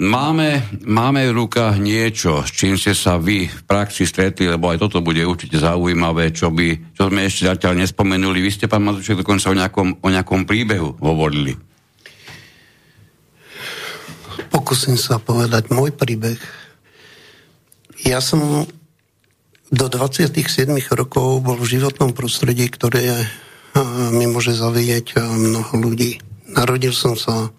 máme, 0.00 0.64
máme 0.88 1.20
v 1.28 1.36
rukách 1.44 1.76
niečo, 1.76 2.40
s 2.40 2.56
čím 2.56 2.80
ste 2.80 2.96
sa 2.96 3.20
vy 3.20 3.44
v 3.44 3.60
praxi 3.68 4.08
stretli, 4.08 4.48
lebo 4.48 4.72
aj 4.72 4.80
toto 4.80 5.04
bude 5.04 5.20
určite 5.20 5.60
zaujímavé, 5.60 6.32
čo, 6.32 6.48
by, 6.48 6.96
čo 6.96 7.12
sme 7.12 7.28
ešte 7.28 7.44
zatiaľ 7.44 7.84
nespomenuli. 7.84 8.40
Vy 8.40 8.50
ste, 8.50 8.64
pán 8.64 8.80
Matušek, 8.80 9.20
dokonca 9.20 9.52
o 9.52 9.58
nejakom, 9.58 9.88
o 10.00 10.08
nejakom 10.08 10.48
príbehu 10.48 10.96
hovorili. 11.04 11.52
Pokúsim 14.48 14.96
sa 14.96 15.20
povedať 15.20 15.68
môj 15.68 15.92
príbeh. 15.92 16.40
Ja 18.08 18.24
som 18.24 18.64
do 19.70 19.86
27 19.86 20.32
rokov 20.96 21.44
bol 21.44 21.60
v 21.60 21.68
životnom 21.76 22.16
prostredí, 22.16 22.72
ktoré 22.72 23.14
mi 24.16 24.26
môže 24.26 24.56
zavieť 24.56 25.20
mnoho 25.20 25.76
ľudí. 25.78 26.18
Narodil 26.50 26.90
som 26.90 27.14
sa 27.14 27.52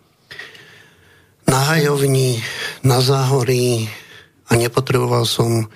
na 1.51 1.59
hajovni, 1.67 2.39
na 2.79 3.03
záhorí 3.03 3.91
a 4.47 4.55
nepotreboval 4.55 5.27
som 5.27 5.67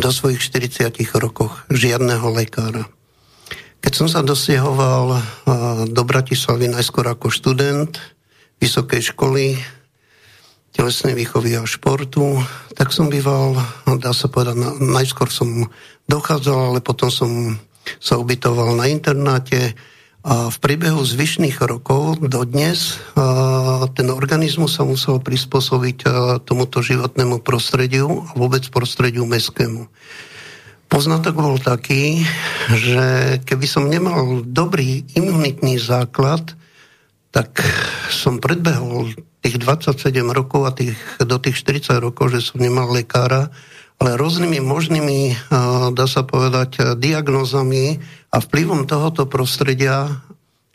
do 0.00 0.08
svojich 0.08 0.40
40 0.40 0.88
rokoch 1.20 1.68
žiadneho 1.68 2.32
lekára. 2.32 2.88
Keď 3.84 3.92
som 3.92 4.08
sa 4.08 4.24
dosiehoval 4.24 5.20
do 5.92 6.02
Bratislavy 6.08 6.72
najskôr 6.72 7.04
ako 7.12 7.28
študent 7.28 8.00
vysokej 8.56 9.12
školy 9.12 9.60
telesnej 10.72 11.12
výchovy 11.12 11.60
a 11.60 11.68
športu, 11.68 12.40
tak 12.72 12.88
som 12.96 13.12
býval, 13.12 13.52
dá 14.00 14.16
sa 14.16 14.32
povedať, 14.32 14.80
najskôr 14.80 15.28
som 15.28 15.68
dochádzal, 16.08 16.72
ale 16.72 16.80
potom 16.80 17.12
som 17.12 17.30
sa 18.00 18.16
ubytoval 18.16 18.80
na 18.80 18.88
internáte, 18.88 19.76
a 20.26 20.50
v 20.50 20.56
priebehu 20.58 20.98
zvyšných 20.98 21.62
rokov 21.62 22.18
dodnes 22.20 22.98
ten 23.94 24.08
organizmus 24.10 24.74
sa 24.74 24.82
musel 24.82 25.22
prispôsobiť 25.22 25.98
tomuto 26.42 26.82
životnému 26.82 27.40
prostrediu 27.40 28.26
a 28.26 28.30
vôbec 28.34 28.66
prostrediu 28.68 29.22
mestskému. 29.24 29.86
Poznatok 30.88 31.36
bol 31.36 31.60
taký, 31.60 32.24
že 32.72 33.38
keby 33.44 33.66
som 33.68 33.92
nemal 33.92 34.40
dobrý 34.42 35.04
imunitný 35.14 35.76
základ, 35.76 36.56
tak 37.28 37.60
som 38.08 38.40
predbehol 38.40 39.12
tých 39.44 39.60
27 39.60 40.10
rokov 40.32 40.64
a 40.66 40.72
tých, 40.72 40.96
do 41.22 41.36
tých 41.38 41.60
40 41.60 42.00
rokov, 42.00 42.34
že 42.34 42.40
som 42.42 42.58
nemal 42.58 42.90
lekára, 42.90 43.52
ale 44.00 44.16
rôznymi 44.16 44.58
možnými, 44.64 45.50
dá 45.92 46.06
sa 46.08 46.24
povedať, 46.24 46.98
diagnózami 46.98 48.00
a 48.28 48.36
vplyvom 48.38 48.84
tohoto 48.84 49.24
prostredia, 49.24 50.20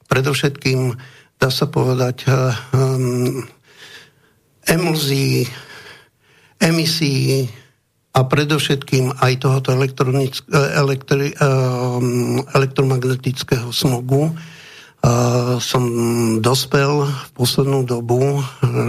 predovšetkým, 0.09 0.97
dá 1.37 1.49
sa 1.53 1.69
povedať, 1.69 2.25
um, 2.73 3.45
emulzií, 4.65 5.45
emisí 6.57 7.49
a 8.13 8.25
predovšetkým 8.25 9.21
aj 9.21 9.33
tohoto 9.41 9.73
elektri, 9.73 11.33
um, 11.37 12.41
elektromagnetického 12.53 13.69
smogu, 13.73 14.33
Uh, 15.03 15.59
som 15.59 15.83
dospel 16.39 17.03
v 17.11 17.29
poslednú 17.35 17.83
dobu, 17.83 18.39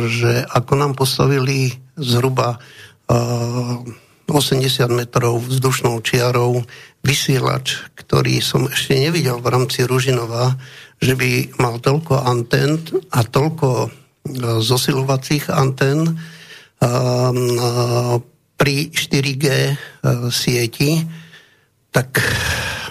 že 0.06 0.46
ako 0.46 0.78
nám 0.78 0.92
postavili 0.94 1.74
zhruba 1.98 2.62
uh, 3.10 3.82
80 4.26 4.88
metrov 4.88 5.44
vzdušnou 5.44 6.00
čiarou 6.00 6.64
vysielač, 7.04 7.84
ktorý 7.94 8.40
som 8.40 8.64
ešte 8.64 8.96
nevidel 8.96 9.36
v 9.38 9.50
rámci 9.52 9.84
Ružinova, 9.84 10.56
že 10.98 11.12
by 11.12 11.60
mal 11.60 11.76
toľko 11.78 12.24
antén 12.24 12.80
a 13.12 13.20
toľko 13.20 13.68
e, 13.84 13.88
zosilovacích 14.64 15.52
antén 15.52 16.08
e, 16.08 16.12
pri 18.56 18.74
4G 18.88 19.44
e, 19.44 19.74
sieti, 20.32 21.04
tak 21.92 22.24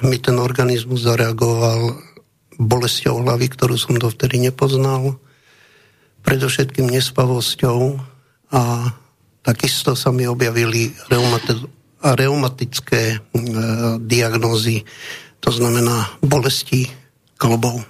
mi 0.05 0.21
ten 0.21 0.37
organizmus 0.37 1.01
zareagoval 1.01 1.97
bolesťou 2.61 3.25
hlavy, 3.25 3.49
ktorú 3.49 3.75
som 3.81 3.97
dovtedy 3.97 4.37
nepoznal, 4.37 5.17
predovšetkým 6.21 6.87
nespavosťou 6.87 7.99
a 8.53 8.93
Takisto 9.43 9.91
sa 9.99 10.09
mi 10.15 10.23
objavili 10.23 10.95
reumati- 11.11 11.67
reumatické 11.99 13.01
e, 13.11 13.17
diagnózy, 13.99 14.87
to 15.43 15.51
znamená 15.51 16.15
bolesti 16.23 16.87
klobov. 17.35 17.83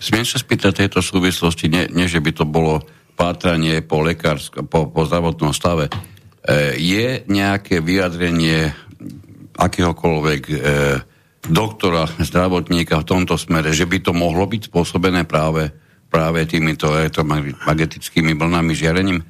smiem 0.00 0.24
sa 0.24 0.40
spýtať 0.40 0.84
tejto 0.84 1.04
súvislosti, 1.04 1.68
nie, 1.68 1.84
nie 1.92 2.08
že 2.08 2.24
by 2.24 2.32
to 2.32 2.44
bolo 2.48 2.80
pátranie 3.16 3.84
po, 3.84 4.00
lekársk- 4.00 4.64
po, 4.64 4.88
po 4.88 5.04
zdravotnom 5.04 5.52
stave. 5.52 5.88
E, 5.88 5.92
je 6.80 7.24
nejaké 7.28 7.84
vyjadrenie 7.84 8.72
akéhokoľvek 9.60 10.42
e, 10.48 10.56
doktora, 11.44 12.08
zdravotníka 12.16 12.96
v 13.00 13.08
tomto 13.08 13.36
smere, 13.36 13.76
že 13.76 13.84
by 13.84 14.00
to 14.00 14.16
mohlo 14.16 14.48
byť 14.48 14.72
spôsobené 14.72 15.28
práve, 15.28 15.68
práve 16.08 16.48
týmito 16.48 16.88
elektromagnetickými 16.88 18.32
vlnami 18.32 18.72
žiarením? 18.72 19.20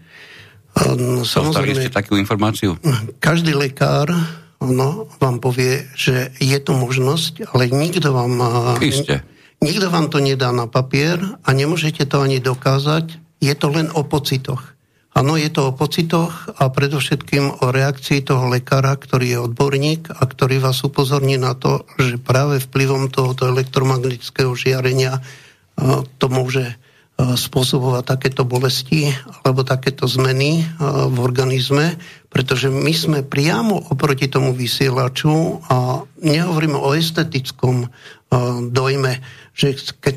Samozrejme, 1.24 1.86
ste 1.86 1.94
takú 1.94 2.18
informáciu? 2.18 2.74
Každý 3.22 3.54
lekár 3.54 4.10
no, 4.58 5.06
vám 5.22 5.38
povie, 5.38 5.86
že 5.94 6.34
je 6.42 6.58
to 6.58 6.74
možnosť, 6.74 7.54
ale 7.54 7.70
nikto 7.70 8.10
vám... 8.10 8.42
Isté. 8.82 9.22
Nikto 9.62 9.88
vám 9.88 10.12
to 10.12 10.20
nedá 10.20 10.52
na 10.52 10.68
papier 10.68 11.22
a 11.40 11.48
nemôžete 11.54 12.04
to 12.04 12.20
ani 12.20 12.42
dokázať. 12.42 13.16
Je 13.40 13.54
to 13.56 13.72
len 13.72 13.88
o 13.94 14.04
pocitoch. 14.04 14.74
Áno, 15.14 15.38
je 15.38 15.46
to 15.46 15.70
o 15.70 15.76
pocitoch 15.78 16.50
a 16.58 16.66
predovšetkým 16.68 17.62
o 17.62 17.66
reakcii 17.70 18.26
toho 18.26 18.50
lekára, 18.50 18.98
ktorý 18.98 19.26
je 19.30 19.38
odborník 19.46 20.10
a 20.10 20.22
ktorý 20.26 20.58
vás 20.58 20.82
upozorní 20.82 21.38
na 21.38 21.54
to, 21.54 21.86
že 22.02 22.18
práve 22.18 22.58
vplyvom 22.58 23.14
tohoto 23.14 23.46
elektromagnetického 23.46 24.50
žiarenia 24.58 25.22
to 26.18 26.26
môže 26.26 26.66
spôsobovať 27.14 28.02
takéto 28.02 28.42
bolesti 28.42 29.06
alebo 29.46 29.62
takéto 29.62 30.10
zmeny 30.10 30.66
v 30.82 31.16
organizme, 31.22 31.94
pretože 32.26 32.66
my 32.66 32.90
sme 32.90 33.22
priamo 33.22 33.94
oproti 33.94 34.26
tomu 34.26 34.50
vysielaču 34.50 35.62
a 35.70 36.02
nehovoríme 36.18 36.74
o 36.74 36.90
estetickom 36.90 37.86
dojme, 38.74 39.22
že 39.54 39.78
keď 40.02 40.16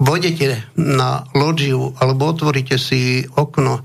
vodete 0.00 0.64
na 0.80 1.28
loďiu 1.36 1.92
alebo 2.00 2.32
otvoríte 2.32 2.80
si 2.80 3.28
okno, 3.36 3.84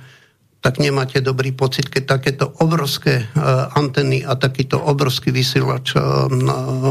tak 0.63 0.79
nemáte 0.79 1.19
dobrý 1.19 1.51
pocit, 1.51 1.91
keď 1.91 2.03
takéto 2.05 2.45
obrovské 2.63 3.27
anteny 3.75 4.23
a 4.23 4.39
takýto 4.39 4.79
obrovský 4.79 5.35
vysielač 5.35 5.99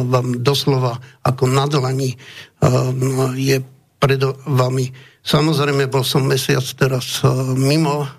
vám 0.04 0.42
doslova 0.44 1.00
ako 1.24 1.48
na 1.48 1.64
dlani 1.64 2.12
je 3.40 3.56
pred 3.96 4.20
vami 4.44 5.09
Samozrejme, 5.20 5.92
bol 5.92 6.00
som 6.00 6.24
mesiac 6.24 6.64
teraz 6.76 7.20
eh, 7.20 7.28
mimo 7.56 8.04
eh, 8.04 8.10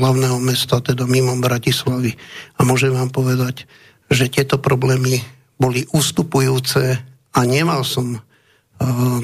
hlavného 0.00 0.40
mesta, 0.40 0.80
teda 0.80 1.04
mimo 1.04 1.36
Bratislavy. 1.36 2.12
A 2.56 2.64
môžem 2.64 2.92
vám 2.92 3.12
povedať, 3.12 3.68
že 4.12 4.28
tieto 4.32 4.60
problémy 4.60 5.20
boli 5.56 5.86
ustupujúce 5.94 6.98
a 7.32 7.38
nemal 7.48 7.86
som 7.86 8.18
uh, 8.18 9.20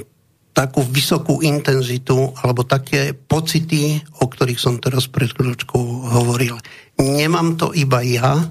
takú 0.55 0.80
vysokú 0.86 1.44
intenzitu 1.44 2.32
alebo 2.40 2.64
také 2.64 3.12
pocity, 3.12 4.00
o 4.22 4.30
ktorých 4.30 4.56
som 4.56 4.80
teraz 4.80 5.10
pred 5.10 5.28
chvíľočkou 5.28 5.82
hovoril. 6.14 6.56
Nemám 6.98 7.59
to 7.60 7.74
iba 7.76 8.00
ja, 8.00 8.48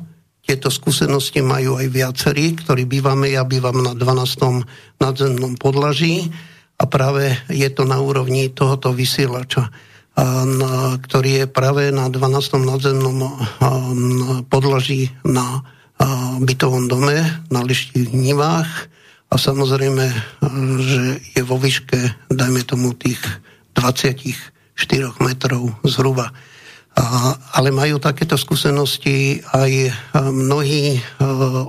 tieto 0.47 0.71
skúsenosti 0.71 1.43
majú 1.43 1.75
aj 1.75 1.87
viacerí, 1.91 2.55
ktorí 2.55 2.87
bývame, 2.87 3.35
ja 3.35 3.43
bývam 3.43 3.83
na 3.83 3.91
12. 3.91 5.01
nadzemnom 5.03 5.59
podlaží 5.59 6.31
a 6.77 6.83
práve 6.85 7.33
je 7.49 7.69
to 7.73 7.83
na 7.89 7.97
úrovni 7.97 8.53
tohoto 8.53 8.93
vysielača, 8.93 9.73
ktorý 11.01 11.29
je 11.43 11.45
práve 11.49 11.93
na 11.93 12.09
12. 12.09 12.61
nadzemnom 12.65 13.37
podlaží 14.49 15.13
na 15.25 15.61
bytovom 16.41 16.85
dome, 16.85 17.17
na 17.49 17.61
lišti 17.65 18.05
v 18.05 18.13
Nivách 18.13 18.89
a 19.29 19.35
samozrejme, 19.35 20.05
že 20.81 21.01
je 21.33 21.41
vo 21.41 21.57
výške, 21.57 22.29
dajme 22.29 22.61
tomu, 22.65 22.93
tých 22.93 23.21
24 23.73 24.33
metrov 25.21 25.73
zhruba. 25.85 26.33
Ale 27.53 27.69
majú 27.69 28.01
takéto 28.01 28.37
skúsenosti 28.37 29.41
aj 29.53 29.93
mnohí 30.33 30.97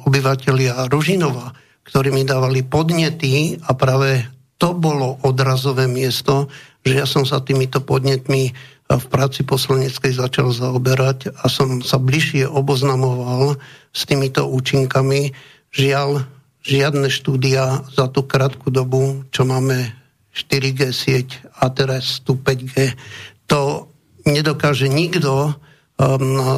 obyvateľia 0.08 0.88
Ružinova, 0.88 1.52
ktorí 1.84 2.12
mi 2.12 2.24
dávali 2.24 2.64
podnety 2.64 3.60
a 3.60 3.76
práve 3.76 4.24
to 4.58 4.74
bolo 4.74 5.22
odrazové 5.22 5.86
miesto, 5.86 6.50
že 6.82 6.98
ja 6.98 7.06
som 7.06 7.22
sa 7.22 7.38
týmito 7.38 7.78
podnetmi 7.78 8.52
v 8.88 9.06
práci 9.12 9.44
poslaneckej 9.44 10.16
začal 10.16 10.48
zaoberať 10.50 11.30
a 11.30 11.46
som 11.46 11.84
sa 11.84 12.00
bližšie 12.00 12.48
oboznamoval 12.48 13.60
s 13.92 14.00
týmito 14.08 14.48
účinkami. 14.48 15.36
Žiaľ, 15.76 16.24
žiadne 16.64 17.08
štúdia 17.12 17.84
za 17.92 18.08
tú 18.08 18.24
krátku 18.24 18.72
dobu, 18.72 19.28
čo 19.28 19.44
máme 19.44 19.92
4G 20.32 20.80
sieť 20.90 21.28
a 21.60 21.68
teraz 21.68 22.24
tu 22.24 22.40
5G, 22.40 22.96
to 23.44 23.92
nedokáže 24.24 24.88
nikto 24.88 25.52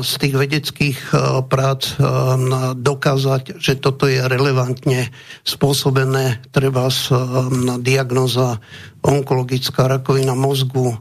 z 0.05 0.13
tých 0.21 0.37
vedeckých 0.37 0.99
uh, 1.17 1.41
prác 1.49 1.97
um, 1.97 2.77
dokázať, 2.77 3.57
že 3.57 3.81
toto 3.81 4.05
je 4.05 4.21
relevantne 4.21 5.09
spôsobené, 5.49 6.45
treba 6.53 6.93
z 6.93 7.17
um, 7.17 7.81
diagnoza 7.81 8.61
onkologická 9.01 9.89
rakovina 9.89 10.37
mozgu 10.37 10.93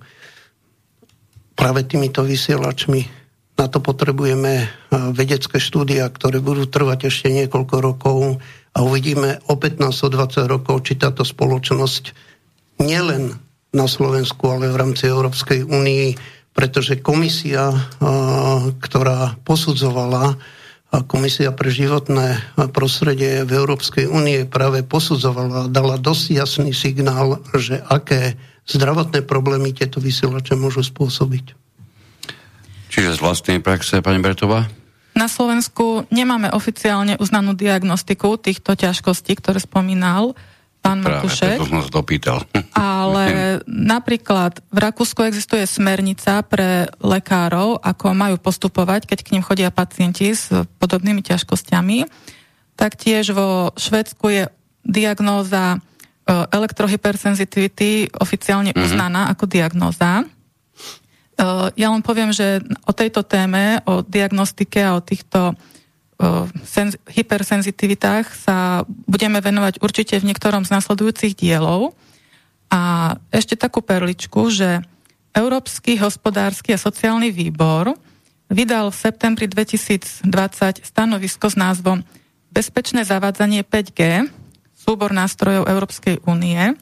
práve 1.52 1.84
týmito 1.84 2.24
vysielačmi. 2.24 3.12
Na 3.60 3.68
to 3.68 3.84
potrebujeme 3.84 4.64
uh, 4.64 5.12
vedecké 5.12 5.60
štúdia, 5.60 6.08
ktoré 6.08 6.40
budú 6.40 6.64
trvať 6.64 7.12
ešte 7.12 7.28
niekoľko 7.36 7.76
rokov 7.84 8.40
a 8.72 8.80
uvidíme 8.80 9.44
o 9.52 9.60
15-20 9.60 10.48
rokov, 10.48 10.88
či 10.88 10.96
táto 10.96 11.28
spoločnosť 11.28 12.16
nielen 12.80 13.36
na 13.76 13.86
Slovensku, 13.86 14.48
ale 14.48 14.72
v 14.72 14.80
rámci 14.80 15.12
Európskej 15.12 15.68
únii 15.68 16.39
pretože 16.60 17.00
komisia, 17.00 17.72
ktorá 18.84 19.40
posudzovala, 19.48 20.36
Komisia 20.90 21.54
pre 21.54 21.70
životné 21.70 22.58
prostredie 22.74 23.46
v 23.46 23.52
Európskej 23.62 24.10
únie 24.10 24.50
práve 24.50 24.82
posudzovala, 24.82 25.70
dala 25.70 26.02
dosť 26.02 26.26
jasný 26.34 26.74
signál, 26.74 27.46
že 27.54 27.78
aké 27.78 28.34
zdravotné 28.66 29.22
problémy 29.22 29.70
tieto 29.70 30.02
vysielače 30.02 30.58
môžu 30.58 30.82
spôsobiť. 30.82 31.54
Čiže 32.90 33.16
z 33.16 33.20
vlastnej 33.22 33.62
praxe, 33.62 34.02
pani 34.02 34.18
Bertová? 34.18 34.66
Na 35.14 35.30
Slovensku 35.30 36.10
nemáme 36.10 36.50
oficiálne 36.50 37.22
uznanú 37.22 37.54
diagnostiku 37.54 38.42
týchto 38.42 38.74
ťažkostí, 38.74 39.38
ktoré 39.38 39.62
spomínal 39.62 40.34
pán 40.80 41.04
Matušek. 41.04 41.60
Práve, 41.60 41.68
som 41.68 41.84
dopýtal. 41.92 42.40
Ale 42.74 43.26
napríklad 43.94 44.64
v 44.72 44.78
Rakúsku 44.80 45.22
existuje 45.28 45.68
smernica 45.68 46.42
pre 46.48 46.88
lekárov, 47.04 47.84
ako 47.84 48.16
majú 48.16 48.36
postupovať, 48.40 49.06
keď 49.08 49.20
k 49.24 49.32
ním 49.38 49.44
chodia 49.44 49.70
pacienti 49.70 50.32
s 50.32 50.50
podobnými 50.80 51.22
ťažkosťami. 51.22 52.08
Taktiež 52.80 53.36
vo 53.36 53.76
Švedsku 53.76 54.26
je 54.32 54.44
diagnóza 54.88 55.76
e, 55.76 55.78
elektrohypersensitivity 56.32 58.16
oficiálne 58.16 58.72
mm-hmm. 58.72 58.86
uznaná 58.88 59.28
ako 59.36 59.46
diagnóza. 59.52 60.24
E, 60.24 60.26
ja 61.76 61.88
len 61.92 62.00
poviem, 62.00 62.32
že 62.32 62.64
o 62.88 62.96
tejto 62.96 63.28
téme, 63.28 63.84
o 63.84 64.00
diagnostike 64.00 64.80
a 64.80 64.96
o 64.96 65.04
týchto 65.04 65.60
senz- 66.68 67.00
hypersenzitivitách 67.08 68.28
sa 68.36 68.84
budeme 69.08 69.40
venovať 69.40 69.80
určite 69.80 70.20
v 70.20 70.28
niektorom 70.32 70.68
z 70.68 70.76
nasledujúcich 70.76 71.34
dielov. 71.34 71.96
A 72.70 73.16
ešte 73.34 73.58
takú 73.58 73.82
perličku, 73.82 74.52
že 74.54 74.84
Európsky 75.34 75.98
hospodársky 75.98 76.76
a 76.76 76.82
sociálny 76.82 77.32
výbor 77.32 77.96
vydal 78.52 78.92
v 78.92 78.98
septembri 78.98 79.46
2020 79.48 80.26
stanovisko 80.84 81.48
s 81.50 81.56
názvom 81.58 82.04
Bezpečné 82.50 83.06
zavádzanie 83.06 83.62
5G, 83.62 84.26
súbor 84.74 85.14
nástrojov 85.14 85.70
Európskej 85.70 86.26
únie. 86.26 86.74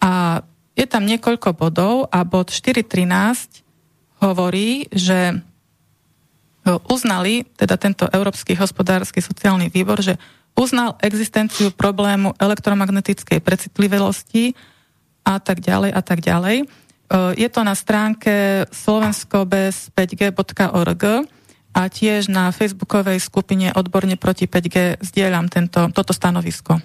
A 0.00 0.40
je 0.74 0.86
tam 0.88 1.04
niekoľko 1.04 1.52
bodov 1.54 2.08
a 2.08 2.24
bod 2.24 2.48
4.13 2.48 3.62
hovorí, 4.24 4.88
že 4.88 5.44
uznali, 6.88 7.44
teda 7.56 7.76
tento 7.76 8.08
Európsky 8.08 8.56
hospodársky 8.56 9.20
sociálny 9.20 9.68
výbor, 9.68 10.00
že 10.00 10.16
uznal 10.56 10.96
existenciu 11.02 11.70
problému 11.74 12.38
elektromagnetickej 12.38 13.40
precitlivosti 13.42 14.54
a 15.26 15.42
tak 15.42 15.60
ďalej 15.60 15.92
a 15.92 16.00
tak 16.00 16.20
ďalej. 16.22 16.64
E, 16.64 16.66
je 17.36 17.48
to 17.50 17.64
na 17.66 17.74
stránke 17.74 18.64
slovenskobez5g.org 18.70 21.02
a 21.74 21.90
tiež 21.90 22.30
na 22.30 22.54
facebookovej 22.54 23.18
skupine 23.18 23.74
Odborne 23.74 24.14
proti 24.14 24.46
5G 24.46 25.02
zdieľam 25.02 25.50
tento, 25.50 25.90
toto 25.90 26.14
stanovisko. 26.14 26.78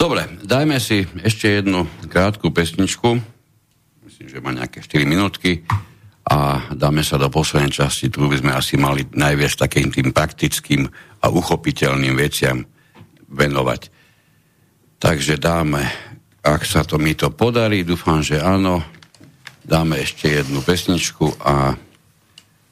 Dobre, 0.00 0.24
dajme 0.40 0.80
si 0.80 1.04
ešte 1.20 1.60
jednu 1.60 1.84
krátku 2.08 2.48
pesničku. 2.48 3.20
Myslím, 4.08 4.32
že 4.32 4.40
má 4.40 4.56
nejaké 4.56 4.80
4 4.80 5.04
minútky 5.04 5.68
a 6.30 6.70
dáme 6.70 7.02
sa 7.02 7.18
do 7.18 7.26
poslednej 7.26 7.74
časti, 7.74 8.06
tu 8.06 8.30
by 8.30 8.38
sme 8.38 8.52
asi 8.54 8.78
mali 8.78 9.02
najviac 9.10 9.66
takým 9.66 9.90
tým 9.90 10.14
praktickým 10.14 10.86
a 11.20 11.26
uchopiteľným 11.26 12.14
veciam 12.14 12.62
venovať. 13.26 13.90
Takže 15.00 15.42
dáme 15.42 16.10
ak 16.40 16.64
sa 16.64 16.88
to 16.88 16.96
mi 16.96 17.12
to 17.12 17.28
podarí, 17.28 17.84
dúfam, 17.84 18.24
že 18.24 18.40
áno, 18.40 18.80
dáme 19.60 20.00
ešte 20.00 20.40
jednu 20.40 20.64
pesničku 20.64 21.36
a 21.44 21.76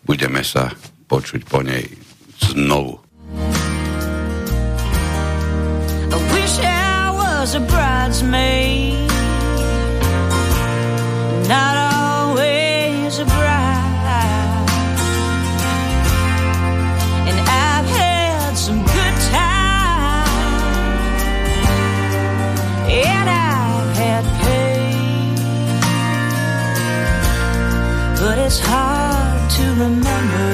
budeme 0.08 0.40
sa 0.40 0.72
počuť 1.04 1.44
po 1.44 1.60
nej 1.60 1.84
znovu. 2.40 2.96
I 6.08 6.16
wish 6.32 6.56
I 6.64 7.12
was 7.12 7.52
a 7.52 7.60
bridesmaid 7.60 9.04
Not 11.44 11.87
And 17.28 17.38
I've 17.40 17.86
had 17.86 18.56
some 18.56 18.78
good 18.78 19.14
times. 19.32 20.62
And 22.88 23.28
I've 23.28 23.96
had 23.96 24.24
pain. 24.42 25.34
But 28.20 28.38
it's 28.38 28.60
hard 28.60 29.50
to 29.50 29.64
remember 29.82 30.48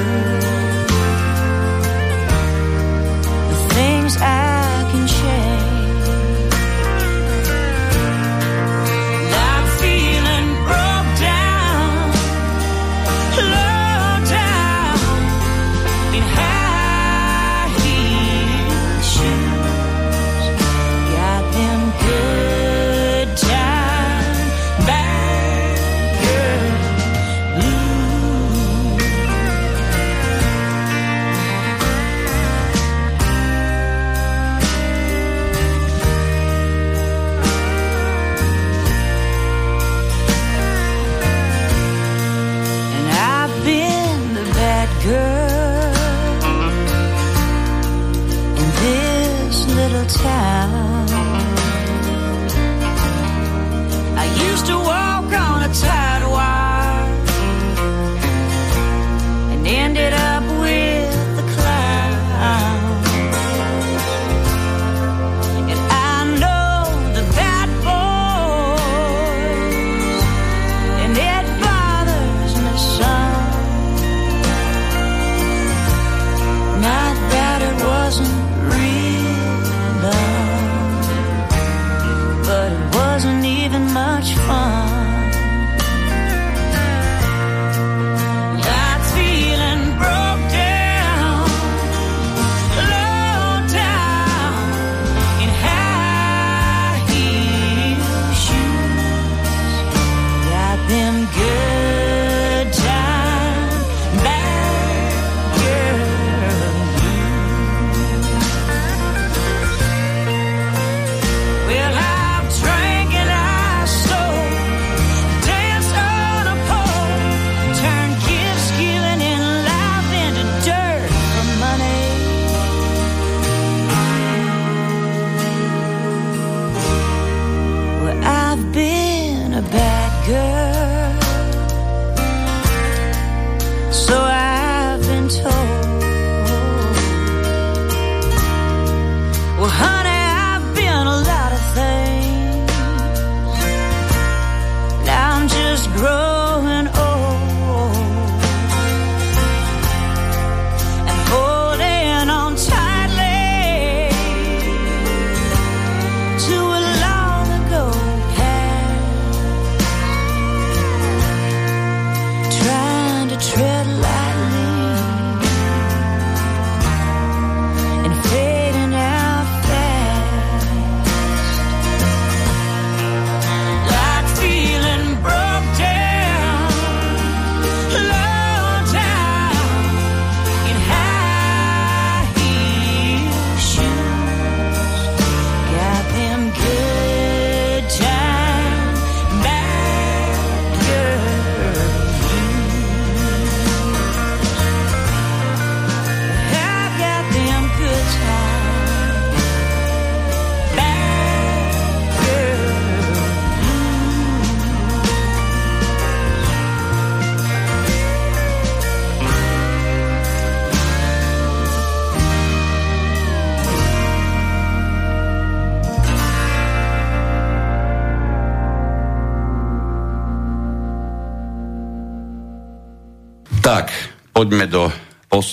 The 3.50 3.56
things 3.74 4.16
I 4.16 4.43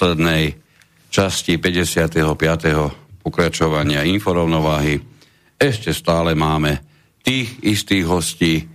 poslednej 0.01 0.57
časti 1.13 1.61
55. 1.61 2.25
pokračovania 3.21 4.01
inforovnováhy. 4.01 4.97
Ešte 5.61 5.93
stále 5.93 6.33
máme 6.33 6.81
tých 7.21 7.61
istých 7.61 8.09
hostí, 8.09 8.53
e, 8.57 8.65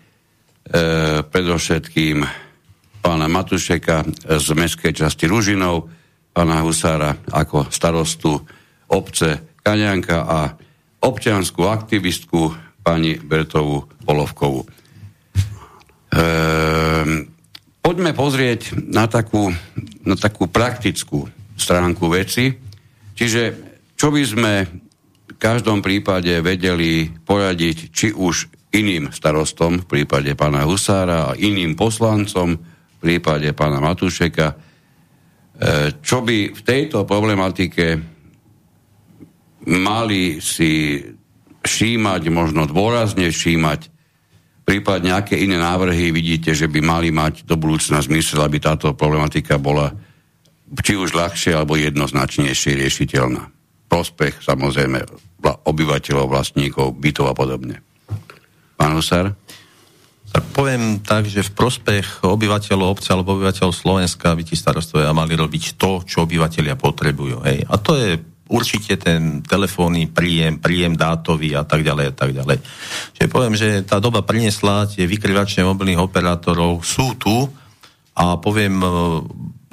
predovšetkým 1.27 2.23
pána 3.03 3.27
Matušeka 3.27 4.07
z 4.39 4.47
mestskej 4.55 4.95
časti 4.95 5.27
Ružinov, 5.27 5.91
pána 6.31 6.63
Husára 6.63 7.19
ako 7.35 7.75
starostu 7.75 8.39
obce 8.95 9.59
Kaňanka 9.67 10.31
a 10.31 10.55
občianskú 11.03 11.67
aktivistku 11.67 12.55
pani 12.87 13.19
Bertovu 13.19 13.83
Polovkovú. 14.07 14.63
Ehm, 14.63 14.71
poďme 17.87 18.19
pozrieť 18.19 18.75
na 18.91 19.07
takú, 19.07 19.55
na 20.03 20.19
takú 20.19 20.51
praktickú 20.51 21.31
stránku 21.55 22.11
veci. 22.11 22.51
Čiže 23.15 23.43
čo 23.95 24.11
by 24.11 24.23
sme 24.27 24.53
v 25.31 25.35
každom 25.39 25.87
prípade 25.87 26.35
vedeli 26.43 27.07
poradiť 27.07 27.95
či 27.95 28.11
už 28.11 28.51
iným 28.75 29.15
starostom 29.15 29.87
v 29.87 30.03
prípade 30.03 30.35
pána 30.35 30.67
Husára 30.67 31.31
a 31.31 31.39
iným 31.39 31.79
poslancom 31.79 32.59
v 32.59 32.99
prípade 32.99 33.55
pána 33.55 33.79
Matúšeka, 33.79 34.47
e, 34.51 34.57
čo 36.03 36.27
by 36.27 36.59
v 36.59 36.61
tejto 36.67 37.07
problematike 37.07 38.03
mali 39.71 40.43
si 40.43 40.99
všímať, 41.63 42.23
možno 42.35 42.67
dôrazne 42.67 43.31
všímať, 43.31 43.95
prípadne 44.67 45.15
aké 45.15 45.39
iné 45.39 45.57
návrhy 45.57 46.11
vidíte, 46.11 46.51
že 46.51 46.67
by 46.67 46.83
mali 46.83 47.15
mať 47.15 47.47
do 47.47 47.55
budúcna 47.55 48.03
zmysel, 48.03 48.43
aby 48.43 48.59
táto 48.59 48.91
problematika 48.99 49.57
bola 49.57 49.95
či 50.83 50.99
už 50.99 51.15
ľahšie 51.15 51.55
alebo 51.55 51.79
jednoznačnejšie 51.79 52.75
riešiteľná. 52.75 53.47
Prospech 53.87 54.43
samozrejme 54.43 55.07
obyvateľov, 55.47 56.27
vlastníkov, 56.27 56.99
bytov 56.99 57.31
a 57.31 57.35
podobne. 57.39 57.79
Pán 58.75 58.99
Husar? 58.99 59.31
Tak 60.35 60.43
poviem 60.53 60.99
tak, 61.01 61.31
že 61.31 61.47
v 61.47 61.55
prospech 61.55 62.27
obyvateľov 62.27 62.99
obce 62.99 63.15
alebo 63.15 63.39
obyvateľov 63.39 63.73
Slovenska 63.73 64.35
by 64.35 64.43
ti 64.43 64.59
starostovia 64.59 65.15
mali 65.15 65.39
robiť 65.39 65.79
to, 65.79 66.03
čo 66.03 66.27
obyvateľia 66.27 66.75
potrebujú. 66.75 67.47
Hej. 67.47 67.63
A 67.71 67.75
to 67.79 67.95
je 67.95 68.19
určite 68.47 68.95
ten 68.99 69.43
telefónny 69.43 70.07
príjem, 70.11 70.63
príjem 70.63 70.95
dátový 70.95 71.59
a 71.59 71.67
tak 71.67 71.83
ďalej 71.83 72.07
a 72.11 72.15
tak 72.15 72.31
ďalej. 72.35 72.59
Čiže 73.19 73.29
poviem, 73.33 73.55
že 73.59 73.83
tá 73.83 73.99
doba 73.99 74.23
priniesla 74.23 74.87
tie 74.87 75.07
vykryvače 75.07 75.67
mobilných 75.67 76.03
operátorov 76.03 76.87
sú 76.87 77.19
tu 77.19 77.51
a 78.17 78.39
poviem, 78.39 78.81
e, 78.81 78.89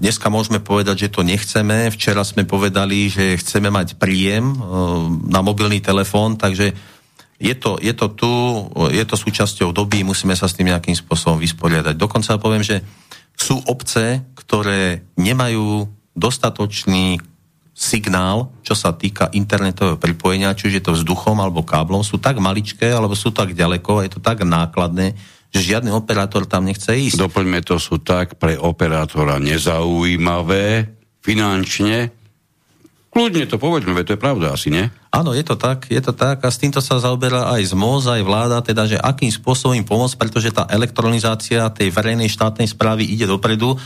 dneska 0.02 0.28
môžeme 0.28 0.60
povedať, 0.60 1.08
že 1.08 1.14
to 1.14 1.22
nechceme. 1.24 1.94
Včera 1.94 2.26
sme 2.28 2.44
povedali, 2.44 3.08
že 3.08 3.40
chceme 3.40 3.70
mať 3.72 3.96
príjem 3.96 4.52
e, 4.52 4.58
na 5.30 5.40
mobilný 5.46 5.80
telefón, 5.80 6.36
takže 6.36 6.74
je 7.44 7.56
to, 7.60 7.76
je 7.82 7.92
to 7.92 8.08
tu, 8.16 8.32
je 8.94 9.04
to 9.04 9.16
súčasťou 9.20 9.76
doby, 9.76 10.08
musíme 10.08 10.32
sa 10.38 10.48
s 10.48 10.56
tým 10.56 10.72
nejakým 10.72 10.96
spôsobom 10.96 11.42
vysporiadať. 11.44 12.00
Dokonca 12.00 12.40
poviem, 12.40 12.64
že 12.64 12.80
sú 13.36 13.60
obce, 13.68 14.24
ktoré 14.38 15.04
nemajú 15.18 15.90
dostatočný 16.14 17.20
signál, 17.74 18.54
čo 18.62 18.78
sa 18.78 18.94
týka 18.94 19.34
internetového 19.34 19.98
pripojenia, 19.98 20.54
či 20.54 20.70
už 20.70 20.74
je 20.78 20.84
to 20.86 20.94
vzduchom 20.94 21.42
alebo 21.42 21.66
káblom, 21.66 22.06
sú 22.06 22.22
tak 22.22 22.38
maličké, 22.38 22.94
alebo 22.94 23.18
sú 23.18 23.34
tak 23.34 23.58
ďaleko, 23.58 24.06
je 24.06 24.12
to 24.14 24.20
tak 24.22 24.46
nákladné, 24.46 25.18
že 25.50 25.74
žiadny 25.74 25.90
operátor 25.90 26.46
tam 26.46 26.70
nechce 26.70 26.94
ísť. 26.94 27.18
Doplňme, 27.18 27.66
to 27.66 27.82
sú 27.82 27.98
tak 28.02 28.38
pre 28.38 28.58
operátora 28.58 29.42
nezaujímavé 29.42 30.94
finančne. 31.26 32.14
Kľudne 33.14 33.46
to 33.46 33.62
povedzme, 33.62 34.02
to 34.02 34.18
je 34.18 34.22
pravda 34.22 34.58
asi, 34.58 34.74
nie? 34.74 34.90
Áno, 35.14 35.38
je 35.38 35.46
to 35.46 35.54
tak, 35.54 35.86
je 35.86 36.02
to 36.02 36.18
tak 36.18 36.42
a 36.42 36.50
s 36.50 36.58
týmto 36.58 36.82
sa 36.82 36.98
zaoberá 36.98 37.54
aj 37.54 37.70
ZMOZ, 37.70 38.18
aj 38.18 38.24
vláda, 38.26 38.58
teda, 38.66 38.90
že 38.90 38.98
akým 38.98 39.30
spôsobom 39.30 39.78
im 39.78 39.86
pomôcť, 39.86 40.18
pretože 40.18 40.50
tá 40.50 40.66
elektronizácia 40.66 41.70
tej 41.70 41.94
verejnej 41.94 42.26
štátnej 42.26 42.66
správy 42.66 43.06
ide 43.06 43.30
dopredu 43.30 43.78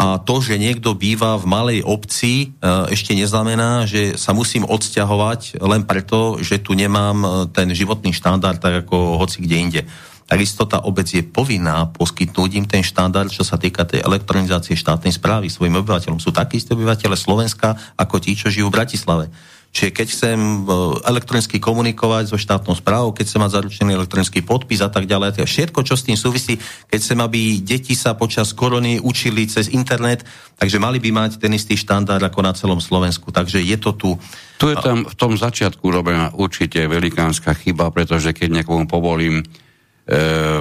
a 0.00 0.16
to, 0.16 0.40
že 0.40 0.56
niekto 0.56 0.96
býva 0.96 1.36
v 1.36 1.44
malej 1.44 1.80
obci, 1.84 2.56
e, 2.56 2.68
ešte 2.88 3.12
neznamená, 3.12 3.84
že 3.84 4.16
sa 4.16 4.32
musím 4.32 4.64
odsťahovať 4.64 5.60
len 5.60 5.84
preto, 5.84 6.40
že 6.40 6.56
tu 6.56 6.72
nemám 6.72 7.18
e, 7.20 7.28
ten 7.52 7.68
životný 7.68 8.16
štandard 8.16 8.56
tak 8.56 8.88
ako 8.88 9.20
hoci 9.20 9.44
kde 9.44 9.56
inde. 9.60 9.82
Takisto 10.24 10.64
tá 10.64 10.80
obec 10.88 11.04
je 11.04 11.20
povinná 11.20 11.84
poskytnúť 11.92 12.50
im 12.56 12.64
ten 12.64 12.80
štandard, 12.80 13.28
čo 13.28 13.44
sa 13.44 13.60
týka 13.60 13.84
tej 13.84 14.00
elektronizácie 14.00 14.72
štátnej 14.72 15.12
správy 15.12 15.52
svojim 15.52 15.76
obyvateľom. 15.84 16.16
Sú 16.16 16.32
takí 16.32 16.56
isté 16.56 16.72
obyvateľe 16.72 17.18
Slovenska 17.18 17.76
ako 18.00 18.24
tí, 18.24 18.32
čo 18.32 18.48
žijú 18.48 18.72
v 18.72 18.76
Bratislave. 18.80 19.28
Čiže 19.70 19.90
keď 19.94 20.06
chcem 20.10 20.38
e, 20.38 20.60
elektronicky 21.06 21.62
komunikovať 21.62 22.34
so 22.34 22.38
štátnou 22.38 22.74
správou, 22.74 23.14
keď 23.14 23.24
chcem 23.30 23.38
mať 23.38 23.54
zaručený 23.54 23.90
elektronický 23.94 24.42
podpis 24.42 24.82
a 24.82 24.90
tak 24.90 25.06
ďalej, 25.06 25.38
a 25.38 25.46
všetko, 25.46 25.86
čo 25.86 25.94
s 25.94 26.02
tým 26.02 26.18
súvisí, 26.18 26.58
keď 26.90 26.98
chcem, 26.98 27.18
aby 27.22 27.62
deti 27.62 27.94
sa 27.94 28.18
počas 28.18 28.50
korony 28.50 28.98
učili 28.98 29.46
cez 29.46 29.70
internet, 29.70 30.26
takže 30.58 30.82
mali 30.82 30.98
by 30.98 31.14
mať 31.14 31.38
ten 31.38 31.54
istý 31.54 31.78
štandard 31.78 32.18
ako 32.18 32.42
na 32.42 32.50
celom 32.50 32.82
Slovensku. 32.82 33.30
Takže 33.30 33.62
je 33.62 33.78
to 33.78 33.94
tu. 33.94 34.10
Tu 34.58 34.74
je 34.74 34.76
tam 34.82 35.06
v 35.06 35.14
tom 35.14 35.38
začiatku 35.38 35.86
robená 35.86 36.34
určite 36.34 36.90
velikánska 36.90 37.54
chyba, 37.54 37.94
pretože 37.94 38.34
keď 38.34 38.60
niekomu 38.60 38.90
povolím 38.90 39.38
e, 39.38 39.44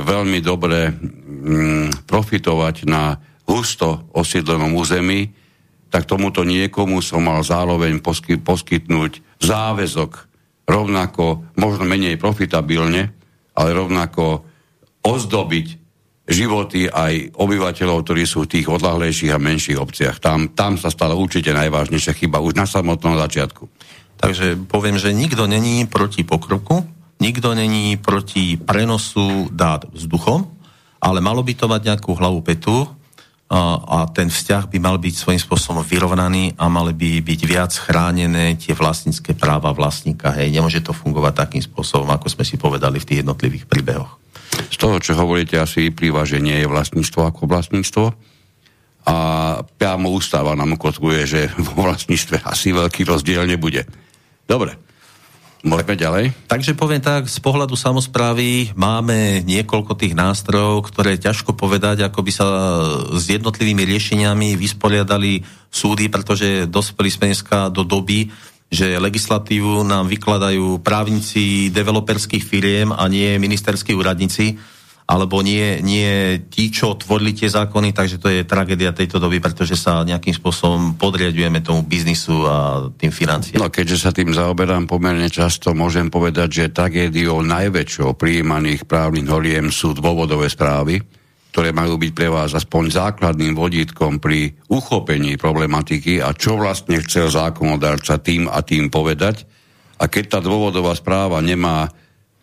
veľmi 0.06 0.38
dobre 0.45 0.94
mm, 0.94 2.06
profitovať 2.06 2.86
na 2.86 3.18
husto 3.49 4.06
osídlenom 4.14 4.77
území, 4.77 5.39
tak 5.90 6.06
tomuto 6.06 6.45
niekomu 6.45 7.02
som 7.02 7.26
mal 7.26 7.41
zároveň 7.41 8.02
posky, 8.02 8.38
poskytnúť 8.38 9.41
záväzok 9.41 10.11
rovnako, 10.70 11.49
možno 11.57 11.84
menej 11.90 12.22
profitabilne, 12.22 13.10
ale 13.57 13.70
rovnako 13.74 14.45
ozdobiť 15.02 15.68
životy 16.30 16.86
aj 16.86 17.34
obyvateľov, 17.34 18.06
ktorí 18.06 18.24
sú 18.30 18.45
v 18.45 18.52
tých 18.53 18.68
odlahlejších 18.70 19.34
a 19.34 19.41
menších 19.41 19.82
obciach. 19.82 20.22
Tam, 20.22 20.53
tam 20.53 20.78
sa 20.78 20.94
stala 20.94 21.18
určite 21.18 21.49
najvážnejšia 21.57 22.14
chyba 22.14 22.38
už 22.38 22.53
na 22.53 22.70
samotnom 22.70 23.18
začiatku. 23.18 23.66
Takže 24.22 24.70
poviem, 24.70 25.02
že 25.02 25.10
nikto 25.10 25.49
není 25.49 25.90
proti 25.90 26.22
pokroku, 26.22 26.86
nikto 27.18 27.57
není 27.57 27.98
proti 27.98 28.61
prenosu 28.61 29.49
dát 29.49 29.90
vzduchom, 29.90 30.45
ale 31.02 31.18
malo 31.24 31.41
by 31.41 31.53
to 31.57 31.66
mať 31.66 31.82
nejakú 31.90 32.14
hlavu 32.14 32.45
petu 32.45 32.86
a 33.49 34.05
ten 34.13 34.30
vzťah 34.30 34.69
by 34.69 34.77
mal 34.77 35.01
byť 35.01 35.13
svojím 35.17 35.41
spôsobom 35.41 35.81
vyrovnaný 35.81 36.53
a 36.61 36.69
mali 36.69 36.93
by 36.93 37.17
byť 37.26 37.41
viac 37.49 37.73
chránené 37.73 38.53
tie 38.61 38.77
vlastnícke 38.77 39.34
práva 39.34 39.73
vlastníka. 39.73 40.30
Hej, 40.38 40.53
nemôže 40.53 40.85
to 40.85 40.93
fungovať 40.93 41.34
takým 41.34 41.63
spôsobom, 41.65 42.13
ako 42.13 42.30
sme 42.30 42.45
si 42.45 42.61
povedali 42.61 43.01
v 43.01 43.07
tých 43.09 43.19
jednotlivých 43.26 43.65
príbehoch. 43.65 44.21
Z 44.69 44.77
toho, 44.77 45.01
čo 45.01 45.17
hovoríte, 45.17 45.57
asi 45.57 45.89
vyplýva, 45.89 46.30
že 46.30 46.38
nie 46.38 46.61
je 46.61 46.69
vlastníctvo 46.69 47.26
ako 47.26 47.49
vlastníctvo 47.49 48.05
a 49.09 49.15
priamo 49.65 50.13
ústava 50.13 50.53
nám 50.53 50.77
ukotvuje, 50.77 51.21
že 51.26 51.41
vo 51.57 51.89
vlastníctve 51.89 52.45
asi 52.45 52.69
veľký 52.69 53.01
rozdiel 53.01 53.49
nebude. 53.49 53.89
Dobre, 54.45 54.77
Môžeme 55.60 55.99
ďalej? 55.99 56.31
Takže 56.48 56.72
poviem 56.72 57.03
tak, 57.03 57.27
z 57.27 57.36
pohľadu 57.44 57.76
samozprávy 57.76 58.72
máme 58.80 59.44
niekoľko 59.44 59.91
tých 59.99 60.15
nástrojov, 60.15 60.88
ktoré 60.88 61.19
ťažko 61.19 61.52
povedať, 61.52 62.07
ako 62.07 62.19
by 62.23 62.31
sa 62.31 62.48
s 63.11 63.27
jednotlivými 63.27 63.84
riešeniami 63.84 64.56
vysporiadali 64.56 65.44
súdy, 65.68 66.07
pretože 66.07 66.64
dospeli 66.64 67.11
sme 67.11 67.36
dneska 67.36 67.68
do 67.68 67.84
doby, 67.84 68.31
že 68.72 69.02
legislatívu 69.02 69.84
nám 69.84 70.07
vykladajú 70.07 70.80
právnici 70.80 71.68
developerských 71.76 72.45
firiem 72.45 72.95
a 72.95 73.03
nie 73.11 73.36
ministerskí 73.36 73.91
úradníci 73.91 74.56
alebo 75.10 75.41
nie, 75.41 75.81
nie 75.81 76.38
tí, 76.53 76.69
čo 76.69 76.94
tvorili 76.94 77.34
tie 77.34 77.49
zákony, 77.49 77.98
takže 77.98 78.22
to 78.22 78.30
je 78.30 78.45
tragédia 78.45 78.94
tejto 78.94 79.18
doby, 79.18 79.41
pretože 79.41 79.73
sa 79.73 80.06
nejakým 80.06 80.38
spôsobom 80.38 81.02
podriadujeme 81.02 81.65
tomu 81.65 81.81
biznisu 81.81 82.45
a 82.45 82.86
tým 82.94 83.10
financiám. 83.10 83.57
No 83.57 83.73
keďže 83.73 83.98
sa 84.06 84.14
tým 84.14 84.30
zaoberám 84.30 84.86
pomerne 84.86 85.26
často, 85.34 85.73
môžem 85.73 86.14
povedať, 86.14 86.49
že 86.53 86.76
tragédiou 86.77 87.41
najväčšou 87.41 88.14
prijímaných 88.14 88.86
právnych 88.86 89.26
noriem 89.26 89.73
sú 89.73 89.98
dôvodové 89.98 90.45
správy, 90.45 91.02
ktoré 91.49 91.73
majú 91.73 91.98
byť 91.98 92.11
pre 92.14 92.30
vás 92.30 92.53
aspoň 92.53 92.94
základným 92.94 93.57
vodítkom 93.57 94.22
pri 94.22 94.53
uchopení 94.69 95.41
problematiky 95.41 96.22
a 96.22 96.38
čo 96.38 96.61
vlastne 96.61 97.02
chcel 97.02 97.34
zákonodárca 97.34 98.22
tým 98.22 98.45
a 98.45 98.61
tým 98.61 98.94
povedať. 98.94 99.49
A 99.98 100.06
keď 100.06 100.38
tá 100.38 100.40
dôvodová 100.40 100.94
správa 100.94 101.41
nemá 101.41 101.90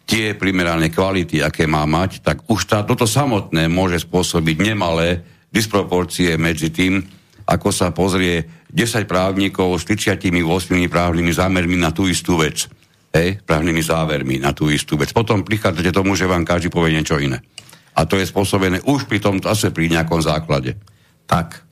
tie 0.06 0.38
primerané 0.38 0.88
kvality, 0.88 1.42
aké 1.42 1.66
má 1.66 1.82
mať, 1.82 2.22
tak 2.22 2.46
už 2.46 2.70
tá, 2.70 2.86
toto 2.86 3.04
samotné 3.04 3.66
môže 3.66 4.06
spôsobiť 4.06 4.56
nemalé 4.62 5.26
disproporcie 5.50 6.38
medzi 6.38 6.70
tým, 6.70 7.02
ako 7.46 7.68
sa 7.74 7.90
pozrie 7.90 8.66
10 8.70 9.06
právnikov 9.10 9.74
s 9.78 9.86
38 9.86 10.30
právnymi 10.86 11.32
zámermi 11.34 11.76
na 11.78 11.90
tú 11.90 12.06
istú 12.06 12.38
vec. 12.38 12.70
Hej, 13.10 13.42
právnymi 13.42 13.82
závermi 13.82 14.36
na 14.42 14.54
tú 14.54 14.70
istú 14.70 14.94
vec. 14.94 15.10
Potom 15.10 15.42
prichádzate 15.42 15.90
tomu, 15.90 16.14
že 16.14 16.28
vám 16.30 16.46
každý 16.46 16.70
povie 16.70 16.94
niečo 16.94 17.18
iné. 17.18 17.42
A 17.96 18.04
to 18.04 18.20
je 18.20 18.28
spôsobené 18.28 18.84
už 18.84 19.08
pri 19.08 19.18
tom 19.18 19.40
zase 19.40 19.72
pri 19.72 19.88
nejakom 19.88 20.20
základe. 20.20 20.76
Tak. 21.24 21.64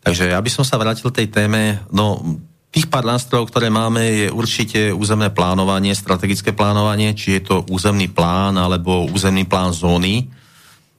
Takže 0.00 0.32
ja 0.32 0.40
by 0.40 0.50
som 0.50 0.64
sa 0.64 0.80
vrátil 0.80 1.12
tej 1.12 1.28
téme, 1.28 1.84
no 1.92 2.22
Tých 2.68 2.86
pár 2.92 3.08
nástrojov, 3.08 3.48
ktoré 3.48 3.72
máme, 3.72 4.04
je 4.04 4.26
určite 4.28 4.92
územné 4.92 5.32
plánovanie, 5.32 5.96
strategické 5.96 6.52
plánovanie, 6.52 7.16
či 7.16 7.40
je 7.40 7.42
to 7.48 7.56
územný 7.72 8.12
plán 8.12 8.60
alebo 8.60 9.08
územný 9.08 9.48
plán 9.48 9.72
zóny. 9.72 10.28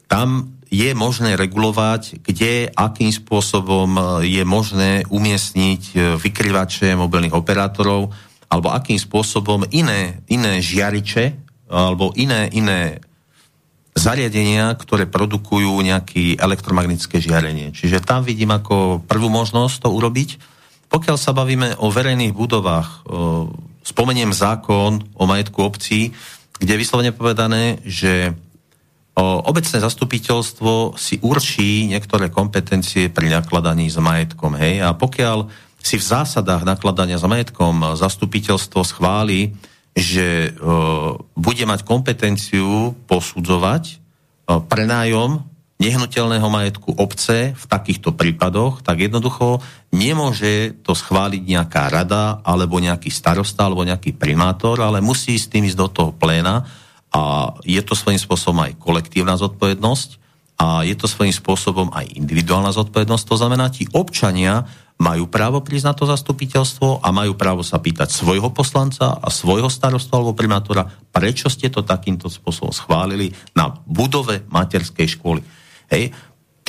Tam 0.09 0.59
je 0.69 0.89
možné 0.93 1.33
regulovať, 1.37 2.25
kde, 2.25 2.69
akým 2.73 3.09
spôsobom 3.09 3.89
e, 3.97 4.01
je 4.37 4.43
možné 4.45 5.01
umiestniť 5.09 5.81
e, 5.93 5.95
vykryvače 6.17 6.93
mobilných 6.93 7.33
operátorov 7.33 8.13
alebo 8.49 8.73
akým 8.73 8.97
spôsobom 8.97 9.65
iné, 9.73 10.25
iné 10.29 10.61
žiariče 10.61 11.33
alebo 11.69 12.13
iné, 12.17 12.49
iné 12.53 12.97
zariadenia, 13.93 14.73
ktoré 14.77 15.05
produkujú 15.05 15.73
nejaké 15.81 16.37
elektromagnetické 16.37 17.21
žiarenie. 17.21 17.73
Čiže 17.73 18.05
tam 18.05 18.25
vidím 18.25 18.53
ako 18.53 19.05
prvú 19.05 19.29
možnosť 19.29 19.85
to 19.85 19.89
urobiť. 19.93 20.29
Pokiaľ 20.89 21.17
sa 21.21 21.37
bavíme 21.37 21.77
o 21.77 21.93
verejných 21.93 22.33
budovách, 22.33 23.05
spomeniem 23.85 24.33
zákon 24.33 25.05
o 25.13 25.23
majetku 25.29 25.61
obcí, 25.61 26.13
kde 26.57 26.71
je 26.75 26.81
vyslovene 26.81 27.13
povedané, 27.15 27.77
že 27.85 28.33
obecné 29.19 29.77
zastupiteľstvo 29.83 30.95
si 30.95 31.19
určí 31.19 31.89
niektoré 31.89 32.31
kompetencie 32.31 33.11
pri 33.11 33.29
nakladaní 33.29 33.89
s 33.89 33.97
majetkom. 33.99 34.55
Hej? 34.55 34.85
A 34.85 34.95
pokiaľ 34.95 35.49
si 35.79 35.95
v 35.95 36.07
zásadách 36.07 36.67
nakladania 36.67 37.19
s 37.19 37.25
majetkom 37.25 37.95
zastupiteľstvo 37.95 38.83
schváli, 38.83 39.55
že 39.95 40.53
bude 41.35 41.63
mať 41.65 41.83
kompetenciu 41.83 42.93
posudzovať 43.09 43.99
prenájom 44.47 45.48
nehnuteľného 45.79 46.43
majetku 46.43 46.99
obce 46.99 47.55
v 47.55 47.65
takýchto 47.65 48.11
prípadoch, 48.11 48.83
tak 48.83 48.99
jednoducho 48.99 49.63
nemôže 49.95 50.75
to 50.83 50.91
schváliť 50.91 51.39
nejaká 51.39 51.87
rada 51.87 52.43
alebo 52.43 52.83
nejaký 52.83 53.07
starosta 53.07 53.63
alebo 53.63 53.87
nejaký 53.87 54.11
primátor, 54.19 54.83
ale 54.83 54.99
musí 54.99 55.39
s 55.39 55.47
tým 55.47 55.63
ísť 55.63 55.79
do 55.79 55.87
toho 55.87 56.11
pléna 56.11 56.67
a 57.15 57.55
je 57.63 57.79
to 57.79 57.95
svojím 57.95 58.19
spôsobom 58.19 58.59
aj 58.67 58.75
kolektívna 58.75 59.39
zodpovednosť 59.39 60.09
a 60.59 60.83
je 60.83 60.91
to 60.99 61.07
svojím 61.07 61.31
spôsobom 61.31 61.87
aj 61.95 62.11
individuálna 62.11 62.75
zodpovednosť. 62.75 63.25
To 63.31 63.39
znamená, 63.39 63.71
tí 63.71 63.87
občania 63.95 64.67
majú 64.99 65.31
právo 65.31 65.63
prísť 65.63 65.85
na 65.87 65.95
to 65.95 66.03
zastupiteľstvo 66.03 66.99
a 66.99 67.07
majú 67.15 67.39
právo 67.39 67.63
sa 67.63 67.79
pýtať 67.79 68.11
svojho 68.11 68.51
poslanca 68.51 69.15
a 69.15 69.31
svojho 69.31 69.71
starostu 69.71 70.11
alebo 70.11 70.35
primátora, 70.35 70.83
prečo 71.15 71.47
ste 71.47 71.71
to 71.71 71.87
takýmto 71.87 72.27
spôsobom 72.27 72.75
schválili 72.75 73.31
na 73.55 73.71
budove 73.87 74.43
materskej 74.51 75.15
školy. 75.15 75.58
Hej? 75.89 76.15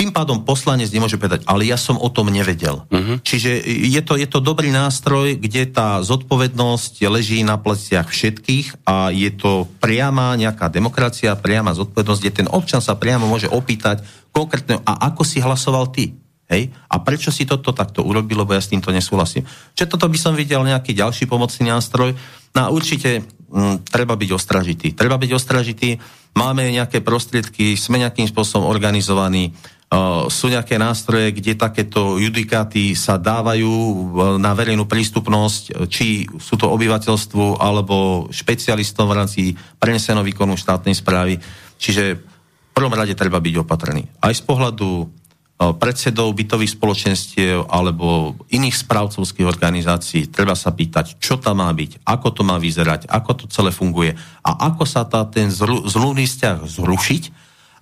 Tým 0.00 0.16
pádom 0.16 0.48
poslanec 0.48 0.88
nemôže 0.88 1.20
povedať, 1.20 1.44
ale 1.44 1.68
ja 1.68 1.76
som 1.76 2.00
o 2.00 2.08
tom 2.08 2.32
nevedel. 2.32 2.88
Uh-huh. 2.88 3.20
Čiže 3.20 3.60
je 3.68 4.00
to, 4.00 4.16
je 4.16 4.24
to 4.24 4.40
dobrý 4.40 4.72
nástroj, 4.72 5.36
kde 5.36 5.68
tá 5.68 6.00
zodpovednosť 6.00 7.04
leží 7.04 7.44
na 7.44 7.60
pleciach 7.60 8.08
všetkých 8.08 8.88
a 8.88 9.12
je 9.12 9.28
to 9.28 9.68
priama 9.76 10.32
nejaká 10.40 10.72
demokracia, 10.72 11.36
priama 11.36 11.76
zodpovednosť, 11.76 12.20
kde 12.24 12.32
ten 12.32 12.48
občan 12.48 12.80
sa 12.80 12.96
priamo 12.96 13.28
môže 13.28 13.52
opýtať 13.52 14.00
konkrétne, 14.32 14.80
a 14.88 15.12
ako 15.12 15.20
si 15.20 15.36
hlasoval 15.36 15.92
ty? 15.92 16.16
Hej? 16.50 16.72
A 16.90 16.98
prečo 17.04 17.30
si 17.30 17.46
toto 17.46 17.70
takto 17.70 18.02
urobil, 18.02 18.42
lebo 18.42 18.56
ja 18.56 18.60
s 18.62 18.72
týmto 18.72 18.90
nesúhlasím. 18.90 19.46
Čiže 19.78 19.90
toto 19.90 20.10
by 20.10 20.18
som 20.18 20.32
videl 20.32 20.66
nejaký 20.66 20.96
ďalší 20.96 21.30
pomocný 21.30 21.70
nástroj. 21.70 22.16
No 22.56 22.58
a 22.58 22.72
určite 22.74 23.22
m, 23.22 23.76
mm, 23.78 23.86
treba 23.86 24.18
byť 24.18 24.30
ostražitý. 24.34 24.88
Treba 24.98 25.14
byť 25.20 25.30
ostražitý 25.30 26.00
máme 26.36 26.70
nejaké 26.70 27.02
prostriedky, 27.02 27.74
sme 27.74 28.02
nejakým 28.02 28.28
spôsobom 28.30 28.68
organizovaní, 28.68 29.52
Uh, 29.90 30.30
sú 30.30 30.46
nejaké 30.46 30.78
nástroje, 30.78 31.34
kde 31.34 31.58
takéto 31.58 32.14
judikáty 32.22 32.94
sa 32.94 33.18
dávajú 33.18 33.66
uh, 33.66 33.94
na 34.38 34.54
verejnú 34.54 34.86
prístupnosť, 34.86 35.90
či 35.90 36.30
sú 36.38 36.54
to 36.54 36.70
obyvateľstvu 36.70 37.58
alebo 37.58 38.30
špecialistom 38.30 39.10
v 39.10 39.16
rámci 39.18 39.42
preneseného 39.82 40.22
výkonu 40.22 40.54
štátnej 40.54 40.94
správy. 40.94 41.42
Čiže 41.74 42.22
v 42.22 42.70
prvom 42.70 42.94
rade 42.94 43.18
treba 43.18 43.42
byť 43.42 43.54
opatrný. 43.66 44.06
Aj 44.22 44.30
z 44.30 44.38
pohľadu 44.46 45.10
predsedov 45.60 46.32
bytových 46.32 46.72
spoločenstiev 46.72 47.68
alebo 47.68 48.32
iných 48.48 48.80
správcovských 48.80 49.44
organizácií. 49.44 50.32
Treba 50.32 50.56
sa 50.56 50.72
pýtať, 50.72 51.20
čo 51.20 51.36
tam 51.36 51.60
má 51.60 51.68
byť, 51.68 52.00
ako 52.08 52.28
to 52.32 52.42
má 52.48 52.56
vyzerať, 52.56 53.04
ako 53.04 53.30
to 53.36 53.44
celé 53.52 53.68
funguje 53.68 54.16
a 54.40 54.50
ako 54.72 54.88
sa 54.88 55.04
tá, 55.04 55.20
ten 55.28 55.52
zlúvny 55.52 56.24
vzťah 56.24 56.64
zrušiť 56.64 57.22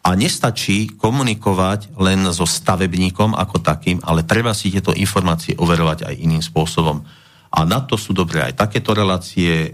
a 0.02 0.14
nestačí 0.18 0.98
komunikovať 0.98 1.94
len 2.02 2.26
so 2.34 2.46
stavebníkom 2.46 3.38
ako 3.38 3.62
takým, 3.62 4.02
ale 4.02 4.26
treba 4.26 4.50
si 4.58 4.74
tieto 4.74 4.90
informácie 4.90 5.54
overovať 5.54 6.10
aj 6.10 6.14
iným 6.18 6.42
spôsobom. 6.42 7.06
A 7.48 7.64
na 7.64 7.80
to 7.80 7.96
sú 7.96 8.12
dobré 8.12 8.44
aj 8.44 8.60
takéto 8.60 8.92
relácie. 8.92 9.48
E, 9.48 9.70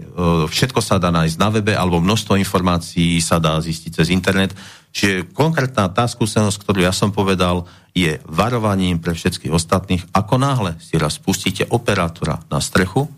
všetko 0.47 0.79
sa 0.79 0.95
dá 0.95 1.11
nájsť 1.11 1.35
na 1.35 1.49
webe, 1.51 1.73
alebo 1.75 1.99
množstvo 1.99 2.39
informácií 2.39 3.19
sa 3.19 3.35
dá 3.35 3.59
zistiť 3.59 3.91
cez 3.99 4.07
internet. 4.15 4.55
Čiže 4.95 5.35
konkrétna 5.35 5.91
tá 5.91 6.07
skúsenosť, 6.07 6.55
ktorú 6.55 6.87
ja 6.87 6.95
som 6.95 7.11
povedal, 7.11 7.67
je 7.91 8.15
varovaním 8.31 9.03
pre 9.03 9.11
všetkých 9.11 9.51
ostatných. 9.51 10.07
Ako 10.15 10.39
náhle 10.39 10.79
si 10.79 10.95
raz 10.95 11.19
pustíte 11.19 11.67
operátora 11.67 12.39
na 12.47 12.63
strechu, 12.63 13.11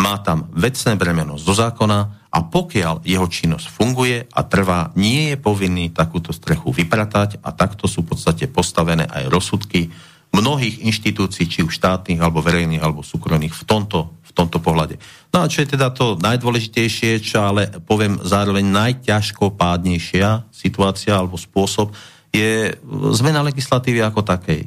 má 0.00 0.18
tam 0.24 0.50
vecné 0.50 0.96
bremeno 0.96 1.38
zo 1.38 1.52
zákona 1.54 2.26
a 2.32 2.38
pokiaľ 2.42 3.06
jeho 3.06 3.28
činnosť 3.30 3.66
funguje 3.70 4.26
a 4.26 4.40
trvá, 4.42 4.90
nie 4.98 5.30
je 5.30 5.36
povinný 5.38 5.92
takúto 5.94 6.34
strechu 6.34 6.74
vypratať 6.74 7.38
a 7.44 7.54
takto 7.54 7.86
sú 7.86 8.02
v 8.02 8.16
podstate 8.16 8.50
postavené 8.50 9.06
aj 9.06 9.30
rozsudky 9.30 9.92
mnohých 10.34 10.82
inštitúcií, 10.82 11.46
či 11.46 11.62
už 11.62 11.78
štátnych, 11.78 12.18
alebo 12.18 12.42
verejných, 12.42 12.82
alebo 12.82 13.06
súkromných 13.06 13.54
v 13.54 13.62
tomto, 13.62 14.10
tomto 14.34 14.58
pohľade. 14.58 14.98
No 15.30 15.46
a 15.46 15.50
čo 15.50 15.62
je 15.62 15.78
teda 15.78 15.94
to 15.94 16.18
najdôležitejšie, 16.18 17.22
čo 17.22 17.40
ale 17.46 17.70
poviem 17.86 18.18
zároveň 18.20 18.66
najťažko 18.66 19.54
pádnejšia 19.54 20.50
situácia 20.50 21.14
alebo 21.14 21.38
spôsob, 21.38 21.94
je 22.34 22.74
zmena 23.14 23.46
legislatívy 23.46 24.02
ako 24.02 24.26
takej. 24.26 24.66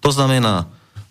To 0.00 0.08
znamená, 0.08 0.64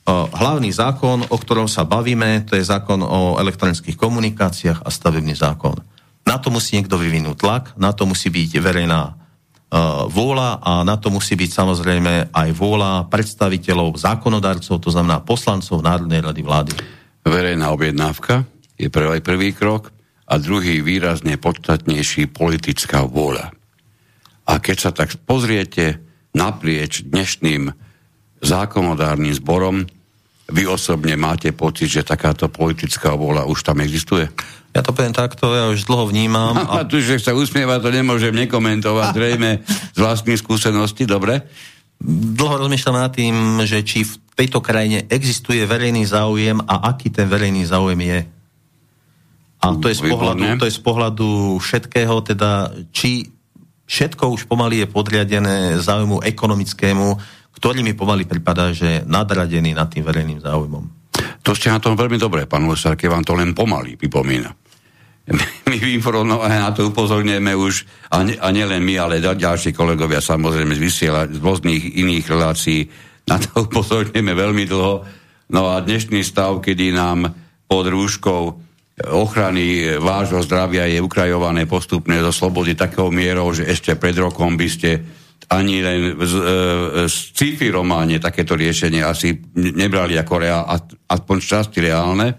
hlavný 0.09 0.69
zákon, 0.73 1.29
o 1.29 1.37
ktorom 1.37 1.69
sa 1.69 1.85
bavíme, 1.85 2.45
to 2.45 2.57
je 2.57 2.65
zákon 2.65 3.01
o 3.01 3.37
elektronických 3.37 3.97
komunikáciách 3.97 4.81
a 4.81 4.89
stavebný 4.89 5.37
zákon. 5.37 5.77
Na 6.25 6.41
to 6.41 6.49
musí 6.49 6.77
niekto 6.77 6.97
vyvinúť 6.97 7.37
tlak, 7.37 7.63
na 7.77 7.93
to 7.93 8.09
musí 8.09 8.33
byť 8.33 8.51
verejná 8.61 9.13
vôľa 10.09 10.61
a 10.61 10.71
na 10.85 10.95
to 10.97 11.09
musí 11.09 11.33
byť 11.33 11.51
samozrejme 11.51 12.33
aj 12.33 12.49
vôľa 12.53 13.09
predstaviteľov 13.09 13.97
zákonodarcov, 13.97 14.77
to 14.77 14.89
znamená 14.93 15.25
poslancov 15.25 15.81
Národnej 15.81 16.21
rady 16.21 16.41
vlády. 16.45 16.73
Verejná 17.25 17.73
objednávka 17.73 18.45
je 18.77 18.85
prvý, 18.93 19.17
prvý 19.25 19.49
krok 19.57 19.89
a 20.29 20.37
druhý 20.37 20.85
výrazne 20.85 21.41
podstatnejší 21.41 22.29
politická 22.29 23.01
vôľa. 23.01 23.49
A 24.45 24.61
keď 24.61 24.77
sa 24.77 24.91
tak 24.93 25.17
pozriete 25.25 25.97
naprieč 26.37 27.01
dnešným 27.01 27.73
zákonodárnym 28.45 29.33
zborom, 29.33 29.89
vy 30.45 30.69
osobne 30.69 31.17
máte 31.17 31.49
pocit, 31.49 31.89
že 31.89 32.05
takáto 32.05 32.45
politická 32.45 33.17
vôľa 33.17 33.49
už 33.49 33.65
tam 33.65 33.81
existuje? 33.81 34.29
Ja 34.77 34.85
to 34.85 34.93
poviem 34.93 35.15
takto, 35.15 35.49
ja 35.49 35.65
už 35.73 35.89
dlho 35.89 36.05
vnímam. 36.05 36.53
A, 36.61 36.83
a 36.83 36.85
tu, 36.85 37.01
že 37.01 37.17
sa 37.17 37.33
usmieva, 37.33 37.81
to 37.81 37.89
nemôžem 37.89 38.35
nekomentovať, 38.45 39.17
zrejme 39.17 39.65
z 39.65 39.97
vlastných 39.97 40.37
skúseností, 40.37 41.09
dobre? 41.09 41.41
Dlho 42.05 42.61
rozmýšľam 42.61 42.97
nad 43.01 43.09
tým, 43.09 43.33
že 43.65 43.81
či 43.81 44.05
v 44.05 44.13
tejto 44.35 44.59
krajine 44.59 45.07
existuje 45.07 45.63
verejný 45.63 46.03
záujem 46.05 46.59
a 46.59 46.91
aký 46.91 47.09
ten 47.09 47.25
verejný 47.25 47.63
záujem 47.65 47.99
je. 48.03 48.19
A 49.63 49.65
to 49.79 49.89
je 49.89 49.97
z 49.97 50.03
pohľadu, 50.05 50.43
to 50.61 50.67
je 50.69 50.77
z 50.77 50.81
pohľadu 50.83 51.29
všetkého, 51.57 52.15
teda 52.21 52.69
či 52.93 53.25
všetko 53.87 54.29
už 54.35 54.45
pomaly 54.45 54.85
je 54.85 54.91
podriadené 54.91 55.79
záujmu 55.81 56.21
ekonomickému, 56.21 57.07
ktorý 57.55 57.81
mi 57.81 57.95
pomaly 57.97 58.29
pripadá, 58.29 58.75
že 58.75 58.85
je 58.85 59.03
nadradený 59.07 59.73
nad 59.73 59.89
tým 59.89 60.05
verejným 60.05 60.43
záujmom. 60.43 60.85
To 61.41 61.55
ste 61.55 61.71
na 61.71 61.79
tom 61.79 61.95
veľmi 61.95 62.19
dobré, 62.19 62.45
pán 62.45 62.67
Lesar, 62.67 62.99
keď 62.99 63.07
vám 63.09 63.23
to 63.25 63.33
len 63.33 63.55
pomaly 63.55 63.95
pripomína 63.95 64.51
my 65.69 65.77
informovane 65.97 66.61
na 66.61 66.69
to 66.69 66.85
upozorňujeme 66.93 67.57
už, 67.57 67.73
a, 68.13 68.21
ne, 68.21 68.37
a 68.37 68.47
nielen 68.53 68.81
my, 68.85 68.95
ale 69.01 69.23
ďalší 69.23 69.73
kolegovia 69.73 70.21
samozrejme 70.21 70.77
z 70.77 70.81
vysiela, 70.81 71.25
z 71.25 71.41
rôznych 71.41 71.97
iných 71.97 72.25
relácií, 72.29 72.85
na 73.25 73.41
to 73.41 73.65
upozorňujeme 73.65 74.33
veľmi 74.33 74.63
dlho. 74.69 74.95
No 75.53 75.61
a 75.69 75.81
dnešný 75.81 76.21
stav, 76.25 76.61
kedy 76.61 76.93
nám 76.93 77.33
pod 77.65 77.85
rúškou 77.89 78.43
ochrany 78.95 79.97
vášho 79.99 80.39
zdravia 80.45 80.87
je 80.87 81.03
ukrajované 81.03 81.67
postupne 81.67 82.15
zo 82.23 82.31
slobody 82.31 82.79
takého 82.79 83.11
mierou, 83.11 83.51
že 83.51 83.67
ešte 83.67 83.99
pred 83.99 84.15
rokom 84.15 84.55
by 84.55 84.67
ste 84.71 85.03
ani 85.51 85.83
len 85.83 86.15
z, 86.15 86.33
e, 86.33 86.53
z 87.05 87.15
sci-fi 87.35 87.67
románe 87.69 88.17
takéto 88.17 88.55
riešenie 88.55 89.03
asi 89.03 89.35
nebrali 89.59 90.15
ako 90.17 90.33
reál, 90.39 90.63
aspoň 91.05 91.37
časti 91.43 91.83
reálne, 91.83 92.33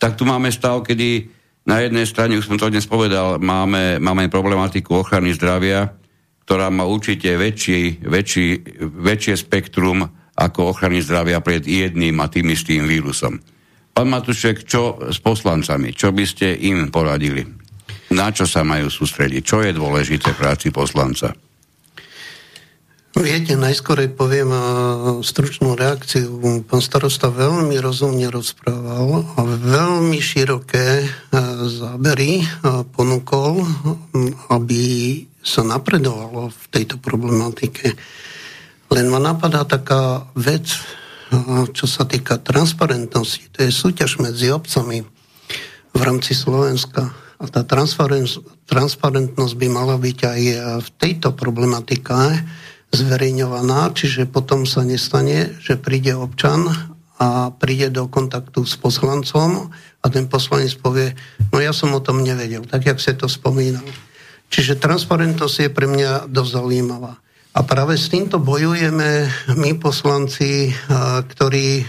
tak 0.00 0.16
tu 0.16 0.24
máme 0.24 0.48
stav, 0.48 0.80
kedy 0.80 1.28
na 1.68 1.84
jednej 1.84 2.08
strane, 2.08 2.40
už 2.40 2.48
som 2.48 2.56
to 2.56 2.72
dnes 2.72 2.88
povedal, 2.88 3.36
máme, 3.36 4.00
máme 4.00 4.32
problematiku 4.32 5.04
ochrany 5.04 5.36
zdravia, 5.36 5.92
ktorá 6.50 6.66
má 6.66 6.82
určite 6.82 7.30
väčší, 7.38 8.02
väčší, 8.02 8.46
väčšie 8.82 9.38
spektrum 9.38 10.02
ako 10.34 10.74
ochrany 10.74 10.98
zdravia 10.98 11.38
pred 11.38 11.62
jedným 11.62 12.18
a 12.18 12.26
tým 12.26 12.50
istým 12.50 12.90
vírusom. 12.90 13.38
Pán 13.94 14.10
Matušek, 14.10 14.66
čo 14.66 14.98
s 14.98 15.22
poslancami? 15.22 15.94
Čo 15.94 16.10
by 16.10 16.24
ste 16.26 16.58
im 16.58 16.90
poradili? 16.90 17.46
Na 18.10 18.34
čo 18.34 18.50
sa 18.50 18.66
majú 18.66 18.90
sústrediť? 18.90 19.46
Čo 19.46 19.62
je 19.62 19.70
dôležité 19.70 20.34
práci 20.34 20.74
poslanca? 20.74 21.30
Viete, 23.14 23.54
najskôr 23.54 24.10
poviem 24.10 24.50
stručnú 25.22 25.78
reakciu. 25.78 26.34
Pán 26.66 26.82
starosta 26.82 27.30
veľmi 27.30 27.78
rozumne 27.78 28.26
rozprával 28.26 29.22
a 29.38 29.46
veľmi 29.46 30.18
široké 30.18 31.06
zábery 31.70 32.42
ponúkol, 32.90 33.62
aby 34.50 34.82
sa 35.40 35.64
napredovalo 35.64 36.52
v 36.52 36.64
tejto 36.68 37.00
problematike. 37.00 37.96
Len 38.90 39.06
ma 39.08 39.22
napadá 39.22 39.64
taká 39.64 40.28
vec, 40.36 40.68
čo 41.70 41.86
sa 41.86 42.04
týka 42.04 42.42
transparentnosti. 42.42 43.48
To 43.54 43.58
je 43.62 43.70
súťaž 43.70 44.18
medzi 44.18 44.50
obcami 44.50 45.06
v 45.94 46.00
rámci 46.02 46.34
Slovenska. 46.34 47.14
a 47.40 47.48
tá 47.48 47.64
transparentnosť 47.64 49.54
by 49.56 49.68
mala 49.72 49.96
byť 49.96 50.18
aj 50.28 50.40
v 50.84 50.88
tejto 51.00 51.32
problematike 51.32 52.12
zverejňovaná, 52.92 53.96
čiže 53.96 54.28
potom 54.28 54.68
sa 54.68 54.84
nestane, 54.84 55.56
že 55.56 55.80
príde 55.80 56.12
občan 56.12 56.68
a 57.16 57.48
príde 57.48 57.88
do 57.88 58.04
kontaktu 58.12 58.68
s 58.68 58.76
poslancom 58.76 59.72
a 60.04 60.06
ten 60.12 60.28
poslanec 60.28 60.76
povie, 60.84 61.16
no 61.48 61.64
ja 61.64 61.72
som 61.72 61.96
o 61.96 62.04
tom 62.04 62.20
nevedel, 62.20 62.68
tak 62.68 62.84
jak 62.84 63.00
sa 63.00 63.16
to 63.16 63.24
spomínal. 63.24 63.84
Čiže 64.50 64.82
transparentnosť 64.82 65.56
je 65.62 65.70
pre 65.70 65.86
mňa 65.86 66.26
dosť 66.26 66.50
zaujímavá. 66.58 67.22
A 67.50 67.66
práve 67.66 67.98
s 67.98 68.06
týmto 68.06 68.38
bojujeme 68.38 69.26
my 69.58 69.74
poslanci, 69.82 70.70
ktorí 71.34 71.82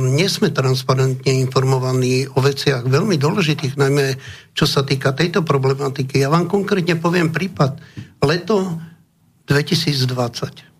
nie 0.00 0.28
sme 0.32 0.48
transparentne 0.48 1.28
informovaní 1.44 2.24
o 2.24 2.40
veciach 2.40 2.88
veľmi 2.88 3.20
dôležitých, 3.20 3.76
najmä 3.76 4.16
čo 4.56 4.64
sa 4.64 4.80
týka 4.80 5.12
tejto 5.12 5.44
problematiky. 5.44 6.24
Ja 6.24 6.32
vám 6.32 6.48
konkrétne 6.48 6.96
poviem 6.96 7.28
prípad. 7.32 7.76
Leto 8.24 8.80
2020. 9.44 10.72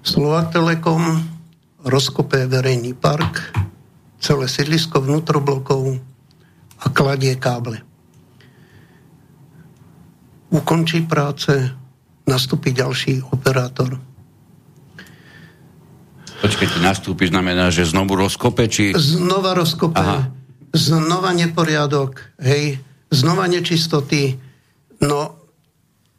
Slovak 0.00 0.48
Telekom 0.48 1.20
rozkope 1.84 2.48
verejný 2.48 2.96
park, 2.96 3.52
celé 4.16 4.48
sídlisko 4.48 5.04
vnútroblokov 5.04 6.00
a 6.80 6.88
kladie 6.88 7.36
káble. 7.36 7.84
Ukončí 10.50 11.06
práce, 11.06 11.70
nastúpi 12.26 12.74
ďalší 12.74 13.22
operátor. 13.30 13.98
Počkajte, 16.40 16.82
nastúpi 16.82 17.28
znamená, 17.30 17.70
že 17.70 17.86
znovu 17.86 18.16
rozkope, 18.16 18.66
či... 18.66 18.96
Znova 18.96 19.52
rozkope, 19.54 20.00
Aha. 20.00 20.26
znova 20.72 21.36
neporiadok, 21.36 22.18
hej, 22.40 22.80
znova 23.12 23.44
nečistoty. 23.46 24.40
No, 25.04 25.36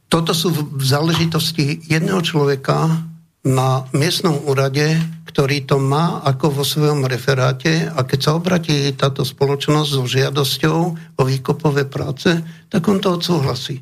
toto 0.08 0.32
sú 0.32 0.53
v 0.53 0.84
záležitosti 0.84 1.84
jedného 1.90 2.22
človeka 2.22 3.03
na 3.41 3.90
miestnom 3.98 4.38
úrade, 4.45 5.02
ktorý 5.26 5.66
to 5.66 5.82
má 5.82 6.22
ako 6.22 6.62
vo 6.62 6.64
svojom 6.68 7.08
referáte 7.10 7.90
a 7.90 8.06
keď 8.06 8.20
sa 8.22 8.32
obratí 8.38 8.94
táto 8.94 9.26
spoločnosť 9.26 9.90
so 9.90 10.03
žiadosťou 10.06 10.80
o 11.18 11.22
výkopové 11.26 11.90
práce, 11.90 12.30
tak 12.70 12.86
on 12.86 13.02
to 13.02 13.18
odsúhlasí. 13.18 13.82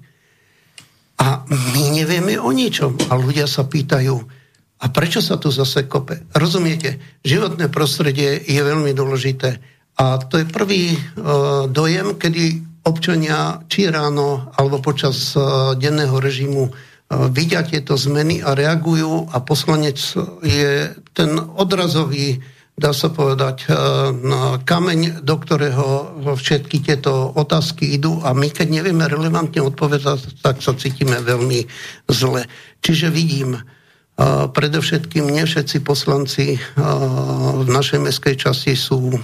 A 1.19 1.43
my 1.47 1.83
nevieme 1.91 2.39
o 2.39 2.49
ničom. 2.55 2.95
A 3.11 3.19
ľudia 3.19 3.45
sa 3.45 3.67
pýtajú, 3.67 4.15
a 4.79 4.85
prečo 4.87 5.19
sa 5.19 5.35
tu 5.35 5.51
zase 5.51 5.91
kope? 5.91 6.23
Rozumiete, 6.31 7.19
životné 7.27 7.67
prostredie 7.67 8.39
je 8.47 8.61
veľmi 8.63 8.95
dôležité. 8.95 9.59
A 9.99 10.15
to 10.23 10.39
je 10.39 10.47
prvý 10.47 10.95
uh, 10.95 11.67
dojem, 11.67 12.15
kedy 12.15 12.63
občania 12.87 13.59
či 13.67 13.91
ráno 13.91 14.47
alebo 14.55 14.79
počas 14.79 15.35
uh, 15.35 15.75
denného 15.75 16.15
režimu 16.15 16.71
uh, 16.71 17.27
vidia 17.27 17.67
tieto 17.67 17.99
zmeny 17.99 18.39
a 18.39 18.55
reagujú 18.55 19.27
a 19.35 19.43
poslanec 19.43 19.99
je 20.47 20.95
ten 21.11 21.31
odrazový 21.35 22.39
dá 22.79 22.95
sa 22.95 23.11
povedať, 23.11 23.67
eh, 23.67 23.75
kameň, 24.63 25.19
do 25.21 25.35
ktorého 25.35 25.87
všetky 26.39 26.79
tieto 26.79 27.35
otázky 27.35 27.99
idú 27.99 28.23
a 28.23 28.31
my, 28.31 28.47
keď 28.47 28.79
nevieme 28.79 29.03
relevantne 29.03 29.59
odpovedať, 29.59 30.39
tak 30.39 30.63
sa 30.63 30.71
cítime 30.79 31.19
veľmi 31.19 31.67
zle. 32.07 32.47
Čiže 32.79 33.11
vidím, 33.11 33.59
eh, 33.59 33.63
predovšetkým 34.47 35.27
nie 35.27 35.43
všetci 35.43 35.83
poslanci 35.83 36.55
eh, 36.55 36.59
v 37.59 37.67
našej 37.67 37.99
meskej 37.99 38.39
časti 38.39 38.73
sú 38.79 39.19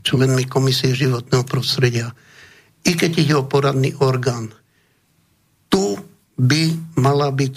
členmi 0.00 0.48
Komisie 0.48 0.96
životného 0.96 1.44
prostredia. 1.44 2.08
I 2.86 2.94
keď 2.96 3.12
ide 3.18 3.34
o 3.36 3.44
poradný 3.44 3.92
orgán, 4.00 4.54
tu 5.66 5.98
by 6.38 6.72
mala 6.96 7.28
byť 7.34 7.54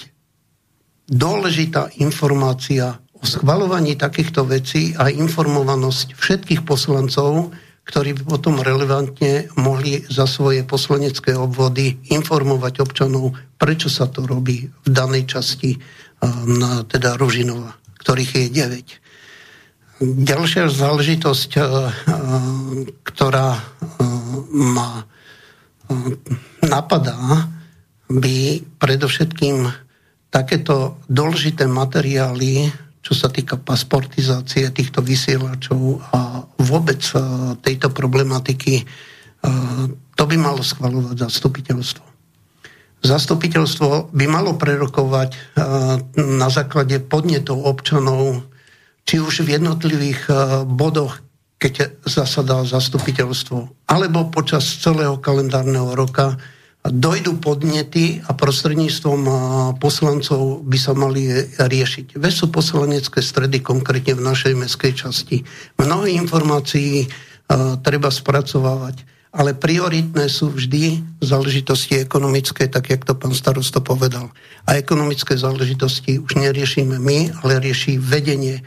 dôležitá 1.09 1.93
informácia 2.01 2.97
o 3.19 3.25
schvalovaní 3.27 3.99
takýchto 3.99 4.47
vecí 4.47 4.95
a 4.95 5.11
informovanosť 5.11 6.15
všetkých 6.15 6.63
poslancov, 6.63 7.51
ktorí 7.83 8.21
by 8.21 8.23
potom 8.37 8.61
relevantne 8.61 9.49
mohli 9.57 10.05
za 10.07 10.29
svoje 10.29 10.61
poslanecké 10.61 11.33
obvody 11.33 11.97
informovať 12.13 12.85
občanov, 12.85 13.33
prečo 13.57 13.89
sa 13.89 14.05
to 14.07 14.23
robí 14.29 14.69
v 14.69 14.87
danej 14.87 15.25
časti 15.25 15.75
na 16.45 16.85
teda 16.85 17.17
Ružinova, 17.17 17.75
ktorých 17.99 18.31
je 18.35 18.45
9. 19.99 19.99
Ďalšia 19.99 20.71
záležitosť, 20.71 21.49
ktorá 23.03 23.49
ma 24.53 25.03
napadá, 26.63 27.19
by 28.09 28.63
predovšetkým 28.79 29.69
takéto 30.29 31.01
dôležité 31.09 31.65
materiály 31.65 32.69
čo 32.99 33.13
sa 33.15 33.31
týka 33.31 33.55
pasportizácie 33.55 34.67
týchto 34.75 34.99
vysielačov 34.99 36.03
a 36.11 36.43
vôbec 36.59 36.99
e, 37.15 37.15
tejto 37.63 37.95
problematiky, 37.95 38.83
e, 38.83 38.85
to 40.15 40.23
by 40.27 40.35
malo 40.35 40.59
schvalovať 40.59 41.15
zastupiteľstvo. 41.15 42.05
Zastupiteľstvo 42.99 44.11
by 44.11 44.25
malo 44.27 44.59
prerokovať 44.59 45.29
e, 45.31 45.39
na 46.19 46.47
základe 46.51 46.99
podnetov 46.99 47.63
občanov, 47.63 48.43
či 49.07 49.23
už 49.23 49.47
v 49.47 49.57
jednotlivých 49.57 50.29
bodoch, 50.69 51.17
keď 51.57 51.97
zasadá 52.05 52.61
zastupiteľstvo, 52.61 53.89
alebo 53.89 54.29
počas 54.29 54.69
celého 54.77 55.17
kalendárneho 55.17 55.97
roka, 55.97 56.37
dojdú 56.79 57.43
podnety 57.43 58.23
a 58.23 58.31
prostredníctvom 58.31 59.21
poslancov 59.83 60.63
by 60.63 60.77
sa 60.79 60.95
mali 60.95 61.27
riešiť. 61.59 62.15
Veď 62.15 62.33
sú 62.33 62.45
poslanecké 62.47 63.19
stredy, 63.19 63.59
konkrétne 63.59 64.15
v 64.15 64.23
našej 64.23 64.53
meskej 64.55 64.95
časti. 64.95 65.43
Mnohé 65.75 66.15
informácií 66.15 67.11
treba 67.83 68.07
spracovávať, 68.07 69.03
ale 69.35 69.53
prioritné 69.53 70.25
sú 70.31 70.55
vždy 70.55 71.03
záležitosti 71.19 71.99
ekonomické, 71.99 72.71
tak 72.71 72.89
jak 72.89 73.03
to 73.03 73.13
pán 73.13 73.35
starosto 73.35 73.83
povedal. 73.83 74.31
A 74.65 74.79
ekonomické 74.79 75.35
záležitosti 75.35 76.17
už 76.17 76.39
neriešime 76.39 76.95
my, 76.95 77.43
ale 77.43 77.59
rieši 77.59 77.99
vedenie 77.99 78.63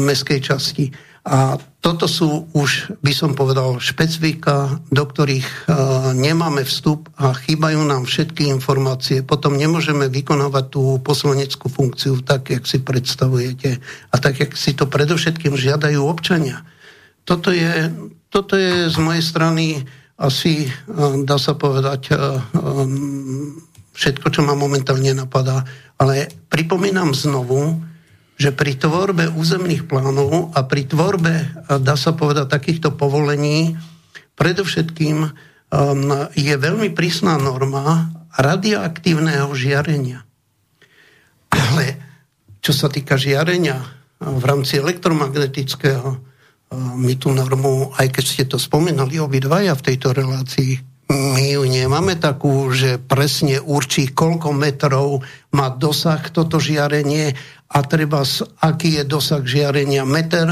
meskej 0.00 0.40
časti. 0.40 0.94
A 1.24 1.56
toto 1.80 2.04
sú 2.04 2.52
už, 2.52 3.00
by 3.00 3.12
som 3.16 3.32
povedal, 3.32 3.80
špecifika, 3.80 4.76
do 4.92 5.08
ktorých 5.08 5.48
uh, 5.48 6.12
nemáme 6.12 6.68
vstup 6.68 7.08
a 7.16 7.32
chýbajú 7.32 7.80
nám 7.80 8.04
všetky 8.04 8.44
informácie. 8.52 9.24
Potom 9.24 9.56
nemôžeme 9.56 10.12
vykonávať 10.12 10.64
tú 10.68 11.00
poslaneckú 11.00 11.72
funkciu 11.72 12.20
tak, 12.20 12.52
jak 12.52 12.68
si 12.68 12.84
predstavujete 12.84 13.80
a 14.12 14.16
tak, 14.20 14.44
jak 14.44 14.52
si 14.52 14.76
to 14.76 14.84
predovšetkým 14.84 15.56
žiadajú 15.56 16.04
občania. 16.04 16.60
Toto 17.24 17.48
je, 17.48 17.88
toto 18.28 18.60
je 18.60 18.92
z 18.92 18.96
mojej 19.00 19.24
strany 19.24 19.64
asi, 20.20 20.68
uh, 20.68 21.24
dá 21.24 21.40
sa 21.40 21.56
povedať, 21.56 22.12
uh, 22.12 22.36
um, 22.52 23.64
všetko, 23.96 24.28
čo 24.28 24.44
ma 24.44 24.52
momentálne 24.52 25.16
napadá. 25.16 25.64
Ale 25.96 26.28
pripomínam 26.52 27.16
znovu, 27.16 27.80
že 28.34 28.50
pri 28.50 28.74
tvorbe 28.74 29.30
územných 29.30 29.86
plánov 29.86 30.50
a 30.54 30.66
pri 30.66 30.90
tvorbe, 30.90 31.34
dá 31.78 31.94
sa 31.94 32.12
povedať, 32.12 32.50
takýchto 32.50 32.94
povolení, 32.94 33.78
predovšetkým 34.34 35.18
um, 35.22 35.30
je 36.34 36.54
veľmi 36.58 36.90
prísna 36.90 37.38
norma 37.38 38.10
radioaktívneho 38.34 39.54
žiarenia. 39.54 40.26
Ale 41.54 41.84
čo 42.58 42.74
sa 42.74 42.90
týka 42.90 43.14
žiarenia 43.14 43.78
v 44.18 44.42
rámci 44.42 44.82
elektromagnetického, 44.82 46.18
my 46.74 47.14
tú 47.14 47.30
normu, 47.30 47.94
aj 47.94 48.08
keď 48.10 48.24
ste 48.24 48.44
to 48.50 48.58
spomenali 48.58 49.22
obidvaja 49.22 49.78
v 49.78 49.86
tejto 49.86 50.10
relácii, 50.10 50.94
my 51.04 51.44
ju 51.60 51.62
nemáme 51.68 52.16
takú, 52.16 52.72
že 52.72 52.96
presne 52.96 53.60
určí, 53.60 54.10
koľko 54.10 54.56
metrov 54.56 55.20
má 55.52 55.68
dosah 55.68 56.18
toto 56.32 56.56
žiarenie 56.56 57.36
a 57.74 57.78
treba, 57.82 58.22
aký 58.62 59.02
je 59.02 59.04
dosah 59.04 59.42
žiarenia 59.42 60.06
meter 60.06 60.46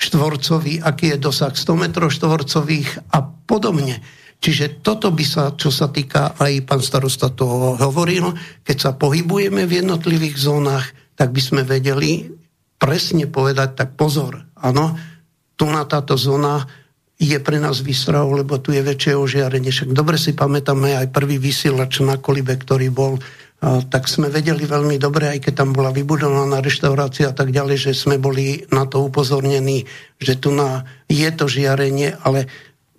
štvorcový, 0.00 0.80
aký 0.80 1.14
je 1.14 1.18
dosah 1.20 1.52
100 1.52 1.76
metrov 1.76 2.08
štvorcových 2.08 3.12
a 3.12 3.22
podobne. 3.22 4.00
Čiže 4.42 4.82
toto 4.82 5.14
by 5.14 5.22
sa, 5.22 5.54
čo 5.54 5.70
sa 5.70 5.92
týka, 5.92 6.34
aj 6.34 6.66
pán 6.66 6.82
starosta 6.82 7.30
toho 7.30 7.78
hovoril, 7.78 8.34
keď 8.66 8.76
sa 8.80 8.90
pohybujeme 8.98 9.68
v 9.68 9.84
jednotlivých 9.84 10.34
zónach, 10.34 10.90
tak 11.14 11.30
by 11.30 11.38
sme 11.38 11.62
vedeli 11.62 12.26
presne 12.80 13.30
povedať, 13.30 13.78
tak 13.78 13.94
pozor, 13.94 14.42
áno, 14.58 14.98
tu 15.54 15.70
na 15.70 15.86
táto 15.86 16.18
zóna 16.18 16.66
je 17.22 17.38
pre 17.38 17.62
nás 17.62 17.78
výstrahou, 17.78 18.34
lebo 18.34 18.58
tu 18.58 18.74
je 18.74 18.82
väčšie 18.82 19.14
ožiarenie. 19.14 19.70
Však 19.70 19.94
dobre 19.94 20.18
si 20.18 20.34
pamätáme 20.34 20.98
aj 20.98 21.14
prvý 21.14 21.38
vysielač 21.38 22.02
na 22.02 22.18
Kolibe, 22.18 22.58
ktorý 22.58 22.90
bol 22.90 23.22
tak 23.62 24.10
sme 24.10 24.26
vedeli 24.26 24.66
veľmi 24.66 24.98
dobre, 24.98 25.30
aj 25.30 25.46
keď 25.46 25.62
tam 25.62 25.70
bola 25.70 25.94
vybudovaná 25.94 26.58
reštaurácia 26.58 27.30
a 27.30 27.34
tak 27.36 27.54
ďalej, 27.54 27.90
že 27.90 27.92
sme 27.94 28.18
boli 28.18 28.66
na 28.74 28.90
to 28.90 29.06
upozornení, 29.06 29.86
že 30.18 30.34
tu 30.34 30.50
na, 30.50 30.82
je 31.06 31.30
to 31.30 31.46
žiarenie, 31.46 32.18
ale 32.26 32.50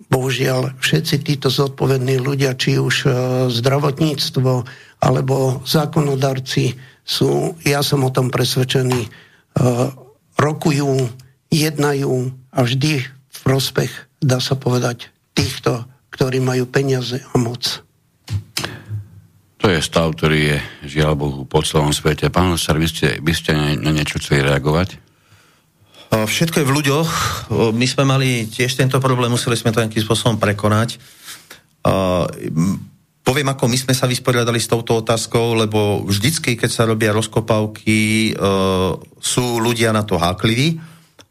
bohužiaľ 0.08 0.80
všetci 0.80 1.20
títo 1.20 1.52
zodpovední 1.52 2.16
ľudia, 2.16 2.56
či 2.56 2.80
už 2.80 2.96
e, 3.04 3.08
zdravotníctvo 3.52 4.52
alebo 5.04 5.60
zákonodarci 5.68 6.72
sú, 7.04 7.60
ja 7.68 7.84
som 7.84 8.00
o 8.00 8.14
tom 8.14 8.32
presvedčený, 8.32 9.00
e, 9.04 9.08
rokujú, 10.40 11.12
jednajú 11.52 12.32
a 12.56 12.58
vždy 12.64 13.04
v 13.04 13.38
prospech, 13.44 13.92
dá 14.24 14.40
sa 14.40 14.56
povedať, 14.56 15.12
týchto, 15.36 15.84
ktorí 16.08 16.40
majú 16.40 16.64
peniaze 16.64 17.20
a 17.20 17.34
moc. 17.36 17.84
To 19.64 19.72
je 19.72 19.80
stav, 19.80 20.12
ktorý 20.12 20.38
je, 20.44 20.58
žiaľ 21.00 21.16
Bohu, 21.16 21.48
po 21.48 21.64
celom 21.64 21.88
svete. 21.88 22.28
Pán 22.28 22.60
Sar, 22.60 22.76
vy 22.76 22.84
ste, 22.84 23.16
vy 23.16 23.32
ste 23.32 23.56
na 23.56 23.96
niečo 23.96 24.20
chceli 24.20 24.44
reagovať? 24.44 25.00
Všetko 26.12 26.60
je 26.60 26.68
v 26.68 26.74
ľuďoch. 26.76 27.08
My 27.72 27.86
sme 27.88 28.04
mali 28.04 28.44
tiež 28.44 28.76
tento 28.76 29.00
problém, 29.00 29.32
museli 29.32 29.56
sme 29.56 29.72
to 29.72 29.80
nejakým 29.80 30.04
spôsobom 30.04 30.36
prekonať. 30.36 31.00
Poviem, 33.24 33.48
ako 33.56 33.64
my 33.64 33.78
sme 33.80 33.96
sa 33.96 34.04
vysporiadali 34.04 34.60
s 34.60 34.68
touto 34.68 35.00
otázkou, 35.00 35.56
lebo 35.56 36.04
vždycky, 36.04 36.60
keď 36.60 36.68
sa 36.68 36.84
robia 36.84 37.16
rozkopávky, 37.16 38.36
sú 39.16 39.46
ľudia 39.64 39.96
na 39.96 40.04
to 40.04 40.20
hákliví 40.20 40.76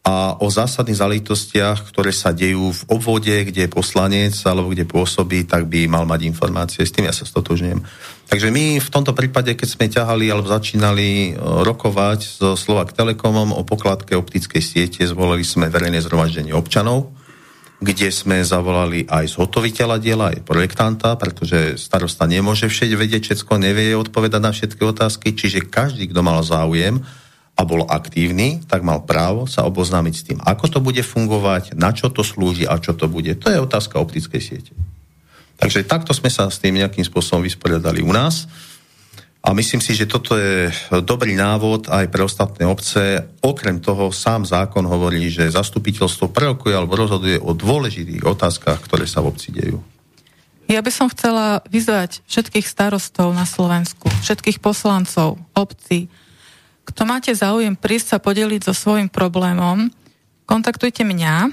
a 0.04 0.36
o 0.36 0.52
zásadných 0.52 1.00
záležitostiach, 1.00 1.88
ktoré 1.88 2.12
sa 2.12 2.36
dejú 2.36 2.76
v 2.76 2.82
obvode, 2.92 3.32
kde 3.32 3.64
je 3.64 3.72
poslanec 3.72 4.36
alebo 4.44 4.68
kde 4.68 4.84
pôsobí, 4.84 5.48
tak 5.48 5.64
by 5.64 5.88
mal 5.88 6.04
mať 6.04 6.28
informácie. 6.28 6.84
S 6.84 6.92
tým 6.92 7.08
ja 7.08 7.14
sa 7.16 7.24
stotožňujem. 7.24 7.80
Takže 8.28 8.52
my 8.52 8.84
v 8.84 8.92
tomto 8.92 9.16
prípade, 9.16 9.56
keď 9.56 9.68
sme 9.68 9.88
ťahali 9.88 10.28
alebo 10.28 10.44
začínali 10.44 11.08
e, 11.08 11.40
rokovať 11.40 12.20
so 12.20 12.52
Slovak 12.52 12.92
Telekomom 12.92 13.56
o 13.56 13.64
pokladke 13.64 14.12
optickej 14.12 14.60
siete, 14.60 15.00
zvolili 15.08 15.40
sme 15.40 15.72
verejné 15.72 16.04
zhromaždenie 16.04 16.52
občanov, 16.52 17.08
kde 17.80 18.12
sme 18.12 18.44
zavolali 18.44 19.08
aj 19.08 19.40
zhotoviteľa 19.40 19.96
diela, 20.04 20.36
aj 20.36 20.44
projektanta, 20.44 21.16
pretože 21.16 21.80
starosta 21.80 22.28
nemôže 22.28 22.68
všeť 22.68 22.90
vedieť, 22.92 23.22
všetko 23.24 23.56
nevie 23.56 23.96
odpovedať 23.96 24.40
na 24.40 24.52
všetky 24.52 24.84
otázky, 24.84 25.32
čiže 25.32 25.64
každý, 25.64 26.12
kto 26.12 26.20
mal 26.20 26.44
záujem, 26.44 27.00
a 27.54 27.62
bol 27.62 27.86
aktívny, 27.86 28.66
tak 28.66 28.82
mal 28.82 29.06
právo 29.06 29.46
sa 29.46 29.62
oboznámiť 29.62 30.14
s 30.14 30.26
tým, 30.26 30.38
ako 30.42 30.64
to 30.66 30.78
bude 30.82 31.02
fungovať, 31.06 31.78
na 31.78 31.94
čo 31.94 32.10
to 32.10 32.26
slúži 32.26 32.66
a 32.66 32.82
čo 32.82 32.98
to 32.98 33.06
bude. 33.06 33.30
To 33.38 33.46
je 33.46 33.62
otázka 33.62 34.02
optickej 34.02 34.42
siete. 34.42 34.72
Takže 35.54 35.86
takto 35.86 36.10
sme 36.10 36.34
sa 36.34 36.50
s 36.50 36.58
tým 36.58 36.82
nejakým 36.82 37.06
spôsobom 37.06 37.46
vysporiadali 37.46 38.02
u 38.02 38.10
nás. 38.10 38.50
A 39.44 39.52
myslím 39.52 39.84
si, 39.84 39.92
že 39.92 40.08
toto 40.08 40.40
je 40.40 40.72
dobrý 41.04 41.36
návod 41.36 41.92
aj 41.92 42.08
pre 42.08 42.24
ostatné 42.24 42.64
obce. 42.64 43.22
Okrem 43.44 43.76
toho 43.76 44.08
sám 44.08 44.48
zákon 44.48 44.82
hovorí, 44.88 45.28
že 45.28 45.52
zastupiteľstvo 45.52 46.32
prerokuje 46.32 46.72
alebo 46.72 46.96
rozhoduje 46.96 47.38
o 47.38 47.52
dôležitých 47.52 48.24
otázkach, 48.24 48.80
ktoré 48.82 49.04
sa 49.04 49.20
v 49.20 49.30
obci 49.30 49.52
dejú. 49.52 49.84
Ja 50.64 50.80
by 50.80 50.88
som 50.88 51.12
chcela 51.12 51.60
vyzvať 51.68 52.24
všetkých 52.24 52.64
starostov 52.64 53.36
na 53.36 53.44
Slovensku, 53.44 54.08
všetkých 54.24 54.64
poslancov, 54.64 55.36
obcí, 55.52 56.08
kto 56.84 57.08
máte 57.08 57.32
záujem 57.32 57.72
prísť 57.74 58.16
sa 58.16 58.18
podeliť 58.20 58.64
so 58.68 58.76
svojím 58.76 59.08
problémom, 59.08 59.88
kontaktujte 60.44 61.04
mňa 61.04 61.48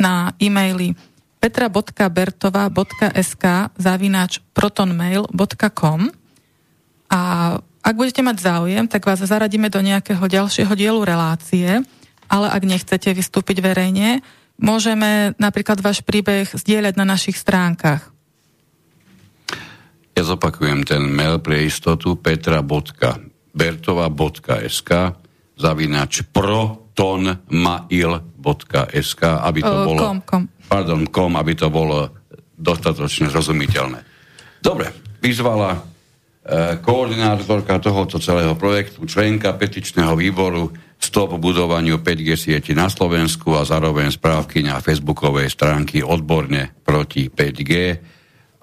na 0.00 0.32
e-maily 0.40 0.96
petra.bertova.sk 1.38 3.44
zavináč 3.76 4.40
protonmail.com 4.56 6.00
a 7.12 7.20
ak 7.82 7.98
budete 7.98 8.22
mať 8.22 8.38
záujem, 8.38 8.86
tak 8.86 9.02
vás 9.02 9.18
zaradíme 9.18 9.66
do 9.66 9.82
nejakého 9.82 10.22
ďalšieho 10.22 10.70
dielu 10.78 11.02
relácie, 11.02 11.82
ale 12.30 12.46
ak 12.46 12.62
nechcete 12.62 13.10
vystúpiť 13.10 13.58
verejne, 13.58 14.22
môžeme 14.54 15.34
napríklad 15.36 15.82
váš 15.82 15.98
príbeh 16.06 16.46
zdieľať 16.46 16.94
na 16.94 17.02
našich 17.02 17.34
stránkach. 17.34 18.14
Ja 20.14 20.22
zopakujem 20.22 20.86
ten 20.86 21.10
mail 21.10 21.42
pre 21.42 21.66
istotu 21.66 22.14
petra.bertova 22.14 23.31
bertova.sk 23.52 24.90
zavinač 25.56 26.22
protonmail.sk 26.32 29.22
aby 29.22 29.60
to 29.60 29.76
uh, 29.76 29.86
bolo 29.86 30.00
kom, 30.00 30.20
kom. 30.24 30.48
pardon, 30.66 31.06
kom, 31.08 31.36
aby 31.36 31.54
to 31.54 31.68
bolo 31.68 32.08
dostatočne 32.56 33.28
zrozumiteľné. 33.28 33.98
Dobre, 34.62 34.94
vyzvala 35.18 35.74
e, 35.74 35.78
koordinátorka 36.78 37.82
tohoto 37.82 38.22
celého 38.22 38.54
projektu, 38.54 39.02
členka 39.02 39.50
petičného 39.58 40.14
výboru 40.14 40.70
Stop 41.02 41.34
budovaniu 41.34 41.98
5G 41.98 42.38
sieti 42.38 42.78
na 42.78 42.86
Slovensku 42.86 43.58
a 43.58 43.66
zároveň 43.66 44.14
správkyňa 44.14 44.78
facebookovej 44.78 45.50
stránky 45.50 45.98
odborne 45.98 46.78
proti 46.86 47.26
5G 47.26 47.72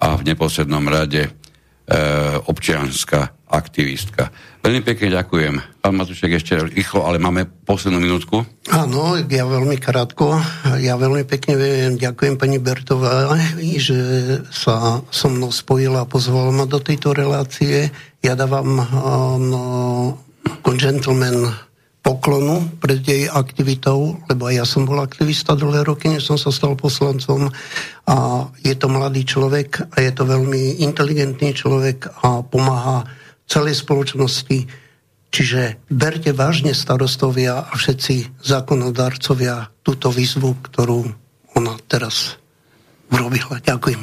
a 0.00 0.16
v 0.16 0.22
neposlednom 0.24 0.80
rade 0.88 1.28
e, 1.28 1.30
občianská 2.40 3.39
aktivistka. 3.50 4.30
Veľmi 4.62 4.86
pekne 4.86 5.10
ďakujem. 5.10 5.82
Pán 5.82 5.94
Matušek, 5.98 6.38
ešte 6.38 6.54
rýchlo, 6.70 7.02
ale 7.02 7.18
máme 7.18 7.50
poslednú 7.66 7.98
minútku. 7.98 8.46
Áno, 8.70 9.18
ja 9.18 9.42
veľmi 9.42 9.74
krátko. 9.82 10.38
Ja 10.78 10.94
veľmi 10.94 11.26
pekne 11.26 11.58
ďakujem 11.98 12.38
pani 12.38 12.62
Bertová, 12.62 13.34
že 13.58 13.98
sa 14.54 15.02
so 15.10 15.26
mnou 15.26 15.50
spojila 15.50 16.06
a 16.06 16.10
pozvala 16.10 16.54
ma 16.54 16.64
do 16.70 16.78
tejto 16.78 17.10
relácie. 17.10 17.90
Ja 18.22 18.38
dávam 18.38 18.78
ako 20.46 20.70
gentleman 20.78 21.50
poklonu 22.00 22.80
pred 22.80 23.04
jej 23.04 23.28
aktivitou, 23.28 24.16
lebo 24.24 24.48
aj 24.48 24.54
ja 24.56 24.64
som 24.64 24.88
bol 24.88 25.04
aktivista 25.04 25.52
dlhé 25.52 25.84
roky, 25.84 26.08
než 26.08 26.32
som 26.32 26.40
sa 26.40 26.48
stal 26.48 26.72
poslancom 26.72 27.52
a 28.08 28.16
je 28.64 28.72
to 28.72 28.88
mladý 28.88 29.28
človek 29.28 29.84
a 29.84 29.96
je 30.00 30.08
to 30.08 30.24
veľmi 30.24 30.80
inteligentný 30.80 31.52
človek 31.52 32.08
a 32.24 32.40
pomáha 32.40 33.04
celej 33.50 33.82
spoločnosti. 33.82 34.70
Čiže 35.30 35.82
berte 35.90 36.30
vážne 36.30 36.74
starostovia 36.74 37.66
a 37.66 37.74
všetci 37.74 38.42
zákonodarcovia 38.42 39.70
túto 39.82 40.10
výzvu, 40.10 40.58
ktorú 40.70 41.06
ona 41.58 41.74
teraz 41.90 42.38
urobila. 43.10 43.58
Ďakujem. 43.62 44.02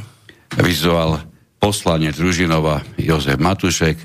Vyzval 0.59 1.23
poslanec 1.59 2.15
Ružinova 2.19 2.83
Jozef 2.99 3.39
Matušek, 3.39 3.97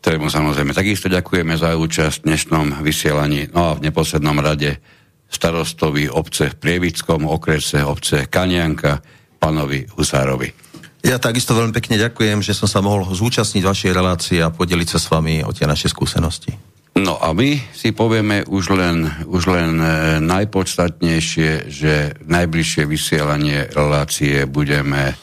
ktorému 0.00 0.32
samozrejme 0.32 0.72
takisto 0.72 1.12
ďakujeme 1.12 1.54
za 1.56 1.76
účasť 1.76 2.24
v 2.24 2.26
dnešnom 2.32 2.66
vysielaní. 2.80 3.52
No 3.52 3.72
a 3.72 3.76
v 3.76 3.84
neposlednom 3.88 4.40
rade 4.40 4.80
starostovi 5.28 6.08
obce 6.08 6.52
v 6.52 6.58
Prievickom 6.60 7.28
okrese 7.28 7.84
obce 7.84 8.28
Kanianka, 8.28 9.00
pánovi 9.36 9.84
Husárovi. 9.96 10.71
Ja 11.02 11.18
takisto 11.18 11.58
veľmi 11.58 11.74
pekne 11.74 11.98
ďakujem, 11.98 12.46
že 12.46 12.54
som 12.54 12.70
sa 12.70 12.78
mohol 12.78 13.02
zúčastniť 13.10 13.62
vašej 13.66 13.90
relácie 13.90 14.38
a 14.38 14.54
podeliť 14.54 14.88
sa 14.94 14.98
s 15.02 15.10
vami 15.10 15.42
o 15.42 15.50
tie 15.50 15.66
naše 15.66 15.90
skúsenosti. 15.90 16.54
No 16.94 17.18
a 17.18 17.34
my 17.34 17.58
si 17.74 17.90
povieme 17.90 18.46
už 18.46 18.76
len, 18.76 19.10
už 19.26 19.42
len 19.50 19.80
e, 19.80 19.88
najpodstatnejšie, 20.22 21.72
že 21.72 22.14
najbližšie 22.22 22.84
vysielanie 22.86 23.66
relácie 23.72 24.46
budeme 24.46 25.16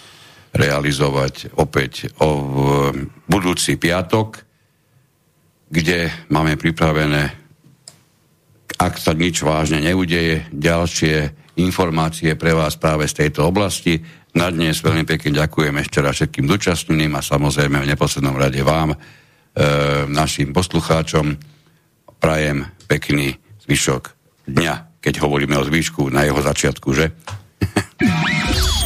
realizovať 0.52 1.54
opäť 1.62 2.10
o 2.20 2.30
budúci 3.30 3.78
piatok, 3.78 4.42
kde 5.70 6.10
máme 6.34 6.58
pripravené, 6.58 7.38
ak 8.82 8.98
sa 8.98 9.14
nič 9.14 9.46
vážne 9.46 9.80
neudeje, 9.80 10.50
ďalšie 10.50 11.16
informácie 11.62 12.34
pre 12.34 12.58
vás 12.58 12.80
práve 12.82 13.06
z 13.06 13.26
tejto 13.26 13.46
oblasti 13.46 14.02
na 14.38 14.54
dnes 14.54 14.78
veľmi 14.82 15.06
pekne 15.10 15.34
ďakujem 15.34 15.74
ešte 15.82 16.02
raz 16.02 16.16
všetkým 16.22 16.46
dočasneným 16.46 17.16
a 17.18 17.26
samozrejme 17.26 17.82
v 17.82 17.90
neposlednom 17.90 18.38
rade 18.38 18.62
vám, 18.62 18.94
e, 18.94 18.98
našim 20.10 20.54
poslucháčom. 20.54 21.38
Prajem 22.20 22.68
pekný 22.86 23.40
zvyšok 23.66 24.14
dňa, 24.50 25.00
keď 25.00 25.20
hovoríme 25.24 25.56
o 25.56 25.64
zvyšku 25.64 26.10
na 26.12 26.24
jeho 26.28 26.42
začiatku, 26.44 26.94
že? 26.94 27.16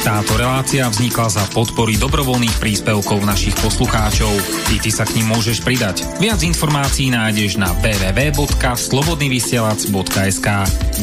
Táto 0.00 0.32
relácia 0.40 0.88
vznikla 0.88 1.28
za 1.28 1.44
podpory 1.52 2.00
dobrovoľných 2.00 2.56
príspevkov 2.56 3.20
našich 3.20 3.52
poslucháčov. 3.60 4.32
I 4.72 4.80
ty 4.80 4.88
sa 4.88 5.04
k 5.04 5.20
ním 5.20 5.36
môžeš 5.36 5.60
pridať. 5.60 6.08
Viac 6.16 6.40
informácií 6.40 7.12
nájdeš 7.12 7.60
na 7.60 7.68
www.slobodnyvysielac.sk 7.84 10.48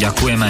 Ďakujeme. 0.01 0.49